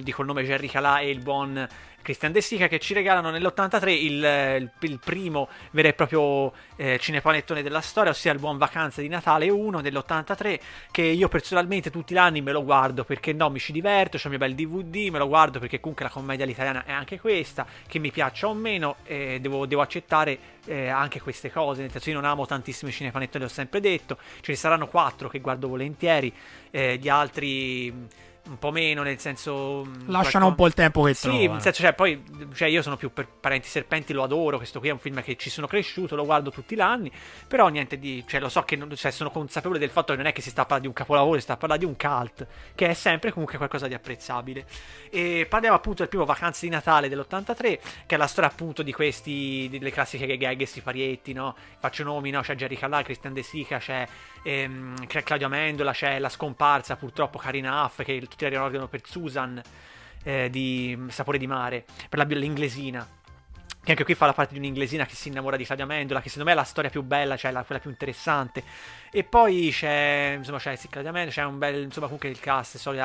dico 0.00 0.20
il 0.22 0.26
nome 0.26 0.44
Jerry 0.44 0.68
Calà 0.68 1.00
e 1.00 1.10
il 1.10 1.20
buon 1.20 1.66
Christian 2.08 2.32
De 2.32 2.40
Sica 2.40 2.68
che 2.68 2.78
ci 2.78 2.94
regalano 2.94 3.28
nell'83 3.28 3.88
il, 3.90 4.12
il- 4.14 4.70
il 4.80 4.98
primo 4.98 5.46
vero 5.72 5.88
e 5.88 5.92
proprio 5.92 6.52
eh, 6.76 6.98
cinepanettone 6.98 7.62
della 7.62 7.82
storia, 7.82 8.12
ossia 8.12 8.32
il 8.32 8.38
buon 8.38 8.56
Vacanze 8.56 9.02
di 9.02 9.08
Natale 9.08 9.50
1 9.50 9.82
dell'83 9.82 10.58
che 10.90 11.02
io 11.02 11.28
personalmente 11.28 11.90
tutti 11.90 12.14
gli 12.14 12.16
anni 12.16 12.40
me 12.40 12.52
lo 12.52 12.64
guardo 12.64 13.04
perché 13.04 13.34
no, 13.34 13.50
mi 13.50 13.58
ci 13.58 13.72
diverto, 13.72 14.16
c'ho 14.16 14.28
il 14.30 14.38
mio 14.38 14.38
bel 14.38 14.54
DVD, 14.54 15.10
me 15.10 15.18
lo 15.18 15.28
guardo 15.28 15.58
perché 15.58 15.80
comunque 15.80 16.06
la 16.06 16.10
commedia 16.10 16.46
all'italiana 16.46 16.84
è 16.86 16.92
anche 16.92 17.20
questa, 17.20 17.66
che 17.86 17.98
mi 17.98 18.10
piaccia 18.10 18.48
o 18.48 18.54
meno, 18.54 18.96
eh, 19.04 19.36
devo, 19.38 19.66
devo 19.66 19.82
accettare 19.82 20.38
eh, 20.64 20.88
anche 20.88 21.20
queste 21.20 21.50
cose, 21.52 21.82
nel 21.82 21.90
senso 21.90 22.08
io 22.08 22.14
non 22.14 22.24
amo 22.24 22.46
tantissimi 22.46 22.90
cinepanettoni, 22.90 23.44
l'ho 23.44 23.50
sempre 23.50 23.80
detto, 23.80 24.16
ce 24.40 24.52
ne 24.52 24.56
saranno 24.56 24.86
quattro 24.88 25.28
che 25.28 25.40
guardo 25.40 25.68
volentieri, 25.68 26.32
eh, 26.70 26.96
gli 26.96 27.08
altri 27.10 27.92
un 28.48 28.58
po' 28.58 28.70
meno, 28.70 29.02
nel 29.02 29.18
senso... 29.18 29.84
mh, 29.84 30.10
Lasciano 30.10 30.46
un 30.46 30.54
po' 30.54 30.66
il 30.66 30.74
tempo 30.74 31.02
che 31.02 31.14
sì, 31.14 31.28
trovano. 31.28 31.52
nel 31.52 31.60
senso, 31.62 31.82
cioè, 31.82 31.92
poi, 31.94 32.22
cioè, 32.54 32.68
io 32.68 32.82
sono 32.82 32.96
più 32.96 33.12
per 33.12 33.26
Parenti 33.28 33.68
Serpenti, 33.68 34.12
lo 34.12 34.22
adoro. 34.22 34.56
Questo 34.56 34.78
qui 34.80 34.88
è 34.88 34.92
un 34.92 34.98
film 34.98 35.22
che 35.22 35.36
ci 35.36 35.50
sono 35.50 35.66
cresciuto, 35.66 36.16
lo 36.16 36.24
guardo 36.24 36.50
tutti 36.50 36.74
gli 36.74 36.80
anni. 36.80 37.10
Però 37.46 37.68
niente 37.68 37.98
di. 37.98 38.24
Cioè, 38.26 38.40
lo 38.40 38.48
so 38.48 38.62
che 38.62 38.76
non- 38.76 38.94
cioè, 38.96 39.10
sono 39.10 39.30
consapevole 39.30 39.78
del 39.78 39.90
fatto 39.90 40.12
che 40.12 40.18
non 40.18 40.26
è 40.26 40.32
che 40.32 40.40
si 40.40 40.50
sta 40.50 40.62
parlando 40.62 40.82
di 40.82 40.88
un 40.88 40.94
capolavoro, 40.94 41.36
si 41.36 41.42
sta 41.42 41.56
parlando 41.56 41.84
di 41.86 41.90
un 41.90 41.96
cult, 41.98 42.46
che 42.74 42.88
è 42.88 42.94
sempre 42.94 43.30
comunque 43.32 43.56
qualcosa 43.58 43.86
di 43.86 43.94
apprezzabile. 43.94 44.66
E 45.10 45.46
parliamo 45.48 45.76
appunto 45.76 45.98
del 46.00 46.08
primo 46.08 46.24
Vacanze 46.24 46.66
di 46.66 46.72
Natale 46.72 47.08
dell'83, 47.08 47.56
che 48.06 48.14
è 48.14 48.16
la 48.16 48.26
storia 48.26 48.50
appunto 48.50 48.82
di 48.82 48.92
questi. 48.92 49.68
delle 49.70 49.90
classiche 49.90 50.36
gag 50.36 50.60
e 50.60 50.66
siparietti, 50.66 51.32
no? 51.32 51.54
Faccio 51.78 52.02
nomi, 52.04 52.30
no? 52.30 52.40
C'è 52.40 52.54
Jerry 52.54 52.76
Calà, 52.76 53.02
Christian 53.02 53.32
De 53.32 53.42
Sica, 53.42 53.78
c'è. 53.78 54.06
ehm, 54.42 55.06
Claudio 55.06 55.46
Amendola, 55.46 55.92
c'è 55.92 56.18
la 56.18 56.28
scomparsa 56.28 56.96
purtroppo 56.96 57.38
Karina 57.38 57.84
Huff, 57.84 58.02
che 58.02 58.12
tutti 58.38 58.44
la 58.44 58.50
ricordano 58.50 58.86
per 58.86 59.00
Susan 59.04 59.60
eh, 60.22 60.48
di 60.48 60.96
Sapore 61.08 61.38
di 61.38 61.48
mare, 61.48 61.84
per 62.08 62.18
la, 62.20 62.24
l'inglesina. 62.24 63.06
Che 63.82 63.90
anche 63.94 64.04
qui 64.04 64.14
fa 64.14 64.26
la 64.26 64.32
parte 64.34 64.52
di 64.52 64.58
un'inglesina 64.58 65.06
che 65.06 65.14
si 65.14 65.28
innamora 65.28 65.56
di 65.56 65.64
Claudia 65.64 65.84
Amendola, 65.84 66.20
che 66.20 66.28
secondo 66.28 66.50
me 66.50 66.54
è 66.54 66.58
la 66.58 66.64
storia 66.64 66.90
più 66.90 67.02
bella, 67.02 67.36
cioè 67.36 67.50
la- 67.50 67.64
quella 67.64 67.80
più 67.80 67.90
interessante. 67.90 68.62
E 69.10 69.24
poi 69.24 69.70
c'è, 69.72 70.34
insomma, 70.36 70.58
c'è 70.58 70.78
Amendola, 70.92 71.30
c'è 71.30 71.44
un 71.44 71.58
bel, 71.58 71.82
insomma, 71.82 72.06
comunque 72.06 72.28
il 72.28 72.38
cast, 72.40 72.74
i 72.74 72.78
soliti 72.78 73.02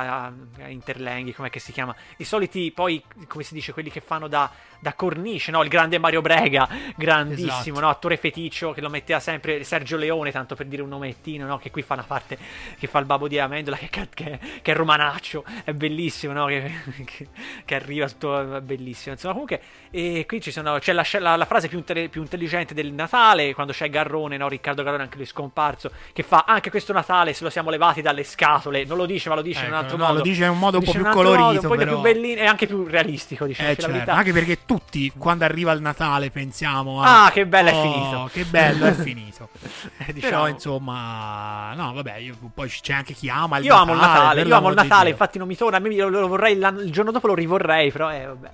eh, 0.59 0.69
interlenghi, 0.71 1.33
com'è 1.33 1.49
che 1.49 1.59
si 1.59 1.71
chiama? 1.71 1.95
I 2.17 2.23
soliti, 2.23 2.71
poi, 2.71 3.01
come 3.27 3.43
si 3.43 3.53
dice, 3.53 3.71
quelli 3.73 3.89
che 3.89 4.01
fanno 4.01 4.27
da, 4.27 4.49
da 4.79 4.93
cornice, 4.93 5.51
no? 5.51 5.63
Il 5.63 5.69
grande 5.69 5.97
Mario 5.99 6.21
Brega, 6.21 6.67
grandissimo, 6.97 7.53
Esatto. 7.57 7.79
no? 7.79 7.89
Attore 7.89 8.17
feticcio 8.17 8.71
che 8.73 8.81
lo 8.81 8.89
metteva 8.89 9.19
sempre 9.19 9.63
Sergio 9.63 9.95
Leone, 9.97 10.31
tanto 10.31 10.55
per 10.55 10.65
dire 10.65 10.81
un 10.81 10.89
nomettino, 10.89 11.45
no? 11.45 11.57
Che 11.57 11.71
qui 11.71 11.81
fa 11.81 11.93
una 11.93 12.03
parte 12.03 12.37
che 12.77 12.87
fa 12.87 12.99
il 12.99 13.05
babbo 13.05 13.27
di 13.27 13.39
Amendola, 13.39 13.77
che, 13.89 13.89
che- 13.89 14.09
che- 14.09 14.39
è 14.61 14.75
romanaccio, 14.75 15.45
è 15.63 15.71
bellissimo, 15.73 16.33
no? 16.33 16.45
Che, 16.47 16.71
che- 17.05 17.27
che 17.63 17.75
arriva 17.75 18.07
tutto, 18.09 18.57
è 18.57 18.61
bellissimo. 18.61 19.13
Insomma, 19.13 19.33
comunque, 19.33 19.61
e 19.91 20.25
qui 20.27 20.41
ci 20.41 20.51
sono, 20.51 20.77
c'è 20.79 20.91
la, 20.93 21.05
la- 21.19 21.35
la 21.37 21.45
frase 21.45 21.67
più, 21.69 21.81
più 21.83 22.21
intelligente 22.21 22.73
del 22.73 22.91
Natale, 22.91 23.53
quando 23.53 23.71
c'è 23.73 23.89
Garrone, 23.89 24.35
no? 24.37 24.47
Riccardo 24.49 24.83
Garrone, 24.83 25.03
anche 25.03 25.15
lui 25.17 25.25
scomparso, 25.25 25.91
che 26.13 26.23
fa 26.23 26.45
anche 26.47 26.69
questo 26.69 26.93
Natale 26.93 27.33
se 27.33 27.43
lo 27.43 27.49
siamo 27.49 27.69
levati 27.69 28.01
dalle 28.01 28.23
scatole. 28.23 28.85
Non 28.85 28.97
lo 28.97 29.05
dice, 29.05 29.29
ma 29.29 29.35
lo 29.35 29.41
dice 29.41 29.61
in 29.65 29.67
un 29.67 29.73
Ecco, 29.73 29.81
altro 29.83 29.97
no, 29.97 30.03
modo. 30.05 30.17
lo 30.17 30.23
dice 30.23 30.43
in 30.43 30.49
un 30.49 30.59
modo 30.59 30.77
un 30.77 30.83
po' 30.83 30.91
più 30.91 31.03
colorito, 31.09 31.43
modo, 31.43 31.61
un 31.71 31.77
po' 31.77 31.85
più 31.85 31.99
bellino 31.99 32.41
e 32.41 32.45
anche 32.45 32.67
più 32.67 32.85
realistico, 32.85 33.45
diciamo 33.45 33.69
Eh, 33.69 33.75
certo, 33.75 34.11
anche 34.11 34.31
perché 34.33 34.59
tutti, 34.65 35.11
quando 35.17 35.43
arriva 35.45 35.71
il 35.71 35.81
Natale, 35.81 36.29
pensiamo 36.31 37.01
a... 37.01 37.25
Ah, 37.25 37.31
che 37.31 37.45
bello, 37.45 37.69
è 37.69 37.73
"Oh, 37.73 37.81
finito." 37.81 38.29
Che 38.33 38.45
bello, 38.45 38.85
è 38.85 38.93
finito. 38.93 39.49
Eh, 40.05 40.11
diciamo. 40.13 40.31
Però, 40.33 40.47
insomma, 40.47 41.73
no, 41.75 41.93
vabbè, 41.93 42.15
io- 42.17 42.35
poi 42.53 42.67
c'è 42.69 42.93
anche 42.93 43.13
chi 43.13 43.29
ama 43.29 43.57
il 43.57 43.65
Io 43.65 43.75
amo 43.75 43.93
il 43.93 43.99
Natale, 43.99 44.41
io 44.41 44.55
amo 44.55 44.69
il 44.69 44.75
Natale, 44.75 45.09
infatti 45.09 45.37
non 45.37 45.47
mi 45.47 45.55
torna, 45.55 45.79
lo, 45.79 46.09
lo 46.09 46.27
vorrei 46.27 46.57
il 46.57 46.89
giorno 46.91 47.11
dopo 47.11 47.27
lo 47.27 47.35
rivorrei, 47.35 47.91
però 47.91 48.11
eh, 48.11 48.25
vabbè. 48.25 48.49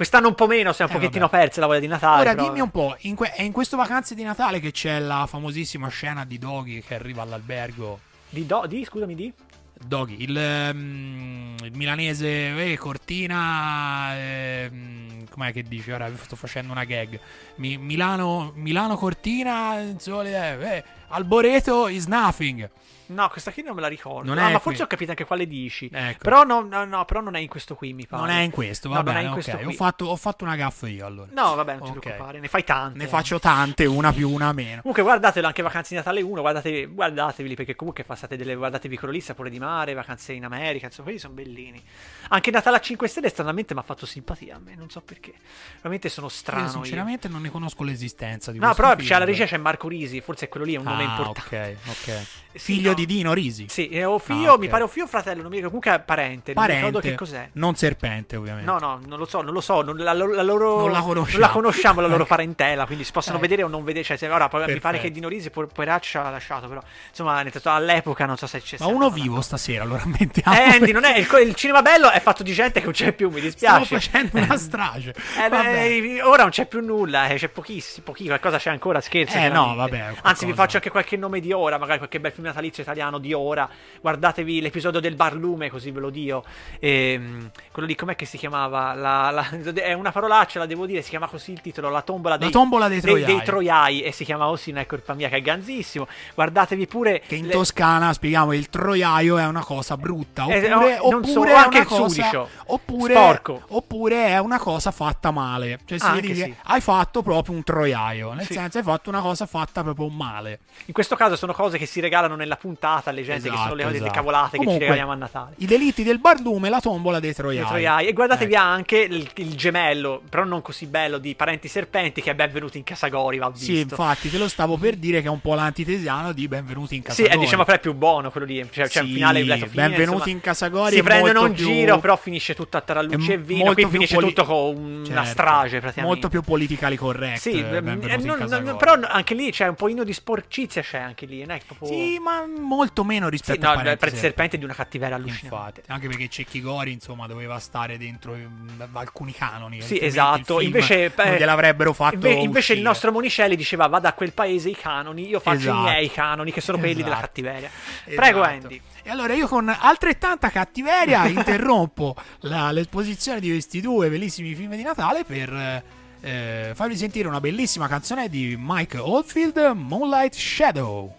Quest'anno 0.00 0.28
un 0.28 0.34
po' 0.34 0.46
meno, 0.46 0.72
siamo 0.72 0.92
un 0.92 0.96
Eh, 0.96 1.00
pochettino 1.00 1.28
vabbè. 1.28 1.42
persi 1.42 1.60
la 1.60 1.66
voglia 1.66 1.78
di 1.80 1.86
Natale. 1.86 2.22
Ora 2.22 2.30
però, 2.34 2.46
dimmi 2.46 2.60
un 2.60 2.70
po', 2.70 2.96
in 3.00 3.14
que- 3.14 3.32
è 3.34 3.42
in 3.42 3.52
questo 3.52 3.76
vacanze 3.76 4.14
di 4.14 4.22
Natale 4.22 4.58
che 4.58 4.70
c'è 4.70 4.98
la 4.98 5.26
famosissima 5.26 5.88
scena 5.88 6.24
di 6.24 6.38
Doggy 6.38 6.80
che 6.80 6.94
arriva 6.94 7.20
all'albergo. 7.20 8.00
Di, 8.30 8.46
do- 8.46 8.64
di, 8.66 8.82
scusami, 8.82 9.14
di? 9.14 9.30
Doggy, 9.78 10.22
il, 10.22 10.34
ehm, 10.38 11.54
il 11.64 11.72
milanese 11.74 12.70
eh, 12.72 12.78
Cortina. 12.78 14.16
ehm, 14.16 15.26
com'è 15.28 15.52
che 15.52 15.64
dice? 15.64 15.92
Ora 15.92 16.10
sto 16.16 16.34
facendo 16.34 16.72
una 16.72 16.84
gag. 16.84 17.20
Mi- 17.56 17.76
Milano, 17.76 18.52
Milano 18.54 18.96
Cortina. 18.96 19.80
insomma, 19.80 20.22
eh, 20.24 20.76
eh, 20.76 20.84
Alboreto 21.08 21.88
is 21.88 22.06
nothing. 22.06 22.66
No, 23.10 23.28
questa 23.28 23.50
qui 23.52 23.62
non 23.62 23.74
me 23.74 23.80
la 23.80 23.88
ricordo. 23.88 24.28
Non 24.28 24.38
Ah, 24.38 24.44
ma 24.44 24.50
qui. 24.52 24.60
forse 24.60 24.82
ho 24.82 24.86
capito 24.86 25.10
anche 25.10 25.24
quale 25.24 25.46
dici. 25.46 25.90
Ecco. 25.92 26.18
Però, 26.22 26.44
no, 26.44 26.60
no, 26.62 26.84
no, 26.84 27.04
però 27.04 27.20
non 27.20 27.34
è 27.34 27.40
in 27.40 27.48
questo 27.48 27.74
qui, 27.74 27.92
mi 27.92 28.06
pare. 28.06 28.22
Non 28.22 28.30
è 28.30 28.40
in 28.42 28.50
questo, 28.50 28.88
No, 28.88 28.94
va 28.94 29.00
non 29.02 29.10
è 29.10 29.14
bene. 29.14 29.26
in 29.26 29.32
ok. 29.32 29.42
questo 29.42 29.68
Ho, 29.68 29.72
fatto, 29.72 30.04
ho 30.06 30.16
fatto 30.16 30.44
una 30.44 30.56
gaffa 30.56 30.86
io 30.88 31.06
allora. 31.06 31.28
No, 31.32 31.54
vabbè, 31.54 31.72
non 31.76 31.82
ti 31.82 31.90
Ok. 31.90 31.98
preoccupare, 32.00 32.40
ne 32.40 32.48
fai 32.48 32.64
tante. 32.64 32.98
Ne 32.98 33.06
faccio 33.08 33.38
tante, 33.40 33.84
una 33.86 34.12
più, 34.12 34.30
una 34.30 34.52
meno. 34.52 34.80
Comunque 34.80 35.02
guardatelo 35.02 35.46
anche 35.46 35.62
Vacanze 35.62 35.90
di 35.90 35.96
Natale 35.96 36.22
1, 36.22 36.40
guardate, 36.40 36.86
guardateveli 36.86 37.54
perché 37.54 37.74
comunque 37.74 38.04
passate 38.04 38.36
delle 38.36 38.54
guardatevi 38.54 38.96
quello 38.96 39.12
lì, 39.12 39.20
Sapore 39.20 39.50
di 39.50 39.58
mare, 39.58 39.92
Vacanze 39.94 40.32
in 40.32 40.44
America, 40.44 40.86
insomma, 40.86 41.04
quelli 41.04 41.18
sono 41.20 41.34
bellini. 41.34 41.82
Anche 42.28 42.50
Natale 42.50 42.76
a 42.76 42.80
5 42.80 43.08
Stelle 43.08 43.28
stranamente 43.28 43.74
mi 43.74 43.80
ha 43.80 43.82
fatto 43.82 44.06
simpatia 44.06 44.56
a 44.56 44.58
me, 44.58 44.74
non 44.76 44.88
so 44.88 45.00
perché. 45.00 45.32
Veramente 45.76 46.08
sono 46.08 46.28
strano 46.28 46.62
Io 46.62 46.76
io. 46.76 46.82
sinceramente 46.84 47.28
non 47.28 47.42
ne 47.42 47.50
conosco 47.50 47.82
l'esistenza 47.82 48.52
di 48.52 48.58
No, 48.58 48.72
però 48.74 48.90
film. 48.94 49.06
c'è 49.08 49.14
alla 49.14 49.24
regia 49.24 49.46
c'è 49.46 49.56
Marco 49.56 49.88
Risi, 49.88 50.20
forse 50.20 50.48
quello 50.48 50.64
lì 50.66 50.74
è 50.74 50.78
un 50.78 50.84
nome 50.84 51.04
Ah, 51.04 51.08
importante. 51.10 51.76
ok, 51.84 51.90
ok. 51.90 52.26
Figlio 52.52 52.88
no. 52.90 52.94
Di 53.06 53.14
Dino 53.14 53.32
Risi. 53.32 53.66
Sì, 53.68 53.88
è 53.88 54.06
o 54.06 54.18
figlio, 54.18 54.50
Ah, 54.50 54.54
ok. 54.54 54.58
mi 54.60 54.68
pare 54.68 54.82
o 54.82 54.86
figlio 54.88 55.04
o 55.04 55.08
fratello, 55.08 55.42
non 55.42 55.50
mi 55.50 55.56
ricordo, 55.56 55.76
comunque 55.78 56.02
è 56.02 56.04
parente, 56.04 56.52
non 56.54 56.62
Parente. 56.64 56.86
ricordo 56.86 57.08
che 57.08 57.14
cos'è. 57.14 57.48
Non 57.52 57.74
serpente, 57.76 58.36
ovviamente. 58.36 58.70
No, 58.70 58.78
no, 58.78 59.00
non 59.06 59.18
lo 59.18 59.24
so, 59.24 59.40
non 59.42 59.52
lo 59.52 59.60
so, 59.60 59.82
non 59.82 59.96
la, 59.96 60.12
la 60.12 60.42
loro, 60.42 60.80
Non 60.80 60.90
la 60.92 61.00
conosciamo. 61.00 61.38
non 61.38 61.40
la 61.40 61.48
conosciamo 61.54 62.00
la 62.00 62.06
loro 62.08 62.24
parentela, 62.26 62.84
quindi 62.86 63.04
si 63.04 63.12
possono 63.12 63.36
Eh. 63.38 63.40
vedere 63.40 63.62
o 63.62 63.68
non 63.68 63.84
vedere. 63.84 64.04
Cioè, 64.04 64.30
ora, 64.32 64.48
poi 64.48 64.60
mi 64.60 64.66
pare 64.66 64.78
Perfetto. 64.80 65.02
che 65.02 65.10
Dino 65.10 65.28
Risi, 65.28 65.50
poveraccio, 65.50 66.08
ci 66.10 66.16
ha 66.16 66.28
lasciato, 66.30 66.68
però, 66.68 66.80
insomma, 67.08 67.42
all'epoca 67.74 68.26
non 68.26 68.36
so 68.36 68.46
se 68.46 68.60
c'è 68.60 68.76
Ma 68.80 68.86
uno 68.86 69.10
vivo 69.10 69.40
stasera, 69.40 69.82
allora 69.84 70.02
mettiamo. 70.18 70.56
Eh, 70.56 70.62
Andy, 70.76 70.92
non 70.92 71.04
è, 71.04 71.16
il, 71.18 71.28
il 71.46 71.54
cinema 71.54 71.82
bello 71.82 72.10
è 72.10 72.20
fatto 72.20 72.42
di 72.42 72.52
gente 72.52 72.80
che 72.80 72.84
non 72.84 72.94
c'è 72.94 73.12
più, 73.12 73.30
mi 73.30 73.40
Stiamo 73.50 73.78
dispiace. 73.78 74.10
facendo 74.10 74.44
una 74.44 74.56
strage. 74.56 75.14
Eh, 75.42 75.48
beh, 75.48 76.22
ora 76.22 76.42
non 76.42 76.50
c'è 76.50 76.66
più 76.66 76.80
nulla, 76.84 77.28
eh, 77.28 77.36
c'è 77.36 77.48
pochissimo, 77.48 78.04
pochissimo, 78.04 78.36
qualcosa 78.36 78.58
c'è 78.58 78.70
ancora, 78.70 79.00
scherzo. 79.00 79.36
Eh, 79.38 79.48
no, 79.48 79.74
vabbè, 79.74 80.14
Anzi, 80.22 80.44
vi 80.46 80.52
faccio 80.52 80.76
anche 80.76 80.78
anche 80.80 80.88
qualche 80.90 81.16
nome 81.18 81.40
di 81.40 81.52
ora, 81.52 81.76
magari 81.78 81.98
qualche 81.98 82.20
bel 82.20 82.32
film 82.32 82.46
natalizio 82.46 82.82
italiano 82.90 83.18
di 83.18 83.32
ora. 83.32 83.68
Guardatevi 84.00 84.60
l'episodio 84.60 84.98
del 85.00 85.14
barlume, 85.14 85.70
così 85.70 85.90
ve 85.90 86.00
lo 86.00 86.10
dio. 86.10 86.42
Ehm, 86.78 87.50
quello 87.72 87.86
lì, 87.86 87.94
com'è 87.94 88.16
che 88.16 88.24
si 88.24 88.36
chiamava? 88.38 88.94
La- 88.94 89.30
la- 89.30 89.48
è 89.82 89.92
una 89.92 90.10
parolaccia, 90.12 90.58
la 90.58 90.66
devo 90.66 90.86
dire, 90.86 91.02
si 91.02 91.10
chiama 91.10 91.28
così 91.28 91.52
il 91.52 91.60
titolo, 91.60 91.88
La 91.88 92.02
tombola 92.02 92.36
dei, 92.36 92.46
La 92.48 92.52
tombola 92.52 92.88
dei 92.88 93.00
troiai. 93.00 93.24
dei 93.24 93.42
troiai, 93.44 94.02
e 94.02 94.12
si 94.12 94.24
chiama 94.24 94.46
così, 94.46 94.70
è 94.72 94.86
colpa 94.86 95.14
mia, 95.14 95.28
che 95.28 95.36
è 95.36 95.40
ganzissimo. 95.42 96.06
Guardatevi 96.34 96.86
pure... 96.86 97.20
Che 97.26 97.34
in 97.36 97.46
le- 97.46 97.52
Toscana, 97.52 98.12
spieghiamo, 98.12 98.52
il 98.52 98.68
troiaio 98.68 99.38
è 99.38 99.46
una 99.46 99.64
cosa 99.64 99.96
brutta. 99.96 100.46
Eh, 100.46 100.58
Oppure, 100.58 100.68
no, 100.68 100.80
non 100.80 100.96
oppure 101.18 101.26
solo, 101.32 101.44
è 101.50 101.52
anche 101.52 101.78
il 101.78 101.84
cosa, 101.86 102.08
sudicio. 102.08 102.48
oppure, 102.66 103.14
Sporco. 103.14 103.62
oppure 103.68 104.26
è 104.26 104.38
una 104.38 104.58
cosa 104.58 104.90
fatta 104.90 105.30
male. 105.30 105.78
Cioè, 105.84 105.98
si 105.98 106.06
Ah, 106.06 106.18
sì. 106.22 106.54
hai 106.64 106.80
fatto 106.80 107.22
proprio 107.22 107.54
un 107.54 107.62
troiaio. 107.62 108.32
Nel 108.32 108.46
Sì. 108.46 108.54
senso, 108.54 108.78
hai 108.78 108.84
fatto 108.84 109.10
una 109.10 109.20
cosa 109.20 109.46
fatta 109.46 109.82
proprio 109.82 110.08
male. 110.08 110.60
In 110.86 110.94
questo 110.94 111.16
caso 111.16 111.36
sono 111.36 111.52
cose 111.52 111.78
che 111.78 111.86
si 111.86 112.00
regalano 112.00 112.34
nella 112.36 112.56
puntata 112.56 112.69
alle 113.10 113.22
gente, 113.22 113.48
che 113.50 113.56
sono 113.56 113.74
le 113.74 113.82
Esatto, 113.82 113.82
cose 113.84 113.96
esatto. 113.96 114.12
cavolate 114.12 114.50
che 114.50 114.56
ci 114.58 114.58
Comunque, 114.64 114.84
regaliamo 114.86 115.12
a 115.12 115.14
Natale. 115.14 115.54
I 115.58 115.66
delitti 115.66 116.02
del 116.02 116.18
barlume, 116.18 116.68
la 116.68 116.80
tombola 116.80 117.20
dei 117.20 117.34
troiai. 117.34 117.66
Troiai. 117.66 118.06
E 118.06 118.12
guardatevi 118.12 118.52
Ecco. 118.54 118.62
anche 118.62 118.98
il, 118.98 119.28
il 119.34 119.54
gemello, 119.56 120.22
però 120.28 120.44
non 120.44 120.62
così 120.62 120.86
bello, 120.86 121.18
di 121.18 121.34
Parenti 121.34 121.68
Serpenti, 121.68 122.22
che 122.22 122.30
è 122.30 122.34
benvenuto 122.34 122.76
in 122.76 122.84
Casagori, 122.84 123.38
va 123.38 123.50
visto. 123.50 123.64
Sì, 123.66 123.80
infatti, 123.80 124.30
te 124.30 124.38
lo 124.38 124.48
stavo 124.48 124.76
per 124.76 124.96
dire 124.96 125.20
che 125.20 125.26
è 125.26 125.30
un 125.30 125.40
po' 125.40 125.54
l'antitesiano 125.54 126.32
di 126.32 126.48
Benvenuti 126.48 126.94
in 126.96 127.00
Sì, 127.02 127.06
Casagori. 127.08 127.34
è 127.36 127.38
diciamo 127.38 127.64
però 127.64 127.76
è 127.76 127.80
più 127.80 127.94
buono 127.94 128.30
quello 128.30 128.46
lì. 128.46 128.66
Cioè, 128.70 128.88
c'è 128.88 129.00
un 129.00 129.06
Sì, 129.06 129.12
finale 129.14 129.40
fine, 129.42 129.56
Benvenuti 129.66 130.00
insomma. 130.12 130.30
in 130.30 130.40
Casagori 130.40 130.94
Si 130.96 131.02
prendono 131.02 131.42
un 131.44 131.52
più- 131.52 131.66
giro, 131.66 131.98
però 131.98 132.16
finisce 132.16 132.54
tutto 132.54 132.76
a 132.76 132.80
tarallucce 132.80 133.32
è 133.32 133.34
e 133.34 133.38
vino. 133.38 133.72
Qui 133.72 133.86
finisce 133.86 134.14
poli- 134.14 134.26
tutto 134.28 134.44
con 134.44 134.76
un- 134.76 134.84
una 135.06 135.24
Certo. 135.24 135.24
strage, 135.30 135.80
praticamente. 135.80 136.02
Molto 136.02 136.28
più 136.28 136.42
politically 136.42 136.96
correct. 136.96 137.38
Sì, 137.38 137.52
eh, 137.52 137.58
eh, 137.58 137.82
Benvenuti 137.82 138.12
eh, 138.42 138.46
non- 138.46 138.62
non- 138.64 138.76
però 138.76 138.94
anche 139.02 139.34
lì 139.34 139.50
c'è 139.50 139.66
un 139.68 139.74
pochino 139.74 140.04
di 140.04 140.12
sporcizia, 140.12 140.82
c'è 140.82 140.98
anche 140.98 141.26
lì, 141.26 141.40
non 141.40 141.56
è 141.56 141.60
proprio... 141.66 141.88
Sì, 141.88 142.18
ma 142.18 142.44
molto 142.60 143.02
meno 143.04 143.24
Sì, 143.26 143.30
rispetto 143.32 143.66
no, 143.66 143.72
a 143.72 143.90
il 143.90 143.98
Parenti 143.98 144.18
Serpenti 144.20 144.56
è 144.56 144.58
di 144.58 144.64
una 144.64 144.74
cattiveria 144.74 145.16
allucinante. 145.16 145.46
Infatti, 145.56 145.80
anche 145.86 146.06
perché 146.08 146.28
Cecchi 146.28 146.60
Gori, 146.60 146.92
insomma, 146.92 147.26
doveva 147.26 147.58
stare 147.58 147.98
dentro 147.98 148.34
mm, 148.34 148.80
alcuni 148.92 149.32
canoni. 149.32 149.80
Sì, 149.82 149.98
esatto. 150.00 150.60
il 150.60 150.66
Invece, 150.66 151.12
non 151.16 151.34
gliel'avrebbero 151.34 151.92
fatto. 151.92 152.14
inve- 152.14 152.32
invece 152.32 152.72
il 152.72 152.78
uscire. 152.78 152.80
nostro 152.82 153.12
Monicelli 153.12 153.56
diceva: 153.56 153.86
Vada 153.88 154.10
a 154.10 154.12
quel 154.12 154.32
paese 154.32 154.68
i 154.68 154.76
canoni, 154.76 155.26
io 155.28 155.40
faccio 155.40 155.56
Esatto. 155.58 155.78
i 155.78 155.82
miei 155.82 156.10
canoni, 156.10 156.52
che 156.52 156.60
sono 156.60 156.78
quelli 156.78 156.94
della 156.94 157.06
Esatto. 157.16 157.26
cattiveria. 157.26 157.68
Esatto. 158.04 158.14
Prego, 158.14 158.42
Andy. 158.42 158.80
E 159.02 159.10
allora 159.10 159.32
io 159.34 159.48
con 159.48 159.68
altrettanta 159.68 160.50
cattiveria 160.50 161.26
interrompo 161.28 162.14
la- 162.40 162.70
l'esposizione 162.70 163.40
di 163.40 163.48
questi 163.50 163.80
due 163.80 164.08
bellissimi 164.10 164.54
film 164.54 164.74
di 164.76 164.82
Natale 164.82 165.24
per 165.24 165.82
eh, 166.22 166.72
farvi 166.74 166.96
sentire 166.96 167.26
una 167.26 167.40
bellissima 167.40 167.88
canzone 167.88 168.28
di 168.28 168.54
Mike 168.58 168.98
Oldfield, 168.98 169.72
Moonlight 169.74 170.34
Shadow. 170.34 171.16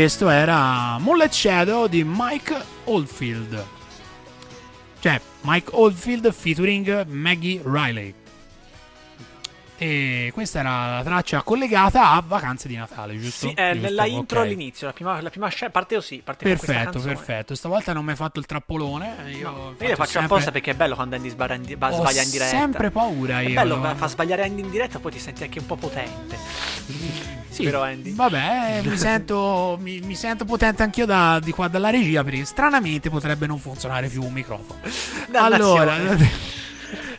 Questo 0.00 0.30
era 0.30 0.96
Moonlight 0.96 1.30
Shadow 1.30 1.86
di 1.86 2.02
Mike 2.06 2.56
Oldfield. 2.84 3.64
Cioè, 4.98 5.20
Mike 5.42 5.68
Oldfield 5.74 6.32
featuring 6.32 7.04
Maggie 7.04 7.60
Riley. 7.62 8.14
E 9.76 10.30
questa 10.32 10.60
era 10.60 10.96
la 10.96 11.02
traccia 11.02 11.42
collegata 11.42 12.12
a 12.12 12.22
Vacanze 12.26 12.66
di 12.68 12.76
Natale, 12.76 13.18
giusto? 13.18 13.48
Sì, 13.48 13.52
è 13.54 13.72
Giusto, 13.72 13.88
nella 13.88 14.06
intro 14.06 14.38
ok. 14.40 14.44
all'inizio, 14.46 14.86
la 14.86 14.92
prima, 14.94 15.20
la 15.20 15.28
prima 15.30 15.48
scena, 15.48 15.70
parte 15.70 15.94
così, 15.96 16.22
parte 16.24 16.44
Perfetto, 16.44 16.98
perfetto. 17.00 17.54
Stavolta 17.54 17.92
non 17.92 18.02
mi 18.04 18.10
hai 18.10 18.16
fatto 18.16 18.38
il 18.38 18.46
trappolone. 18.46 19.16
Io, 19.38 19.50
No, 19.50 19.56
ho 19.56 19.70
io 19.78 19.88
le 19.88 19.96
faccio 19.96 20.12
sempre- 20.12 20.20
apposta 20.34 20.50
perché 20.50 20.70
è 20.70 20.74
bello 20.74 20.94
quando 20.94 21.16
Andy 21.16 21.28
sbaglia 21.28 21.54
in, 21.54 21.62
di- 21.62 21.76
ba- 21.76 21.92
Ho 21.92 22.00
sbaglia 22.00 22.22
in 22.22 22.30
diretta. 22.30 22.56
sempre 22.56 22.90
paura 22.90 23.40
È 23.40 23.42
io. 23.48 23.54
bello, 23.54 23.94
fa 23.96 24.06
sbagliare 24.06 24.44
Andy 24.44 24.62
in 24.62 24.70
diretta, 24.70 24.98
poi 24.98 25.12
ti 25.12 25.18
senti 25.18 25.42
anche 25.42 25.58
un 25.58 25.66
po' 25.66 25.76
potente. 25.76 27.29
Sì, 27.60 27.64
vero 27.66 27.82
Andy? 27.82 28.14
Vabbè, 28.14 28.80
mi 28.84 28.96
sento, 28.98 29.78
mi, 29.80 30.00
mi 30.00 30.14
sento 30.14 30.44
potente 30.44 30.82
anch'io 30.82 31.06
da, 31.06 31.38
di 31.42 31.52
qua 31.52 31.68
dalla 31.68 31.90
regia 31.90 32.24
perché 32.24 32.44
stranamente 32.44 33.10
potrebbe 33.10 33.46
non 33.46 33.58
funzionare 33.58 34.08
più 34.08 34.22
un 34.22 34.32
microfono. 34.32 34.80
Allora, 35.32 35.96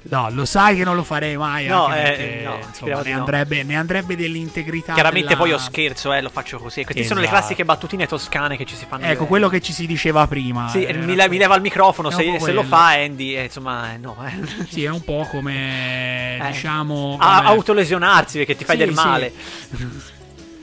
no, 0.03 0.29
lo 0.31 0.43
sai 0.45 0.75
che 0.75 0.83
non 0.83 0.95
lo 0.95 1.03
farei 1.03 1.37
mai. 1.37 1.65
No, 1.67 1.93
eh, 1.95 2.01
perché, 2.01 2.41
no, 2.43 2.59
insomma, 2.67 2.95
ne, 2.97 3.03
di 3.03 3.11
no. 3.11 3.19
andrebbe, 3.19 3.63
ne 3.63 3.77
andrebbe 3.77 4.15
dell'integrità. 4.17 4.93
Chiaramente 4.93 5.29
della- 5.29 5.39
poi 5.39 5.49
io 5.51 5.57
scherzo, 5.57 6.11
eh, 6.13 6.21
lo 6.21 6.29
faccio 6.29 6.57
così. 6.57 6.83
Queste 6.83 7.03
sono 7.05 7.19
le 7.21 7.25
Esatto. 7.27 7.39
classiche 7.39 7.63
battutine 7.63 8.05
toscane 8.07 8.57
che 8.57 8.65
ci 8.65 8.75
si 8.75 8.85
fanno. 8.87 9.05
Ecco, 9.05 9.25
quello 9.27 9.47
che 9.47 9.61
ci 9.61 9.71
si 9.71 9.85
diceva 9.87 10.27
prima. 10.27 10.67
Sì, 10.69 10.83
era 10.83 10.97
mi, 10.99 11.15
le- 11.15 11.29
mi 11.29 11.37
leva 11.37 11.55
il 11.55 11.61
microfono, 11.61 12.09
se, 12.09 12.37
se 12.39 12.51
lo 12.51 12.63
fa 12.63 12.87
Andy, 12.95 13.35
eh, 13.37 13.43
insomma, 13.45 13.93
eh, 13.93 13.97
no. 13.97 14.17
Eh. 14.25 14.65
Sì, 14.67 14.83
è 14.83 14.89
un 14.89 15.03
po' 15.03 15.25
come 15.31 16.37
Eh. 16.37 16.47
diciamo. 16.51 17.17
A- 17.19 17.41
vabbè, 17.41 17.47
autolesionarsi 17.47 18.37
perché 18.39 18.55
ti 18.57 18.65
fai 18.65 18.77
Sì, 18.77 18.85
del 18.85 18.93
sì. 18.95 20.19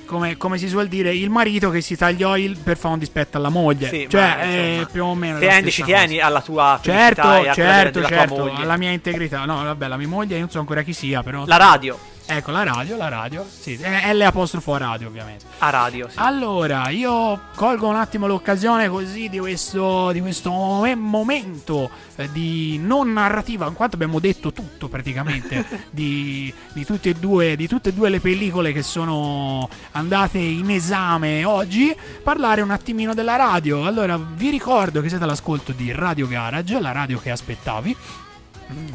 Come, 0.09 0.36
come 0.39 0.56
si 0.59 0.68
suol 0.68 0.89
dire, 0.89 1.14
il 1.14 1.28
marito 1.28 1.70
che 1.70 1.82
si 1.82 1.94
tagliò 1.94 2.36
il 2.36 2.56
per 2.56 2.78
fare 2.78 2.94
un 2.94 2.98
dispetto 2.98 3.36
alla 3.36 3.51
moglie. 3.51 3.89
Sì, 3.89 4.06
cioè, 4.09 4.20
ma, 4.20 4.39
è 4.40 4.47
insomma, 4.47 4.86
più 4.86 5.05
o 5.05 5.14
meno. 5.14 5.39
Andy 5.39 5.70
ci 5.70 5.82
cosa. 5.82 5.94
tieni 5.94 6.18
alla 6.18 6.40
tua 6.40 6.80
Certo, 6.82 7.52
certo, 7.52 8.05
certo, 8.05 8.52
alla 8.55 8.76
mia 8.76 8.90
integrità. 8.90 9.44
No, 9.44 9.62
vabbè, 9.62 9.86
la 9.86 9.97
mia 9.97 10.09
moglie, 10.09 10.35
io 10.35 10.40
non 10.40 10.51
so 10.51 10.59
ancora 10.59 10.82
chi 10.82 10.94
sia, 10.94 11.22
però. 11.22 11.44
La 11.47 11.56
radio. 11.56 12.16
Ecco, 12.30 12.50
la 12.50 12.62
radio, 12.62 12.98
la 12.98 13.09
radio. 13.09 13.46
Sì, 13.48 13.78
L 13.78 14.20
apostrofo 14.20 14.74
a 14.74 14.78
radio, 14.78 15.09
ovviamente. 15.09 15.46
A 15.60 15.70
radio, 15.70 16.10
sì. 16.10 16.16
Allora, 16.18 16.90
io 16.90 17.40
colgo 17.55 17.88
un 17.88 17.96
attimo 17.96 18.26
l'occasione 18.26 18.86
così 18.90 19.30
di 19.30 19.38
questo, 19.38 20.12
di 20.12 20.20
questo 20.20 20.50
momen- 20.50 20.98
momento 20.98 21.88
eh, 22.16 22.30
di 22.30 22.78
non 22.78 23.14
narrativa, 23.14 23.66
in 23.66 23.72
quanto 23.72 23.96
abbiamo 23.96 24.18
detto 24.18 24.52
tutto 24.52 24.88
praticamente 24.88 25.64
di, 25.90 26.52
di 26.74 26.84
tutte 26.84 27.09
e 27.09 27.14
due, 27.14 27.56
di 27.56 27.66
tutte 27.66 27.88
e 27.88 27.92
due 27.94 28.10
le 28.10 28.20
pellicole 28.20 28.74
che 28.74 28.82
sono 28.82 29.66
andate 29.92 30.36
in 30.36 30.68
esame 30.68 31.46
oggi, 31.46 31.96
parlare 32.22 32.60
un 32.60 32.70
attimino 32.70 33.14
della 33.14 33.36
radio. 33.36 33.86
Allora, 33.86 34.18
vi 34.18 34.50
ricordo 34.50 35.00
che 35.00 35.09
siete 35.09 35.24
all'ascolto 35.24 35.72
di 35.72 35.92
Radio 35.92 36.28
Garage, 36.28 36.78
la 36.78 36.92
radio 36.92 37.18
che 37.18 37.30
aspettavi 37.30 37.96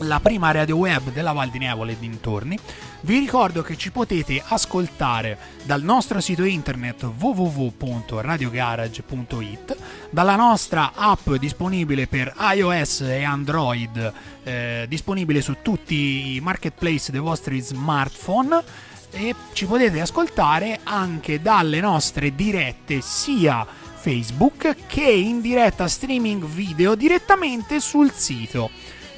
la 0.02 0.20
prima 0.20 0.52
radio 0.52 0.76
web 0.76 1.12
della 1.12 1.32
Val 1.32 1.50
di 1.50 1.58
Nevole 1.58 1.94
e 1.94 2.00
dintorni. 2.00 2.60
Vi 3.06 3.20
ricordo 3.20 3.64
che 3.64 3.76
ci 3.76 3.92
potete 3.92 4.42
ascoltare 4.48 5.38
dal 5.66 5.84
nostro 5.84 6.22
sito 6.22 6.46
internet 6.46 7.04
www.radiogarage.it, 7.04 9.76
dalla 10.10 10.38
nostra 10.38 10.94
app 10.96 11.30
disponibile 11.32 12.08
per 12.08 12.34
iOS 12.56 13.02
e 13.02 13.24
Android, 13.24 14.14
eh, 14.44 14.86
disponibile 14.88 15.42
su 15.42 15.58
tutti 15.62 16.36
i 16.36 16.40
marketplace 16.40 17.12
dei 17.12 17.20
vostri 17.20 17.60
smartphone 17.60 18.64
e 19.12 19.36
ci 19.52 19.66
potete 19.66 20.00
ascoltare 20.00 20.80
anche 20.84 21.42
dalle 21.42 21.82
nostre 21.82 22.34
dirette 22.34 23.02
sia 23.02 23.68
Facebook 23.96 24.78
che 24.88 25.04
in 25.04 25.42
diretta 25.42 25.90
streaming 25.90 26.46
video 26.46 26.96
direttamente 26.96 27.82
sul 27.82 28.14
sito 28.14 28.70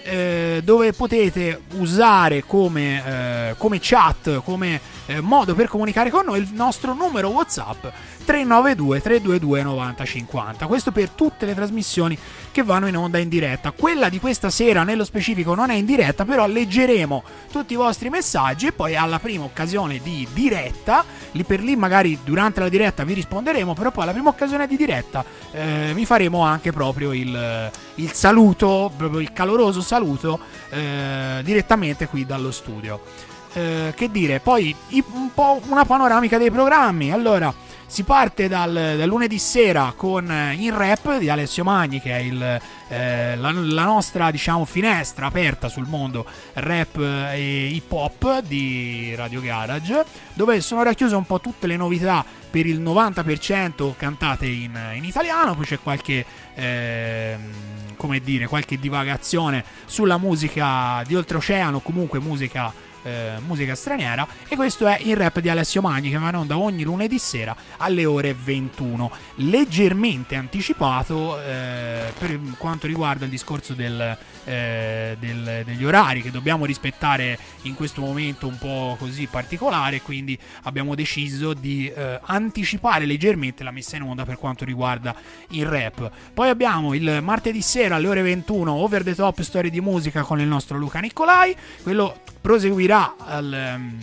eh, 0.05 0.61
dove 0.63 0.93
potete 0.93 1.61
usare 1.77 2.43
come, 2.45 3.49
eh, 3.49 3.55
come 3.57 3.79
chat, 3.81 4.41
come 4.43 4.79
eh, 5.07 5.21
modo 5.21 5.55
per 5.55 5.67
comunicare 5.67 6.09
con 6.09 6.25
noi 6.25 6.39
il 6.39 6.49
nostro 6.53 6.93
numero 6.93 7.29
WhatsApp 7.29 7.85
392 8.25 9.01
322 9.01 9.63
9050. 9.63 10.65
Questo 10.65 10.91
per 10.91 11.09
tutte 11.09 11.45
le 11.45 11.53
trasmissioni 11.53 12.17
che 12.51 12.63
vanno 12.63 12.87
in 12.87 12.97
onda 12.97 13.17
in 13.17 13.29
diretta. 13.29 13.71
Quella 13.71 14.09
di 14.09 14.19
questa 14.19 14.49
sera 14.49 14.83
nello 14.83 15.03
specifico 15.03 15.53
non 15.53 15.69
è 15.69 15.75
in 15.75 15.85
diretta, 15.85 16.25
però 16.25 16.47
leggeremo 16.47 17.23
tutti 17.51 17.73
i 17.73 17.77
vostri 17.77 18.09
messaggi 18.09 18.67
e 18.67 18.71
poi 18.71 18.95
alla 18.95 19.19
prima 19.19 19.43
occasione 19.43 19.99
di 20.01 20.27
diretta, 20.33 21.03
lì 21.31 21.43
per 21.43 21.61
lì 21.61 21.75
magari 21.75 22.19
durante 22.23 22.59
la 22.59 22.69
diretta 22.69 23.03
vi 23.03 23.13
risponderemo, 23.13 23.73
però 23.73 23.91
poi 23.91 24.03
alla 24.03 24.13
prima 24.13 24.29
occasione 24.29 24.67
di 24.67 24.75
diretta 24.75 25.23
eh, 25.51 25.91
vi 25.93 26.05
faremo 26.05 26.41
anche 26.41 26.71
proprio 26.71 27.13
il, 27.13 27.71
il 27.95 28.11
saluto, 28.11 28.91
proprio 28.95 29.19
il 29.19 29.31
caloroso 29.33 29.81
saluto 29.81 30.39
eh, 30.69 31.41
direttamente 31.43 32.07
qui 32.07 32.25
dallo 32.25 32.51
studio. 32.51 33.33
Eh, 33.55 33.93
che 33.95 34.11
dire, 34.11 34.41
poi 34.41 34.75
un 35.13 35.29
po' 35.33 35.61
una 35.67 35.85
panoramica 35.85 36.37
dei 36.37 36.51
programmi. 36.51 37.13
Allora, 37.13 37.53
si 37.85 38.03
parte 38.03 38.49
dal, 38.49 38.73
dal 38.73 39.07
lunedì 39.07 39.39
sera 39.39 39.93
con 39.95 40.29
eh, 40.29 40.55
In 40.59 40.75
Rap 40.75 41.17
di 41.17 41.29
Alessio 41.29 41.63
Magni, 41.63 42.01
che 42.01 42.11
è 42.11 42.19
il, 42.19 42.61
eh, 42.89 43.37
la, 43.37 43.51
la 43.51 43.85
nostra 43.85 44.29
diciamo 44.29 44.65
finestra 44.65 45.27
aperta 45.27 45.69
sul 45.69 45.87
mondo 45.87 46.25
rap 46.55 46.97
eh, 46.97 47.37
e 47.37 47.67
hip 47.67 47.89
hop 47.93 48.41
di 48.41 49.13
Radio 49.15 49.39
Garage, 49.39 50.03
dove 50.33 50.59
sono 50.59 50.83
racchiuse 50.83 51.15
un 51.15 51.25
po' 51.25 51.39
tutte 51.39 51.65
le 51.65 51.77
novità 51.77 52.25
per 52.49 52.65
il 52.65 52.81
90% 52.81 53.93
cantate 53.95 54.47
in, 54.47 54.77
in 54.95 55.05
italiano, 55.05 55.55
poi 55.55 55.65
c'è 55.65 55.79
qualche 55.79 56.25
ehm, 56.55 57.95
come 57.95 58.19
dire, 58.19 58.47
qualche 58.47 58.77
divagazione 58.77 59.63
sulla 59.85 60.17
musica 60.17 61.01
di 61.05 61.15
oltreoceano, 61.15 61.79
comunque 61.79 62.19
musica 62.19 62.73
eh, 63.05 63.33
musica 63.45 63.75
straniera 63.75 64.27
e 64.47 64.55
questo 64.55 64.87
è 64.87 64.99
il 65.01 65.15
rap 65.15 65.39
di 65.39 65.49
Alessio 65.49 65.81
Magni 65.81 66.09
che 66.09 66.17
va 66.17 66.29
in 66.29 66.35
onda 66.35 66.57
ogni 66.57 66.83
lunedì 66.83 67.19
sera 67.19 67.55
alle 67.77 68.05
ore 68.05 68.33
21 68.33 69.11
leggermente 69.35 70.35
anticipato 70.35 71.39
eh, 71.41 72.11
per 72.17 72.39
quanto 72.57 72.87
riguarda 72.87 73.25
il 73.25 73.31
discorso 73.31 73.73
del, 73.73 74.17
eh, 74.45 75.15
del- 75.19 75.61
degli 75.65 75.85
orari 75.85 76.21
che 76.21 76.31
dobbiamo 76.31 76.65
rispettare 76.65 77.37
in 77.63 77.75
questo 77.75 78.01
momento 78.01 78.47
un 78.47 78.57
po' 78.57 78.95
così 78.97 79.27
particolare 79.27 80.01
quindi 80.01 80.37
abbiamo 80.63 80.95
deciso 80.95 81.53
di 81.53 81.87
eh, 81.87 82.19
anticipare 82.23 83.05
leggermente 83.05 83.63
la 83.63 83.71
messa 83.71 83.95
in 83.95 84.01
onda 84.01 84.25
per 84.25 84.37
quanto 84.37 84.65
riguarda 84.65 85.15
il 85.49 85.65
rap. 85.65 86.09
Poi 86.33 86.49
abbiamo 86.49 86.93
il 86.93 87.19
martedì 87.21 87.61
sera 87.61 87.95
alle 87.95 88.07
ore 88.07 88.21
21 88.21 88.71
over 88.71 89.03
the 89.03 89.15
top 89.15 89.41
storie 89.41 89.69
di 89.69 89.81
musica 89.81 90.23
con 90.23 90.39
il 90.39 90.47
nostro 90.47 90.77
Luca 90.77 90.99
Nicolai 90.99 91.55
quello 91.83 92.19
proseguirà 92.45 93.15
al, 93.17 93.51
ehm, 93.51 93.97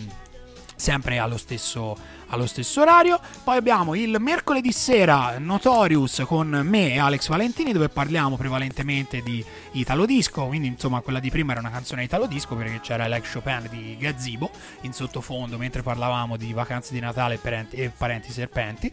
sempre 0.74 1.18
allo 1.18 1.36
stesso, 1.36 1.96
allo 2.32 2.46
stesso 2.46 2.80
orario. 2.82 3.20
Poi 3.44 3.56
abbiamo 3.56 3.94
il 3.94 4.16
mercoledì 4.18 4.72
sera 4.72 5.36
Notorious 5.38 6.22
con 6.26 6.48
me 6.64 6.92
e 6.94 6.98
Alex 6.98 7.28
Valentini 7.28 7.72
dove 7.72 7.88
parliamo 7.88 8.36
prevalentemente 8.36 9.22
di 9.22 9.44
Italo 9.72 10.04
Disco, 10.06 10.46
quindi 10.46 10.68
insomma 10.68 11.00
quella 11.00 11.20
di 11.20 11.30
prima 11.30 11.52
era 11.52 11.60
una 11.60 11.70
canzone 11.70 12.04
Italo 12.04 12.26
Disco 12.26 12.54
perché 12.56 12.80
c'era 12.80 13.06
Like 13.06 13.28
Chopin 13.32 13.66
di 13.70 13.96
Gazzibo 13.98 14.50
in 14.82 14.92
sottofondo 14.92 15.56
mentre 15.58 15.82
parlavamo 15.82 16.36
di 16.36 16.52
vacanze 16.52 16.92
di 16.92 17.00
Natale 17.00 17.34
e 17.34 17.38
parenti, 17.38 17.76
e 17.76 17.90
parenti 17.96 18.30
serpenti. 18.32 18.92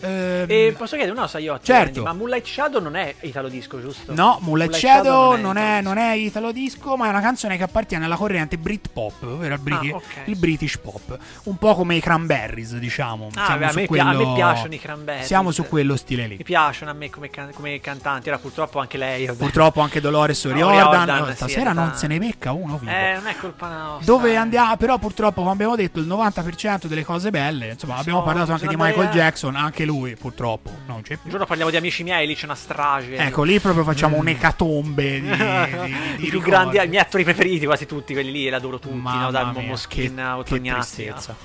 Ehm, 0.00 0.46
E 0.48 0.74
posso 0.76 0.94
chiedere 0.96 1.12
una 1.12 1.22
cosa 1.22 1.38
io 1.38 1.54
a 1.54 1.58
te, 1.58 1.64
Certo. 1.66 1.98
Andy, 2.00 2.00
ma 2.02 2.12
Moonlight 2.12 2.46
Shadow 2.46 2.80
non 2.82 2.96
è 2.96 3.14
Italo 3.20 3.48
Disco, 3.48 3.80
giusto? 3.80 4.12
No, 4.14 4.38
Moonlight 4.42 4.74
Shadow 4.74 5.36
non 5.36 5.56
è, 5.56 5.78
Italo 5.78 5.82
non 5.94 5.98
è 5.98 6.14
Italo 6.14 6.52
Disco, 6.52 6.96
ma 6.96 7.06
è 7.06 7.08
una 7.08 7.20
canzone 7.20 7.56
che 7.56 7.62
appartiene 7.62 8.04
alla 8.04 8.16
corrente 8.16 8.58
Britpop, 8.58 9.22
ovvero 9.22 9.54
al 9.54 9.60
Briti- 9.60 9.90
Ah, 9.90 9.96
ok. 9.96 10.04
il 10.26 10.36
British 10.36 10.78
Pop. 10.78 11.16
Un 11.44 11.56
po' 11.56 11.74
come 11.74 11.96
i 11.96 12.00
Cranberries, 12.00 12.73
diciamo. 12.78 13.28
Ah, 13.34 13.44
Siamo 13.44 13.58
beh, 13.58 13.64
a, 13.64 13.70
su 13.70 13.78
me, 13.80 13.86
pi- 13.86 13.98
a 13.98 14.04
me 14.04 14.14
quello- 14.14 14.32
piacciono 14.34 14.74
i 14.74 14.78
Cranberries. 14.78 15.26
Siamo 15.26 15.50
su 15.50 15.64
quello 15.66 15.96
stile 15.96 16.26
lì. 16.26 16.36
Mi 16.36 16.44
piacciono 16.44 16.90
a 16.90 16.94
me 16.94 17.10
come, 17.10 17.30
can- 17.30 17.52
come 17.52 17.80
cantanti. 17.80 18.28
Ora 18.28 18.38
purtroppo 18.38 18.78
anche 18.80 18.96
lei. 18.98 19.26
vabbè. 19.26 19.38
Purtroppo 19.38 19.80
anche 19.80 20.00
Dolores 20.00 20.44
No, 20.44 20.50
O'Riordan. 20.52 20.90
Riordan, 21.04 21.18
no, 21.20 21.26
sì, 21.26 21.34
stasera 21.34 21.72
non 21.72 21.94
se 21.94 22.06
ne 22.06 22.18
becca 22.18 22.52
uno 22.52 22.78
vivo. 22.78 22.90
Eh, 22.90 23.14
non 23.14 23.26
è 23.26 23.36
colpa 23.36 23.68
nostra. 23.68 24.04
Dove 24.12 24.32
eh. 24.32 24.36
andiamo, 24.36 24.76
però 24.76 24.98
purtroppo, 24.98 25.40
come 25.40 25.52
abbiamo 25.52 25.76
detto, 25.76 25.98
il 26.00 26.06
90% 26.06 26.86
delle 26.86 27.04
cose 27.04 27.30
belle. 27.30 27.70
Insomma, 27.70 27.96
abbiamo 27.96 28.18
So, 28.20 28.24
parlato 28.24 28.52
anche 28.52 28.66
di 28.66 28.76
Michael 28.76 29.06
andare 29.06 29.18
Jackson, 29.18 29.56
anche 29.56 29.84
lui 29.84 30.16
purtroppo 30.16 30.70
non 30.86 31.02
c'è 31.02 31.14
Un 31.14 31.18
più. 31.22 31.30
giorno 31.30 31.46
parliamo 31.46 31.70
di 31.70 31.76
amici 31.76 32.02
miei, 32.02 32.26
lì 32.26 32.34
c'è 32.34 32.44
una 32.44 32.54
strage. 32.54 33.16
Ecco, 33.16 33.42
lì 33.42 33.58
proprio 33.60 33.84
facciamo 33.84 34.16
un'ecatombe 34.16 35.20
di, 35.20 35.28
di, 35.28 35.36
di- 36.18 36.26
I 36.26 36.28
più 36.28 36.40
grandi, 36.40 36.76
i 36.76 36.88
miei 36.88 37.02
attori 37.02 37.24
preferiti, 37.24 37.64
quasi 37.66 37.86
tutti, 37.86 38.12
quelli 38.12 38.30
lì, 38.32 38.42
li 38.42 38.54
adoro 38.54 38.78
tutti, 38.78 38.94
Mamma 38.96 39.22
no? 39.24 39.30
Dal 39.30 39.52
mia, 39.52 39.60
Momoschin 39.62 40.02
che- 40.02 40.08
che 40.14 40.20
no? 40.20 40.42
che 40.42 40.60
tristezza. 40.60 41.36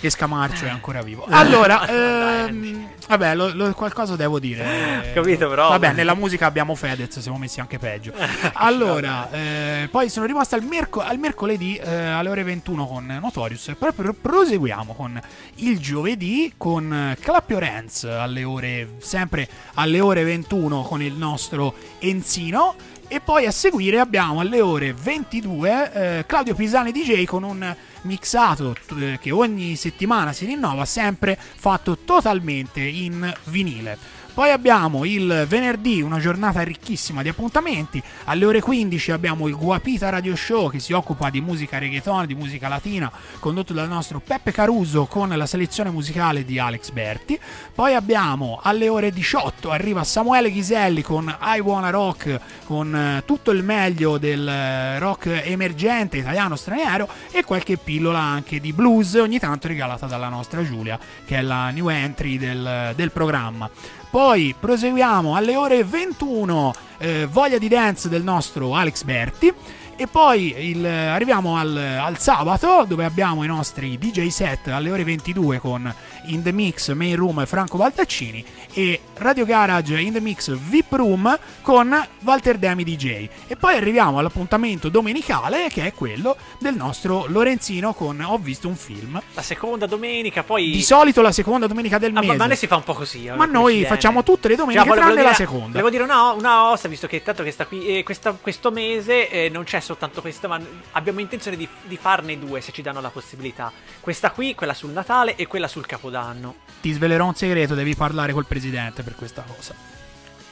Che 0.00 0.10
Scamarcio 0.10 0.64
è 0.64 0.68
ancora 0.68 1.02
vivo. 1.02 1.26
Allora, 1.28 1.82
Dai, 1.86 2.48
ehm, 2.48 2.88
vabbè, 3.08 3.34
lo- 3.34 3.52
lo- 3.52 3.72
qualcosa 3.74 4.14
devo 4.14 4.38
dire. 4.38 5.10
Capito, 5.12 5.48
però. 5.48 5.70
Vabbè, 5.70 5.92
nella 5.92 6.14
musica 6.14 6.46
abbiamo 6.46 6.76
Fedez, 6.76 7.18
siamo 7.18 7.36
messi 7.36 7.58
anche 7.58 7.78
peggio. 7.78 8.12
Allora, 8.60 9.28
eh, 9.32 9.88
poi 9.90 10.08
sono 10.08 10.26
rimasto 10.26 10.54
al, 10.54 10.62
merco- 10.62 11.00
al 11.00 11.18
mercoledì 11.18 11.76
eh, 11.76 11.90
alle 12.06 12.28
ore 12.28 12.42
21 12.44 12.86
con 12.86 13.06
Notorious. 13.20 13.74
Però 13.76 13.90
pro- 13.92 14.12
proseguiamo 14.14 14.94
con 14.94 15.20
il 15.56 15.78
giovedì 15.80 16.52
con 16.56 16.92
eh, 16.92 17.16
Clap 17.20 17.50
Your 17.50 17.62
Hands 17.64 18.04
alle 18.04 18.44
ore, 18.44 18.88
sempre 18.98 19.48
alle 19.74 19.98
ore 20.00 20.22
21 20.22 20.82
con 20.82 21.02
il 21.02 21.14
nostro 21.14 21.74
Enzino. 21.98 22.74
E 23.10 23.20
poi 23.20 23.46
a 23.46 23.50
seguire 23.50 23.98
abbiamo 24.00 24.40
alle 24.40 24.60
ore 24.60 24.92
22 24.92 25.92
eh, 26.18 26.24
Claudio 26.26 26.54
Pisani 26.54 26.92
DJ 26.92 27.24
con 27.24 27.42
un 27.42 27.74
mixato 28.02 28.76
eh, 28.98 29.18
che 29.20 29.30
ogni 29.30 29.76
settimana 29.76 30.32
si 30.32 30.46
rinnova, 30.46 30.84
sempre 30.84 31.38
fatto 31.38 31.98
totalmente 31.98 32.80
in 32.80 33.32
vinile. 33.44 34.17
Poi 34.38 34.52
abbiamo 34.52 35.04
il 35.04 35.46
venerdì 35.48 36.00
una 36.00 36.20
giornata 36.20 36.62
ricchissima 36.62 37.22
di 37.22 37.28
appuntamenti. 37.28 38.00
Alle 38.26 38.44
ore 38.44 38.60
15 38.60 39.10
abbiamo 39.10 39.48
il 39.48 39.56
Guapita 39.56 40.10
Radio 40.10 40.36
Show 40.36 40.70
che 40.70 40.78
si 40.78 40.92
occupa 40.92 41.28
di 41.28 41.40
musica 41.40 41.78
reggaeton, 41.78 42.24
di 42.24 42.36
musica 42.36 42.68
latina, 42.68 43.10
condotto 43.40 43.72
dal 43.72 43.88
nostro 43.88 44.20
Peppe 44.20 44.52
Caruso 44.52 45.06
con 45.06 45.28
la 45.30 45.46
selezione 45.46 45.90
musicale 45.90 46.44
di 46.44 46.56
Alex 46.60 46.90
Berti. 46.90 47.36
Poi 47.74 47.94
abbiamo 47.94 48.60
alle 48.62 48.88
ore 48.88 49.10
18 49.10 49.72
arriva 49.72 50.04
Samuele 50.04 50.52
Ghiselli 50.52 51.02
con 51.02 51.36
I 51.40 51.58
Wanna 51.58 51.90
Rock, 51.90 52.40
con 52.64 52.94
eh, 52.94 53.24
tutto 53.24 53.50
il 53.50 53.64
meglio 53.64 54.18
del 54.18 54.46
eh, 54.46 55.00
rock 55.00 55.42
emergente 55.46 56.16
italiano 56.16 56.54
straniero 56.54 57.08
e 57.32 57.42
qualche 57.42 57.76
pillola 57.76 58.20
anche 58.20 58.60
di 58.60 58.72
blues, 58.72 59.14
ogni 59.14 59.40
tanto 59.40 59.66
regalata 59.66 60.06
dalla 60.06 60.28
nostra 60.28 60.62
Giulia, 60.62 60.96
che 61.26 61.38
è 61.38 61.42
la 61.42 61.70
new 61.70 61.88
entry 61.88 62.38
del, 62.38 62.92
del 62.94 63.10
programma. 63.10 63.68
Poi 64.10 64.54
proseguiamo 64.58 65.34
alle 65.36 65.54
ore 65.56 65.84
21, 65.84 66.74
eh, 66.98 67.26
Voglia 67.30 67.58
di 67.58 67.68
Dance 67.68 68.08
del 68.08 68.22
nostro 68.22 68.74
Alex 68.74 69.02
Berti. 69.04 69.52
E 70.00 70.06
poi 70.06 70.54
il- 70.70 70.86
arriviamo 70.86 71.56
al, 71.56 71.76
al 71.76 72.18
sabato 72.18 72.84
dove 72.86 73.04
abbiamo 73.04 73.42
i 73.42 73.48
nostri 73.48 73.98
DJ 73.98 74.28
set 74.28 74.68
alle 74.68 74.92
ore 74.92 75.02
22 75.02 75.58
con 75.58 75.92
In 76.26 76.42
The 76.44 76.52
Mix 76.52 76.92
Main 76.94 77.16
Room 77.16 77.44
Franco 77.46 77.78
Baldaccini 77.78 78.44
e 78.78 79.00
Radio 79.16 79.44
Garage 79.44 79.98
In 80.00 80.12
The 80.12 80.20
Mix 80.20 80.56
VIP 80.56 80.92
Room 80.92 81.36
con 81.62 82.06
Walter 82.22 82.58
Demi 82.58 82.84
DJ. 82.84 83.28
E 83.48 83.56
poi 83.56 83.74
arriviamo 83.74 84.18
all'appuntamento 84.20 84.88
domenicale 84.88 85.66
che 85.68 85.84
è 85.86 85.92
quello 85.92 86.36
del 86.60 86.76
nostro 86.76 87.24
Lorenzino 87.26 87.92
con 87.92 88.20
Ho 88.20 88.38
visto 88.38 88.68
un 88.68 88.76
film. 88.76 89.20
La 89.34 89.42
seconda 89.42 89.86
domenica, 89.86 90.44
poi. 90.44 90.70
Di 90.70 90.82
solito 90.82 91.22
la 91.22 91.32
seconda 91.32 91.66
domenica 91.66 91.98
del 91.98 92.10
Ah, 92.10 92.14
ma, 92.14 92.20
mese. 92.20 92.36
ma 92.36 92.46
noi 92.46 92.56
si 92.56 92.68
fa 92.68 92.76
un 92.76 92.84
po' 92.84 92.94
così. 92.94 93.26
eh, 93.26 93.32
Ma 93.34 93.46
noi 93.46 93.62
coincide. 93.62 93.88
facciamo 93.88 94.22
tutte 94.22 94.46
le 94.46 94.54
domeniche 94.54 94.84
volevo 94.86 95.04
tranne 95.06 95.16
dire- 95.20 95.28
la 95.28 95.34
seconda. 95.34 95.68
Volevo 95.70 95.90
dire 95.90 96.02
una, 96.04 96.30
una 96.30 96.70
ossa, 96.70 96.86
visto 96.86 97.08
che 97.08 97.20
tanto 97.24 97.42
che 97.42 97.50
sta 97.50 97.66
qui. 97.66 97.84
eh, 97.98 98.04
questa- 98.04 98.30
questo 98.40 98.70
mese 98.70 99.28
eh, 99.28 99.48
non 99.48 99.64
c'è 99.64 99.80
soltanto 99.80 100.20
questa, 100.20 100.46
ma 100.46 100.60
abbiamo 100.92 101.18
intenzione 101.18 101.56
di, 101.56 101.66
di 101.82 101.96
farne 102.00 102.38
due 102.38 102.60
se 102.60 102.70
ci 102.70 102.82
danno 102.82 103.00
la 103.00 103.10
possibilità. 103.10 103.72
Questa 103.98 104.30
qui, 104.30 104.54
quella 104.54 104.72
sul 104.74 104.90
Natale 104.92 105.34
e 105.34 105.48
quella 105.48 105.66
sul 105.66 105.84
Capodanno. 105.84 106.54
Ti 106.80 106.92
svelerò 106.92 107.26
un 107.26 107.34
segreto, 107.34 107.74
devi 107.74 107.96
parlare 107.96 108.32
col 108.32 108.44
presidente 108.46 108.66
per 108.70 109.14
questa 109.14 109.42
cosa. 109.42 109.98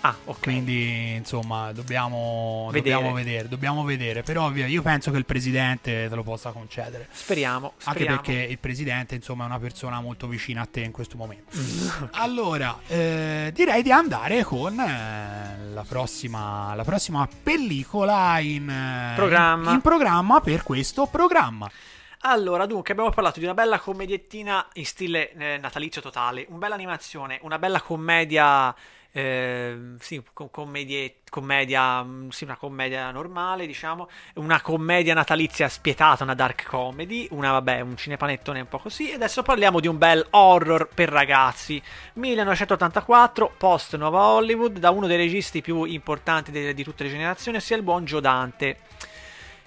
Ah, 0.07 0.15
ok. 0.25 0.41
Quindi, 0.41 1.15
insomma, 1.15 1.73
dobbiamo 1.73 2.69
Vedere. 2.71 2.95
dobbiamo 2.95 3.15
vedere. 3.15 3.49
Dobbiamo 3.49 3.85
vedere. 3.85 4.23
Però 4.23 4.51
via, 4.51 4.67
io 4.67 4.81
penso 4.81 5.11
che 5.11 5.17
il 5.17 5.25
presidente 5.25 6.07
te 6.09 6.15
lo 6.15 6.23
possa 6.23 6.53
concedere. 6.53 7.09
Speriamo. 7.11 7.73
Anche 7.85 8.01
speriamo. 8.03 8.21
perché 8.21 8.43
il 8.45 8.59
presidente, 8.59 9.17
insomma, 9.17 9.45
è 9.45 9.47
una 9.47 9.59
persona 9.59 10.01
molto 10.01 10.29
vicina 10.29 10.63
a 10.63 10.69
te 10.71 10.81
in 10.81 10.93
questo 10.93 11.17
momento. 11.17 11.57
Allora, 12.19 12.79
eh, 12.87 13.51
direi 13.53 13.83
di 13.83 13.91
andare 13.91 14.45
con 14.45 14.79
eh, 14.79 15.73
la, 15.73 15.85
prossima, 15.87 16.75
la 16.75 16.85
prossima 16.85 17.29
pellicola 17.43 18.39
in, 18.39 18.69
eh, 18.69 19.15
Programma. 19.17 19.73
in 19.73 19.81
programma 19.81 20.41
per 20.41 20.63
questo 20.63 21.07
programma. 21.07 21.69
Allora, 22.29 22.67
dunque, 22.67 22.91
abbiamo 22.93 23.11
parlato 23.11 23.39
di 23.39 23.45
una 23.45 23.55
bella 23.55 23.79
commediettina 23.79 24.67
in 24.75 24.85
stile 24.85 25.31
eh, 25.35 25.59
natalizio 25.59 26.01
totale, 26.01 26.45
una 26.49 26.59
bella 26.59 26.75
animazione, 26.75 27.39
una 27.43 27.57
bella 27.57 27.81
commedia, 27.81 28.75
eh, 29.13 29.95
sì, 30.01 30.21
com- 30.33 30.51
commedie- 30.51 31.19
commedia, 31.31 32.03
mm, 32.03 32.31
sì, 32.31 32.43
una 32.43 32.57
commedia 32.57 33.13
normale, 33.13 33.65
diciamo, 33.65 34.09
una 34.35 34.61
commedia 34.61 35.15
natalizia 35.15 35.69
spietata, 35.69 36.25
una 36.25 36.35
dark 36.35 36.65
comedy, 36.65 37.29
una, 37.31 37.53
vabbè, 37.53 37.79
un 37.83 37.97
cinepanettone 37.97 38.59
un 38.59 38.69
po' 38.69 38.79
così, 38.79 39.09
e 39.11 39.15
adesso 39.15 39.45
parliamo 39.45 39.79
di 39.79 39.87
un 39.87 39.97
bel 39.97 40.27
horror 40.31 40.89
per 40.93 41.09
ragazzi, 41.11 41.81
1984, 42.15 43.55
post 43.57 43.95
Nuova 43.97 44.25
Hollywood, 44.25 44.79
da 44.81 44.91
uno 44.91 45.07
dei 45.07 45.17
registi 45.17 45.61
più 45.61 45.85
importanti 45.85 46.51
de- 46.51 46.75
di 46.75 46.83
tutte 46.83 47.05
le 47.05 47.11
generazioni, 47.11 47.59
ossia 47.59 47.77
il 47.77 47.85
buon 47.85 48.05
Joe 48.05 48.21
Dante 48.21 48.79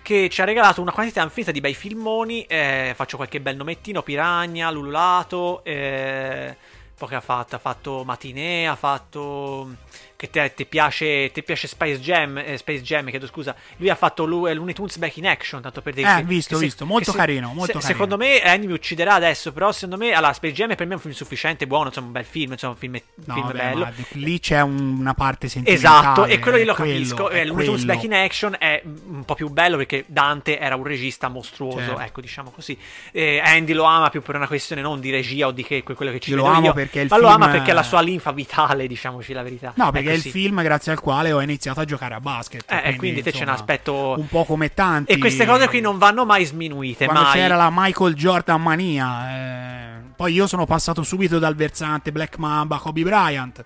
che 0.10 0.27
ci 0.27 0.41
ha 0.41 0.44
regalato 0.44 0.81
una 0.81 0.91
quantità 0.91 1.22
infinita 1.22 1.52
di 1.52 1.61
bei 1.61 1.76
filmoni. 1.76 2.41
eh, 2.45 2.94
faccio 2.95 3.15
qualche 3.15 3.40
bel 3.40 3.56
nomettino: 3.56 4.02
Piragna, 4.02 4.72
Lululato. 4.72 5.64
Eh, 5.64 6.56
poi 6.98 7.07
che 7.10 7.14
ha 7.15 7.22
fatto? 7.22 7.56
Ha 7.56 7.60
fatto 7.60 8.03
Matinee, 8.03 8.65
ha 8.65 8.76
fatto. 8.76 9.76
Che 10.20 10.30
te, 10.30 10.54
ti 10.54 10.66
piace, 10.66 11.32
ti 11.32 11.41
piace 11.44 11.66
Space 11.70 12.02
Jam, 12.02 12.38
eh, 12.40 12.58
Space 12.58 12.82
Jam, 12.82 13.08
chiedo 13.10 13.26
scusa. 13.26 13.56
Lui 13.78 13.90
ha 13.90 13.96
fatto 13.96 14.24
eh, 14.50 14.54
Looney 14.54 14.74
Tunes 14.74 14.98
Back 14.98 15.16
in 15.16 15.26
Action, 15.28 15.62
tanto 15.62 15.82
per 15.82 15.94
dire. 15.94 16.18
Eh, 16.18 16.24
visto, 16.24 16.58
se- 16.58 16.66
visto, 16.66 16.86
molto 16.86 17.14
che 17.14 17.18
carino, 17.20 17.54
molto 17.54 17.80
carino. 17.80 17.82
Secondo 17.90 18.18
me 18.18 18.41
Andy 18.41 18.68
mi 18.68 18.74
ucciderà 18.74 19.14
adesso, 19.14 19.54
però 19.54 19.72
secondo 19.72 19.96
me 19.96 20.12
allora, 20.12 20.34
Space 20.34 20.54
Jam 20.54 20.76
per 20.76 20.86
me 20.88 20.91
è 20.91 20.96
un 20.96 21.02
film 21.02 21.14
sufficiente, 21.14 21.66
buono, 21.68 21.88
insomma, 21.88 22.08
un 22.08 22.12
bel 22.12 22.26
film, 22.26 22.52
insomma, 22.52 22.74
un 22.74 22.80
film, 22.80 23.00
No, 23.24 23.34
film 23.34 23.46
vabbè, 23.46 23.58
bello. 23.58 23.80
ma 23.86 23.94
lì 24.10 24.40
c'è 24.41 24.60
un- 24.60 24.98
una 25.00 25.14
parte 25.14 25.48
sentimentale. 25.48 25.98
Esatto, 26.00 26.26
e 26.26 26.40
quello 26.40 26.58
lì 26.58 26.66
lo 26.66 26.74
quello, 26.76 26.91
capisco. 26.91 27.30
Eh, 27.30 27.46
Looney 27.46 27.66
Tunes. 27.66 27.84
Back 27.86 28.04
in 28.04 28.14
Action 28.14 28.56
è 28.60 28.82
un 28.84 29.24
po' 29.24 29.36
più 29.36 29.48
bello 29.48 29.78
perché 29.78 30.04
Dante 30.06 30.60
era 30.60 30.76
un 30.76 30.84
regista 30.84 31.30
mostruoso, 31.30 31.78
Certo. 31.80 32.00
ecco, 32.02 32.20
diciamo 32.20 32.52
così. 32.52 32.78
Eh, 33.14 33.40
Andy 33.41 33.72
lo 33.72 33.86
ama 33.86 34.10
più 34.10 34.22
per 34.22 34.36
una 34.36 34.48
questione 34.48 34.82
non 34.82 35.00
di 35.00 35.12
regia 35.12 35.48
o 35.48 35.52
di 35.52 35.64
che, 35.64 35.82
quello 35.82 36.12
che 36.12 36.20
ci 36.20 36.32
Io 36.32 36.36
lo 36.36 36.44
amo 36.44 36.66
io, 36.66 36.74
perché 36.74 37.00
il 37.00 37.08
ma 37.10 37.16
lo 37.16 37.30
film- 37.30 37.41
ama 37.41 37.52
perché 37.54 37.72
è 37.72 37.74
la 37.74 37.84
sua 37.84 38.02
linfa 38.02 38.34
vitale, 38.34 38.86
diciamoci 38.86 39.32
la 39.32 39.44
verità. 39.44 39.72
No, 39.78 39.91
perché 39.91 40.08
Ecco, 40.10 40.14
è 40.14 40.15
il 40.18 40.22
sì. 40.22 40.30
film 40.31 40.61
grazie 40.61 40.91
al 40.91 40.99
quale 40.99 41.31
ho 41.31 41.41
iniziato 41.41 41.80
a 41.80 41.86
giocare 41.86 42.14
a 42.15 42.19
basket. 42.19 42.65
Eh, 42.72 42.95
quindi 42.95 43.22
te 43.22 43.31
c'è 43.31 43.38
un 43.38 43.41
insomma, 43.44 43.57
aspetto- 43.57 44.15
Un 44.18 44.27
po' 44.27 44.44
come 44.45 44.73
tanti. 44.73 45.11
E 45.11 45.18
queste 45.18 45.45
cose 45.45 45.68
qui 45.68 45.80
non 45.81 45.98
vanno 45.98 46.26
mai 46.26 46.45
sminuite, 46.45 47.06
Quando 47.06 47.23
mai. 47.23 47.34
c'era 47.34 47.56
la 47.56 47.69
Michael 47.72 48.14
Jordan 48.15 48.61
mania. 48.61 49.30
eh, 49.31 49.88
Poi 50.15 50.34
io 50.34 50.48
sono 50.48 50.65
passato 50.65 51.02
subito 51.03 51.40
dal 51.40 51.56
versante 51.56 52.11
Black 52.11 52.38
Mamba, 52.38 52.77
Kobe 52.77 53.03
Bryant. 53.03 53.64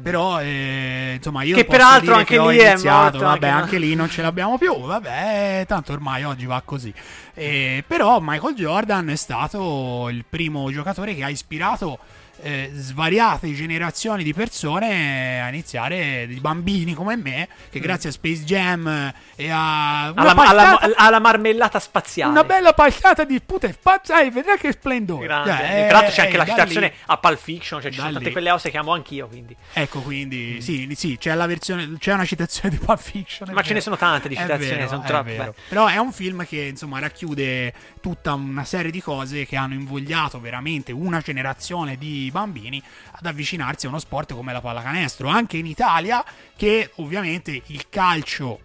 Però, 0.00 0.40
eh, 0.40 1.14
insomma, 1.16 1.42
io 1.42 1.54
Mm. 1.54 1.58
Che 1.58 1.64
peraltro 1.64 2.14
anche 2.14 2.36
che 2.38 2.46
lì 2.48 2.58
è 2.58 2.70
iniziato. 2.72 3.02
morto, 3.02 3.18
Vabbè, 3.20 3.48
anche- 3.48 3.62
anche 3.62 3.78
lì 3.78 3.94
non 3.94 4.08
ce 4.10 4.20
l'abbiamo 4.22 4.56
più. 4.58 4.78
Vabbè, 4.78 5.64
tanto 5.66 5.92
ormai 5.94 6.22
oggi 6.22 6.44
va 6.46 6.60
così. 6.64 6.92
Eh, 7.34 7.82
però 7.86 8.18
Michael 8.20 8.54
Jordan 8.54 9.08
è 9.08 9.16
stato 9.16 10.08
il 10.10 10.24
primo 10.28 10.70
giocatore 10.70 11.14
che 11.14 11.24
ha 11.24 11.28
ispirato 11.30 11.98
eh, 12.46 12.70
svariate 12.72 13.52
generazioni 13.54 14.22
di 14.22 14.32
persone 14.32 15.40
a 15.42 15.48
iniziare, 15.48 16.26
di 16.26 16.38
bambini 16.40 16.94
come 16.94 17.16
me, 17.16 17.48
che 17.70 17.80
grazie 17.80 18.10
a 18.10 18.12
Space 18.12 18.44
Jam 18.44 18.86
eh, 18.86 19.14
e 19.36 19.50
a 19.50 20.10
una 20.12 20.20
alla, 20.22 20.34
palcata- 20.34 20.78
alla- 20.80 20.94
alla 20.96 21.18
marmellata 21.18 21.78
spaziale. 21.80 22.30
una 22.30 22.44
bella 22.44 22.72
palcata 22.72 23.24
di 23.24 23.40
putte 23.40 23.72
spaziali, 23.72 24.30
vedrai 24.30 24.58
che 24.58 24.72
splendore. 24.72 25.26
Grande. 25.26 25.50
Cioè, 25.50 25.84
E 25.84 25.88
Tra 25.88 25.92
l'altro 25.98 26.12
c'è 26.14 26.20
eh, 26.20 26.24
anche 26.24 26.36
la 26.36 26.44
da 26.44 26.50
citazione 26.52 26.86
lì- 26.88 26.94
a 27.06 27.16
Pulp 27.18 27.38
Fiction, 27.38 27.80
cioè 27.80 27.90
ci 27.90 27.96
Da 27.96 28.02
sono 28.02 28.12
tante 28.14 28.28
lì. 28.28 28.32
quelle 28.32 28.50
cose 28.50 28.70
che 28.70 28.78
amo 28.78 28.92
anch'io, 28.92 29.26
quindi. 29.26 29.56
Ecco, 29.72 30.00
quindi 30.00 30.60
sì, 30.62 30.88
sì, 30.94 31.16
c'è 31.18 31.34
la 31.34 31.46
versione, 31.46 31.94
c'è 31.98 32.12
una 32.12 32.24
citazione 32.24 32.70
di 32.70 32.84
Pulp 32.84 32.98
Fiction. 33.00 33.50
Ma 33.52 33.62
ce 33.62 33.74
ne 33.74 33.80
sono 33.80 33.96
tante 33.96 34.28
di 34.28 34.36
citazioni, 34.36 34.76
vero, 34.76 34.88
sono 34.88 35.02
troppe. 35.02 35.54
Però 35.68 35.86
è 35.86 35.96
un 35.98 36.12
film 36.12 36.46
che 36.46 36.60
insomma 36.62 36.98
racchiude 37.00 37.72
tutta 38.00 38.34
una 38.34 38.64
serie 38.64 38.90
di 38.90 39.00
cose 39.02 39.46
che 39.46 39.56
hanno 39.56 39.74
invogliato 39.74 40.40
veramente 40.40 40.92
una 40.92 41.20
generazione 41.20 41.96
di 41.96 42.30
bambini 42.36 42.82
ad 43.12 43.24
avvicinarsi 43.24 43.86
a 43.86 43.88
uno 43.88 43.98
sport 43.98 44.34
come 44.34 44.52
la 44.52 44.60
pallacanestro, 44.60 45.28
anche 45.28 45.56
in 45.56 45.66
Italia, 45.66 46.22
che 46.54 46.90
ovviamente 46.96 47.62
il 47.66 47.88
calcio 47.88 48.60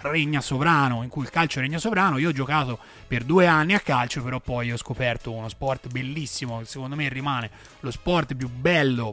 regna 0.00 0.40
sovrano, 0.40 1.02
in 1.02 1.08
cui 1.08 1.24
il 1.24 1.30
calcio 1.30 1.60
regna 1.60 1.78
sovrano. 1.78 2.18
Io 2.18 2.28
ho 2.28 2.32
giocato 2.32 2.78
per 3.06 3.24
due 3.24 3.46
anni 3.46 3.74
a 3.74 3.80
calcio, 3.80 4.22
però 4.22 4.40
poi 4.40 4.70
ho 4.70 4.76
scoperto 4.76 5.32
uno 5.32 5.48
sport 5.48 5.88
bellissimo, 5.88 6.58
che 6.58 6.66
secondo 6.66 6.96
me 6.96 7.08
rimane 7.08 7.50
lo 7.80 7.90
sport 7.90 8.34
più 8.34 8.48
bello 8.48 9.12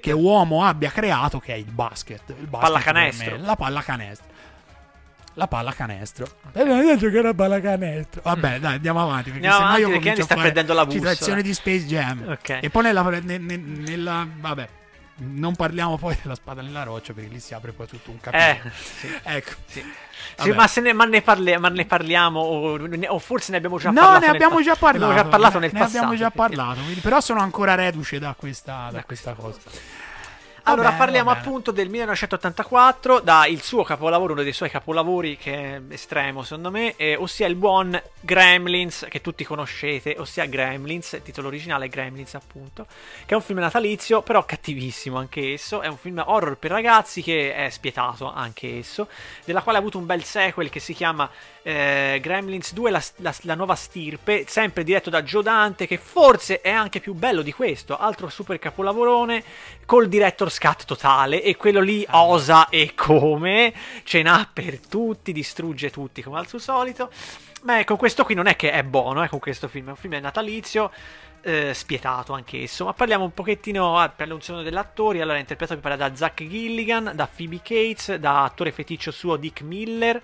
che 0.00 0.12
uomo 0.12 0.64
abbia 0.64 0.90
creato, 0.90 1.40
che 1.40 1.54
è 1.54 1.56
il 1.56 1.70
basket. 1.70 2.22
Il 2.38 2.46
basket 2.46 2.60
Pallacanestro. 2.60 3.30
per 3.30 3.38
me, 3.38 4.29
La 5.40 5.46
pallacanestro. 5.46 6.24
La 6.24 6.50
pallacanestro. 6.50 6.60
Eh, 6.60 6.64
non 6.64 6.88
è 6.88 6.96
giocare 6.96 7.28
a 7.28 7.34
pallacanestro. 7.34 8.20
Vabbè, 8.24 8.58
dai, 8.60 8.74
andiamo 8.74 9.02
avanti. 9.02 9.30
Perché 9.30 9.46
Andiamo 9.46 9.56
sennò 9.56 9.68
avanti 9.68 9.80
io 9.82 9.90
perché 9.94 10.08
Andy 10.10 10.22
sta 10.22 10.34
perdendo 10.34 10.74
la 10.74 10.84
bussola. 10.86 11.10
citazioni 11.12 11.42
di 11.42 11.54
Space 11.54 11.84
Jam. 11.86 12.24
Ok. 12.28 12.58
E 12.60 12.70
poi 12.70 12.82
nella, 12.82 13.02
ne- 13.02 13.38
ne- 13.38 13.56
nella- 13.56 14.26
Vabbè. 14.38 14.68
Non 15.22 15.54
parliamo 15.54 15.98
poi 15.98 16.16
della 16.22 16.34
spada 16.34 16.62
nella 16.62 16.82
roccia 16.82 17.12
perché 17.12 17.28
lì 17.28 17.40
si 17.40 17.52
apre 17.52 17.72
poi 17.72 17.86
tutto 17.86 18.10
un 18.10 18.18
capitolo. 18.20 18.72
Eh, 18.74 18.74
sì. 18.74 19.08
Ecco. 19.22 19.50
Sì. 19.66 19.84
Sì, 20.38 20.50
ma, 20.52 20.66
se 20.66 20.80
ne, 20.80 20.94
ma, 20.94 21.04
ne 21.04 21.20
parli- 21.20 21.58
ma 21.58 21.68
ne 21.68 21.84
parliamo 21.84 22.40
o, 22.40 22.76
ne- 22.78 23.06
o 23.08 23.18
forse 23.18 23.50
ne 23.50 23.58
abbiamo 23.58 23.78
già 23.78 23.90
No, 23.90 23.96
parlato 24.00 24.18
ne 24.20 24.26
nel 24.26 24.34
abbiamo 24.34 24.62
già 24.62 24.76
parlato. 24.76 24.98
Ne 25.12 25.20
abbiamo 25.20 25.22
già 25.22 25.28
parlato 25.30 25.58
ne 25.58 25.68
passato. 25.70 25.88
abbiamo 25.88 26.16
già 26.16 26.30
parlato. 26.30 26.80
quindi- 26.80 27.00
però 27.00 27.20
sono 27.20 27.40
ancora 27.40 27.74
reduce 27.74 28.18
da 28.18 28.34
questa, 28.38 28.88
da 28.90 29.02
questa 29.04 29.34
cosa. 29.34 29.58
Allora 30.64 30.82
Va 30.82 30.88
bene, 30.90 30.98
parliamo 31.04 31.28
va 31.30 31.34
bene. 31.34 31.46
appunto 31.46 31.70
del 31.70 31.88
1984, 31.88 33.20
da 33.20 33.46
il 33.46 33.62
suo 33.62 33.82
capolavoro, 33.82 34.32
uno 34.34 34.42
dei 34.42 34.52
suoi 34.52 34.70
capolavori 34.70 35.36
che 35.36 35.52
è 35.76 35.80
estremo 35.88 36.42
secondo 36.42 36.70
me, 36.70 36.94
eh, 36.96 37.16
ossia 37.16 37.46
il 37.46 37.54
buon 37.56 38.00
Gremlins, 38.20 39.06
che 39.08 39.20
tutti 39.20 39.44
conoscete, 39.44 40.16
ossia 40.18 40.44
Gremlins, 40.46 41.12
il 41.12 41.22
titolo 41.22 41.48
originale 41.48 41.86
è 41.86 41.88
Gremlins 41.88 42.34
appunto, 42.34 42.86
che 43.26 43.32
è 43.32 43.34
un 43.34 43.42
film 43.42 43.58
natalizio, 43.58 44.22
però 44.22 44.44
cattivissimo 44.44 45.18
anche 45.18 45.52
esso, 45.52 45.80
è 45.80 45.88
un 45.88 45.96
film 45.96 46.22
horror 46.24 46.56
per 46.56 46.70
ragazzi 46.70 47.22
che 47.22 47.54
è 47.54 47.70
spietato 47.70 48.30
anche 48.32 48.78
esso, 48.78 49.08
della 49.44 49.62
quale 49.62 49.78
ha 49.78 49.80
avuto 49.80 49.98
un 49.98 50.06
bel 50.06 50.22
sequel 50.24 50.68
che 50.70 50.80
si 50.80 50.94
chiama 50.94 51.28
eh, 51.62 52.18
Gremlins 52.20 52.72
2, 52.72 52.90
la, 52.90 53.02
la- 53.16 53.34
la 53.42 53.54
nuova 53.54 53.74
stirpe, 53.74 54.44
sempre 54.46 54.84
diretto 54.84 55.10
da 55.10 55.22
Joe 55.22 55.42
Dante, 55.42 55.86
che 55.86 55.98
forse 55.98 56.60
è 56.60 56.70
anche 56.70 57.00
più 57.00 57.14
bello 57.14 57.42
di 57.42 57.52
questo, 57.52 57.96
altro 57.96 58.28
super 58.28 58.58
capolavorone, 58.58 59.42
col 59.86 60.08
director's 60.08 60.54
scat 60.54 60.84
totale 60.84 61.42
e 61.42 61.56
quello 61.56 61.80
lì 61.80 62.06
osa 62.10 62.68
e 62.68 62.92
come, 62.94 63.72
ce 64.04 64.22
n'ha 64.22 64.48
per 64.52 64.78
tutti, 64.78 65.32
distrugge 65.32 65.90
tutti 65.90 66.22
come 66.22 66.38
al 66.38 66.46
suo 66.46 66.58
solito. 66.58 67.10
Ma 67.62 67.78
ecco, 67.78 67.96
questo 67.96 68.24
qui 68.24 68.34
non 68.34 68.46
è 68.46 68.56
che 68.56 68.70
è 68.70 68.82
buono, 68.82 69.22
ecco 69.22 69.38
questo 69.38 69.68
film, 69.68 69.88
è 69.88 69.90
un 69.90 69.96
film 69.96 70.18
natalizio, 70.18 70.90
eh, 71.42 71.74
spietato 71.74 72.32
anch'esso, 72.32 72.84
ma 72.86 72.92
parliamo 72.92 73.24
un 73.24 73.32
pochettino 73.32 73.98
ah, 73.98 74.08
per 74.08 74.28
l'unzione 74.28 74.62
degli 74.62 74.76
attori, 74.76 75.20
allora 75.20 75.36
è 75.36 75.40
interpretato 75.40 75.78
mi 75.78 75.82
pare 75.82 75.96
da 75.98 76.14
Zach 76.14 76.46
Gilligan, 76.46 77.12
da 77.14 77.26
Phoebe 77.26 77.60
Cates, 77.62 78.14
da 78.14 78.44
attore 78.44 78.72
feticcio 78.72 79.10
suo 79.10 79.36
Dick 79.36 79.60
Miller, 79.62 80.20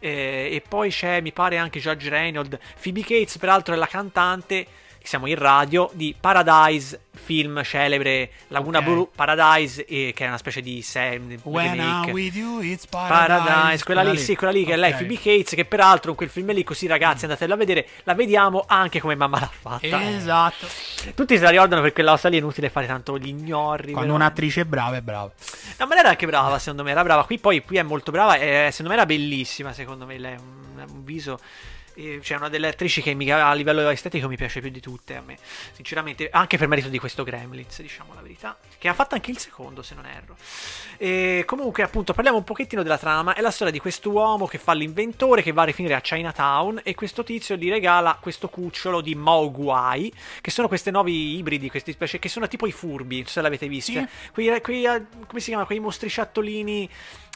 e 0.00 0.62
poi 0.66 0.90
c'è 0.90 1.20
mi 1.20 1.32
pare 1.32 1.56
anche 1.56 1.80
George 1.80 2.08
Reynolds, 2.08 2.58
Phoebe 2.80 3.02
Cates 3.02 3.38
peraltro 3.38 3.74
è 3.74 3.76
la 3.76 3.86
cantante 3.86 4.66
siamo 5.08 5.26
in 5.26 5.36
radio 5.36 5.88
di 5.94 6.14
Paradise, 6.20 7.00
film 7.12 7.62
celebre 7.62 8.30
Laguna 8.48 8.80
Ok. 8.80 8.84
Blu 8.84 9.10
Paradise, 9.14 9.86
eh, 9.86 10.12
che 10.14 10.26
è 10.26 10.28
una 10.28 10.36
specie 10.36 10.60
di 10.60 10.82
sem- 10.82 11.38
When 11.44 11.70
remake. 11.70 12.10
With 12.10 12.34
you, 12.34 12.60
it's 12.60 12.84
paradise. 12.86 13.42
Paradise, 13.42 13.84
quella 13.84 14.02
lì, 14.02 14.18
sì, 14.18 14.36
quella 14.36 14.52
lì 14.52 14.66
che 14.66 14.74
è 14.74 14.76
lei. 14.76 14.92
Phoebe 14.92 15.14
Cates, 15.14 15.54
che 15.54 15.64
peraltro 15.64 16.10
in 16.10 16.16
quel 16.18 16.28
film 16.28 16.52
lì, 16.52 16.62
così 16.62 16.86
ragazzi, 16.86 17.24
andatela 17.24 17.54
a 17.54 17.56
vedere, 17.56 17.86
la 18.02 18.12
vediamo 18.12 18.64
anche 18.68 19.00
come 19.00 19.14
mamma 19.14 19.40
l'ha 19.40 19.50
fatta. 19.50 20.10
Esatto. 20.10 20.66
Tutti 21.14 21.38
se 21.38 21.42
la 21.42 21.50
ricordano 21.50 21.80
perché 21.80 22.02
la 22.02 22.10
cosa 22.10 22.28
lì 22.28 22.36
è 22.36 22.40
inutile 22.40 22.68
fare 22.68 22.86
tanto 22.86 23.16
gli 23.16 23.28
ignorri. 23.28 23.92
Quando 23.92 24.12
però- 24.12 24.22
un'attrice 24.24 24.60
è 24.60 24.64
brava, 24.66 24.96
è 24.96 25.00
brava. 25.00 25.32
No, 25.78 25.86
ma 25.86 25.94
lei 25.94 26.00
era 26.00 26.10
anche 26.10 26.26
brava, 26.26 26.58
secondo 26.58 26.82
me, 26.82 26.90
era 26.90 27.02
brava. 27.02 27.24
Qui 27.24 27.38
poi 27.38 27.64
qui 27.64 27.78
è 27.78 27.82
molto 27.82 28.10
brava, 28.10 28.36
e 28.36 28.68
secondo 28.72 28.90
me 28.90 28.98
era 28.98 29.06
bellissima, 29.06 29.72
secondo 29.72 30.04
me, 30.04 30.18
lei 30.18 30.34
un, 30.36 30.84
un 30.86 31.02
viso... 31.02 31.40
Cioè, 32.20 32.36
una 32.36 32.48
delle 32.48 32.68
attrici 32.68 33.02
che 33.02 33.12
mi- 33.12 33.28
a 33.30 33.52
livello 33.54 33.88
estetico 33.88 34.28
mi 34.28 34.36
piace 34.36 34.60
più 34.60 34.70
di 34.70 34.78
tutte 34.78 35.16
a 35.16 35.20
me, 35.20 35.36
sinceramente, 35.72 36.28
anche 36.30 36.56
per 36.56 36.68
merito 36.68 36.88
di 36.88 36.98
questo 36.98 37.24
Gremlins, 37.24 37.80
diciamo 37.82 38.14
la 38.14 38.20
verità, 38.20 38.56
che 38.78 38.86
ha 38.86 38.94
fatto 38.94 39.16
anche 39.16 39.32
il 39.32 39.38
secondo, 39.38 39.82
se 39.82 39.96
non 39.96 40.06
erro. 40.06 40.36
E 40.96 41.42
comunque, 41.44 41.82
appunto, 41.82 42.12
parliamo 42.12 42.38
un 42.38 42.44
pochettino 42.44 42.84
della 42.84 42.98
trama. 42.98 43.34
È 43.34 43.40
la 43.40 43.50
storia 43.50 43.72
di 43.72 43.80
quest'uomo 43.80 44.46
che 44.46 44.58
fa 44.58 44.74
l'inventore, 44.74 45.42
che 45.42 45.50
va 45.50 45.62
a 45.62 45.64
rifinire 45.64 45.94
a 45.94 46.00
Chinatown, 46.00 46.82
e 46.84 46.94
questo 46.94 47.24
tizio 47.24 47.56
gli 47.56 47.68
regala 47.68 48.16
questo 48.20 48.48
cucciolo 48.48 49.00
di 49.00 49.16
Mogwai, 49.16 50.12
che 50.40 50.50
sono 50.52 50.68
questi 50.68 50.92
nuovi 50.92 51.36
ibridi, 51.36 51.68
queste 51.68 51.90
specie, 51.90 52.20
che 52.20 52.28
sono 52.28 52.46
tipo 52.46 52.66
i 52.66 52.72
furbi, 52.72 53.16
non 53.16 53.26
so 53.26 53.32
se 53.32 53.40
l'avete 53.40 53.66
visto. 53.66 53.90
Sì. 53.92 54.06
Quei, 54.32 54.60
quei, 54.60 54.84
eh, 54.84 55.04
come 55.26 55.40
si 55.40 55.48
chiama? 55.48 55.64
Quei 55.64 55.80
mostriciattolini. 55.80 56.88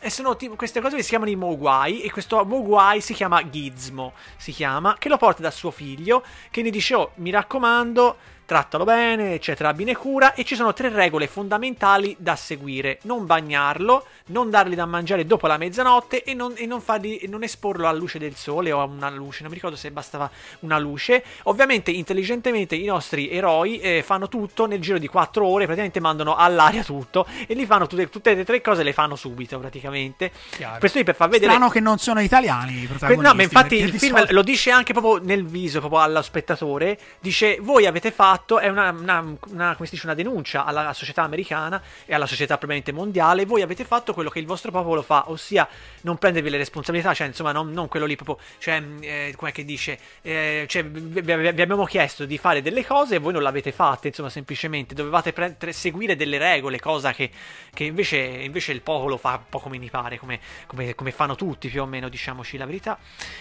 E 0.04 0.10
sono 0.10 0.34
tipo, 0.34 0.56
queste 0.56 0.80
cose 0.80 0.96
che 0.96 1.02
si 1.02 1.10
chiamano 1.10 1.30
i 1.30 1.36
Mogwai. 1.36 2.02
E 2.02 2.10
questo 2.10 2.44
Mogwai 2.44 3.00
si 3.00 3.14
chiama 3.14 3.48
Gizmo. 3.48 4.14
Si 4.36 4.50
chiama. 4.50 4.96
Che 4.98 5.08
lo 5.08 5.16
porta 5.16 5.42
da 5.42 5.50
suo 5.52 5.70
figlio. 5.70 6.24
Che 6.50 6.60
gli 6.60 6.70
dice: 6.70 6.96
Oh, 6.96 7.12
mi 7.16 7.30
raccomando. 7.30 8.16
Trattalo 8.44 8.84
bene, 8.84 9.34
eccetera, 9.34 9.70
abbine 9.70 9.94
cura. 9.96 10.34
E 10.34 10.44
ci 10.44 10.54
sono 10.54 10.72
tre 10.72 10.88
regole 10.88 11.26
fondamentali 11.26 12.14
da 12.18 12.36
seguire: 12.36 12.98
non 13.02 13.26
bagnarlo, 13.26 14.06
non 14.26 14.50
dargli 14.50 14.74
da 14.74 14.86
mangiare 14.86 15.26
dopo 15.26 15.46
la 15.46 15.56
mezzanotte 15.56 16.22
e 16.24 16.34
non, 16.34 16.54
e 16.56 16.66
non 16.66 16.80
fargli, 16.80 17.18
e 17.22 17.28
non 17.28 17.42
esporlo 17.42 17.86
alla 17.88 17.98
luce 17.98 18.18
del 18.18 18.34
sole 18.34 18.72
o 18.72 18.80
a 18.80 18.84
una 18.84 19.10
luce. 19.10 19.42
Non 19.42 19.50
mi 19.50 19.56
ricordo 19.56 19.76
se 19.76 19.90
bastava 19.90 20.30
una 20.60 20.78
luce. 20.78 21.22
Ovviamente, 21.44 21.90
intelligentemente, 21.90 22.74
i 22.74 22.84
nostri 22.84 23.30
eroi 23.30 23.78
eh, 23.78 24.02
fanno 24.04 24.28
tutto 24.28 24.66
nel 24.66 24.80
giro 24.80 24.98
di 24.98 25.06
4 25.06 25.46
ore. 25.46 25.64
Praticamente 25.64 26.00
mandano 26.00 26.34
all'aria 26.36 26.82
tutto 26.82 27.26
e 27.46 27.54
li 27.54 27.66
fanno 27.66 27.86
tutte, 27.86 28.08
tutte 28.10 28.34
le 28.34 28.44
tre 28.44 28.60
cose, 28.60 28.82
le 28.82 28.92
fanno 28.92 29.16
subito 29.16 29.58
praticamente. 29.58 30.32
Chiaro. 30.50 30.78
Questo 30.78 31.02
per 31.04 31.14
far 31.14 31.28
vedere. 31.28 31.52
Strano 31.52 31.70
che 31.70 31.80
non 31.80 31.98
sono 31.98 32.20
italiani 32.20 32.72
i 32.72 32.78
Que- 32.80 32.88
protagonisti. 32.88 33.26
No, 33.26 33.34
ma 33.34 33.42
infatti 33.42 33.76
il 33.76 33.92
film 33.98 34.26
lo 34.30 34.42
dice 34.42 34.70
anche 34.70 34.92
proprio 34.92 35.24
nel 35.24 35.46
viso, 35.46 35.78
proprio 35.78 36.00
allo 36.00 36.22
spettatore. 36.22 36.98
Dice: 37.20 37.58
Voi 37.60 37.86
avete 37.86 38.10
fatto, 38.10 38.31
è 38.58 38.68
una, 38.68 38.90
una- 38.90 39.36
una- 39.48 39.74
come 39.76 39.88
dice, 39.90 40.06
una 40.06 40.14
denuncia 40.14 40.64
alla, 40.64 40.92
società 40.92 41.22
americana 41.22 41.80
e 42.06 42.14
alla 42.14 42.26
società 42.26 42.56
probabilmente 42.58 42.92
mondiale. 42.92 43.44
Voi 43.44 43.62
avete 43.62 43.84
fatto 43.84 44.12
quello 44.14 44.30
che 44.30 44.38
il 44.38 44.46
vostro 44.46 44.70
popolo 44.70 45.02
fa, 45.02 45.30
ossia 45.30 45.68
non 46.02 46.18
prendervi 46.18 46.50
le 46.50 46.56
responsabilità, 46.56 47.14
cioè 47.14 47.26
insomma, 47.26 47.52
non, 47.52 47.70
non 47.72 47.88
quello 47.88 48.06
lì 48.06 48.16
proprio, 48.16 48.38
cioè, 48.58 48.80
mh, 48.80 48.98
eh, 49.02 49.34
com'è 49.36 49.52
che 49.52 49.64
dice, 49.64 49.98
Eh, 50.22 50.66
cioè, 50.68 50.84
vi, 50.84 51.20
vi- 51.20 51.36
vi 51.36 51.48
abbiamo 51.48 51.84
chiesto 51.84 52.24
di 52.24 52.38
fare 52.38 52.62
delle 52.62 52.84
cose 52.86 53.16
e 53.16 53.18
voi 53.18 53.32
non 53.32 53.42
l'avete 53.42 53.72
fatte, 53.72 54.08
insomma, 54.08 54.30
semplicemente 54.30 54.94
dovevate 54.94 55.32
pre- 55.32 55.56
seguire 55.72 56.16
delle 56.16 56.38
regole, 56.38 56.78
cosa 56.80 57.12
che, 57.12 57.30
che 57.72 57.84
invece, 57.84 58.16
invece 58.18 58.72
il 58.72 58.80
popolo 58.82 59.16
fa 59.16 59.34
un 59.34 59.48
po' 59.48 59.58
come 59.58 59.78
mi 59.78 59.90
pare, 59.90 60.18
come, 60.18 60.38
come- 60.66 60.94
come 60.94 61.10
fanno 61.10 61.34
tutti 61.34 61.68
più 61.68 61.82
o 61.82 61.86
meno, 61.86 62.08
diciamoci 62.08 62.56
la 62.56 62.66
verità. 62.66 62.98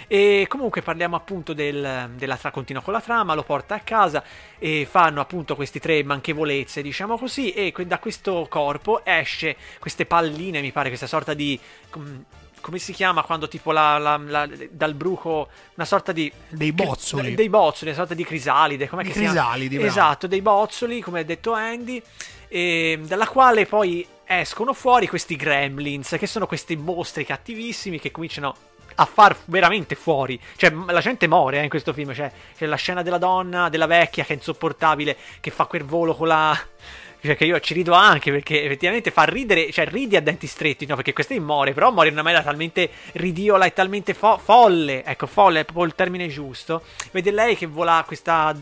E 0.08 0.46
comunque 0.48 0.82
parliamo 0.82 1.16
appunto 1.16 1.54
del, 1.54 2.12
della 2.16 2.38
tra 2.38 2.52
continua 2.52 2.82
con 2.82 2.94
la 2.94 3.02
trama, 3.02 3.34
lo 3.34 3.44
porta 3.44 3.76
a 3.76 3.80
casa 3.80 4.24
e 4.58 4.81
fanno 4.86 5.22
appunto 5.22 5.56
queste 5.56 5.80
tre 5.80 6.04
manchevolezze, 6.04 6.82
diciamo 6.82 7.18
così, 7.18 7.52
e 7.54 7.74
da 7.86 8.00
questo 8.00 8.48
corpo 8.50 9.04
esce 9.06 9.56
queste 9.80 10.06
palline, 10.06 10.62
mi 10.62 10.72
pare, 10.72 10.88
questa 10.90 11.08
sorta 11.08 11.34
di... 11.34 11.60
com- 11.90 12.24
come 12.62 12.78
si 12.78 12.94
chiama 12.94 13.24
quando 13.24 13.48
tipo 13.48 13.72
la, 13.72 13.98
la- 13.98 14.18
la- 14.24 14.48
dal 14.70 14.94
bruco 14.94 15.48
una 15.74 15.86
sorta 15.86 16.12
di 16.12 16.32
Dei 16.50 16.72
bozzoli. 16.72 17.34
dei 17.34 17.50
bozzoli, 17.50 17.90
una 17.90 18.00
sorta 18.00 18.14
di 18.14 18.24
crisalide, 18.24 18.88
che 19.04 19.14
si 19.14 19.20
chiama? 19.22 19.40
Esatto, 19.88 20.28
dei 20.28 20.44
bozzoli, 20.44 21.02
come 21.02 21.22
ha 21.22 21.24
detto 21.24 21.54
Andy, 21.54 22.00
e 22.48 23.00
dalla 23.02 23.28
quale 23.28 23.66
poi 23.66 24.06
escono 24.26 24.74
fuori 24.74 25.08
questi 25.08 25.36
gremlins, 25.36 26.16
che 26.20 26.28
sono 26.28 26.46
questi 26.46 26.76
mostri 26.76 27.26
cattivissimi 27.26 28.00
che 28.00 28.12
cominciano 28.12 28.56
a 28.96 29.06
far 29.06 29.38
veramente 29.46 29.96
fuori. 29.96 30.40
Cioè, 30.56 30.72
la 30.88 31.00
gente 31.00 31.28
muore 31.28 31.60
eh, 31.60 31.64
in 31.64 31.70
questo 31.70 31.94
film. 31.94 32.14
Cioè, 32.14 32.32
c'è 32.56 32.66
la 32.66 32.76
scena 32.76 33.02
della 33.02 33.18
donna, 33.18 33.70
della 33.70 33.88
vecchia 33.88 34.24
che 34.24 34.34
è 34.34 34.36
insopportabile, 34.36 35.16
che 35.40 35.52
fa 35.52 35.66
quel 35.66 35.84
volo 35.84 36.16
con 36.16 36.28
la. 36.28 36.58
Cioè, 37.24 37.36
che 37.36 37.46
io 37.46 37.60
ci 37.60 37.76
rido 37.76 37.94
anche 37.94 38.32
perché 38.32 38.64
effettivamente 38.64 39.12
fa 39.12 39.26
ridere, 39.26 39.72
cioè 39.72 39.86
ridi 39.86 40.16
a 40.16 40.22
denti 40.24 40.48
stretti, 40.48 40.88
no? 40.88 40.96
Perché 40.96 41.14
questa 41.14 41.40
muore, 41.40 41.72
però 41.72 41.92
muore 41.92 42.08
in 42.08 42.14
una 42.14 42.24
maniera 42.24 42.44
talmente 42.44 42.90
ridiola 43.12 43.66
e 43.66 43.74
talmente 43.74 44.16
fo- 44.16 44.40
folle. 44.40 45.04
Ecco, 45.04 45.28
folle 45.28 45.60
è 45.60 45.64
proprio 45.64 45.86
il 45.86 45.94
termine 45.94 46.28
giusto. 46.30 46.82
Vede 47.12 47.30
lei 47.30 47.56
che 47.56 47.68
vola 47.68 48.04
questa 48.08 48.56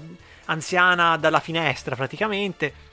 anziana 0.44 1.16
dalla 1.16 1.40
finestra 1.40 1.96
praticamente. 1.96 2.88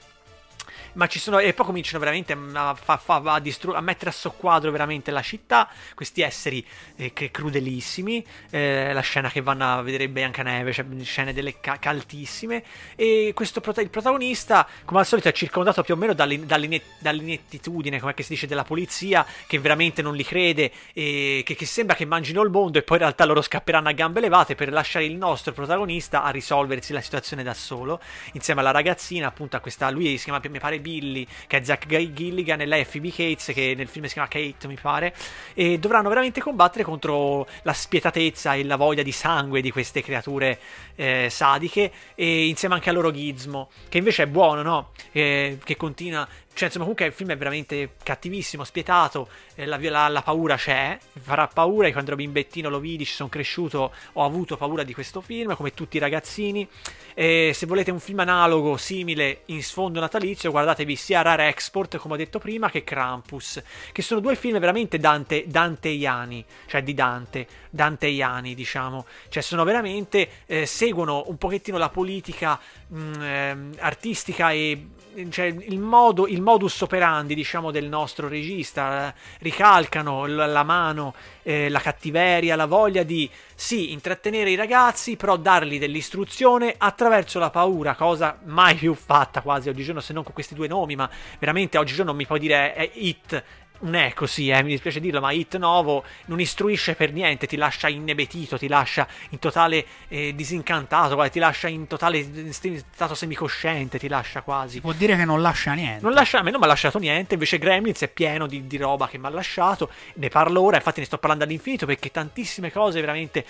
Ma 0.97 1.05
ci 1.05 1.19
sono. 1.19 1.37
E 1.37 1.53
poi 1.53 1.65
cominciano 1.65 1.99
veramente 1.99 2.35
a, 2.53 2.73
fa- 2.73 3.21
a 3.23 3.39
distru- 3.39 3.75
a 3.75 3.81
mettere 3.81 4.09
a 4.09 4.13
soqquadro 4.13 4.71
veramente 4.71 5.11
la 5.11 5.21
città. 5.21 5.69
Questi 5.93 6.21
esseri 6.21 6.65
eh, 6.95 7.13
crudelissimi. 7.13 8.25
eh, 8.49 8.91
la 8.93 9.01
scena 9.01 9.29
che 9.29 9.41
vanno 9.41 9.77
a 9.77 9.81
vedere 9.83 10.09
Biancaneve, 10.09 10.73
cioè 10.73 10.85
scene 11.03 11.33
delle 11.33 11.59
ca- 11.59 11.77
caltissime. 11.77 12.63
E 12.95 13.31
questo 13.35 13.61
prota- 13.61 13.81
il 13.81 13.91
protagonista, 13.91 14.67
come 14.85 15.01
al 15.01 15.05
solito, 15.05 15.27
è 15.27 15.33
circondato 15.33 15.83
più 15.83 15.93
o 15.93 15.97
meno 15.97 16.13
dall'in- 16.13 16.47
dall'ine- 16.47 16.81
dall'inettitudine, 16.97 17.99
come 17.99 18.15
si 18.17 18.29
dice, 18.29 18.47
della 18.47 18.63
polizia, 18.63 19.23
che 19.45 19.59
veramente 19.59 20.01
non 20.01 20.15
li 20.15 20.23
crede. 20.23 20.71
E 20.93 21.43
che, 21.45 21.53
che 21.53 21.65
sembra 21.67 21.95
che 21.95 22.05
mangino 22.05 22.41
il 22.41 22.49
mondo. 22.49 22.79
E 22.79 22.81
poi 22.81 22.97
in 22.97 23.03
realtà 23.03 23.23
loro 23.25 23.43
scapperanno 23.43 23.89
a 23.89 23.91
gambe 23.91 24.19
levate 24.19 24.55
per 24.55 24.71
lasciare 24.71 25.05
il 25.05 25.15
nostro 25.15 25.53
protagonista 25.53 26.23
a 26.23 26.31
risolversi 26.31 26.91
la 26.91 27.01
situazione 27.01 27.43
da 27.43 27.53
solo. 27.53 28.01
Insieme 28.33 28.61
alla 28.61 28.71
ragazzina, 28.71 29.27
appunto, 29.27 29.57
a 29.57 29.59
questa. 29.59 29.91
Lui 29.91 30.17
si 30.17 30.23
chiama, 30.23 30.41
mi 30.49 30.57
pare, 30.57 30.85
Billy, 30.87 31.27
che 31.47 31.57
è 31.57 31.63
Zach 31.63 31.85
Gilligan, 31.85 32.61
e 32.61 32.65
lei 32.65 32.81
è 32.81 32.85
Phoebe 32.85 33.09
Cates, 33.09 33.51
che 33.53 33.73
nel 33.75 33.87
film 33.87 34.05
si 34.05 34.13
chiama 34.13 34.29
Kate, 34.29 34.67
mi 34.67 34.77
pare. 34.81 35.13
E 35.53 35.77
dovranno 35.77 36.07
veramente 36.07 36.39
combattere 36.39 36.83
contro 36.83 37.45
la 37.63 37.73
spietatezza 37.73 38.53
e 38.53 38.63
la 38.63 38.77
voglia 38.77 39.03
di 39.03 39.11
sangue 39.11 39.61
di 39.61 39.71
queste 39.71 40.01
creature 40.01 40.59
eh, 40.95 41.27
sadiche. 41.29 41.91
E 42.15 42.47
insieme 42.47 42.75
anche 42.75 42.89
a 42.89 42.93
loro 42.93 43.11
Gizmo, 43.11 43.69
che 43.89 43.97
invece 43.97 44.23
è 44.23 44.27
buono, 44.27 44.61
no? 44.61 44.91
Eh, 45.11 45.57
che 45.63 45.75
continua. 45.75 46.27
Cioè, 46.57 46.65
insomma, 46.69 46.85
comunque 46.85 47.05
il 47.05 47.13
film 47.13 47.29
è 47.29 47.37
veramente 47.37 47.91
cattivissimo, 48.01 48.63
spietato. 48.63 49.29
eh, 49.53 49.67
la, 49.67 49.77
la- 49.79 50.07
la 50.07 50.21
paura 50.23 50.55
c'è, 50.55 50.97
farà 51.21 51.45
paura. 51.47 51.85
Io 51.85 51.91
quando 51.93 52.09
ero 52.09 52.19
bimbettino 52.19 52.67
lo 52.67 52.79
vidi, 52.79 53.05
ci 53.05 53.13
sono 53.13 53.29
cresciuto, 53.29 53.93
ho 54.13 54.23
avuto 54.25 54.57
paura 54.57 54.81
di 54.81 54.91
questo 54.91 55.21
film, 55.21 55.55
come 55.55 55.75
tutti 55.75 55.97
i 55.97 55.99
ragazzini. 55.99 56.67
E 57.13 57.51
se 57.53 57.67
volete 57.67 57.91
un 57.91 57.99
film 57.99 58.19
analogo, 58.21 58.75
simile, 58.77 59.41
in 59.45 59.61
sfondo 59.61 59.99
natalizio, 59.99 60.49
guardatevi 60.49 60.95
sia 60.95 61.21
Rare 61.21 61.47
Export, 61.47 61.97
come 61.97 62.15
ho 62.15 62.17
detto 62.17 62.39
prima, 62.39 62.71
che 62.71 62.83
Krampus, 62.83 63.61
che 63.91 64.01
sono 64.01 64.19
due 64.19 64.35
film 64.35 64.57
veramente 64.57 64.97
dante, 64.97 65.43
danteiani, 65.45 66.43
cioè 66.65 66.81
di 66.81 66.95
Dante, 66.95 67.47
danteiani, 67.69 68.55
diciamo. 68.55 69.05
Cioè, 69.29 69.43
sono 69.43 69.63
veramente, 69.63 70.27
eh, 70.47 70.65
seguono 70.65 71.23
un 71.27 71.37
pochettino 71.37 71.77
la 71.77 71.89
politica 71.89 72.59
mh, 72.87 73.21
ehm, 73.21 73.73
artistica 73.79 74.51
e 74.51 74.87
cioè, 75.29 75.45
il, 75.45 75.79
modo, 75.79 76.27
il 76.27 76.41
modus 76.41 76.81
operandi, 76.81 77.33
diciamo, 77.33 77.71
del 77.71 77.87
nostro 77.87 78.27
regista. 78.27 79.07
eh, 79.07 79.13
ricalcano 79.39 80.25
la 80.25 80.63
mano, 80.63 81.15
eh, 81.43 81.69
la 81.69 81.79
cattiveria, 81.79 82.55
la 82.55 82.65
voglia 82.67 83.03
di 83.03 83.29
sì, 83.55 83.91
intrattenere 83.91 84.51
i 84.51 84.55
ragazzi, 84.55 85.15
però 85.15 85.37
dargli 85.37 85.79
dell'istruzione 85.79 86.75
attraverso 86.77 87.39
la 87.39 87.49
paura, 87.49 87.95
cosa 87.95 88.39
mai 88.45 88.75
più 88.75 88.93
fatta 88.93 89.41
quasi 89.41 89.69
oggigiorno, 89.69 90.01
se 90.01 90.13
non 90.13 90.23
con 90.23 90.33
questi 90.33 90.53
due 90.53 90.67
nomi, 90.67 90.95
ma 90.95 91.09
veramente 91.39 91.77
oggigiorno 91.77 92.13
mi 92.13 92.25
puoi 92.25 92.39
dire 92.39 92.73
è 92.73 92.89
It 92.93 93.43
non 93.79 93.95
è 93.95 94.13
così, 94.13 94.49
eh, 94.49 94.63
mi 94.63 94.69
dispiace 94.69 94.99
dirlo, 94.99 95.19
ma 95.19 95.31
Hit 95.31 95.57
Novo 95.57 96.03
non 96.25 96.39
istruisce 96.39 96.95
per 96.95 97.11
niente, 97.11 97.47
ti 97.47 97.55
lascia 97.55 97.87
inebetito, 97.87 98.57
ti 98.57 98.67
lascia 98.67 99.07
in 99.29 99.39
totale 99.39 99.85
eh, 100.07 100.33
disincantato, 100.35 101.15
guarda, 101.15 101.31
ti 101.31 101.39
lascia 101.39 101.67
in 101.67 101.87
totale 101.87 102.51
stato 102.51 103.15
semicosciente, 103.15 103.99
ti 103.99 104.07
lascia 104.07 104.41
quasi. 104.41 104.81
Può 104.81 104.93
dire 104.93 105.15
che 105.15 105.25
non 105.25 105.41
lascia 105.41 105.73
niente. 105.73 106.03
Non 106.03 106.13
lascia, 106.13 106.39
a 106.39 106.43
me 106.43 106.51
non 106.51 106.59
mi 106.59 106.65
ha 106.65 106.69
lasciato 106.69 106.99
niente, 106.99 107.33
invece 107.33 107.57
Gremlins 107.57 108.01
è 108.01 108.07
pieno 108.07 108.47
di, 108.47 108.67
di 108.67 108.77
roba 108.77 109.07
che 109.07 109.17
mi 109.17 109.25
ha 109.25 109.29
lasciato, 109.29 109.89
ne 110.15 110.29
parlo 110.29 110.61
ora, 110.61 110.77
infatti 110.77 110.99
ne 110.99 111.05
sto 111.05 111.17
parlando 111.17 111.43
all'infinito 111.43 111.85
perché 111.85 112.11
tantissime 112.11 112.71
cose 112.71 112.99
veramente 112.99 113.45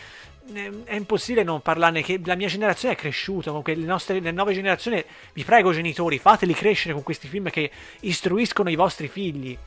eh, 0.53 0.83
è 0.85 0.95
impossibile 0.95 1.43
non 1.43 1.61
parlarne, 1.61 2.01
che 2.01 2.19
la 2.23 2.35
mia 2.35 2.47
generazione 2.47 2.93
è 2.93 2.97
cresciuta, 2.97 3.49
comunque 3.49 3.75
le, 3.75 3.85
nostre, 3.85 4.19
le 4.19 4.31
nuove 4.31 4.53
generazioni, 4.53 5.03
vi 5.33 5.43
prego 5.43 5.73
genitori, 5.73 6.19
fateli 6.19 6.53
crescere 6.53 6.93
con 6.93 7.03
questi 7.03 7.27
film 7.27 7.49
che 7.49 7.69
istruiscono 8.01 8.69
i 8.69 8.75
vostri 8.75 9.07
figli. 9.07 9.57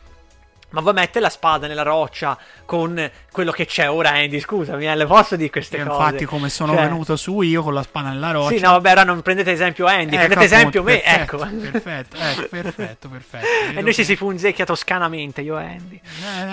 Ma 0.71 0.81
vuoi 0.81 0.95
mettere 0.95 1.21
la 1.21 1.31
spada 1.31 1.67
nella 1.67 1.83
roccia 1.83 2.39
con 2.65 3.11
quello 3.33 3.51
che 3.51 3.67
c'è 3.67 3.91
ora, 3.91 4.11
Andy? 4.11 4.39
Scusami, 4.39 4.87
eh, 4.87 4.95
le 4.95 5.07
posso 5.07 5.35
dire 5.37 5.51
queste 5.51 5.79
E 5.79 5.85
cose? 5.85 6.01
infatti, 6.03 6.25
come 6.27 6.49
sono 6.49 6.75
Cioè, 6.75 6.83
venuto 6.83 7.17
su 7.17 7.41
io 7.41 7.63
con 7.63 7.75
la 7.75 7.83
spada 7.83 8.11
nella 8.11 8.31
roccia. 8.31 8.57
Sì, 8.57 8.61
no, 8.63 8.71
vabbè, 8.73 8.91
ora 8.93 9.05
non 9.05 9.21
prendete 9.23 9.51
esempio 9.51 9.87
Andy, 9.87 10.15
Ecco, 10.17 10.27
prendete 10.27 10.45
esempio 10.45 10.81
appunto, 10.81 10.99
me, 10.99 11.05
ecco. 11.05 11.37
perfetto, 11.39 11.71
Perfetto, 11.71 12.17
ecco, 12.19 12.49
perfetto, 12.49 13.09
perfetto. 13.11 13.79
E 13.79 13.83
noi 13.83 13.95
ci 13.95 14.05
si 14.05 14.17
punzecchia 14.17 14.65
toscanamente, 14.65 15.41
io 15.41 15.59
e 15.59 15.65
Andy. 15.65 16.01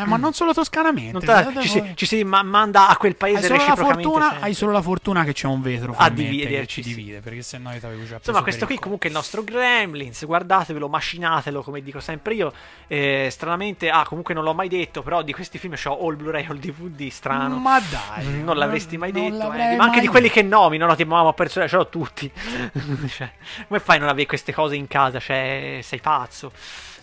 Eh, 0.02 0.06
ma 0.06 0.18
non 0.18 0.34
solo 0.34 0.54
toscanamente. 0.54 1.12
Non 1.12 1.54
te- 1.54 1.62
ci, 1.62 1.68
si, 1.68 1.80
voi- 1.80 1.92
ci 1.96 2.06
si 2.08 2.24
ma- 2.24 2.42
manda 2.44 2.88
a 2.88 2.98
quel 2.98 3.16
hai 3.20 3.32
paese 3.34 3.48
la 3.50 3.54
reciprocamente 3.56 4.02
fortuna, 4.04 4.30
sempre. 4.30 4.48
hai 4.48 4.54
solo 4.56 4.72
la 4.72 4.82
fortuna 4.82 5.24
che 5.24 5.34
c'è 5.34 5.46
un 5.48 5.62
vetro 5.62 5.94
A 5.96 6.06
a 6.06 6.08
che 6.10 6.14
dividerci, 6.16 6.82
ci 6.82 6.90
sì. 6.90 6.96
divide, 6.96 7.20
perché 7.20 7.42
se 7.44 7.58
no 7.60 7.72
io 7.72 7.80
t'avevo 7.80 8.04
già 8.06 8.16
Insomma, 8.16 8.42
questo 8.42 8.66
qui 8.66 8.80
comunque 8.80 9.08
è 9.08 9.12
il 9.12 9.18
nostro 9.18 9.44
Gremlins, 9.44 10.26
guardatevelo, 10.26 10.88
macinatelo, 10.90 11.62
come 11.62 11.82
dico 11.84 12.00
sempre 12.00 12.34
io. 12.34 12.52
Eh, 12.88 13.28
stranamente, 13.32 13.90
ah, 13.90 14.06
comunque 14.08 14.34
non 14.34 14.46
l'ho 14.46 14.54
mai 14.54 14.70
detto, 14.70 15.02
però 15.02 15.22
di 15.22 15.34
questi 15.34 15.58
film 15.58 15.76
c'ho 15.76 15.92
o 15.92 16.10
il 16.10 16.16
Blu-ray 16.16 16.48
o 16.48 16.54
il 16.54 16.60
DVD, 16.60 17.10
strano. 17.10 17.58
Ma 17.58 17.78
dai, 17.80 18.40
non 18.42 18.56
l'avresti 18.56 18.98
mai 18.98 19.12
detto, 19.12 19.50
Andy. 19.50 19.76
ma 19.76 19.84
anche 19.84 19.98
mai 19.98 20.02
di 20.02 20.08
quelli 20.08 20.30
che 20.30 20.42
nomino, 20.42 20.86
no? 20.86 20.96
Tipo, 20.96 21.14
mamma, 21.14 21.28
ho 21.28 21.34
perso, 21.34 21.68
ce 21.68 21.76
l'ho 21.76 21.90
tutti. 21.90 22.32
Cioè, 23.08 23.32
come 23.68 23.80
fai 23.80 23.98
a 23.98 24.00
non 24.00 24.10
avere 24.10 24.26
queste 24.26 24.54
cose 24.54 24.76
in 24.76 24.88
casa? 24.88 25.20
Cioè, 25.20 25.80
sei 25.82 26.00
pazzo. 26.00 26.52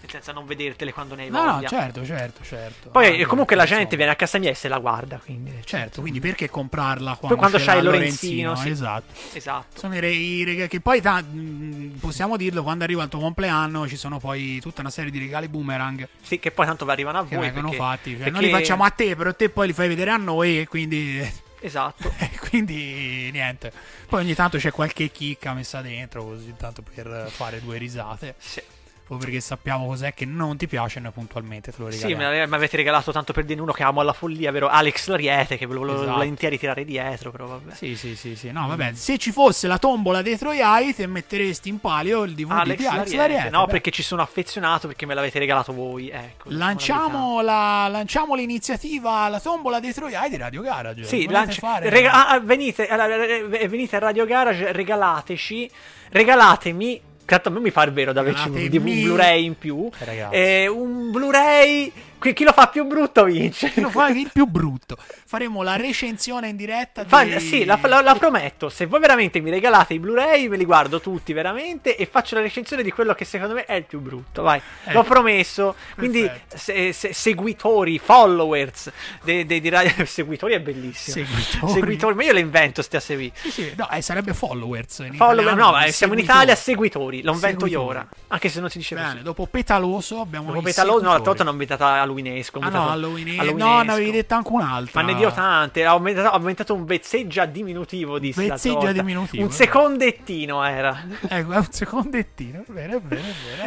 Nel 0.05 0.13
senso, 0.13 0.31
a 0.33 0.35
non 0.35 0.45
vedertele 0.45 0.93
quando 0.93 1.15
ne 1.15 1.23
hai 1.23 1.31
No, 1.31 1.43
no, 1.45 1.53
voglia. 1.55 1.69
certo, 1.69 2.05
certo, 2.05 2.45
certo. 2.45 2.91
Poi, 2.91 3.21
eh, 3.21 3.25
comunque, 3.25 3.57
la 3.57 3.63
gente 3.65 3.81
insomma, 3.85 3.97
viene 3.97 4.13
a 4.13 4.17
casa 4.17 4.39
mia 4.39 4.51
e 4.51 4.55
se 4.55 4.69
la 4.69 4.77
guarda, 4.79 5.17
quindi. 5.25 5.51
Certo, 5.65 6.03
quindi 6.03 6.21
perché 6.21 6.51
comprarla 6.51 7.17
Poi 7.17 7.37
quando 7.37 7.57
c'hai 7.57 7.77
l'ha 7.83 7.91
Lorenzino, 7.91 8.55
sì. 8.55 8.69
Esatto. 8.69 9.15
Esatto. 9.33 9.79
Sono 9.79 9.95
i, 9.97 10.01
re- 10.01 10.11
i 10.13 10.45
regali 10.45 10.69
che 10.69 10.81
poi 10.81 11.01
ta- 11.01 11.23
mh, 11.23 11.97
possiamo 12.01 12.37
dirlo 12.37 12.63
quando 12.63 12.85
arriva 12.85 13.03
il 13.03 13.09
tuo 13.09 13.19
compleanno 13.21 13.89
ci 13.89 13.97
sono 13.97 14.19
poi 14.19 14.61
tutta 14.61 14.83
una 14.83 14.91
serie 14.91 15.11
di 15.11 15.19
regali 15.19 15.49
boomerang 15.49 16.07
Sì, 16.21 16.39
che 16.39 16.51
poi 16.51 16.67
tanto 16.67 16.85
arrivano 16.85 17.21
a 17.21 17.27
che 17.27 17.37
voi. 17.37 17.47
vengono 17.47 17.69
perché- 17.71 17.83
fatti 17.83 18.11
cioè, 18.11 18.19
perché- 18.19 18.31
noi 18.33 18.43
li 18.43 18.51
facciamo 18.51 18.85
a 18.85 18.91
te 18.91 19.17
però 19.17 19.35
te 19.35 19.49
poi 19.49 19.69
li 19.69 19.73
fai 19.73 19.89
vedere 19.89 20.11
a 20.11 20.17
noi 20.19 20.61
e 20.61 20.67
quindi 20.69 21.19
Esatto. 21.65 22.13
quindi 22.51 23.31
niente 23.33 23.73
poi 24.07 24.21
ogni 24.23 24.35
tanto 24.35 24.59
c'è 24.59 24.71
qualche 24.71 25.11
chicca 25.11 25.55
messa 25.55 25.81
dentro 25.81 26.23
così 26.25 26.53
tanto 26.59 26.83
per 26.83 27.29
fare 27.31 27.61
due 27.63 27.79
risate 27.79 28.35
Sì. 28.39 28.61
O 29.09 29.17
perché 29.19 29.41
sappiamo 29.41 29.87
cos'è 29.87 30.15
che 30.15 30.25
non 30.25 30.57
ti 30.57 30.67
piace 30.67 30.99
e 30.99 31.03
noi 31.03 31.13
puntualmente 31.13 31.71
te 31.71 31.77
lo 31.83 31.91
Sì, 31.91 32.07
regaliamo 32.07 32.33
me 32.33 32.47
mi 32.47 32.55
avete 32.55 32.77
regalato 32.79 33.13
tanto 33.13 33.33
per 33.35 33.45
dire 33.45 33.61
uno 33.61 33.73
che 33.73 33.83
amo 33.83 34.01
alla 34.01 34.15
follia, 34.15 34.51
vero? 34.51 34.69
Alex 34.69 35.09
Lariete, 35.09 35.59
che 35.59 35.67
ve 35.67 35.75
lo 35.75 35.81
volevo 35.81 36.01
Esatto. 36.03 36.17
volentieri 36.17 36.59
tirare 36.59 36.85
dietro, 36.87 37.31
però 37.31 37.47
vabbè. 37.47 37.75
sì, 37.75 37.97
sì, 37.97 38.17
sì, 38.17 38.35
sì. 38.35 38.51
No, 38.51 38.67
vabbè, 38.67 38.95
se 38.95 39.19
ci 39.19 39.31
fosse 39.31 39.67
la 39.67 39.77
tombola 39.79 40.23
dietro 40.23 40.55
gli 40.55 40.61
AI, 40.61 40.95
te 40.95 41.07
metteresti 41.07 41.69
in 41.69 41.81
palio 41.81 42.23
il 42.23 42.33
DVD 42.35 42.51
Alex, 42.53 42.77
di 42.79 42.87
Alex 42.87 42.97
Lariete. 42.97 43.17
Lariete. 43.17 43.51
No, 43.51 43.65
beh. 43.67 43.71
perché 43.73 43.91
ci 43.91 44.03
sono 44.03 44.23
affezionato 44.23 44.87
perché 44.87 45.05
me 45.05 45.13
l'avete 45.15 45.39
regalato 45.39 45.73
voi. 45.75 46.09
Ecco, 46.09 46.49
Lanciamo, 46.51 47.43
la, 47.43 47.89
lanciamo 47.89 48.35
l'iniziativa 48.35 49.29
La 49.29 49.41
tombola 49.41 49.81
dei 49.81 49.93
troiai 49.93 50.31
di 50.31 50.37
Radio 50.39 50.63
Garage. 50.63 51.05
Sì, 51.05 51.27
lanci- 51.29 51.59
fare? 51.59 51.91
rega- 51.91 52.13
ah, 52.13 52.29
ah, 52.35 52.41
venite, 52.41 52.87
allora, 52.89 53.23
eh, 53.25 53.69
venite 53.69 53.97
a 53.97 53.99
Radio 53.99 54.25
Garage, 54.25 54.73
regalateci, 54.73 55.71
regalatemi. 56.11 57.01
Tanto 57.27 57.49
a 57.49 57.53
me 57.53 57.61
mi 57.61 57.71
fa 57.71 57.85
il 57.85 57.93
vero 57.93 58.13
da 58.13 58.21
averci 58.21 58.49
un, 58.49 58.69
di 58.69 58.77
un. 58.77 58.85
Blu-ray 58.85 59.45
in 59.45 59.57
più. 59.57 59.89
Eh, 60.31 60.69
un 60.69 61.11
Blu-ray. 61.11 61.93
Qui 62.25 62.33
chi 62.33 62.45
lo 62.45 62.53
fa 62.53 62.69
più 62.69 62.87
brutto 62.87 63.25
vince. 63.25 63.71
Chi 63.71 63.83
lo 63.83 63.91
fa 63.91 64.09
il 64.09 64.31
più 64.33 64.47
brutto. 64.47 64.97
Faremo 65.27 65.63
la 65.63 65.77
recensione 65.77 66.49
in 66.49 66.57
diretta. 66.57 67.03
Di... 67.03 67.09
Fa- 67.11 67.39
sì, 67.39 67.67
la, 67.67 67.79
la- 67.83 68.01
la 68.01 68.15
prometto. 68.15 68.71
Se 68.71 68.87
voi 68.87 68.99
veramente 68.99 69.41
mi 69.41 69.51
regalate 69.51 69.93
i 69.93 69.99
Blu-ray, 69.99 70.49
me 70.49 70.57
li 70.57 70.65
guardo 70.65 71.03
tutti 71.03 71.35
veramente 71.35 71.97
e 71.97 72.07
faccio 72.07 72.37
la 72.37 72.41
recensione 72.41 72.83
di 72.83 72.91
quello 72.91 73.13
che 73.15 73.27
secondo 73.27 73.53
me 73.53 73.67
è 73.67 73.75
il 73.75 73.85
più 73.85 74.01
brutto. 74.01 74.41
Vai, 74.41 74.59
Eh. 74.87 74.93
l'ho 74.95 75.03
promesso. 75.03 75.75
Quindi, 75.97 76.27
se- 76.49 76.95
se- 76.95 77.13
seguitori, 77.13 77.99
followers 77.99 78.91
de- 79.23 79.45
de- 79.45 79.61
di 79.61 79.69
radio- 79.69 79.93
seguitori 80.07 80.55
è 80.55 80.61
bellissimo. 80.61 81.27
Seguitori. 81.27 81.73
Seguitori, 81.75 82.15
ma 82.15 82.23
io 82.25 82.33
le 82.33 82.41
invento, 82.41 82.81
ste 82.81 82.97
a 82.97 83.01
seguire. 83.01 83.35
Sì, 83.37 83.51
sì, 83.51 83.73
no, 83.77 83.91
eh, 83.91 84.01
sarebbe 84.01 84.33
followers. 84.33 85.01
In 85.01 85.13
Follower, 85.15 85.53
italiano, 85.53 85.71
no, 85.79 85.85
eh, 85.85 85.93
siamo 85.93 86.15
in. 86.15 86.21
Italia, 86.21 86.55
seguitori. 86.55 87.23
Lo 87.23 87.33
invento 87.35 87.67
io 87.67 87.81
Seguitori. 87.81 87.87
ora. 87.99 88.09
Anche 88.29 88.49
se 88.49 88.61
non 88.61 88.71
si 88.71 88.79
dice 88.79 88.95
Bene, 88.95 89.11
così. 89.11 89.23
dopo 89.23 89.47
Petaloso 89.47 90.21
abbiamo 90.21 90.47
Dopo 90.47 90.63
Petaloso, 90.63 90.93
no, 90.95 91.01
seguitori. 91.11 91.23
volta 91.25 91.43
non 91.45 91.49
ho 91.49 91.53
inventato 91.61 91.85
Halloweenesco. 92.15 92.59
Ah 92.59 92.61
no, 92.63 92.67
inventato- 92.69 92.91
Halloween. 92.91 93.27
No, 93.27 93.41
Halloweenesco. 93.43 93.83
ne 93.85 93.93
avevi 93.93 94.11
detta 94.11 94.37
anche 94.37 94.53
un'altra. 94.53 95.03
Ma 95.03 95.07
ne 95.09 95.15
dio 95.17 95.33
tante, 95.33 95.87
ho 95.87 95.91
aumentato, 95.91 96.29
ho 96.29 96.33
aumentato 96.33 96.75
un 96.75 96.85
vezzeggia 96.85 97.45
diminutivo 97.47 98.19
di 98.19 98.33
Vezzeggia 98.35 98.93
diminutivo, 98.93 99.43
Un 99.45 99.51
eh. 99.51 99.53
secondettino 99.53 100.65
era. 100.65 101.05
Ecco, 101.29 101.53
è 101.53 101.57
un 101.57 101.67
secondettino. 101.71 102.63
Vero, 102.69 102.97
è 102.97 103.01
vero. 103.01 103.23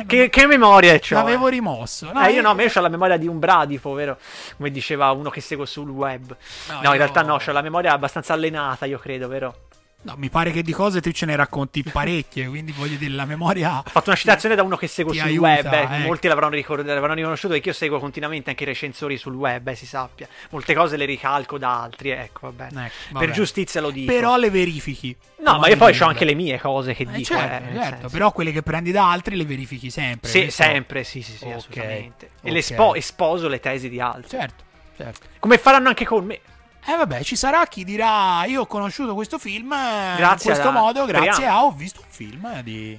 che, 0.05 0.29
che 0.29 0.45
memoria 0.47 0.97
c'ho. 0.99 1.15
L'avevo 1.15 1.47
eh. 1.47 1.51
rimosso. 1.51 2.11
No, 2.11 2.25
Eh, 2.25 2.31
io 2.31 2.41
no, 2.41 2.53
ma 2.53 2.63
io 2.63 2.71
ho 2.73 2.81
la 2.81 2.89
memoria 2.89 3.17
di 3.17 3.27
un 3.27 3.39
bradipo, 3.39 3.93
vero? 3.93 4.17
Come 4.57 4.71
diceva 4.71 5.11
uno 5.11 5.29
che 5.29 5.41
seguo 5.41 5.65
sul 5.65 5.89
web. 5.89 6.35
No, 6.69 6.75
No, 6.75 6.81
io- 6.83 6.91
in 6.91 6.97
realtà 6.97 7.21
no, 7.23 7.35
ho 7.35 7.51
la 7.51 7.61
memoria 7.61 7.93
abbastanza 7.93 8.33
allenata, 8.33 8.85
io 8.85 8.99
credo, 8.99 9.27
vero? 9.27 9.55
No, 10.07 10.13
mi 10.15 10.29
pare 10.29 10.51
che 10.51 10.61
di 10.61 10.71
cose 10.71 11.01
tu 11.01 11.11
ce 11.11 11.25
ne 11.25 11.35
racconti 11.35 11.83
parecchie, 11.83 12.47
quindi 12.47 12.71
voglio 12.71 12.95
dire, 12.95 13.13
la 13.13 13.25
memoria... 13.25 13.79
Ho 13.79 13.83
fatto 13.89 14.07
una 14.07 14.17
citazione 14.17 14.55
da 14.55 14.63
uno 14.63 14.77
che 14.77 14.87
seguo 14.87 15.11
sul 15.11 15.21
aiuta, 15.23 15.47
web, 15.47 15.73
eh, 15.73 15.81
ecco. 15.81 15.93
molti 15.97 16.27
l'avranno, 16.29 16.55
ricord- 16.55 16.85
l'avranno 16.85 17.15
riconosciuto 17.15 17.51
perché 17.51 17.67
io 17.67 17.75
seguo 17.75 17.99
continuamente 17.99 18.49
anche 18.51 18.63
i 18.63 18.67
recensori 18.67 19.17
sul 19.17 19.35
web, 19.35 19.67
eh, 19.67 19.75
si 19.75 19.85
sappia. 19.85 20.25
Molte 20.51 20.73
cose 20.73 20.95
le 20.95 21.03
ricalco 21.03 21.57
da 21.57 21.81
altri, 21.81 22.11
ecco, 22.11 22.49
vabbè. 22.53 22.67
Ecco, 22.67 22.93
vabbè. 23.09 23.25
Per 23.25 23.35
giustizia 23.35 23.81
lo 23.81 23.89
dico. 23.89 24.09
Però 24.09 24.37
le 24.37 24.49
verifichi. 24.49 25.13
No, 25.39 25.59
ma 25.59 25.67
io 25.67 25.75
poi 25.75 25.99
ho 25.99 26.05
anche 26.05 26.23
le 26.23 26.35
mie 26.35 26.57
cose 26.57 26.93
che 26.93 27.03
Eh, 27.03 27.07
dico, 27.07 27.35
certo, 27.35 27.69
eh, 27.69 27.73
certo, 27.73 28.07
però 28.09 28.31
quelle 28.31 28.53
che 28.53 28.61
prendi 28.61 28.91
da 28.91 29.11
altri 29.11 29.35
le 29.35 29.43
verifichi 29.43 29.89
sempre. 29.89 30.29
Sì, 30.29 30.49
sempre, 30.49 31.03
sì, 31.03 31.21
sì, 31.21 31.33
sì, 31.35 31.43
Ok, 31.47 31.51
assolutamente. 31.53 32.29
E 32.43 32.47
ok. 32.47 32.53
le 32.53 32.61
spo- 32.61 32.93
e 32.95 33.01
sposo 33.01 33.49
le 33.49 33.59
tesi 33.59 33.89
di 33.89 33.99
altri. 33.99 34.29
Certo, 34.29 34.63
certo. 34.95 35.27
Come 35.39 35.57
faranno 35.57 35.89
anche 35.89 36.05
con 36.05 36.23
me. 36.23 36.39
Eh 36.89 36.95
vabbè, 36.95 37.21
ci 37.23 37.35
sarà 37.35 37.65
chi 37.65 37.83
dirà 37.83 38.45
io 38.45 38.61
ho 38.61 38.65
conosciuto 38.65 39.13
questo 39.13 39.37
film 39.37 39.73
eh, 39.73 40.15
Grazie 40.17 40.51
in 40.51 40.55
questo 40.57 40.69
a- 40.69 40.71
modo 40.71 41.03
grazie 41.05 41.45
a 41.45 41.63
ho 41.65 41.71
visto 41.71 41.99
un 42.01 42.07
film 42.09 42.61
di, 42.61 42.97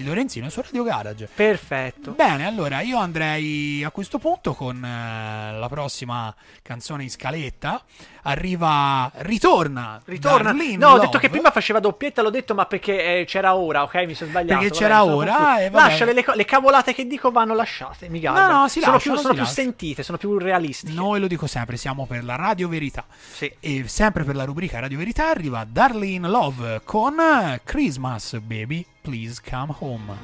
di 0.00 0.06
Lorenzino 0.06 0.48
su 0.48 0.62
Radio 0.62 0.82
Garage. 0.82 1.28
Perfetto. 1.34 2.12
Bene, 2.12 2.46
allora 2.46 2.80
io 2.80 2.98
andrei 2.98 3.84
a 3.84 3.90
questo 3.90 4.18
punto 4.18 4.54
con 4.54 4.82
eh, 4.82 5.58
la 5.58 5.68
prossima 5.68 6.34
canzone 6.62 7.02
in 7.02 7.10
scaletta. 7.10 7.82
Arriva, 8.22 9.10
ritorna. 9.18 10.00
Ritorna. 10.04 10.52
Darlene 10.52 10.76
No, 10.76 10.88
ho 10.88 10.90
Love. 10.96 11.06
detto 11.06 11.18
che 11.18 11.28
prima 11.30 11.50
faceva 11.50 11.80
doppietta, 11.80 12.22
l'ho 12.22 12.30
detto, 12.30 12.54
ma 12.54 12.66
perché 12.66 13.20
eh, 13.20 13.24
c'era 13.24 13.54
ora, 13.56 13.82
ok? 13.82 13.94
Mi 14.06 14.14
sono 14.14 14.30
sbagliato. 14.30 14.60
Perché 14.60 14.68
vabbè, 14.68 14.80
c'era 14.80 15.00
sono 15.00 15.14
ora, 15.16 15.32
confuso. 15.34 15.58
e 15.60 15.70
vabbè. 15.70 15.88
Lasciale 15.88 16.12
le, 16.12 16.24
le 16.34 16.44
cavolate 16.44 16.94
che 16.94 17.06
dico 17.06 17.30
vanno 17.30 17.54
lasciate, 17.54 18.08
mi. 18.08 18.20
No, 18.20 18.32
no, 18.32 18.68
si 18.68 18.80
sono 18.80 18.92
lasciano, 18.94 19.14
più, 19.16 19.22
sono 19.22 19.34
più 19.34 19.44
sentite, 19.44 20.02
sono 20.02 20.18
più 20.18 20.38
realistiche. 20.38 20.92
Noi 20.92 21.20
lo 21.20 21.26
dico 21.26 21.46
sempre, 21.46 21.76
siamo 21.76 22.06
per 22.06 22.24
la 22.24 22.36
Radio 22.36 22.68
Verità. 22.68 23.04
Sì. 23.32 23.50
E 23.58 23.84
sempre 23.88 24.24
per 24.24 24.36
la 24.36 24.44
rubrica 24.44 24.78
Radio 24.80 24.98
Verità 24.98 25.28
arriva 25.28 25.64
Darlene 25.68 26.28
Love 26.28 26.82
con 26.84 27.18
eh, 27.18 27.60
Christmas 27.64 28.38
Baby, 28.40 28.84
Please 29.02 29.40
Come 29.40 29.70
Home. 29.70 30.18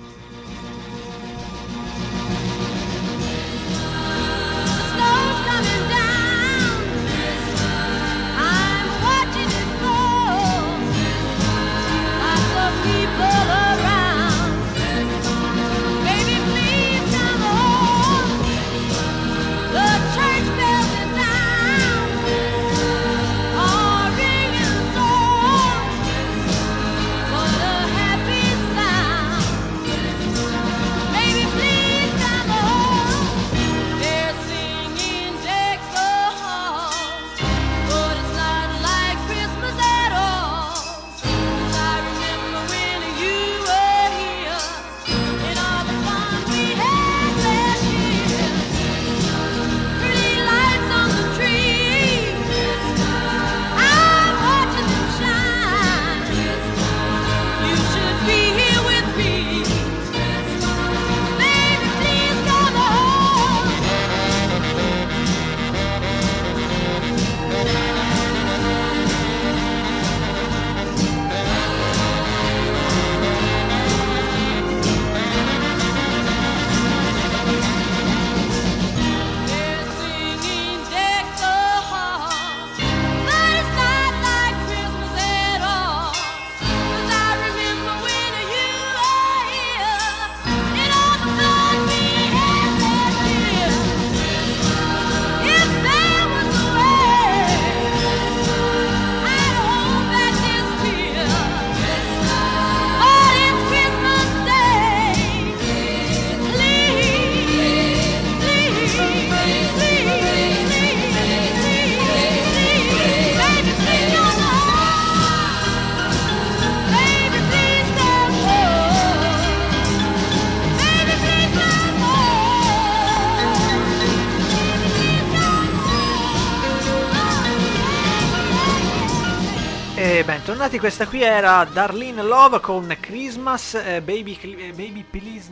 Bentornati. 130.27 130.81
Questa 130.81 131.07
qui 131.07 131.23
era 131.23 131.65
Darlene 131.65 132.21
Love 132.21 132.59
con 132.59 132.95
Christmas 132.99 133.75
eh, 133.75 134.03
Baby, 134.03 134.37
eh, 134.41 134.73
Baby 134.73 135.05
Please 135.09 135.49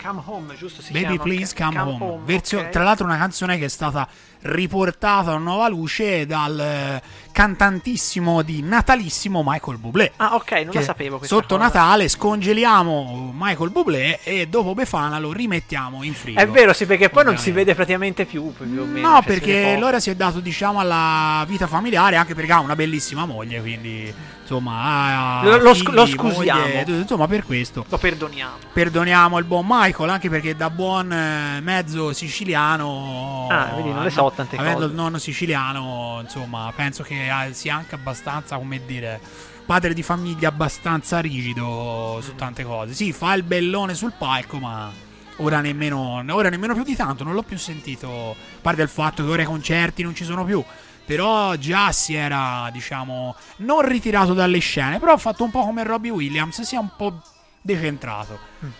Come 0.00 0.22
Home, 0.26 0.54
giusto? 0.54 0.82
Si 0.82 0.92
Baby 0.92 1.16
chiama? 1.16 1.22
Please 1.22 1.54
Come, 1.56 1.78
Home. 1.78 2.20
Versio- 2.22 2.60
ok. 2.60 2.68
Tra 2.68 2.82
l'altro 2.82 3.06
una 3.06 3.16
canzone 3.16 3.56
che 3.56 3.64
è 3.64 3.68
stata 3.68 4.06
riportata 4.42 5.32
a 5.32 5.38
nuova 5.38 5.68
luce 5.68 6.26
dal 6.26 6.58
eh, 6.58 7.02
cantantissimo 7.30 8.42
di 8.42 8.62
Natalissimo 8.62 9.42
Michael 9.44 9.78
Bublé. 9.78 10.12
Ah, 10.16 10.34
ok, 10.34 10.50
non 10.52 10.70
Che 10.70 10.82
sapevo 10.82 11.20
Sotto 11.22 11.56
cosa. 11.56 11.66
Natale 11.68 12.08
scongeliamo 12.08 13.32
Michael 13.36 13.70
Bublé 13.70 14.20
e 14.22 14.46
dopo 14.48 14.74
Befana 14.74 15.18
lo 15.18 15.32
rimettiamo 15.32 16.02
in 16.02 16.14
frigo. 16.14 16.38
È 16.40 16.46
vero, 16.48 16.72
sì, 16.72 16.86
perché 16.86 17.08
poi 17.08 17.24
non 17.24 17.38
si 17.38 17.50
vede 17.52 17.74
praticamente 17.74 18.24
più, 18.24 18.52
più 18.52 18.64
o 18.80 18.84
meno. 18.84 19.08
No, 19.08 19.14
cioè, 19.16 19.24
perché 19.24 19.76
l'ora 19.78 20.00
si 20.00 20.10
è 20.10 20.14
dato, 20.14 20.40
diciamo, 20.40 20.80
alla 20.80 21.44
vita 21.46 21.66
familiare, 21.66 22.16
anche 22.16 22.34
perché 22.34 22.52
ha 22.52 22.60
una 22.60 22.76
bellissima 22.76 23.24
moglie, 23.26 23.60
quindi, 23.60 24.12
insomma, 24.40 25.42
Lo- 25.44 25.56
lo 25.58 25.74
figli, 25.74 25.92
lo 25.92 26.06
scusiamo. 26.06 26.60
moglie, 26.60 26.84
insomma, 26.88 27.26
per 27.26 27.44
questo 27.44 27.84
Lo 27.88 27.98
perdoniamo. 27.98 28.56
perdoniamo 28.72 29.38
il 29.38 29.44
buon 29.44 29.64
Michael, 29.68 30.10
anche 30.10 30.28
perché 30.28 30.54
da 30.56 30.68
buon 30.70 31.12
eh, 31.12 31.60
mezzo 31.60 32.12
siciliano, 32.12 33.46
Ah, 33.50 33.72
vedi, 33.76 33.90
non 33.92 34.02
le 34.02 34.10
so 34.10 34.31
tante 34.34 34.56
avendo 34.56 34.80
cose. 34.80 34.90
il 34.90 34.94
nonno 34.94 35.18
siciliano, 35.18 36.18
insomma, 36.22 36.72
penso 36.74 37.02
che 37.02 37.28
ah, 37.28 37.52
sia 37.52 37.76
anche 37.76 37.94
abbastanza, 37.94 38.56
come 38.56 38.84
dire, 38.84 39.20
padre 39.64 39.94
di 39.94 40.02
famiglia 40.02 40.48
abbastanza 40.48 41.20
rigido 41.20 42.18
su 42.22 42.34
tante 42.34 42.64
cose. 42.64 42.94
Sì, 42.94 43.12
fa 43.12 43.34
il 43.34 43.42
bellone 43.42 43.94
sul 43.94 44.12
palco, 44.16 44.58
ma 44.58 44.90
ora 45.36 45.60
nemmeno, 45.60 46.24
ora 46.28 46.48
nemmeno 46.48 46.74
più 46.74 46.82
di 46.82 46.96
tanto, 46.96 47.24
non 47.24 47.34
l'ho 47.34 47.42
più 47.42 47.58
sentito, 47.58 48.32
a 48.32 48.60
parte 48.60 48.82
il 48.82 48.88
fatto 48.88 49.24
che 49.24 49.30
ora 49.30 49.42
i 49.42 49.46
concerti 49.46 50.02
non 50.02 50.14
ci 50.14 50.24
sono 50.24 50.44
più. 50.44 50.62
Però 51.04 51.56
già 51.56 51.90
si 51.90 52.14
era, 52.14 52.70
diciamo, 52.72 53.34
non 53.56 53.82
ritirato 53.82 54.34
dalle 54.34 54.60
scene, 54.60 55.00
però 55.00 55.12
ha 55.12 55.18
fatto 55.18 55.42
un 55.42 55.50
po' 55.50 55.64
come 55.64 55.82
Robbie 55.82 56.10
Williams, 56.10 56.60
sia 56.62 56.78
un 56.78 56.90
po' 56.96 57.20
decentrato. 57.60 58.38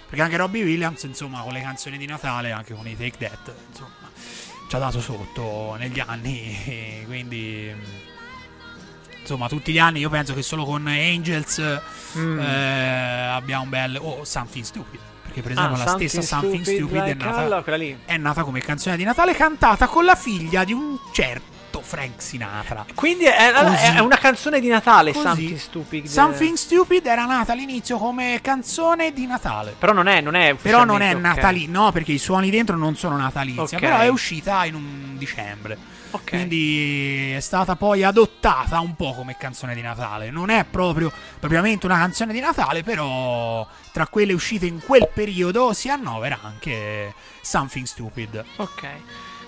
Perché 0.08 0.22
anche 0.22 0.36
Robbie 0.36 0.62
Williams, 0.62 1.02
insomma, 1.02 1.40
con 1.40 1.52
le 1.52 1.60
canzoni 1.60 1.98
di 1.98 2.06
Natale, 2.06 2.52
anche 2.52 2.74
con 2.74 2.86
i 2.86 2.96
Take 2.96 3.18
That, 3.18 3.52
insomma, 3.70 4.01
ci 4.72 4.78
ha 4.78 4.80
dato 4.80 5.02
sotto 5.02 5.76
negli 5.78 6.00
anni. 6.00 7.02
Quindi, 7.04 7.70
insomma, 9.20 9.46
tutti 9.46 9.70
gli 9.70 9.78
anni 9.78 10.00
io 10.00 10.08
penso 10.08 10.32
che 10.32 10.40
solo 10.42 10.64
con 10.64 10.86
Angels 10.86 11.60
Mm. 12.16 12.38
eh, 12.40 13.26
abbia 13.34 13.60
un 13.60 13.68
bel. 13.70 13.98
O 14.00 14.24
Something 14.24 14.64
Stupid. 14.64 15.00
Perché, 15.24 15.40
per 15.42 15.52
esempio, 15.52 15.76
Ah, 15.76 15.84
la 15.84 15.90
stessa 15.92 16.20
Something 16.22 16.62
Stupid, 16.62 16.96
è, 17.00 17.06
like 17.08 17.24
nata, 17.24 17.36
Allah, 17.38 17.62
quella 17.62 17.78
lì. 17.78 17.98
è 18.04 18.16
nata 18.18 18.44
come 18.44 18.60
canzone 18.60 18.96
di 18.98 19.04
Natale 19.04 19.34
cantata 19.34 19.86
con 19.88 20.04
la 20.06 20.14
figlia 20.14 20.64
di 20.64 20.72
un 20.74 20.96
certo 21.12 21.50
Frank 21.82 22.22
Sinatra. 22.22 22.86
Quindi 22.94 23.24
è, 23.24 23.52
è 23.94 23.98
una 23.98 24.16
canzone 24.16 24.60
di 24.60 24.68
Natale, 24.68 25.12
Così. 25.12 25.24
Something 25.26 25.56
Stupid. 25.58 26.06
Something 26.06 26.56
Stupid 26.56 27.06
era 27.06 27.24
nata 27.26 27.52
all'inizio 27.52 27.98
come 27.98 28.38
canzone 28.42 29.12
di 29.12 29.26
Natale. 29.26 29.74
Però 29.78 29.92
non 29.92 30.08
è, 30.08 30.20
non 30.20 30.34
è 30.34 30.54
Però 30.54 30.84
non 30.84 31.02
è 31.02 31.14
natalizia, 31.14 31.70
no, 31.70 31.92
perché 31.92 32.12
i 32.12 32.18
suoni 32.18 32.50
dentro 32.50 32.76
non 32.76 32.96
sono 32.96 33.16
natalizia, 33.16 33.62
Ok. 33.62 33.78
però 33.78 33.98
è 33.98 34.08
uscita 34.08 34.64
in 34.64 34.74
un 34.74 35.18
dicembre. 35.18 35.76
Ok. 36.12 36.28
Quindi 36.28 37.32
è 37.32 37.40
stata 37.40 37.74
poi 37.74 38.02
adottata 38.04 38.80
un 38.80 38.94
po' 38.96 39.14
come 39.14 39.36
canzone 39.38 39.74
di 39.74 39.80
Natale. 39.80 40.30
Non 40.30 40.50
è 40.50 40.64
proprio 40.64 41.10
propriamente 41.38 41.86
una 41.86 41.96
canzone 41.96 42.32
di 42.34 42.40
Natale, 42.40 42.82
però 42.82 43.66
tra 43.92 44.06
quelle 44.06 44.34
uscite 44.34 44.66
in 44.66 44.80
quel 44.84 45.08
periodo 45.12 45.72
si 45.72 45.88
annovera 45.88 46.38
anche 46.42 47.14
Something 47.40 47.86
Stupid. 47.86 48.44
Ok. 48.56 48.88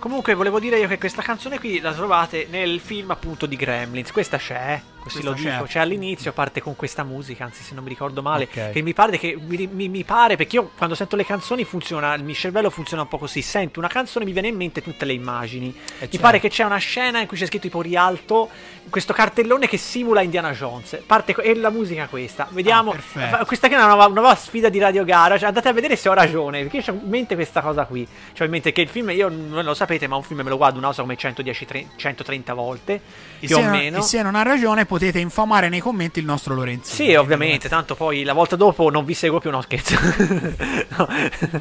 Comunque 0.04 0.34
volevo 0.34 0.60
dire 0.60 0.78
io 0.78 0.86
che 0.86 0.98
questa 0.98 1.22
canzone 1.22 1.58
qui 1.58 1.80
la 1.80 1.94
trovate 1.94 2.46
nel 2.50 2.78
film 2.78 3.10
appunto 3.10 3.46
di 3.46 3.56
Gremlins. 3.56 4.12
Questa 4.12 4.36
c'è, 4.36 4.78
così 4.98 5.20
Questa 5.22 5.30
lo 5.30 5.34
c'è. 5.34 5.52
dico. 5.52 5.64
C'è 5.64 5.78
all'inizio, 5.78 6.30
parte 6.34 6.60
con 6.60 6.76
questa 6.76 7.04
musica, 7.04 7.44
anzi 7.44 7.62
se 7.62 7.72
non 7.72 7.84
mi 7.84 7.88
ricordo 7.88 8.20
male. 8.20 8.44
Ok. 8.44 8.72
Che 8.72 8.82
mi 8.82 8.92
pare 8.92 9.16
che 9.16 9.34
mi, 9.40 9.66
mi- 9.66 9.88
mi 9.88 10.04
pare, 10.04 10.36
perché 10.36 10.56
io 10.56 10.72
quando 10.76 10.94
sento 10.94 11.16
le 11.16 11.24
canzoni 11.24 11.64
funziona, 11.64 12.12
il 12.16 12.22
mio 12.22 12.34
cervello 12.34 12.68
funziona 12.68 13.00
un 13.04 13.08
po' 13.08 13.16
così. 13.16 13.40
Sento 13.40 13.78
una 13.78 13.88
canzone 13.88 14.26
mi 14.26 14.32
viene 14.32 14.48
in 14.48 14.56
mente 14.56 14.82
tutte 14.82 15.06
le 15.06 15.14
immagini. 15.14 15.68
mi 15.68 15.74
certo. 16.00 16.18
pare 16.18 16.38
che 16.38 16.50
c'è 16.50 16.64
una 16.64 16.76
scena 16.76 17.20
in 17.20 17.26
cui 17.26 17.38
c'è 17.38 17.46
scritto 17.46 17.62
tipo 17.62 17.80
Rialto, 17.80 18.50
questo 18.88 19.12
cartellone 19.12 19.66
che 19.66 19.76
simula 19.76 20.20
Indiana 20.20 20.52
Jones. 20.52 21.02
Parte 21.06 21.34
e 21.40 21.54
la 21.56 21.70
musica 21.70 22.06
questa. 22.06 22.46
Vediamo. 22.50 22.94
Ah, 23.14 23.44
questa 23.44 23.66
qui 23.66 23.76
è 23.76 23.78
una 23.78 23.88
nuova, 23.88 24.06
una 24.06 24.20
nuova 24.20 24.34
sfida 24.34 24.68
di 24.68 24.78
Radio 24.78 25.04
Gara. 25.04 25.36
Cioè, 25.36 25.48
andate 25.48 25.68
a 25.68 25.72
vedere 25.72 25.96
se 25.96 26.08
ho 26.08 26.12
ragione. 26.12 26.64
Perché 26.64 26.90
ho 26.90 26.94
in 26.94 27.08
mente 27.08 27.34
questa 27.34 27.60
cosa 27.60 27.84
qui. 27.84 28.06
Cioè, 28.32 28.46
in 28.46 28.52
mente 28.52 28.72
che 28.72 28.82
il 28.82 28.88
film, 28.88 29.10
io 29.10 29.28
non 29.28 29.64
lo 29.64 29.74
sapete, 29.74 30.06
ma 30.06 30.16
un 30.16 30.22
film 30.22 30.40
me 30.40 30.50
lo 30.50 30.56
guardo 30.56 30.78
una 30.78 30.88
cosa 30.88 31.02
come 31.02 31.16
110, 31.16 31.64
tre- 31.64 31.86
130 31.96 32.54
volte. 32.54 33.00
E 33.40 33.46
più 33.46 33.56
o 33.56 33.60
non, 33.60 33.70
meno. 33.70 33.98
e 33.98 34.02
se 34.02 34.22
non 34.22 34.34
ha 34.34 34.42
ragione 34.42 34.86
potete 34.86 35.18
infamare 35.18 35.68
nei 35.68 35.80
commenti 35.80 36.18
il 36.18 36.24
nostro 36.24 36.54
Lorenzino. 36.54 37.08
Sì, 37.08 37.14
ovviamente. 37.14 37.68
Tanto 37.68 37.94
poi 37.94 38.22
la 38.22 38.32
volta 38.32 38.56
dopo 38.56 38.90
non 38.90 39.04
vi 39.04 39.14
seguo 39.14 39.40
più. 39.40 39.50
No, 39.50 39.60
scherzo. 39.62 39.94
No. 40.96 41.08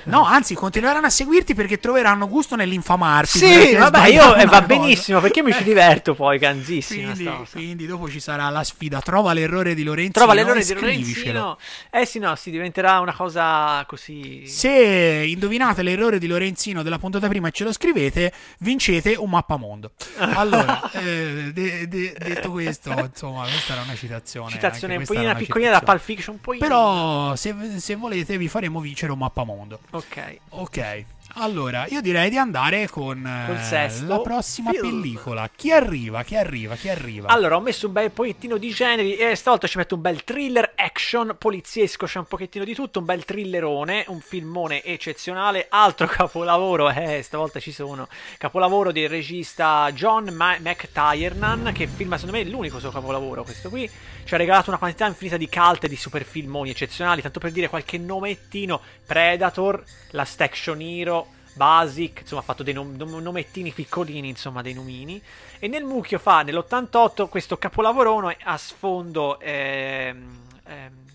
No, 0.03 0.25
anzi, 0.25 0.53
continueranno 0.53 1.07
a 1.07 1.09
seguirti 1.09 1.55
perché 1.55 1.79
troveranno 1.79 2.27
gusto 2.27 2.55
nell'infamarti. 2.55 3.37
Sì, 3.39 3.75
vabbè, 3.75 4.07
io 4.07 4.35
eh, 4.35 4.45
va 4.45 4.61
cosa. 4.61 4.61
benissimo 4.61 5.19
perché 5.19 5.41
mi 5.41 5.51
ci 5.53 5.63
diverto 5.63 6.13
poi, 6.13 6.37
ganzissima. 6.39 7.12
Quindi, 7.13 7.49
quindi 7.51 7.85
dopo 7.85 8.09
ci 8.09 8.19
sarà 8.19 8.49
la 8.49 8.63
sfida. 8.63 8.99
Trova 9.01 9.33
l'errore 9.33 9.73
di 9.73 9.83
Lorenzino. 9.83 10.13
Trova 10.13 10.33
l'errore 10.33 10.63
di. 10.63 10.73
Lorenzino. 10.73 11.57
Eh 11.91 12.05
sì, 12.05 12.19
no, 12.19 12.35
si 12.35 12.51
diventerà 12.51 12.99
una 12.99 13.13
cosa 13.13 13.83
così. 13.87 14.45
Se 14.47 14.69
indovinate 14.69 15.81
l'errore 15.83 16.19
di 16.19 16.27
Lorenzino 16.27 16.83
della 16.83 16.99
puntata 16.99 17.27
prima 17.27 17.47
e 17.47 17.51
ce 17.51 17.63
lo 17.63 17.71
scrivete, 17.71 18.31
vincete 18.59 19.15
un 19.15 19.29
mappamondo. 19.29 19.91
Allora, 20.35 20.89
eh, 20.91 21.51
de- 21.53 21.87
de- 21.87 22.15
detto 22.17 22.49
questo, 22.51 22.91
insomma, 22.91 23.43
questa 23.43 23.73
era 23.73 23.81
una 23.83 23.95
citazione. 23.95 24.51
Citazione 24.51 24.95
un 24.95 25.05
pochino 25.05 25.33
piccolina 25.35 25.71
da. 25.71 25.81
Pulp 25.81 25.99
Fiction, 25.99 26.35
un 26.35 26.41
po' 26.41 26.55
Però, 26.57 27.35
se, 27.35 27.55
se 27.77 27.95
volete, 27.95 28.37
vi 28.37 28.47
faremo 28.47 28.79
vincere 28.79 29.11
un 29.11 29.19
mappamondo. 29.19 29.79
Ok. 29.91 30.37
Ok. 30.49 31.05
Allora, 31.35 31.87
io 31.89 31.99
direi 31.99 32.29
di 32.29 32.37
andare 32.37 32.87
con 32.87 33.25
eh, 33.25 34.03
la 34.05 34.19
prossima 34.19 34.69
film. 34.69 35.01
pellicola. 35.01 35.49
Chi 35.55 35.71
arriva? 35.71 36.21
Chi 36.21 36.35
arriva? 36.35 36.75
Chi 36.75 36.89
arriva? 36.89 37.29
Allora, 37.29 37.55
ho 37.55 37.59
messo 37.59 37.87
un 37.87 37.93
bel 37.93 38.11
pochettino 38.11 38.57
di 38.57 38.69
generi 38.69 39.15
e 39.15 39.35
stavolta 39.35 39.65
ci 39.65 39.79
metto 39.79 39.95
un 39.95 40.01
bel 40.01 40.23
thriller 40.23 40.73
action 40.75 41.35
poliziesco, 41.39 42.05
c'è 42.05 42.19
un 42.19 42.25
pochettino 42.25 42.63
di 42.63 42.75
tutto, 42.75 42.99
un 42.99 43.05
bel 43.05 43.25
thrillerone, 43.25 44.05
un 44.09 44.19
filmone 44.19 44.83
eccezionale, 44.83 45.65
altro 45.69 46.05
capolavoro, 46.07 46.91
eh, 46.91 47.23
stavolta 47.23 47.59
ci 47.59 47.71
sono, 47.71 48.07
capolavoro 48.37 48.91
del 48.91 49.09
regista 49.09 49.89
John 49.91 50.29
Ma- 50.29 50.57
McTiernan, 50.59 51.71
che 51.73 51.87
filma 51.87 52.17
secondo 52.17 52.37
me 52.37 52.43
è 52.43 52.47
l'unico 52.47 52.77
suo 52.79 52.91
capolavoro 52.91 53.43
questo 53.43 53.69
qui, 53.69 53.89
ci 54.23 54.33
ha 54.35 54.37
regalato 54.37 54.69
una 54.69 54.77
quantità 54.77 55.07
infinita 55.07 55.37
di 55.37 55.49
cult 55.49 55.83
e 55.85 55.87
di 55.89 55.95
super 55.95 56.23
filmoni 56.23 56.69
eccezionali, 56.69 57.23
tanto 57.23 57.39
per 57.39 57.51
dire 57.51 57.69
qualche 57.69 57.97
nomettino, 57.97 58.79
Predator, 59.05 59.83
Last 60.11 60.39
Action 60.41 60.79
Hero, 60.79 61.22
Basic, 61.53 62.21
insomma 62.21 62.41
ha 62.41 62.43
fatto 62.43 62.63
dei 62.63 62.73
nom- 62.73 62.95
nom- 62.95 63.21
nomettini 63.21 63.71
piccolini, 63.71 64.27
insomma 64.27 64.61
dei 64.61 64.73
nomini. 64.73 65.21
E 65.59 65.67
nel 65.67 65.83
mucchio 65.83 66.19
fa 66.19 66.41
nell'88 66.41 67.29
questo 67.29 67.57
capolavorone 67.57 68.37
a 68.43 68.57
sfondo 68.57 69.39
ehm, 69.39 70.41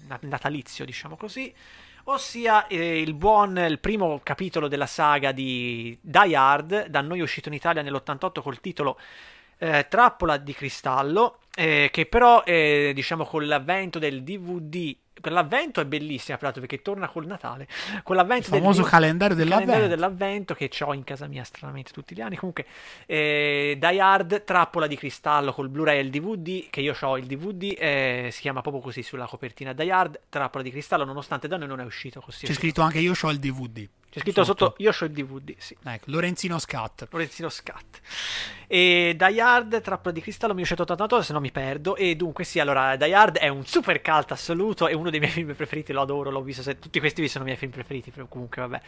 na- 0.07 0.19
natalizio, 0.23 0.85
diciamo 0.85 1.17
così. 1.17 1.53
Ossia 2.05 2.67
eh, 2.69 3.01
il 3.01 3.13
buon, 3.13 3.59
il 3.59 3.79
primo 3.79 4.21
capitolo 4.23 4.67
della 4.67 4.87
saga 4.87 5.31
di 5.33 5.97
Die 6.01 6.37
Hard, 6.37 6.87
da 6.87 7.03
noi 7.03 7.21
uscito 7.21 7.49
in 7.49 7.55
Italia 7.55 7.83
nell'88 7.83 8.41
col 8.41 8.61
titolo 8.61 8.99
eh, 9.59 9.87
Trappola 9.89 10.39
di 10.39 10.55
cristallo, 10.55 11.41
eh, 11.55 11.91
che 11.93 12.07
però, 12.07 12.45
eh, 12.45 12.93
diciamo, 12.95 13.25
con 13.25 13.47
l'avvento 13.47 13.99
del 13.99 14.23
DVD, 14.23 14.97
per 15.21 15.33
l'avvento 15.33 15.81
è 15.81 15.85
bellissima, 15.85 16.37
peraltro, 16.37 16.61
perché 16.61 16.83
torna 16.83 17.09
col 17.09 17.27
Natale. 17.27 17.67
Con 18.03 18.17
l'avvento 18.17 18.49
Il 18.49 18.61
famoso 18.61 18.83
del 18.83 18.91
calendario 18.91 19.37
dell'avvento. 19.37 19.73
calendario 19.73 19.97
dell'avvento 19.97 20.55
che 20.55 20.71
ho 20.81 20.95
in 20.95 21.05
casa 21.05 21.27
mia 21.27 21.45
stranamente 21.45 21.93
tutti 21.93 22.15
gli 22.15 22.21
anni. 22.21 22.37
Comunque, 22.37 22.67
eh, 23.07 23.77
Die 23.79 24.01
Hard, 24.01 24.45
Trappola 24.45 24.87
di 24.87 24.97
cristallo 24.97 25.53
col 25.53 25.69
Blu-ray 25.69 25.99
e 25.99 26.01
il 26.03 26.11
DVD, 26.11 26.69
che 26.71 26.81
io 26.81 26.97
ho 27.01 27.19
il 27.19 27.27
DVD, 27.27 27.75
eh, 27.79 28.29
si 28.33 28.41
chiama 28.41 28.61
proprio 28.61 28.83
così 28.83 29.03
sulla 29.03 29.27
copertina 29.27 29.73
Die 29.73 29.91
Hard, 29.91 30.21
Trappola 30.29 30.63
di 30.63 30.71
cristallo, 30.71 31.05
nonostante 31.05 31.49
da 31.49 31.57
noi 31.57 31.69
non 31.69 31.81
è 31.81 31.85
uscito 31.85 32.21
così. 32.21 32.47
C'è 32.47 32.53
scritto 32.53 32.83
anche 32.83 32.99
io 32.99 33.13
ho 33.21 33.31
il 33.31 33.39
DVD. 33.39 33.89
C'è 34.11 34.21
scritto 34.21 34.43
sotto, 34.43 34.75
io 34.79 34.91
ho 34.91 35.05
il 35.05 35.11
DVD, 35.11 35.55
sì. 35.59 35.77
Ecco, 35.85 36.05
Lorenzino 36.07 36.59
Scat. 36.59 37.09
Lorenzino 37.11 37.51
Scat. 37.51 38.01
E 38.67 39.15
Die 39.17 39.41
Hard, 39.41 39.81
Trappola 39.81 40.13
di 40.13 40.21
cristallo 40.21 40.53
1989, 40.53 41.25
se 41.25 41.33
no 41.33 41.41
mi 41.41 41.51
perdo. 41.51 41.95
E 41.95 42.17
dunque 42.17 42.45
sì, 42.45 42.59
allora 42.59 42.97
Die 42.97 43.15
Hard 43.15 43.37
è 43.37 43.49
un 43.49 43.67
super 43.67 44.01
cult 44.01 44.33
assoluto, 44.33 44.89
è 44.89 44.95
uno 44.95 45.11
dei 45.11 45.21
miei 45.21 45.33
film 45.33 45.55
preferiti, 45.55 45.93
lo 45.93 46.01
adoro, 46.01 46.31
l'ho 46.31 46.43
visto, 46.43 46.63
se- 46.63 46.79
tutti 46.79 46.99
questi 47.01 47.27
sono 47.29 47.45
i 47.45 47.47
miei 47.47 47.59
film 47.59 47.71
preferiti, 47.71 48.11
però 48.11 48.27
comunque 48.27 48.63
vabbè. 48.63 48.81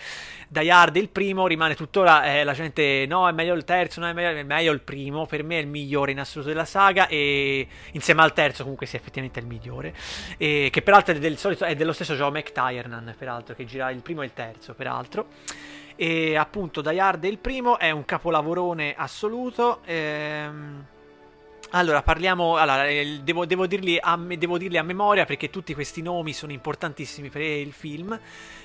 Die 0.48 0.70
Hard 0.70 0.96
il 0.96 1.08
primo, 1.10 1.46
rimane 1.46 1.74
tuttora, 1.74 2.24
eh, 2.24 2.44
la 2.44 2.52
gente 2.52 3.04
no, 3.06 3.28
è 3.28 3.32
meglio 3.32 3.54
il 3.54 3.64
terzo, 3.64 4.00
no, 4.00 4.08
è 4.08 4.12
meglio, 4.12 4.38
è 4.38 4.42
meglio 4.42 4.72
il 4.72 4.80
primo, 4.80 5.26
per 5.26 5.42
me 5.44 5.58
è 5.58 5.60
il 5.60 5.66
migliore 5.68 6.12
in 6.12 6.20
assoluto 6.20 6.50
della 6.50 6.64
saga 6.64 7.08
e 7.08 7.66
insieme 7.92 8.22
al 8.22 8.32
terzo 8.32 8.62
comunque 8.62 8.86
sì, 8.86 8.96
effettivamente 8.96 9.40
è 9.40 9.42
il 9.42 9.48
migliore. 9.48 9.94
E, 10.38 10.68
che 10.70 10.82
peraltro 10.82 11.14
è, 11.14 11.18
del 11.18 11.36
solito, 11.36 11.64
è 11.64 11.74
dello 11.74 11.92
stesso 11.92 12.14
Joe 12.14 12.30
McTiernan, 12.30 13.14
peraltro, 13.18 13.54
che 13.54 13.64
gira 13.64 13.90
il 13.90 14.00
primo 14.02 14.22
e 14.22 14.26
il 14.26 14.32
terzo, 14.32 14.74
peraltro. 14.74 15.09
E 15.96 16.36
appunto 16.36 16.80
Die 16.80 16.98
Hard 16.98 17.24
è 17.24 17.28
il 17.28 17.38
primo, 17.38 17.78
è 17.78 17.90
un 17.90 18.04
capolavorone 18.04 18.94
assoluto. 18.96 19.80
ehm, 19.84 20.84
Allora, 21.72 22.02
parliamo. 22.02 22.56
Allora, 22.56 22.86
eh, 22.88 23.20
devo, 23.22 23.46
devo 23.46 23.66
dirli 23.66 23.96
a, 24.00 24.16
devo 24.16 24.58
dirli 24.58 24.76
a 24.76 24.82
memoria 24.82 25.24
perché 25.24 25.50
tutti 25.50 25.72
questi 25.74 26.02
nomi 26.02 26.32
sono 26.32 26.50
importantissimi 26.52 27.28
per 27.28 27.42
il 27.42 27.72
film. 27.72 28.18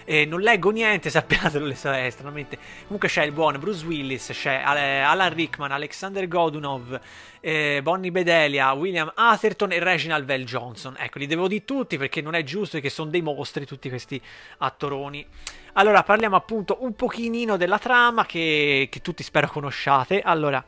Eh, 0.05 0.25
non 0.25 0.39
leggo 0.41 0.71
niente, 0.71 1.09
sappiatelo, 1.11 1.65
le 1.65 1.75
so, 1.75 1.91
eh, 1.91 2.09
stranamente. 2.09 2.57
Comunque 2.83 3.07
c'è 3.09 3.23
il 3.23 3.31
buon 3.31 3.59
Bruce 3.59 3.85
Willis, 3.85 4.29
c'è 4.31 4.63
eh, 4.75 4.99
Alan 4.99 5.33
Rickman, 5.33 5.71
Alexander 5.71 6.27
Godunov, 6.27 6.99
eh, 7.41 7.79
Bonnie 7.83 8.11
Bedelia, 8.11 8.71
William 8.73 9.11
Atherton 9.13 9.71
e 9.71 9.79
Reginald 9.79 10.25
Vell 10.25 10.43
Johnson. 10.43 10.95
Ecco, 10.97 11.19
li 11.19 11.27
devo 11.27 11.47
di 11.47 11.63
tutti 11.63 11.97
perché 11.97 12.21
non 12.21 12.33
è 12.33 12.43
giusto 12.43 12.79
che 12.79 12.89
sono 12.89 13.09
dei 13.11 13.21
mostri 13.21 13.65
tutti 13.65 13.89
questi 13.89 14.19
attoroni. 14.59 15.25
Allora, 15.77 16.03
parliamo 16.03 16.37
appunto 16.37 16.77
un 16.81 16.93
pochino 16.95 17.57
della 17.57 17.79
trama 17.79 18.25
che, 18.25 18.87
che 18.89 19.01
tutti 19.01 19.23
spero 19.23 19.47
conosciate. 19.47 20.21
Allora. 20.21 20.63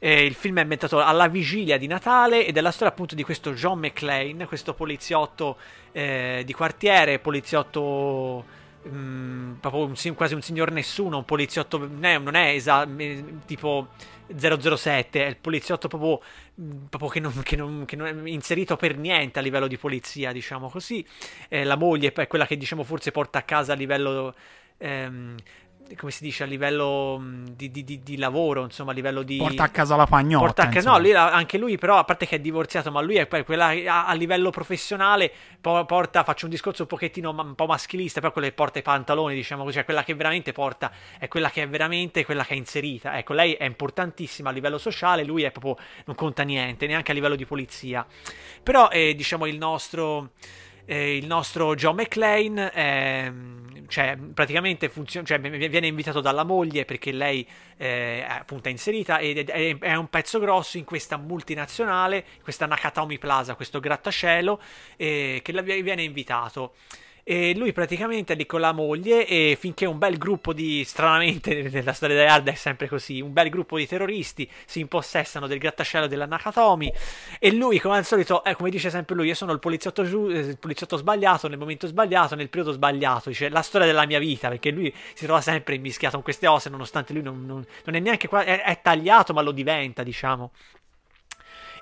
Eh, 0.00 0.24
il 0.24 0.34
film 0.34 0.58
è 0.58 0.60
ambientato 0.60 1.02
alla 1.02 1.26
vigilia 1.26 1.76
di 1.76 1.88
Natale 1.88 2.46
ed 2.46 2.56
è 2.56 2.60
la 2.60 2.70
storia 2.70 2.92
appunto 2.92 3.16
di 3.16 3.24
questo 3.24 3.52
John 3.52 3.80
McClane, 3.80 4.46
questo 4.46 4.72
poliziotto 4.72 5.56
eh, 5.90 6.42
di 6.46 6.52
quartiere, 6.52 7.18
poliziotto 7.18 8.44
mm, 8.88 9.54
proprio 9.54 9.86
un 9.86 9.96
si- 9.96 10.12
quasi 10.12 10.34
un 10.34 10.42
signor 10.42 10.70
nessuno, 10.70 11.16
un 11.16 11.24
poliziotto 11.24 11.78
non 11.78 12.04
è, 12.04 12.16
non 12.16 12.36
è 12.36 12.50
esa- 12.54 12.86
eh, 12.96 13.24
tipo 13.44 13.88
007, 14.36 15.24
è 15.24 15.28
il 15.28 15.36
poliziotto 15.36 15.88
proprio, 15.88 16.20
proprio 16.88 17.08
che, 17.10 17.20
non, 17.20 17.42
che 17.42 17.56
non- 17.56 17.84
che 17.84 17.96
non 17.96 18.06
è 18.06 18.30
inserito 18.30 18.76
per 18.76 18.96
niente 18.96 19.38
a 19.38 19.42
livello 19.42 19.66
di 19.66 19.76
polizia, 19.78 20.32
diciamo 20.32 20.68
così. 20.68 21.04
Eh, 21.48 21.64
la 21.64 21.76
moglie 21.76 22.12
è 22.12 22.26
quella 22.26 22.46
che 22.46 22.56
diciamo 22.56 22.84
forse 22.84 23.10
porta 23.10 23.38
a 23.38 23.42
casa 23.42 23.72
a 23.72 23.76
livello... 23.76 24.34
ehm, 24.78 25.36
come 25.96 26.10
si 26.10 26.22
dice 26.22 26.42
a 26.42 26.46
livello 26.46 27.18
mm, 27.18 27.46
di, 27.54 27.70
di- 27.70 27.84
di- 27.84 28.02
di 28.02 28.16
lavoro, 28.16 28.62
insomma, 28.64 28.90
a 28.90 28.94
livello 28.94 29.22
di 29.22 29.36
Porta 29.36 29.64
a 29.64 29.68
casa 29.68 29.96
la 29.96 30.06
pagnotta. 30.06 30.44
Porta 30.44 30.62
a 30.62 30.68
ca- 30.68 30.76
insomma. 30.76 30.96
no, 30.96 31.02
lui, 31.02 31.14
anche 31.14 31.58
lui 31.58 31.78
però, 31.78 31.98
a 31.98 32.04
parte 32.04 32.26
che 32.26 32.36
è 32.36 32.40
divorziato, 32.40 32.90
ma 32.90 33.00
lui 33.00 33.16
è 33.16 33.26
poi 33.26 33.44
quella 33.44 33.66
a, 33.86 34.06
a 34.06 34.12
livello 34.14 34.50
professionale 34.50 35.32
po- 35.60 35.84
porta, 35.84 36.24
faccio 36.24 36.44
un 36.44 36.50
discorso 36.50 36.82
un 36.82 36.88
pochettino 36.88 37.30
un 37.30 37.54
po' 37.54 37.66
maschilista, 37.66 38.20
però 38.20 38.32
quella 38.32 38.48
che 38.48 38.54
porta 38.54 38.78
i 38.78 38.82
pantaloni, 38.82 39.34
diciamo 39.34 39.64
così, 39.64 39.78
è 39.78 39.84
quella 39.84 40.04
che 40.04 40.14
veramente 40.14 40.52
porta, 40.52 40.92
è 41.18 41.28
quella 41.28 41.50
che 41.50 41.62
è 41.62 41.68
veramente 41.68 42.24
quella 42.24 42.44
che 42.44 42.54
è 42.54 42.56
inserita. 42.56 43.16
Ecco, 43.16 43.32
lei 43.32 43.54
è 43.54 43.64
importantissima 43.64 44.50
a 44.50 44.52
livello 44.52 44.78
sociale, 44.78 45.24
lui 45.24 45.42
è 45.42 45.50
proprio, 45.50 45.76
non 46.04 46.16
conta 46.16 46.42
niente, 46.42 46.86
neanche 46.86 47.10
a 47.10 47.14
livello 47.14 47.36
di 47.36 47.46
polizia. 47.46 48.06
Però, 48.62 48.88
eh, 48.90 49.14
diciamo, 49.14 49.46
il 49.46 49.56
nostro... 49.56 50.30
eh, 50.90 51.16
il 51.16 51.26
nostro 51.26 51.74
John 51.74 51.96
McClane 51.96 52.72
ehm, 52.72 53.86
cioè, 53.88 54.16
praticamente 54.16 54.88
funziona, 54.88 55.26
cioè, 55.26 55.38
viene 55.38 55.86
invitato 55.86 56.20
dalla 56.22 56.44
moglie 56.44 56.86
perché 56.86 57.12
lei 57.12 57.46
eh, 57.76 58.24
appunto 58.26 58.68
è 58.68 58.70
inserita 58.70 59.18
ed 59.18 59.50
è, 59.50 59.78
è 59.78 59.94
un 59.94 60.08
pezzo 60.08 60.38
grosso 60.38 60.78
in 60.78 60.84
questa 60.84 61.18
multinazionale, 61.18 62.24
questa 62.42 62.64
Nakatomi 62.64 63.18
Plaza, 63.18 63.54
questo 63.54 63.80
grattacielo 63.80 64.60
eh, 64.96 65.40
che 65.42 65.52
la- 65.52 65.62
viene 65.62 66.02
invitato. 66.02 66.74
E 67.30 67.54
lui 67.54 67.74
praticamente 67.74 68.32
è 68.32 68.36
lì 68.36 68.46
con 68.46 68.58
la 68.60 68.72
moglie 68.72 69.26
e 69.26 69.54
finché 69.60 69.84
un 69.84 69.98
bel 69.98 70.16
gruppo 70.16 70.54
di, 70.54 70.82
stranamente 70.84 71.60
nella 71.70 71.92
storia 71.92 72.16
di 72.16 72.22
Hard 72.22 72.48
è 72.48 72.54
sempre 72.54 72.88
così, 72.88 73.20
un 73.20 73.34
bel 73.34 73.50
gruppo 73.50 73.76
di 73.76 73.86
terroristi 73.86 74.50
si 74.64 74.80
impossessano 74.80 75.46
del 75.46 75.58
grattacielo 75.58 76.06
della 76.06 76.24
Nakatomi 76.24 76.90
e 77.38 77.52
lui 77.52 77.80
come 77.80 77.98
al 77.98 78.06
solito, 78.06 78.42
eh, 78.44 78.54
come 78.54 78.70
dice 78.70 78.88
sempre 78.88 79.14
lui, 79.14 79.26
io 79.26 79.34
sono 79.34 79.52
il 79.52 79.58
poliziotto, 79.58 80.04
giu- 80.06 80.30
eh, 80.30 80.38
il 80.38 80.58
poliziotto 80.58 80.96
sbagliato 80.96 81.48
nel 81.48 81.58
momento 81.58 81.86
sbagliato, 81.86 82.34
nel 82.34 82.48
periodo 82.48 82.72
sbagliato, 82.72 83.28
dice 83.28 83.50
la 83.50 83.60
storia 83.60 83.86
della 83.86 84.06
mia 84.06 84.18
vita 84.18 84.48
perché 84.48 84.70
lui 84.70 84.90
si 85.12 85.26
trova 85.26 85.42
sempre 85.42 85.74
immischiato 85.74 86.14
con 86.14 86.22
queste 86.24 86.46
ossa 86.46 86.70
nonostante 86.70 87.12
lui 87.12 87.20
non, 87.20 87.44
non- 87.44 87.66
non 87.84 87.94
è 87.94 87.98
neanche 88.00 88.26
qua, 88.26 88.42
è, 88.42 88.62
è 88.62 88.80
tagliato 88.80 89.34
ma 89.34 89.42
lo 89.42 89.52
diventa 89.52 90.02
diciamo. 90.02 90.50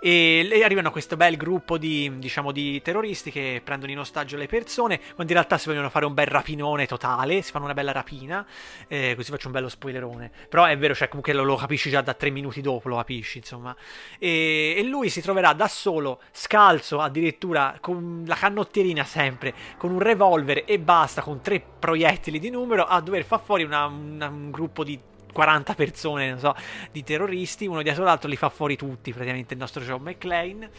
E 0.01 0.61
arrivano 0.63 0.91
questo 0.91 1.17
bel 1.17 1.37
gruppo 1.37 1.79
di, 1.79 2.11
diciamo, 2.19 2.53
di 2.53 2.81
terroristi 2.83 3.31
che 3.31 3.61
prendono 3.63 3.93
in 3.93 3.99
ostaggio 3.99 4.37
le 4.37 4.47
persone, 4.47 4.99
quando 4.99 5.33
in 5.33 5.39
realtà 5.39 5.59
si 5.59 5.69
vogliono 5.69 5.91
fare 5.91 6.05
un 6.05 6.15
bel 6.15 6.27
rapinone 6.27 6.87
totale, 6.87 7.43
si 7.43 7.51
fanno 7.51 7.65
una 7.65 7.75
bella 7.75 7.93
rapina, 7.93 8.47
eh, 8.89 9.15
così 9.17 9.31
faccio 9.31 9.47
un 9.47 9.53
bello 9.53 9.69
spoilerone. 9.69 10.31
Però 10.49 10.65
è 10.65 10.77
vero, 10.77 10.95
cioè 10.95 11.09
comunque 11.09 11.33
lo, 11.33 11.43
lo 11.43 11.57
capisci 11.57 11.91
già 11.91 12.01
da 12.01 12.15
tre 12.15 12.31
minuti 12.31 12.61
dopo, 12.61 12.89
lo 12.89 12.97
capisci, 12.97 13.39
insomma. 13.39 13.75
E, 14.19 14.75
e 14.77 14.83
lui 14.85 15.09
si 15.09 15.21
troverà 15.21 15.53
da 15.53 15.69
solo, 15.69 16.21
scalzo 16.31 17.01
addirittura, 17.01 17.79
con 17.81 18.25
la 18.27 18.35
canottierina 18.35 19.05
sempre, 19.05 19.55
con 19.79 19.91
un 19.91 20.01
revolver 20.01 20.65
e 20.67 20.79
basta, 20.79 21.23
con 21.23 21.41
tre 21.41 21.61
proiettili 21.79 22.39
di 22.39 22.51
numero, 22.51 22.85
a 22.85 23.01
dover 23.01 23.25
far 23.25 23.41
fuori 23.43 23.65
una- 23.65 23.87
una- 23.87 24.29
un 24.29 24.51
gruppo 24.51 24.85
di 24.85 24.99
40 25.33 25.75
persone, 25.75 26.31
non 26.31 26.39
so, 26.39 26.55
di 26.91 27.03
terroristi, 27.03 27.67
uno 27.67 27.83
dietro 27.83 28.05
l'altro 28.05 28.29
li 28.29 28.37
fa 28.37 28.49
fuori 28.49 28.77
tutti, 28.77 29.13
praticamente 29.13 29.55
il 29.55 29.61
nostro 29.61 29.83
John 29.83 30.03
McClane 30.03 30.71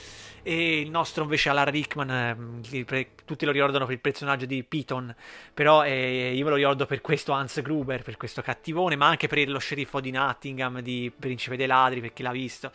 e 0.44 0.80
il 0.80 0.90
nostro 0.90 1.24
invece 1.24 1.50
Alan 1.50 1.70
Rickman, 1.70 2.10
ehm, 2.10 2.62
tutti 3.26 3.46
lo 3.46 3.52
ricordano 3.52 3.86
per 3.86 3.96
il 3.96 4.00
personaggio 4.00 4.46
di 4.46 4.64
Piton, 4.64 5.14
però 5.54 5.84
eh, 5.84 6.34
io 6.34 6.44
me 6.44 6.50
lo 6.52 6.56
ricordo 6.56 6.86
per 6.86 7.02
questo 7.02 7.34
Hans 7.34 7.62
Gruber, 7.62 8.02
per 8.02 8.18
questo 8.18 8.42
cattivone, 8.42 8.96
ma 8.96 9.08
anche 9.08 9.28
per 9.28 9.48
lo 9.50 9.60
sceriffo 9.60 10.00
di 10.00 10.12
Nottingham, 10.12 10.80
di 10.80 11.12
Principe 11.18 11.58
dei 11.58 11.68
Ladri, 11.68 12.00
per 12.00 12.14
chi 12.14 12.24
l'ha 12.24 12.32
visto. 12.32 12.72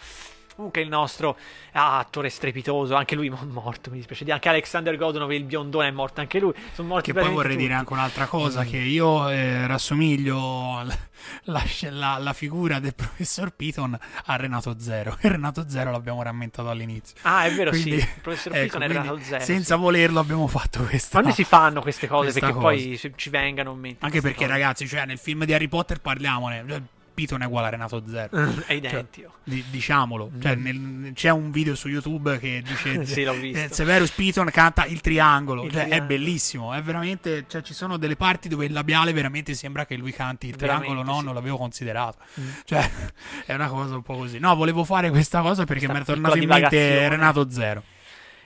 Comunque 0.55 0.83
il 0.83 0.89
nostro 0.89 1.37
ah, 1.73 1.99
attore 1.99 2.29
strepitoso, 2.29 2.95
anche 2.95 3.15
lui 3.15 3.31
mo- 3.31 3.39
morto, 3.51 3.91
mi 3.91 3.97
dispiace 3.97 4.23
dire, 4.24 4.35
anche 4.35 4.49
Alexander 4.49 4.97
Godunov, 4.97 5.31
il 5.33 5.45
biondone 5.45 5.89
è 5.89 5.91
morto 5.91 6.20
anche 6.20 6.39
lui, 6.39 6.53
sono 6.74 6.89
morti 6.89 7.12
Che 7.12 7.19
poi 7.20 7.31
vorrei 7.31 7.57
dire 7.57 7.69
tutti. 7.69 7.79
anche 7.81 7.93
un'altra 7.95 8.24
Mm. 8.24 8.29
cosa: 8.29 8.65
che 8.65 8.77
io 8.77 9.29
eh, 9.31 9.66
rassomiglio 9.66 10.83
la, 10.85 10.97
la 11.45 11.62
la- 11.91 12.19
la 12.19 12.33
figura 12.33 12.79
del 12.81 12.95
professor 12.97 13.51
Piton 13.55 13.99
a 14.27 14.37
Renato 14.37 14.77
Zero. 14.79 15.16
E 15.20 15.29
Renato 15.29 15.69
Zero 15.69 15.91
l'abbiamo 15.91 16.23
rammentato 16.23 16.69
all'inizio. 16.69 17.16
Ah, 17.23 17.45
è 17.47 17.53
vero, 17.55 17.70
Quindi, 17.70 17.91
sì, 17.93 17.97
il 17.97 18.20
professor 18.20 18.55
ecco, 18.55 18.65
Piton 18.65 18.83
è 18.83 18.89
Renato 18.89 19.19
Zero. 19.20 19.43
Senza 19.45 19.74
sì. 19.77 19.81
volerlo 19.81 20.20
abbiamo 20.20 20.47
fatto 20.47 20.83
questa. 20.85 21.19
Quando 21.19 21.33
si 21.35 21.45
fanno 21.45 21.81
queste 21.81 22.07
cose 22.07 22.33
perché 22.33 22.49
cosa. 22.53 22.61
poi 22.61 23.01
ci 23.16 23.31
vengano 23.31 23.73
in 23.73 23.79
mente. 23.79 24.05
Anche 24.05 24.20
perché, 24.20 24.47
ragazzi, 24.47 24.87
cioè, 24.87 25.07
nel 25.07 25.19
film 25.19 25.45
di 25.45 25.55
Harry 25.55 25.69
Potter 25.69 26.01
parliamone. 26.01 27.01
Cioè, 27.23 27.39
Piton 27.39 27.43
è 27.43 27.47
uguale 27.47 27.66
a 27.66 27.70
Renato 27.70 28.03
Zero. 28.09 28.62
è 28.66 28.73
identico. 28.74 29.32
Di- 29.44 29.65
diciamolo, 29.70 30.31
Cioè, 30.40 30.55
nel- 30.55 31.12
c'è 31.15 31.31
un 31.31 31.51
video 31.51 31.74
su 31.74 31.89
YouTube 31.89 32.39
che 32.39 32.62
dice 32.65 32.99
Mm. 32.99 33.03
Sì, 33.12 33.24
l'ho 33.24 33.35
visto. 33.35 33.59
eh, 33.59 33.69
Severus 33.70 34.11
Piton 34.11 34.51
canta 34.51 34.85
il 34.86 35.01
triangolo, 35.01 35.65
Il 35.65 35.73
Cioè, 35.73 35.82
è 35.82 35.86
triangolo. 35.86 36.09
bellissimo, 36.09 36.73
è 36.74 36.82
veramente, 36.82 37.44
cioè, 37.49 37.62
ci 37.62 37.74
sono 37.74 37.97
delle 37.97 38.16
parti 38.16 38.49
dove 38.49 38.65
il 38.66 38.73
labiale 38.73 39.12
veramente 39.12 39.55
sembra 39.55 39.86
che 39.86 39.97
lui 39.97 40.12
canti 40.12 40.47
il 40.49 40.57
Veramente, 40.57 40.86
triangolo, 40.89 41.12
no, 41.12 41.19
sì. 41.19 41.24
non 41.27 41.35
l'avevo 41.35 41.57
considerato. 41.57 42.19
Mm. 42.40 42.49
Cioè, 42.65 42.90
è 43.47 43.55
una 43.55 43.69
cosa 43.69 43.94
un 43.94 44.03
po' 44.03 44.16
così. 44.16 44.39
No, 44.39 44.55
volevo 44.55 44.85
fare 44.85 45.11
questa 45.11 45.40
cosa 45.40 45.65
perché 45.65 45.89
mi 45.89 45.99
è 46.01 46.05
tornato 46.05 46.36
in 46.36 46.49
mente. 46.49 47.09
Renato 47.09 47.51
Zero. 47.51 47.82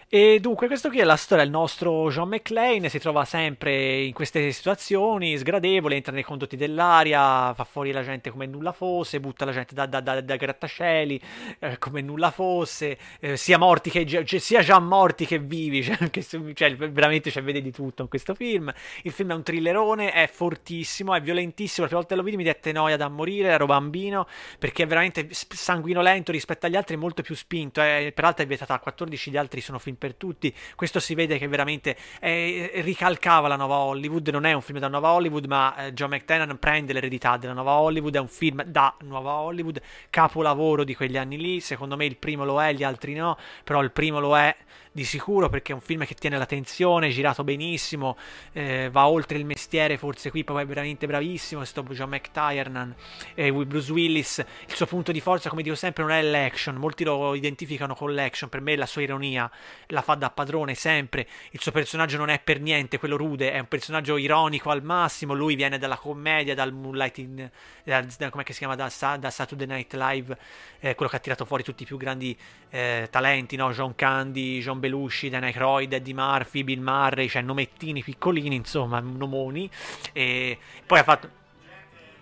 E 0.09 0.39
dunque, 0.39 0.69
questo 0.69 0.89
qui 0.89 1.01
è 1.01 1.05
la 1.05 1.17
storia. 1.17 1.43
Il 1.43 1.51
nostro 1.51 2.09
John 2.11 2.29
McClane 2.29 2.89
si 2.89 3.01
trova 3.01 3.25
sempre 3.25 4.03
in 4.03 4.13
queste 4.13 4.53
situazioni 4.53 5.37
sgradevoli, 5.37 5.97
entra 5.97 6.13
nei 6.13 6.23
condotti 6.23 6.57
dell'aria, 6.57 7.53
fa 7.55 7.65
fuori 7.65 7.91
la 7.91 8.05
gente 8.05 8.31
come 8.31 8.47
nulla 8.47 8.71
fosse, 8.71 9.19
butta 9.19 9.45
la 9.45 9.51
gente 9.51 9.75
da, 9.75 9.87
da, 9.87 9.99
da, 9.99 10.21
da 10.21 10.37
grattacieli 10.37 11.21
eh, 11.59 11.79
come 11.79 12.03
nulla 12.03 12.31
fosse, 12.31 12.97
eh, 13.19 13.37
sia 13.37 13.59
morti 13.59 13.91
che 13.91 14.07
cioè, 14.07 14.39
sia 14.39 14.63
già 14.63 14.79
morti 14.79 15.27
che 15.27 15.41
vivi. 15.41 15.83
Cioè, 15.87 15.97
anche 16.01 16.23
cioè, 16.55 16.77
veramente 16.77 17.31
cioè, 17.31 17.43
vede 17.43 17.61
di 17.61 17.73
tutto 17.73 18.03
in 18.03 18.09
questo 18.09 18.35
film. 18.35 18.73
Il 19.03 19.13
film 19.13 19.33
è 19.33 19.35
un 19.35 19.43
thrillerone, 19.43 20.13
è 20.13 20.29
fortissimo, 20.29 21.15
è 21.15 21.21
violentissimo. 21.21 21.83
La 21.83 21.87
prima 21.87 22.01
volta 22.01 22.15
che 22.15 22.21
lo 22.21 22.23
vidi 22.23 22.37
mi 22.37 22.45
dette 22.45 22.73
noia 22.73 22.97
da 22.97 23.09
morire, 23.09 23.49
ero 23.49 23.67
bambino, 23.67 24.27
perché 24.59 24.85
è 24.85 24.87
veramente 24.87 25.29
sanguinolento 25.31 26.33
rispetto 26.33 26.67
agli 26.67 26.77
altri, 26.77 26.97
molto 26.97 27.23
più 27.23 27.35
spinto. 27.35 27.83
eh, 27.83 28.13
peraltro 28.15 28.45
è 28.45 28.47
vietata 28.47 28.75
a 28.75 28.79
14, 28.79 29.31
gli 29.31 29.37
altri 29.37 29.61
sono 29.61 29.79
film 29.79 29.96
per 29.97 30.15
tutti. 30.15 30.55
Questo 30.75 31.01
si 31.01 31.15
vede 31.15 31.39
che 31.39 31.49
veramente 31.49 31.97
eh, 32.21 32.71
ricalcava 32.77 33.49
la 33.49 33.57
nuova 33.57 33.77
Hollywood. 33.77 34.29
Non 34.29 34.45
è 34.45 34.53
un 34.53 34.63
film 34.63 34.79
da 34.79 34.89
nuova 34.89 35.11
Hollywood, 35.11 35.47
ma 35.47 35.77
eh, 35.77 35.93
John 35.93 36.11
McTiernan 36.11 36.59
prende 36.59 36.93
l'eredità 36.93 37.37
della 37.37 37.53
nuova 37.53 37.73
Hollywood. 37.73 38.15
È 38.15 38.21
un 38.21 38.29
film 38.29 38.63
da 38.65 38.95
nuova 39.01 39.35
Hollywood, 39.35 39.81
capolavoro 40.11 40.85
di 40.85 40.95
quegli 40.95 41.17
anni 41.17 41.37
lì. 41.39 41.61
Secondo 41.61 41.97
me 41.97 42.05
il 42.05 42.17
primo 42.17 42.45
lo 42.45 42.63
è, 42.63 42.73
gli 42.73 42.85
altri 42.85 43.15
no, 43.15 43.37
però 43.65 43.83
il 43.83 43.91
primo 43.91 44.21
lo 44.21 44.37
è 44.37 44.55
di 44.97 45.05
sicuro 45.05 45.51
perché 45.51 45.73
è 45.73 45.75
un 45.75 45.83
film 45.83 46.07
che 46.07 46.15
tiene 46.15 46.39
la 46.39 46.47
tensione, 46.47 47.11
girato 47.11 47.45
benissimo, 47.45 48.17
eh, 48.53 48.89
va 48.91 49.07
oltre 49.09 49.37
il 49.37 49.45
mestiere, 49.45 49.99
forse 49.99 50.31
qui 50.31 50.43
poi 50.43 50.63
è 50.63 50.67
veramente 50.67 51.07
bravissimo, 51.07 51.61
questo 51.61 51.83
John 51.83 52.09
McTiernan, 52.09 52.95
eh, 53.35 53.53
Bruce 53.53 53.93
Willis, 53.93 54.39
il 54.67 54.75
suo 54.75 54.87
punto 54.87 55.13
di 55.13 55.21
forza, 55.21 55.51
come 55.51 55.63
dico 55.63 55.75
sempre, 55.75 56.03
non 56.03 56.13
è 56.13 56.23
l'action, 56.23 56.77
molti 56.77 57.05
lo 57.05 57.35
identificano 57.35 57.95
con 57.95 58.15
l'action, 58.15 58.49
per 58.49 58.63
me 58.63 58.75
la 58.75 58.87
sua 58.87 59.03
ironia 59.03 59.51
la 59.89 60.01
fa 60.01 60.15
da 60.15 60.31
padrone 60.31 60.75
sempre, 60.75 61.29
il 61.51 61.61
suo 61.61 61.73
personaggio 61.73 62.17
non 62.17 62.31
è 62.31 62.41
per 62.41 62.59
niente 62.61 62.99
quello 62.99 63.19
rude, 63.19 63.53
è 63.53 63.59
un 63.59 63.69
personaggio 63.69 64.17
ironico 64.17 64.71
al 64.71 64.83
massimo, 64.83 65.35
lui 65.35 65.57
viene 65.57 65.77
dalla 65.77 65.99
commedia, 65.99 66.55
dal 66.55 66.73
Moonlight 66.73 67.19
in, 67.19 67.51
da, 67.85 68.01
da- 68.17 68.31
com'è 68.31 68.45
che 68.45 68.55
si 68.55 68.61
chiama, 68.61 68.77
da, 68.77 68.91
da 69.19 69.31
Saturday 69.31 69.67
Night 69.67 69.93
Live, 69.93 70.39
eh, 70.81 70.95
quello 70.95 71.11
che 71.11 71.17
ha 71.19 71.21
tirato 71.21 71.45
fuori 71.45 71.63
tutti 71.63 71.83
i 71.83 71.87
più 71.87 71.99
grandi 71.99 72.35
eh, 72.71 73.09
talenti, 73.11 73.57
no? 73.57 73.73
John 73.73 73.95
Candy, 73.95 74.61
John 74.61 74.81
Belushi, 74.89 75.29
Dan 75.29 75.45
Aykroyd, 75.45 75.93
Eddie 75.93 76.15
Murphy, 76.15 76.65
Bill 76.65 76.81
Murray, 76.81 77.29
cioè 77.29 77.43
nomettini 77.43 78.03
piccolini, 78.03 78.55
insomma, 78.55 79.01
nomoni. 79.01 79.69
E 80.13 80.59
poi 80.87 80.99
ha 80.99 81.03
fatto... 81.03 81.31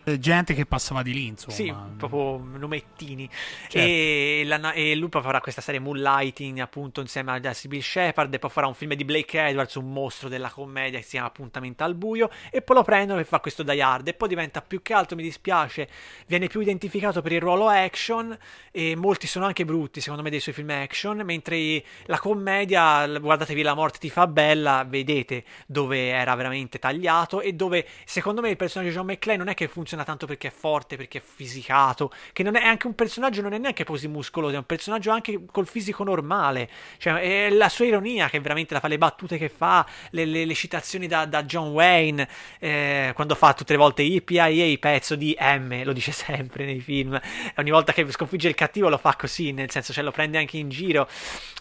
eh, 0.05 0.19
gente 0.19 0.55
che 0.55 0.67
passava 0.67 1.03
di 1.03 1.13
lì, 1.13 1.27
insomma. 1.27 1.55
Sì, 1.55 1.75
proprio 1.97 2.37
numettini. 2.59 3.29
Certo. 3.69 3.79
E, 3.79 4.43
la- 4.47 4.73
e 4.73 4.95
lui 4.95 5.09
poi 5.09 5.23
farà 5.23 5.41
questa 5.41 5.61
serie 5.61 5.81
Moonlighting 5.81 6.59
appunto 6.59 7.01
insieme 7.01 7.41
a 7.43 7.53
Sybil 7.53 7.83
Shepard 7.83 8.33
e 8.33 8.39
poi 8.39 8.51
farà 8.51 8.67
un 8.67 8.75
film 8.75 8.95
di 8.95 9.05
Blake 9.05 9.39
Edwards, 9.39 9.75
un 9.77 9.93
mostro 9.93 10.29
della 10.29 10.51
commedia 10.51 10.99
che 10.99 11.05
si 11.05 11.13
chiama 11.13 11.27
Appuntamento 11.29 11.85
al 11.85 11.95
buio 11.95 12.31
e 12.51 12.63
poi 12.63 12.77
lo 12.77 12.83
prendono 12.83 13.21
e 13.21 13.25
fa 13.25 13.41
questo 13.41 13.63
Die 13.63 13.81
Hard 13.81 14.09
e 14.09 14.15
poi 14.15 14.29
diventa 14.29 14.61
più 14.61 14.83
che 14.83 14.93
altro, 14.93 15.17
mi 15.17 15.23
dispiace, 15.23 15.89
viene 16.27 16.49
più 16.49 16.61
identificato 16.61 17.23
per 17.23 17.33
il 17.33 17.41
ruolo 17.41 17.69
action 17.69 18.37
e 18.71 18.95
molti 18.97 19.27
sono 19.27 19.47
anche 19.47 19.65
brutti 19.65 20.01
secondo 20.01 20.23
me 20.23 20.31
dei 20.31 20.41
suoi 20.41 20.55
film 20.55 20.71
action, 20.71 21.19
mentre 21.25 21.83
la 22.07 22.19
commedia, 22.19 23.07
guardatevi 23.07 23.63
La 23.63 23.75
morte 23.75 23.99
ti 23.99 24.11
fa 24.11 24.27
bella, 24.27 24.85
vedete 24.87 25.45
dove 25.67 26.09
era 26.09 26.35
veramente 26.35 26.79
tagliato 26.79 27.41
e 27.41 27.53
dove 27.53 27.87
secondo 28.05 28.41
me 28.41 28.51
il 28.51 28.57
personaggio 28.57 28.91
di 28.91 28.97
John 28.97 29.07
McClane 29.07 29.39
non 29.39 29.49
è 29.49 29.55
che 29.55 29.69
funziona 29.69 29.94
tanto 30.03 30.27
perché 30.27 30.49
è 30.49 30.51
forte, 30.51 30.97
perché 30.97 31.19
è 31.19 31.23
fisicato, 31.23 32.11
che 32.33 32.43
non 32.43 32.57
è, 32.57 32.65
anche 32.65 32.87
un 32.89 32.95
personaggio, 32.95 33.43
non 33.43 33.53
è 33.53 33.59
neanche 33.59 33.85
così 33.85 34.09
muscoloso, 34.09 34.55
è 34.55 34.59
un 34.59 34.67
personaggio 34.67 35.11
anche 35.13 35.45
col 35.53 35.69
fisico 35.69 36.03
normale, 36.03 36.69
cioè 36.99 37.21
è 37.21 37.51
la 37.51 37.69
sua 37.69 37.85
ironia 37.85 38.29
che 38.29 38.41
veramente 38.41 38.75
la 38.75 38.81
fa, 38.81 38.89
le 38.89 38.99
battute 38.99 39.39
che 39.39 39.49
fa, 39.49 39.87
le, 40.11 40.25
le- 40.25 40.45
le 40.45 40.55
citazioni 40.55 41.07
da, 41.07 41.27
da 41.27 41.45
John 41.45 41.69
Wayne, 41.69 42.29
eh, 42.59 43.13
quando 43.15 43.37
fa 43.37 43.53
tutte 43.55 43.73
le 43.73 43.79
volte 43.79 44.03
IPIA, 44.03 44.77
pezzo 44.79 45.15
di 45.15 45.37
M, 45.39 45.85
lo 45.85 45.93
dice 45.93 46.11
sempre 46.13 46.65
nei 46.65 46.81
film, 46.81 47.19
ogni 47.57 47.71
volta 47.71 47.93
che 47.93 48.11
sconfigge 48.11 48.49
il 48.49 48.55
cattivo 48.55 48.89
lo 48.89 48.99
fa 48.99 49.15
così, 49.15 49.53
nel 49.53 49.71
senso, 49.71 49.93
cioè 49.93 50.03
lo 50.03 50.11
prende 50.11 50.39
anche 50.39 50.57
in 50.57 50.69
giro, 50.69 51.09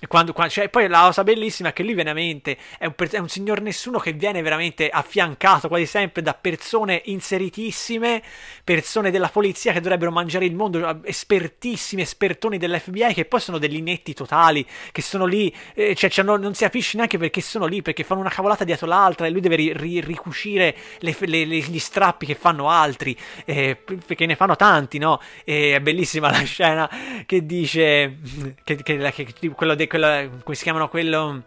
quando, 0.07 0.33
qua- 0.33 0.47
cioè, 0.47 0.69
poi 0.69 0.87
la 0.87 1.01
cosa 1.01 1.23
bellissima 1.23 1.69
è 1.69 1.73
che 1.73 1.83
lui 1.83 1.93
veramente 1.93 2.57
è 2.77 2.85
un, 2.85 2.93
è 2.97 3.17
un 3.17 3.29
signor 3.29 3.61
nessuno 3.61 3.99
che 3.99 4.13
viene 4.13 4.41
veramente 4.41 4.89
affiancato 4.89 5.67
quasi 5.67 5.85
sempre 5.85 6.21
da 6.21 6.33
persone 6.33 7.01
inseritissime, 7.05 8.22
persone 8.63 9.11
della 9.11 9.29
polizia 9.29 9.73
che 9.73 9.79
dovrebbero 9.81 10.11
mangiare 10.11 10.45
il 10.45 10.55
mondo, 10.55 11.01
espertissimi, 11.03 12.01
espertoni 12.01 12.57
dell'FBI 12.57 13.13
che 13.13 13.25
poi 13.25 13.39
sono 13.39 13.57
degli 13.57 13.75
inetti 13.75 14.13
totali, 14.13 14.65
che 14.91 15.01
sono 15.01 15.25
lì, 15.25 15.53
eh, 15.73 15.95
cioè, 15.95 16.09
cioè, 16.09 16.23
non, 16.23 16.39
non 16.39 16.53
si 16.53 16.63
capisce 16.63 16.97
neanche 16.97 17.17
perché 17.17 17.41
sono 17.41 17.65
lì, 17.65 17.81
perché 17.81 18.03
fanno 18.03 18.21
una 18.21 18.29
cavolata 18.29 18.63
dietro 18.63 18.87
l'altra 18.87 19.25
e 19.27 19.29
lui 19.29 19.41
deve 19.41 19.55
ri- 19.55 19.73
ri- 19.73 19.99
ricucire 20.01 20.75
le- 20.99 21.15
le- 21.19 21.45
le- 21.45 21.57
gli 21.59 21.79
strappi 21.79 22.25
che 22.25 22.35
fanno 22.35 22.69
altri, 22.69 23.15
eh, 23.45 23.77
perché 24.05 24.25
ne 24.25 24.35
fanno 24.35 24.55
tanti, 24.55 24.97
no? 24.97 25.19
E 25.43 25.75
è 25.75 25.79
bellissima 25.81 26.29
la 26.31 26.43
scena 26.43 26.89
che 27.25 27.45
dice, 27.45 28.17
che, 28.63 28.81
che- 28.83 29.11
che- 29.11 29.49
quello 29.51 29.75
de- 29.75 29.87
quella- 29.87 30.27
come 30.43 30.55
si 30.55 30.63
chiamano 30.63 30.87
quello 30.89 31.43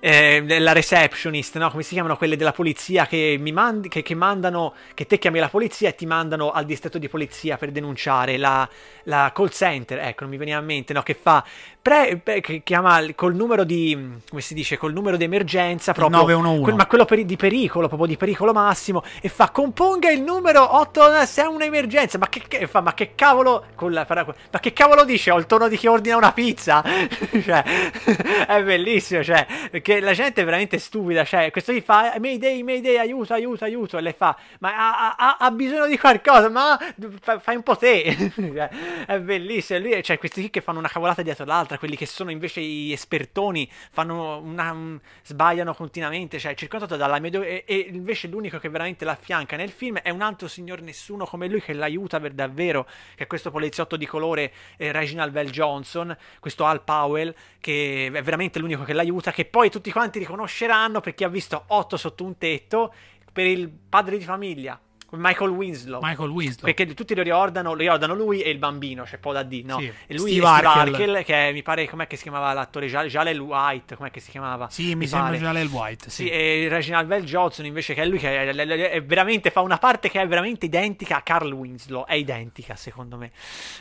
eh, 0.00 0.58
la 0.60 0.72
receptionist, 0.72 1.56
no? 1.58 1.70
Come 1.70 1.82
si 1.82 1.94
chiamano 1.94 2.16
quelle 2.16 2.36
della 2.36 2.52
polizia 2.52 3.06
che 3.06 3.36
mi 3.38 3.52
mandi, 3.52 3.88
che, 3.88 4.02
che 4.02 4.14
mandano, 4.14 4.74
che 4.94 5.06
te 5.06 5.18
chiami 5.18 5.38
la 5.38 5.48
polizia 5.48 5.88
e 5.88 5.94
ti 5.94 6.06
mandano 6.06 6.50
al 6.50 6.64
distretto 6.64 6.98
di 6.98 7.08
polizia 7.08 7.56
per 7.56 7.70
denunciare 7.70 8.36
la, 8.36 8.68
la 9.04 9.32
call 9.34 9.48
center, 9.48 9.98
ecco, 9.98 10.22
non 10.22 10.30
mi 10.30 10.36
veniva 10.38 10.58
in 10.58 10.64
mente, 10.64 10.92
no? 10.92 11.02
Che 11.02 11.14
fa, 11.14 11.44
pre, 11.80 12.20
che 12.22 12.62
chiama 12.64 13.00
col 13.14 13.34
numero 13.34 13.64
di, 13.64 13.96
come 14.28 14.40
si 14.40 14.54
dice, 14.54 14.76
col 14.76 14.92
numero 14.92 15.16
di 15.16 15.24
emergenza 15.24 15.92
proprio, 15.92 16.18
911. 16.20 16.62
quel- 16.62 16.74
ma 16.74 16.86
quello 16.86 17.04
per- 17.04 17.24
di 17.24 17.36
pericolo, 17.36 17.88
proprio 17.88 18.08
di 18.08 18.16
pericolo 18.16 18.52
massimo, 18.52 19.02
e 19.20 19.28
fa, 19.28 19.50
componga 19.50 20.10
il 20.10 20.22
numero 20.22 20.76
8 20.78 21.24
se 21.24 21.42
è 21.42 21.46
un'emergenza, 21.46 22.18
ma 22.18 22.28
che, 22.28 22.42
che- 22.46 22.66
fa, 22.66 22.80
ma 22.80 22.94
che 22.94 23.14
cavolo, 23.14 23.64
la- 23.88 24.06
ma 24.08 24.58
che 24.60 24.72
cavolo 24.72 25.04
dice? 25.04 25.30
Ho 25.30 25.38
il 25.38 25.46
tono 25.46 25.68
di 25.68 25.76
chi 25.76 25.86
ordina 25.86 26.16
una 26.16 26.32
pizza, 26.32 26.82
cioè, 27.42 27.62
è 28.46 28.62
bellissimo, 28.62 29.22
cioè, 29.22 29.46
perché 29.88 30.00
la 30.04 30.12
gente 30.12 30.42
è 30.42 30.44
veramente 30.44 30.78
stupida, 30.78 31.24
cioè, 31.24 31.50
questo 31.50 31.72
gli 31.72 31.80
fa, 31.80 32.14
Mayday, 32.18 32.62
Mayday, 32.62 32.98
aiuto, 32.98 33.32
aiuto, 33.32 33.64
aiuto, 33.64 33.96
e 33.96 34.02
lei 34.02 34.12
fa, 34.12 34.38
ma 34.60 34.76
ha, 34.76 35.14
ha- 35.16 35.36
ha 35.38 35.50
bisogno 35.50 35.86
di 35.86 35.96
qualcosa, 35.96 36.50
ma 36.50 36.78
fa- 37.20 37.38
fai 37.38 37.56
un 37.56 37.62
po' 37.62 37.76
te, 37.76 38.30
Cioè, 38.36 38.68
è 39.06 39.18
bellissimo, 39.20 39.78
lui, 39.78 40.02
cioè, 40.02 40.18
questi 40.18 40.40
qui 40.40 40.50
che 40.50 40.60
fanno 40.60 40.78
una 40.78 40.88
cavolata 40.88 41.22
dietro 41.22 41.46
l'altra, 41.46 41.78
quelli 41.78 41.96
che 41.96 42.04
sono 42.04 42.30
invece 42.30 42.60
gli 42.60 42.92
espertoni, 42.92 43.66
fanno 43.90 44.38
una, 44.38 44.72
un- 44.72 45.00
sbagliano 45.22 45.72
continuamente, 45.72 46.38
cioè, 46.38 46.54
circondato 46.54 46.96
dalla 46.96 47.18
medio, 47.18 47.42
e, 47.42 47.64
e 47.66 47.88
invece 47.90 48.28
l'unico 48.28 48.58
che 48.58 48.68
veramente 48.68 49.06
l'affianca 49.06 49.56
nel 49.56 49.70
film 49.70 49.98
è 50.00 50.10
un 50.10 50.20
altro 50.20 50.48
signor 50.48 50.82
nessuno 50.82 51.24
come 51.24 51.48
lui 51.48 51.62
che 51.62 51.72
l'aiuta 51.72 52.20
per 52.20 52.32
davvero, 52.32 52.84
che 53.14 53.24
è 53.24 53.26
questo 53.26 53.50
poliziotto 53.50 53.96
di 53.96 54.04
colore, 54.04 54.52
eh, 54.76 54.92
Reginald 54.92 55.32
Bell 55.32 55.48
Johnson, 55.48 56.14
questo 56.40 56.66
Al 56.66 56.82
Powell, 56.82 57.34
che 57.58 58.10
è 58.12 58.22
veramente 58.22 58.58
l'unico 58.58 58.84
che 58.84 58.92
l'aiuta, 58.92 59.32
che 59.32 59.46
poi 59.46 59.70
tutti 59.78 59.92
quanti 59.92 60.18
riconosceranno 60.18 61.00
perché 61.00 61.24
ha 61.24 61.28
visto 61.28 61.62
otto 61.68 61.96
sotto 61.96 62.24
un 62.24 62.36
tetto 62.36 62.92
per 63.32 63.46
il 63.46 63.68
padre 63.68 64.18
di 64.18 64.24
famiglia, 64.24 64.78
Michael 65.10 65.50
Winslow. 65.50 66.00
Michael 66.02 66.28
Winslow. 66.30 66.64
Perché 66.72 66.92
tutti 66.94 67.14
lo 67.14 67.22
ricordano, 67.22 67.74
ricordano 67.74 68.14
lui 68.14 68.40
e 68.42 68.50
il 68.50 68.58
bambino, 68.58 69.04
c'è 69.04 69.16
poco 69.18 69.36
da 69.36 69.42
dire, 69.42 69.66
no? 69.66 69.78
Sì. 69.78 69.86
E 70.06 70.14
lui 70.16 70.30
Steve 70.32 70.46
Steve 70.46 70.46
Harkel. 70.66 70.94
Harkel, 70.94 71.24
che 71.24 71.50
mi 71.52 71.62
pare, 71.62 71.88
com'è 71.88 72.06
che 72.06 72.16
si 72.16 72.22
chiamava 72.24 72.52
l'attore? 72.52 72.86
Jal- 72.88 73.08
Jalel 73.08 73.40
White, 73.40 73.96
com'è 73.96 74.10
che 74.10 74.20
si 74.20 74.30
chiamava? 74.30 74.68
Sì, 74.70 74.94
mi, 74.94 75.06
sembra 75.06 75.28
pare. 75.30 75.38
già 75.40 75.52
l'El 75.52 75.68
White. 75.68 76.10
Sì, 76.10 76.24
Sì. 76.24 76.28
e 76.30 76.66
Reginald 76.68 77.06
Bell 77.06 77.22
Johnson 77.24 77.64
invece 77.64 77.94
che 77.94 78.02
è 78.02 78.06
lui 78.06 78.18
che 78.18 78.50
è, 78.50 78.90
è- 78.90 79.02
veramente 79.02 79.50
fa 79.50 79.60
una 79.60 79.78
parte 79.78 80.10
che 80.10 80.20
è 80.20 80.26
veramente 80.28 80.66
identica 80.66 81.16
a 81.16 81.22
Carl 81.22 81.52
Winslow, 81.52 82.04
è 82.04 82.14
identica 82.14 82.76
secondo 82.76 83.16
me. 83.16 83.30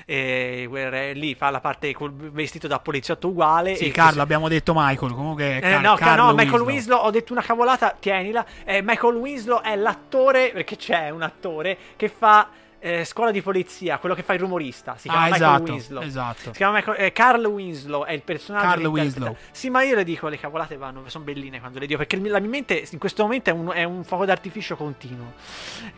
E, 0.05 1.11
lì 1.13 1.35
fa 1.35 1.49
la 1.49 1.59
parte 1.59 1.93
col 1.93 2.13
vestito 2.13 2.67
da 2.67 2.79
poliziotto 2.79 3.27
uguale. 3.27 3.75
Sì, 3.75 3.91
Carlo, 3.91 4.09
così- 4.11 4.19
abbiamo 4.21 4.47
detto 4.47 4.73
Michael. 4.75 5.11
Comunque, 5.13 5.57
eh, 5.57 5.59
Car- 5.59 5.81
no, 5.81 5.95
ca- 5.95 6.05
Carlo 6.05 6.23
no, 6.25 6.29
Michael 6.33 6.49
Winslow. 6.61 6.67
Winslow, 6.67 6.99
ho 7.05 7.11
detto 7.11 7.33
una 7.33 7.41
cavolata, 7.41 7.95
tienila. 7.99 8.45
Eh, 8.63 8.81
Michael 8.81 9.15
Winslow 9.15 9.61
è 9.61 9.75
l'attore, 9.75 10.51
perché 10.53 10.75
c'è 10.77 11.09
un 11.09 11.16
attore 11.23 11.77
che 11.95 12.09
fa 12.09 12.49
eh, 12.79 13.03
scuola 13.05 13.31
di 13.31 13.41
polizia, 13.41 13.97
quello 13.97 14.13
che 14.13 14.21
fa 14.21 14.33
il 14.33 14.39
rumorista. 14.39 14.95
Si 14.97 15.09
chiama 15.09 15.25
Ah, 15.25 15.29
Michael 15.29 15.41
esatto, 15.51 15.71
Winslow. 15.71 16.01
esatto. 16.03 16.39
Si 16.43 16.51
chiama 16.51 16.73
Michael- 16.77 16.97
eh, 17.01 17.11
Carl 17.11 17.45
Winslow 17.45 18.03
è 18.05 18.11
il 18.11 18.21
personaggio 18.21 18.67
Carl. 18.67 18.85
Winslow. 18.85 19.35
Sì, 19.51 19.69
ma 19.71 19.81
io 19.81 19.95
le 19.95 20.03
dico, 20.03 20.27
le 20.27 20.37
cavolate 20.37 20.77
vanno, 20.77 21.01
sono 21.09 21.23
belline 21.23 21.59
quando 21.59 21.79
le 21.79 21.87
dico, 21.87 21.97
perché 21.97 22.17
la 22.29 22.39
mia 22.39 22.49
mente 22.49 22.87
in 22.91 22.99
questo 22.99 23.23
momento 23.23 23.49
è 23.49 23.53
un, 23.53 23.71
è 23.73 23.83
un 23.83 24.03
fuoco 24.03 24.25
d'artificio 24.25 24.75
continuo. 24.75 25.33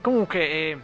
Comunque, 0.01 0.39
eh, 0.49 0.77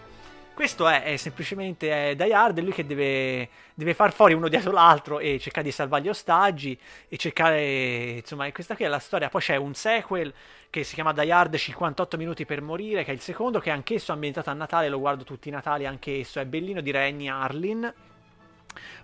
questo 0.56 0.88
è, 0.88 1.04
è 1.04 1.18
semplicemente 1.18 2.12
è 2.12 2.16
Die 2.16 2.34
Hard, 2.34 2.58
è 2.58 2.62
lui 2.62 2.72
che 2.72 2.86
deve, 2.86 3.50
deve 3.76 3.94
far 3.94 4.14
fuori 4.14 4.34
uno 4.34 4.48
dietro 4.48 4.72
l'altro 4.72 5.20
e 5.20 5.38
cercare 5.38 5.66
di 5.66 5.72
salvare 5.72 6.02
gli 6.02 6.10
ostaggi 6.10 6.80
e 7.08 7.18
cercare, 7.18 8.14
insomma, 8.20 8.52
questa 8.52 8.76
qui 8.76 8.86
è 8.86 8.88
la 8.88 9.00
storia. 9.00 9.30
Poi 9.30 9.42
c'è 9.42 9.58
un 9.58 9.76
sequel 9.76 10.34
che 10.70 10.84
si 10.84 10.96
chiama 10.96 11.12
Die 11.12 11.32
Hard 11.32 11.56
58 11.56 12.18
minuti 12.18 12.46
per 12.46 12.62
morire, 12.62 13.04
che 13.04 13.12
è 13.12 13.14
il 13.14 13.20
secondo, 13.20 13.60
che 13.60 13.70
è 13.70 13.74
anch'esso 13.74 14.12
ambientato 14.14 14.50
a 14.50 14.54
Natale, 14.54 14.90
lo 14.90 15.00
guardo 15.00 15.24
tutti 15.24 15.50
i 15.50 15.52
Natali, 15.52 15.86
anch'esso 15.86 16.40
è 16.40 16.46
bellino 16.46 16.82
di 16.82 16.90
Renny 16.90 17.28
Harlin. 17.28 17.94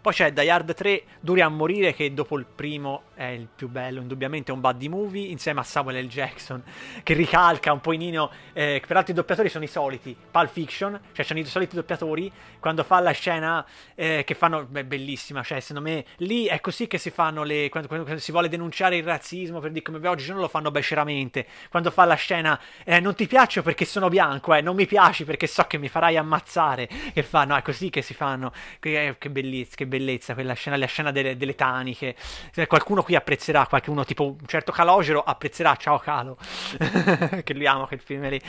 Poi 0.01 0.13
c'è 0.13 0.33
Die 0.33 0.49
Hard 0.49 0.73
3 0.73 1.03
Duri 1.19 1.41
a 1.41 1.49
morire 1.49 1.93
che 1.93 2.13
dopo 2.13 2.37
il 2.37 2.45
primo 2.45 3.03
è 3.21 3.29
il 3.29 3.47
più 3.53 3.69
bello, 3.69 4.01
indubbiamente 4.01 4.51
è 4.51 4.55
un 4.55 4.61
buddy 4.61 4.87
movie 4.87 5.27
insieme 5.27 5.59
a 5.59 5.63
Samuel 5.63 6.05
L. 6.05 6.07
Jackson 6.07 6.63
che 7.03 7.13
ricalca 7.13 7.71
un 7.71 7.79
pochino, 7.79 8.31
eh, 8.53 8.79
che 8.81 8.87
peraltro 8.87 9.13
i 9.13 9.15
doppiatori 9.15 9.47
sono 9.47 9.63
i 9.63 9.67
soliti, 9.67 10.17
Pulp 10.31 10.49
Fiction, 10.49 10.99
cioè 11.11 11.23
sono 11.23 11.37
i 11.37 11.45
soliti 11.45 11.75
doppiatori, 11.75 12.31
quando 12.59 12.83
fa 12.83 12.99
la 12.99 13.11
scena 13.11 13.63
eh, 13.93 14.23
che 14.25 14.33
fanno, 14.33 14.65
beh, 14.65 14.85
bellissima, 14.85 15.43
cioè 15.43 15.59
secondo 15.59 15.87
me 15.87 16.05
lì 16.17 16.45
è 16.45 16.59
così 16.61 16.87
che 16.87 16.97
si 16.97 17.11
fanno 17.11 17.43
le, 17.43 17.69
quando, 17.69 17.87
quando- 17.87 18.05
quando 18.05 18.23
si 18.23 18.31
vuole 18.31 18.49
denunciare 18.49 18.97
il 18.97 19.03
razzismo, 19.03 19.59
per 19.59 19.69
dire 19.69 19.83
come 19.83 20.07
oggi 20.07 20.27
non 20.31 20.39
lo 20.39 20.47
fanno 20.47 20.71
beceramente, 20.71 21.45
quando 21.69 21.91
fa 21.91 22.05
la 22.05 22.15
scena 22.15 22.59
eh, 22.83 22.99
non 22.99 23.13
ti 23.13 23.27
piaccio 23.27 23.61
perché 23.61 23.85
sono 23.85 24.09
bianco, 24.09 24.55
eh, 24.55 24.61
non 24.61 24.75
mi 24.75 24.87
piaci 24.87 25.25
perché 25.25 25.45
so 25.45 25.63
che 25.63 25.77
mi 25.77 25.89
farai 25.89 26.17
ammazzare, 26.17 26.89
che 27.13 27.21
fanno, 27.21 27.55
è 27.55 27.61
così 27.61 27.91
che 27.91 28.01
si 28.01 28.15
fanno, 28.15 28.51
che, 28.79 29.07
eh, 29.07 29.17
che 29.19 29.29
bellezza, 29.29 29.75
che 29.75 29.85
bellezza 29.85 30.33
quella 30.33 30.53
scena, 30.53 30.75
la 30.75 30.85
scena 30.87 31.11
delle, 31.11 31.37
delle 31.37 31.53
taniche, 31.53 32.15
qualcuno 32.67 33.03
qui 33.03 33.09
apprezzerà, 33.15 33.65
qualcuno 33.67 34.03
tipo 34.05 34.23
un 34.25 34.35
certo 34.47 34.71
Calogero 34.71 35.21
apprezzerà, 35.21 35.75
ciao 35.75 35.97
Calo, 35.99 36.37
che 37.43 37.53
lui 37.53 37.67
ama 37.67 37.85
quel 37.87 37.99
film 37.99 38.27
lì, 38.29 38.41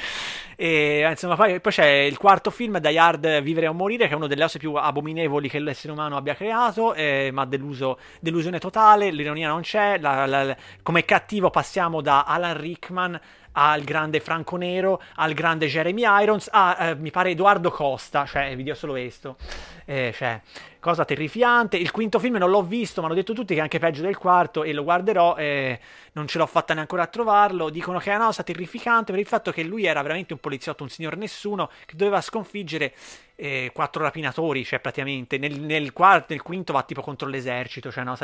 e 0.56 1.06
insomma 1.08 1.36
poi, 1.36 1.60
poi 1.60 1.72
c'è 1.72 1.86
il 1.86 2.16
quarto 2.18 2.50
film, 2.50 2.78
Die 2.78 2.98
Hard 2.98 3.40
Vivere 3.40 3.66
o 3.68 3.72
Morire, 3.72 4.06
che 4.06 4.12
è 4.12 4.16
uno 4.16 4.26
delle 4.26 4.42
cose 4.42 4.58
più 4.58 4.74
abominevoli 4.74 5.48
che 5.48 5.58
l'essere 5.58 5.92
umano 5.92 6.16
abbia 6.16 6.34
creato, 6.34 6.94
eh, 6.94 7.30
ma 7.32 7.44
deluso, 7.44 7.98
delusione 8.20 8.58
totale, 8.58 9.10
l'ironia 9.10 9.48
non 9.48 9.62
c'è, 9.62 9.98
la- 9.98 10.26
la- 10.26 10.42
la- 10.44 10.56
come 10.82 11.04
cattivo 11.04 11.50
passiamo 11.50 12.00
da 12.00 12.24
Alan 12.24 12.56
Rickman 12.58 13.20
al 13.54 13.82
grande 13.82 14.20
Franco 14.20 14.56
Nero, 14.56 15.02
al 15.16 15.34
grande 15.34 15.66
Jeremy 15.66 16.02
Irons, 16.22 16.48
a 16.50 16.88
eh, 16.88 16.94
mi 16.94 17.10
pare 17.10 17.30
Edoardo 17.30 17.70
Costa, 17.70 18.24
cioè 18.24 18.56
video 18.56 18.74
solo 18.74 18.92
questo, 18.92 19.36
Eh, 19.84 20.12
cioè, 20.14 20.40
cosa 20.80 21.04
terrificante. 21.04 21.76
Il 21.76 21.90
quinto 21.90 22.18
film 22.18 22.36
non 22.36 22.50
l'ho 22.50 22.62
visto, 22.62 23.00
ma 23.00 23.06
hanno 23.06 23.16
detto 23.16 23.32
tutti 23.32 23.54
che 23.54 23.60
è 23.60 23.62
anche 23.62 23.78
peggio 23.78 24.02
del 24.02 24.16
quarto 24.16 24.62
e 24.62 24.72
lo 24.72 24.82
guarderò. 24.84 25.36
eh, 25.36 25.78
non 26.12 26.26
ce 26.26 26.38
l'ho 26.38 26.46
fatta 26.46 26.74
neanche 26.74 26.98
a 26.98 27.06
trovarlo. 27.06 27.70
Dicono 27.70 27.98
che 27.98 28.10
è 28.12 28.14
una 28.14 28.26
cosa 28.26 28.42
terrificante 28.42 29.12
per 29.12 29.20
il 29.20 29.26
fatto 29.26 29.50
che 29.52 29.62
lui 29.62 29.84
era 29.84 30.02
veramente 30.02 30.32
un 30.32 30.40
poliziotto, 30.40 30.82
un 30.82 30.88
signor 30.88 31.16
nessuno 31.16 31.70
che 31.86 31.96
doveva 31.96 32.20
sconfiggere 32.20 32.92
eh, 33.36 33.70
quattro 33.74 34.02
rapinatori, 34.02 34.64
cioè 34.64 34.78
praticamente 34.80 35.38
nel, 35.38 35.58
nel 35.58 35.92
quarto, 35.92 36.26
nel 36.28 36.42
quinto 36.42 36.72
va 36.72 36.82
tipo 36.82 37.00
contro 37.02 37.28
l'esercito, 37.28 37.90
cioè 37.90 38.02
una 38.04 38.16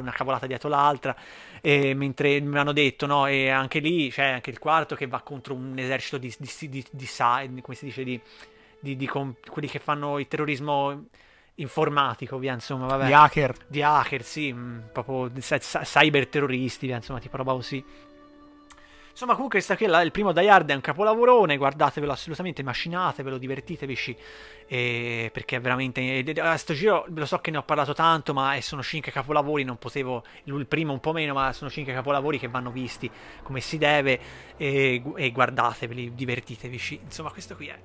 una 0.00 0.12
cavolata 0.12 0.46
dietro 0.46 0.68
l'altra. 0.68 1.16
E 1.60 1.94
mentre 1.94 2.40
mi 2.40 2.58
hanno 2.58 2.72
detto, 2.72 3.06
no, 3.06 3.26
e 3.26 3.48
anche 3.48 3.78
lì 3.80 4.10
c'è 4.10 4.26
anche 4.26 4.50
il 4.50 4.58
quarto 4.58 4.94
che 4.94 5.06
va 5.06 5.20
contro 5.22 5.54
un 5.54 5.78
esercito 5.78 6.18
di, 6.18 6.34
di, 6.38 6.68
di, 6.68 6.84
di 6.90 7.06
sa- 7.06 7.42
come 7.62 7.76
si 7.76 7.86
dice, 7.86 8.04
di 8.04 8.20
di, 8.80 8.96
di 8.96 9.06
com- 9.06 9.34
quelli 9.48 9.68
che 9.68 9.78
fanno 9.78 10.18
il 10.18 10.26
terrorismo 10.26 11.06
informatico, 11.56 12.38
via, 12.38 12.54
insomma, 12.54 12.86
vabbè. 12.86 13.06
Gli 13.08 13.12
hacker. 13.12 13.54
Di 13.66 13.82
hacker, 13.82 14.22
sì, 14.22 14.52
mh, 14.52 14.88
proprio 14.92 15.28
di 15.28 15.42
cy- 15.42 15.58
cy- 15.58 15.82
cyberterroristi, 15.82 16.86
via, 16.86 16.96
insomma, 16.96 17.20
tipo 17.20 17.36
roba 17.36 17.52
così. 17.52 17.84
Insomma, 19.10 19.34
comunque, 19.34 19.58
questa 19.58 19.76
qui 19.76 19.84
è 19.84 20.02
il 20.02 20.12
primo 20.12 20.32
Die 20.32 20.48
Hard 20.48 20.70
è 20.70 20.74
un 20.74 20.80
capolavorone, 20.80 21.58
guardatevelo 21.58 22.12
assolutamente, 22.12 22.62
macinatevelo, 22.62 23.36
divertitevi, 23.36 24.16
eh, 24.66 25.30
perché 25.30 25.56
è 25.56 25.60
veramente... 25.60 26.00
eh, 26.00 26.40
A 26.40 26.56
sto 26.56 26.72
giro 26.72 27.04
lo 27.08 27.26
so 27.26 27.38
che 27.40 27.50
ne 27.50 27.58
ho 27.58 27.62
parlato 27.62 27.92
tanto, 27.92 28.32
ma 28.32 28.54
eh, 28.54 28.62
sono 28.62 28.82
cinque 28.82 29.12
capolavori, 29.12 29.64
non 29.64 29.76
potevo... 29.76 30.24
Il 30.44 30.66
primo 30.66 30.94
un 30.94 31.00
po' 31.00 31.12
meno, 31.12 31.34
ma 31.34 31.52
sono 31.52 31.68
cinque 31.68 31.92
capolavori 31.92 32.38
che 32.38 32.48
vanno 32.48 32.70
visti 32.70 33.10
come 33.42 33.60
si 33.60 33.76
deve, 33.76 34.18
e, 34.56 35.00
gu- 35.02 35.18
e 35.18 35.30
guardateveli, 35.32 36.14
divertitevi, 36.14 36.80
insomma, 37.02 37.30
questo 37.30 37.56
qui 37.56 37.66
è... 37.66 37.78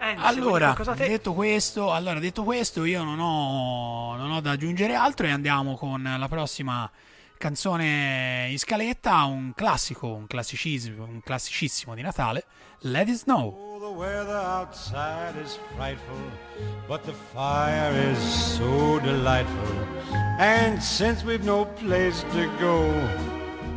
Eh, 0.00 0.14
se 0.16 0.40
vuoi 0.40 0.62
Allora, 0.62 0.72
te- 0.74 1.08
detto 1.08 1.34
questo, 1.34 1.92
allora, 1.92 2.18
detto 2.18 2.42
questo, 2.42 2.84
io 2.84 3.04
non 3.04 3.18
ho, 3.20 4.16
non 4.16 4.30
ho 4.30 4.40
da 4.40 4.52
aggiungere 4.52 4.94
altro 4.94 5.26
e 5.26 5.30
andiamo 5.30 5.76
con 5.76 6.02
la 6.18 6.28
prossima 6.28 6.90
canzone 7.36 8.48
in 8.50 8.58
scaletta, 8.58 9.24
un 9.24 9.52
classico, 9.54 10.08
un 10.08 10.26
classicismo, 10.26 11.04
un 11.04 11.20
classicissimo 11.22 11.94
di 11.94 12.02
Natale, 12.02 12.44
Let 12.80 13.08
It 13.08 13.16
Snow. 13.16 13.48
Oh, 13.48 13.78
the 13.78 13.94
weather 13.94 14.36
outside 14.36 15.34
is 15.42 15.58
frightful, 15.74 16.16
but 16.86 17.02
the 17.04 17.14
fire 17.32 17.92
is 18.10 18.18
so 18.18 18.98
delightful. 19.00 19.86
And 20.38 20.78
since 20.82 21.24
we've 21.24 21.44
no 21.44 21.66
place 21.76 22.22
to 22.32 22.48
go, 22.58 22.90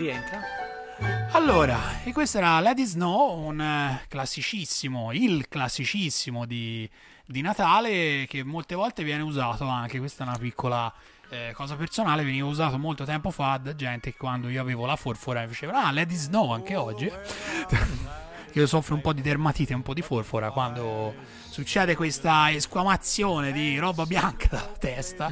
Rientra? 0.00 0.40
Allora, 1.32 2.02
e 2.02 2.12
questo 2.12 2.38
era 2.38 2.58
It 2.70 2.82
Snow, 2.82 3.46
un 3.46 3.60
eh, 3.60 4.04
classicissimo, 4.08 5.12
il 5.12 5.48
classicissimo 5.48 6.44
di, 6.44 6.88
di 7.24 7.40
Natale 7.40 8.26
che 8.28 8.42
molte 8.42 8.74
volte 8.74 9.04
viene 9.04 9.22
usato 9.22 9.66
anche, 9.66 9.98
questa 9.98 10.24
è 10.24 10.28
una 10.28 10.36
piccola 10.36 10.92
eh, 11.30 11.52
cosa 11.54 11.76
personale, 11.76 12.24
veniva 12.24 12.46
usato 12.46 12.76
molto 12.78 13.04
tempo 13.04 13.30
fa 13.30 13.58
da 13.58 13.74
gente 13.74 14.10
che 14.10 14.18
quando 14.18 14.48
io 14.48 14.60
avevo 14.60 14.84
la 14.86 14.96
forfora 14.96 15.40
mi 15.42 15.48
diceva 15.48 15.84
ah 15.84 16.00
It 16.00 16.12
Snow 16.12 16.50
anche 16.50 16.74
oggi. 16.74 17.10
io 18.52 18.66
soffro 18.66 18.94
un 18.94 19.00
po' 19.00 19.12
di 19.12 19.22
dermatite, 19.22 19.72
un 19.74 19.82
po' 19.82 19.94
di 19.94 20.02
forfora 20.02 20.50
quando 20.50 21.14
succede 21.60 21.94
questa 21.94 22.50
esclamazione 22.50 23.52
di 23.52 23.76
roba 23.78 24.06
bianca 24.06 24.48
dalla 24.50 24.72
testa. 24.78 25.30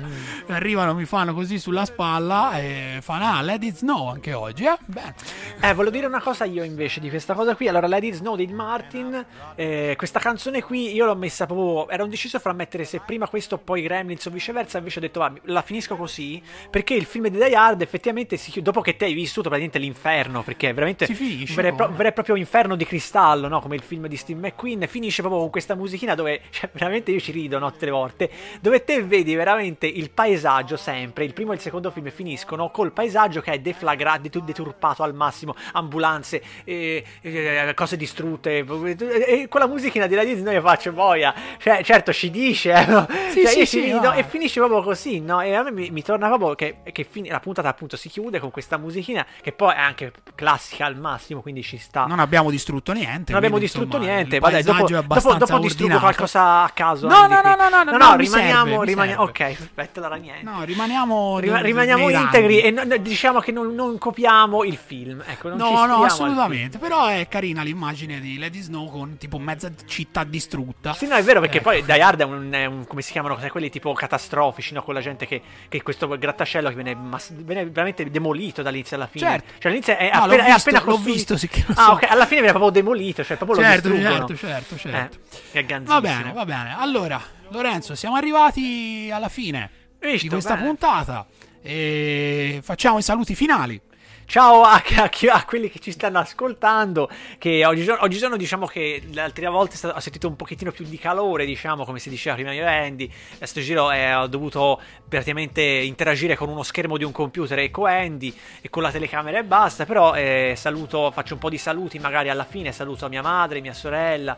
Arrivano, 0.49 0.93
mi 0.93 1.07
fanno 1.07 1.33
così 1.33 1.59
sulla 1.59 1.87
spalla 1.87 2.59
e 2.61 2.99
fanno 3.01 3.25
ah 3.25 3.55
It 3.55 3.77
Snow 3.77 4.09
anche 4.09 4.35
oggi. 4.35 4.65
Eh? 4.65 4.77
Bene. 4.85 5.15
Eh, 5.63 5.73
volevo 5.73 5.91
dire 5.91 6.05
una 6.05 6.21
cosa 6.21 6.45
io 6.45 6.65
invece 6.65 7.01
di 7.01 7.09
questa 7.09 7.33
cosa 7.33 7.57
qui. 7.57 7.67
Allora, 7.67 7.87
Lady 7.87 8.13
Snow 8.13 8.37
di 8.37 8.47
Martin, 8.49 9.25
eh, 9.55 9.95
questa 9.97 10.21
canzone 10.21 10.63
qui 10.63 10.93
io 10.93 11.07
l'ho 11.07 11.17
messa 11.17 11.47
proprio. 11.47 11.89
Ero 11.89 12.05
indeciso 12.05 12.39
fra 12.39 12.53
mettere 12.53 12.85
se 12.85 13.01
prima 13.01 13.27
questo 13.27 13.55
o 13.55 13.59
poi 13.59 13.81
Gremlins 13.81 14.27
o 14.27 14.31
viceversa. 14.31 14.77
Invece 14.77 14.99
ho 14.99 15.01
detto, 15.01 15.21
va, 15.21 15.33
la 15.45 15.63
finisco 15.63 15.97
così. 15.97 16.43
Perché 16.69 16.93
il 16.93 17.07
film 17.07 17.29
di 17.29 17.39
Die 17.39 17.57
Hard 17.57 17.81
effettivamente 17.81 18.37
si 18.37 18.51
chiude. 18.51 18.67
Dopo 18.67 18.83
che 18.83 18.97
te 18.97 19.07
hai 19.07 19.15
vissuto 19.15 19.49
praticamente 19.49 19.79
l'inferno, 19.79 20.43
perché 20.43 20.69
è 20.69 20.75
veramente 20.75 21.07
Si 21.07 21.15
finisce 21.15 21.53
un 21.53 21.57
vero, 21.57 21.69
e 21.69 21.73
pro- 21.73 21.87
con- 21.87 21.97
vero 21.97 22.09
e 22.11 22.13
proprio 22.13 22.37
inferno 22.37 22.77
di 22.77 22.85
cristallo, 22.85 23.49
no? 23.49 23.61
Come 23.61 23.77
il 23.77 23.83
film 23.83 24.07
di 24.09 24.17
Steve 24.19 24.41
McQueen. 24.41 24.87
Finisce 24.87 25.23
proprio 25.23 25.41
con 25.41 25.51
questa 25.51 25.75
musichina 25.75 26.15
dove, 26.19 26.43
cioè, 26.51 26.69
veramente 26.73 27.11
io 27.13 27.21
ci 27.21 27.33
rido 27.33 27.59
no, 27.59 27.71
tutte 27.71 27.85
le 27.87 27.91
volte. 27.91 28.31
Dove 28.61 28.85
te 28.85 29.03
vedi 29.03 29.35
veramente 29.35 29.87
il 29.87 30.11
paesaggio 30.11 30.77
sempre. 30.77 31.25
Il 31.25 31.33
primo 31.33 31.53
e 31.53 31.55
il 31.55 31.61
secondo 31.61 31.91
film 31.91 32.11
finiscono 32.11 32.71
col 32.71 32.93
paesaggio 32.93 33.41
che 33.41 33.53
è 33.53 33.59
deflagrato, 33.61 34.23
detu- 34.23 34.45
deturpato 34.45 35.03
al 35.03 35.15
massimo. 35.15 35.55
Ambulanze, 35.73 36.43
eh, 36.65 37.05
eh, 37.21 37.73
cose 37.75 37.97
distrutte. 37.97 38.59
E 38.59 39.47
con 39.49 39.61
la 39.61 39.67
musichina 39.67 40.07
di 40.07 40.17
Disney 40.25 40.55
io 40.55 40.61
faccio 40.61 40.93
boia. 40.93 41.33
Cioè, 41.59 41.83
certo, 41.85 42.13
ci 42.13 42.31
dice. 42.31 42.73
eh, 42.73 42.87
no? 42.87 43.07
Sì, 43.31 43.43
Cioè, 43.43 43.53
sì, 43.53 43.59
io 43.61 43.65
sì, 43.65 43.79
ci 43.79 43.81
rido 43.85 44.01
no. 44.01 44.13
e 44.13 44.25
finisce 44.25 44.59
proprio 44.61 44.83
così, 44.83 45.21
no? 45.21 45.41
E 45.41 45.55
a 45.55 45.63
me 45.63 45.71
mi, 45.71 45.91
mi 45.91 46.03
torna 46.03 46.27
proprio 46.29 46.55
che, 46.55 46.79
che 46.93 47.05
fin- 47.05 47.27
la 47.29 47.41
puntata 47.41 47.69
appunto 47.69 47.97
si 47.97 48.09
chiude 48.09 48.41
con 48.41 48.51
questa 48.51 48.77
musichina 48.77 49.25
che 49.41 49.53
poi 49.53 49.75
è 49.75 49.79
anche 49.79 50.13
classica 50.35 50.87
al 50.87 50.97
massimo, 50.97 51.41
quindi 51.41 51.63
ci 51.63 51.79
sta. 51.79 52.07
Non 52.07 52.19
abbiamo 52.19 52.51
distrutto 52.51 52.93
niente. 52.93 53.33
Non 53.33 53.37
abbiamo 53.37 53.59
distrutto 53.59 53.97
insomma, 53.97 54.15
niente. 54.15 54.37
il 54.37 54.41
Vabbè, 54.41 54.63
dopo, 54.63 54.87
dopo, 54.89 55.35
dopo 55.35 55.59
distruggo 55.59 55.98
ordinato. 56.07 56.27
qualcosa 56.29 56.63
a 56.63 56.71
caso. 56.71 57.07
No, 57.09 57.27
no, 57.27 57.41
no, 57.43 57.55
no, 57.57 57.83
no, 57.85 57.97
no, 57.97 58.17
rimaniamo, 58.17 58.83
rimaniamo 58.83 59.23
ok, 59.23 59.39
perfetto, 59.39 60.01
allora 60.01 60.17
niente. 60.17 60.43
No, 60.45 60.63
rimaniamo. 60.65 61.39
Rimaniamo 61.39 62.09
integri 62.11 62.61
e 62.61 63.01
diciamo 63.01 63.41
che 63.41 63.53
non, 63.53 63.75
non 63.75 63.99
copiamo 63.99 64.65
il 64.65 64.77
film. 64.77 65.23
Ecco, 65.27 65.49
non 65.49 65.59
No, 65.59 65.87
no, 65.87 66.03
assolutamente. 66.03 66.79
Però 66.79 67.07
è 67.07 67.27
carina 67.29 67.63
l'immagine 67.63 68.21
di 68.21 68.39
Lady 68.39 68.61
Snow 68.61 68.91
con 68.91 69.17
tipo 69.19 69.39
mezza 69.39 69.71
città 69.87 70.25
distrutta. 70.25 70.95
Sì, 70.95 71.07
no, 71.07 71.17
è 71.17 71.23
vero 71.23 71.41
perché 71.41 71.59
Ecco. 71.59 71.71
poi 71.71 71.85
Die 71.85 72.01
Hard 72.01 72.21
è 72.21 72.25
un, 72.65 72.85
come 72.87 73.03
si 73.03 73.13
chiamano 73.13 73.37
quelli 73.51 73.71
tipo 73.71 73.93
catastrofici, 73.93 74.75
no? 74.75 74.83
Con 74.83 74.95
la 74.95 75.01
gente 75.01 75.27
che, 75.27 75.41
che 75.69 75.83
questo 75.83 76.09
grattacielo 76.09 76.69
che 76.69 76.75
viene, 76.75 76.97
veramente 77.45 78.09
demolito 78.11 78.63
dall'inizio 78.63 78.97
alla 78.97 79.07
fine. 79.07 79.29
Certo. 79.29 79.47
Cioè 79.59 79.71
all'inizio 79.71 79.97
è, 79.97 80.11
appena, 80.13 80.45
è 80.45 80.51
appena 80.51 80.79
l'ho 80.79 80.85
costruito. 80.85 81.13
visto, 81.13 81.37
sì 81.37 81.49
che 81.49 81.65
lo 81.67 81.75
Ah, 81.77 81.93
ok, 81.93 82.11
alla 82.11 82.27
fine 82.27 82.41
viene 82.41 82.57
proprio 82.59 82.71
demolito, 82.71 83.25
cioè 83.25 83.37
proprio 83.37 83.61
lo 83.61 83.65
Certo, 83.67 83.89
distruggono. 83.89 84.27
certo, 84.27 84.37
certo, 84.37 84.77
certo. 84.77 85.19
Eh, 85.53 85.59
è 85.59 85.65
ganzissimo. 85.65 85.88
Va 85.89 86.03
bene, 86.03 86.33
va 86.33 86.45
bene. 86.45 86.75
Allora, 86.77 87.19
Lorenzo, 87.49 87.95
siamo 87.95 88.15
arrivati 88.15 89.09
alla 89.11 89.31
fine 89.31 89.71
Visto, 89.99 90.25
di 90.25 90.29
questa 90.29 90.55
bene. 90.55 90.67
puntata. 90.67 91.27
E 91.63 92.61
facciamo 92.63 92.99
i 92.99 93.03
saluti 93.03 93.35
finali. 93.35 93.81
Ciao 94.27 94.61
a, 94.61 94.83
a 94.97 95.11
a 95.33 95.45
quelli 95.47 95.71
che 95.71 95.79
ci 95.79 95.91
stanno 95.91 96.19
ascoltando. 96.19 97.09
Che 97.39 97.65
oggigiorno, 97.65 98.05
oggigiorno 98.05 98.37
diciamo 98.37 98.67
che 98.67 99.03
volte 99.49 99.73
è 99.73 99.77
stato- 99.79 99.97
ho 99.97 100.01
sentito 100.01 100.29
un 100.29 100.37
pochettino 100.37 100.71
più 100.73 100.85
di 100.85 100.99
calore, 100.99 101.47
diciamo, 101.47 101.87
come 101.87 101.99
si 101.99 102.11
diceva 102.11 102.35
prima 102.35 102.53
io 102.53 102.65
e 102.67 102.87
Andy. 102.87 103.11
A 103.41 103.47
sto 103.47 103.63
giro 103.63 103.91
eh, 103.91 104.13
ho 104.13 104.27
dovuto 104.27 104.79
praticamente 105.09 105.63
interagire 105.63 106.37
con 106.37 106.51
uno 106.51 106.63
schermo 106.63 106.99
di 106.99 107.05
un 107.05 107.13
computer 107.13 107.59
e 107.61 107.71
con 107.71 107.89
Andy 107.89 108.37
e 108.61 108.69
con 108.69 108.83
la 108.83 108.91
telecamera 108.91 109.39
e 109.39 109.45
basta. 109.45 109.87
Però 109.87 110.15
eh, 110.15 110.53
saluto, 110.55 111.11
faccio 111.13 111.33
un 111.33 111.41
po' 111.41 111.49
di 111.49 111.57
saluti 111.57 111.99
magari 111.99 112.29
alla 112.29 112.45
fine. 112.45 112.73
Saluto 112.73 113.09
mia 113.09 113.23
madre, 113.23 113.63
mia 113.63 113.73
sorella. 113.73 114.37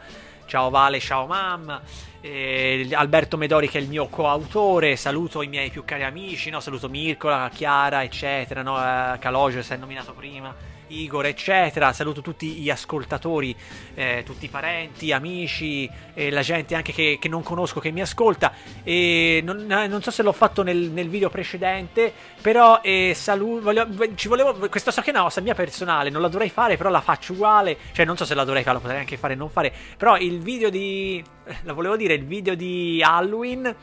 Ciao 0.50 0.68
Vale, 0.68 0.98
ciao 0.98 1.26
mamma. 1.28 1.80
eh, 2.20 2.88
Alberto 2.92 3.36
Medori 3.36 3.68
che 3.68 3.78
è 3.78 3.80
il 3.80 3.86
mio 3.86 4.08
coautore. 4.08 4.96
Saluto 4.96 5.42
i 5.42 5.46
miei 5.46 5.70
più 5.70 5.84
cari 5.84 6.02
amici. 6.02 6.50
No? 6.50 6.58
Saluto 6.58 6.88
Mirkola, 6.88 7.48
Chiara, 7.54 8.02
eccetera. 8.02 8.60
No? 8.62 8.76
Eh, 8.76 9.16
Calogero 9.20 9.62
si 9.62 9.72
è 9.74 9.76
nominato 9.76 10.12
prima. 10.12 10.52
Igor, 10.90 11.26
eccetera. 11.26 11.92
Saluto 11.92 12.20
tutti 12.20 12.48
gli 12.54 12.70
ascoltatori, 12.70 13.54
eh, 13.94 14.22
tutti 14.24 14.44
i 14.44 14.48
parenti, 14.48 15.12
amici, 15.12 15.88
e 16.14 16.30
la 16.30 16.42
gente 16.42 16.74
anche 16.74 16.92
che, 16.92 17.18
che 17.20 17.28
non 17.28 17.42
conosco 17.42 17.80
che 17.80 17.90
mi 17.90 18.00
ascolta. 18.00 18.52
E 18.82 19.40
non, 19.44 19.70
eh, 19.70 19.86
non 19.86 20.02
so 20.02 20.10
se 20.10 20.22
l'ho 20.22 20.32
fatto 20.32 20.62
nel, 20.62 20.90
nel 20.90 21.08
video 21.08 21.30
precedente, 21.30 22.12
però 22.40 22.80
eh, 22.82 23.12
salu- 23.14 23.60
voglio- 23.60 23.86
ci 24.14 24.28
volevo. 24.28 24.68
Questa 24.68 24.92
cosa 24.92 25.40
mia 25.40 25.54
personale, 25.54 26.10
non 26.10 26.22
la 26.22 26.28
dovrei 26.28 26.50
fare, 26.50 26.76
però 26.76 26.90
la 26.90 27.00
faccio 27.00 27.32
uguale. 27.32 27.76
Cioè, 27.92 28.04
non 28.04 28.16
so 28.16 28.24
se 28.24 28.34
la 28.34 28.44
dovrei 28.44 28.62
fare, 28.62 28.74
la 28.74 28.80
potrei 28.80 29.00
anche 29.00 29.16
fare 29.16 29.34
e 29.34 29.36
non 29.36 29.50
fare. 29.50 29.72
Però 29.96 30.16
il 30.18 30.40
video 30.40 30.70
di. 30.70 31.22
La 31.62 31.72
volevo 31.72 31.96
dire, 31.96 32.14
il 32.14 32.24
video 32.24 32.54
di 32.54 33.02
Halloween 33.02 33.74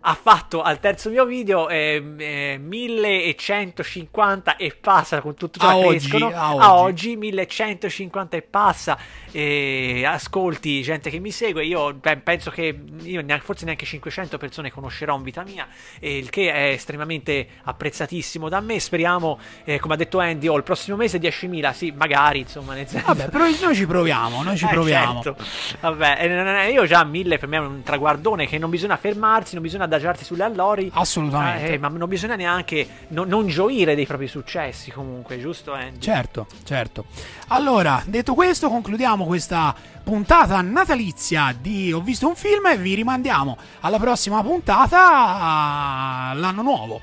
ha 0.00 0.14
fatto 0.14 0.62
al 0.62 0.80
terzo 0.80 1.10
mio 1.10 1.24
video 1.24 1.68
eh, 1.68 2.02
eh, 2.18 2.58
1150 2.58 4.56
e 4.56 4.76
passa 4.80 5.20
con 5.20 5.34
tutto 5.34 5.58
A 5.64 5.70
ciò 5.72 5.80
che 5.80 5.86
oggi, 5.86 5.96
escono 5.96 6.26
a 6.28 6.40
a 6.48 6.74
oggi. 6.74 7.10
oggi 7.10 7.16
1150 7.16 8.36
e 8.36 8.42
passa 8.42 8.98
e 9.30 10.04
ascolti 10.06 10.82
gente 10.82 11.10
che 11.10 11.18
mi 11.18 11.30
segue 11.30 11.64
io 11.64 11.94
beh, 11.94 12.18
penso 12.18 12.50
che 12.50 12.78
io 13.02 13.22
neanche- 13.22 13.44
forse 13.44 13.64
neanche 13.64 13.84
500 13.84 14.38
persone 14.38 14.70
conoscerò 14.70 15.16
in 15.16 15.22
vita 15.22 15.42
mia 15.44 15.66
il 16.00 16.30
che 16.30 16.52
è 16.52 16.68
estremamente 16.70 17.46
apprezzatissimo 17.64 18.48
da 18.48 18.60
me 18.60 18.80
speriamo 18.80 19.38
eh, 19.64 19.78
come 19.78 19.94
ha 19.94 19.96
detto 19.96 20.18
Andy 20.18 20.46
oh, 20.48 20.56
il 20.56 20.62
prossimo 20.62 20.96
mese 20.96 21.18
10.000 21.18 21.72
sì 21.72 21.90
magari 21.96 22.40
insomma 22.40 22.74
nel 22.74 22.86
senso 22.86 23.06
Vabbè, 23.08 23.28
però 23.30 23.44
noi 23.44 23.74
ci 23.74 23.86
proviamo, 23.86 24.42
noi 24.42 24.56
ci 24.56 24.64
eh, 24.64 24.68
proviamo. 24.68 25.22
certo. 25.22 25.44
Vabbè, 25.80 26.18
eh, 26.66 26.70
io 26.70 26.84
già 26.86 27.04
mille 27.04 27.38
per 27.38 27.48
me 27.48 27.56
è 27.56 27.60
un 27.60 27.82
traguardone 27.82 28.46
che 28.46 28.58
non 28.58 28.70
bisogna 28.70 28.96
fermarsi, 28.96 29.54
non 29.54 29.62
bisogna 29.62 29.86
adagiarsi 29.88 30.24
sulle 30.24 30.44
allori. 30.44 30.90
Assolutamente. 30.94 31.72
Eh, 31.74 31.78
ma 31.78 31.88
non 31.88 32.08
bisogna 32.08 32.36
neanche 32.36 32.86
no- 33.08 33.24
non 33.24 33.46
gioire 33.48 33.94
dei 33.94 34.06
propri 34.06 34.28
successi 34.28 34.90
comunque, 34.90 35.40
giusto 35.40 35.72
Andy? 35.72 35.98
Certo, 35.98 36.46
certo. 36.64 37.06
Allora, 37.48 38.02
detto 38.06 38.34
questo, 38.34 38.68
concludiamo 38.68 39.24
questa 39.26 39.74
puntata 40.04 40.60
natalizia 40.62 41.54
di 41.58 41.92
Ho 41.92 42.00
visto 42.00 42.28
un 42.28 42.36
film 42.36 42.66
e 42.66 42.76
vi 42.78 42.94
rimandiamo 42.94 43.56
alla 43.80 43.98
prossima 43.98 44.42
puntata 44.42 46.30
all'anno 46.30 46.62
nuovo. 46.62 47.00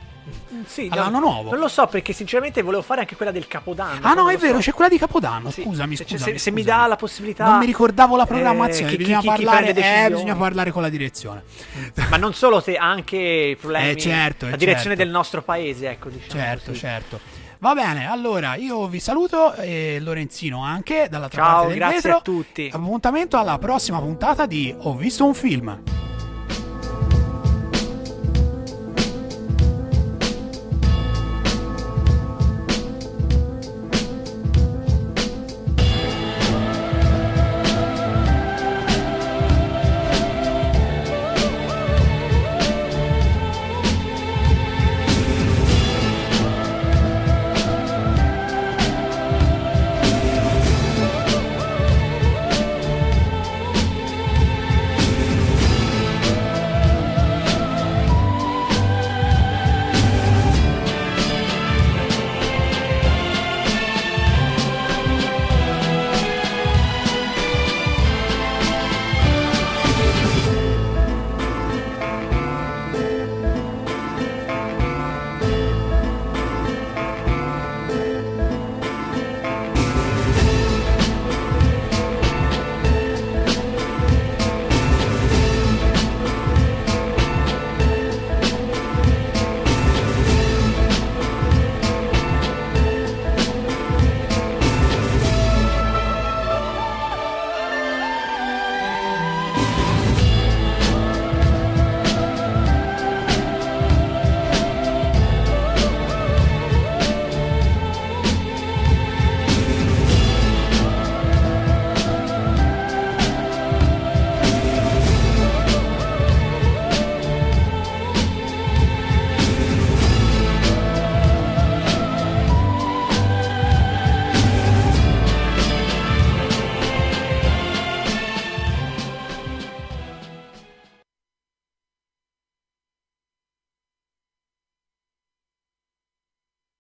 Sì, 0.66 0.88
all'anno 0.92 1.20
no, 1.20 1.32
nuovo. 1.32 1.50
Non 1.52 1.60
lo 1.60 1.68
so 1.68 1.86
perché 1.88 2.14
sinceramente 2.14 2.62
volevo 2.62 2.82
fare 2.82 3.02
anche 3.02 3.16
quella 3.16 3.32
del 3.32 3.48
Capodanno. 3.48 4.00
Ah 4.02 4.14
no, 4.14 4.30
è 4.30 4.38
vero, 4.38 4.56
so. 4.56 4.62
c'è 4.62 4.74
quella 4.74 4.90
di 4.90 4.98
Capodanno. 4.98 5.52
Sì, 5.52 5.62
Scusami, 5.64 5.96
se- 5.96 6.06
scusami. 6.08 6.32
se, 6.34 6.38
se 6.40 6.52
mi 6.52 6.62
scusami. 6.62 6.80
dà 6.82 6.88
la 6.88 6.96
possibilità 6.96 7.46
Non 7.46 7.60
mi 7.60 7.66
ricordavo 7.66 8.16
la 8.16 8.24
eh, 8.24 8.28
programmazione, 8.28 8.90
chi- 8.90 8.98
chi- 8.98 9.04
bisogna, 9.04 9.20
chi- 9.22 9.28
chi 9.28 9.44
parlare, 9.44 9.74
prende 9.74 10.06
eh, 10.06 10.10
bisogna 10.10 10.36
parlare 10.36 10.72
con 10.72 10.82
la 10.82 10.90
direzione. 10.90 11.44
Ma 12.10 12.18
non 12.18 12.34
solo 12.34 12.62
te, 12.62 12.76
anche 12.78 13.18
i 13.18 13.56
problemi. 13.56 13.90
Eh, 13.92 13.98
certo, 13.98 14.48
la 14.48 14.54
eh, 14.54 14.58
direzione 14.58 14.96
certo. 14.96 15.04
del 15.04 15.10
nostro 15.12 15.42
paese, 15.44 15.90
ecco, 15.90 16.10
diciamo. 16.10 16.32
Certo, 16.42 16.66
così. 16.72 16.80
certo. 16.80 17.20
Va 17.60 17.74
bene, 17.74 18.08
allora 18.08 18.56
io 18.56 18.88
vi 18.88 19.00
saluto 19.00 19.54
e 19.56 19.98
Lorenzino 20.00 20.62
anche 20.64 21.08
dall'altra 21.10 21.42
Ciao, 21.42 21.52
parte 21.54 21.68
del 21.70 21.78
grazie 21.78 21.96
vetro. 22.02 22.18
a 22.18 22.22
tutti. 22.22 22.70
Appuntamento 22.72 23.38
alla 23.38 23.58
prossima 23.58 24.00
puntata 24.00 24.46
di 24.46 24.76
Ho 24.78 24.96
visto 24.96 25.26
un 25.26 25.34
film. 25.34 25.82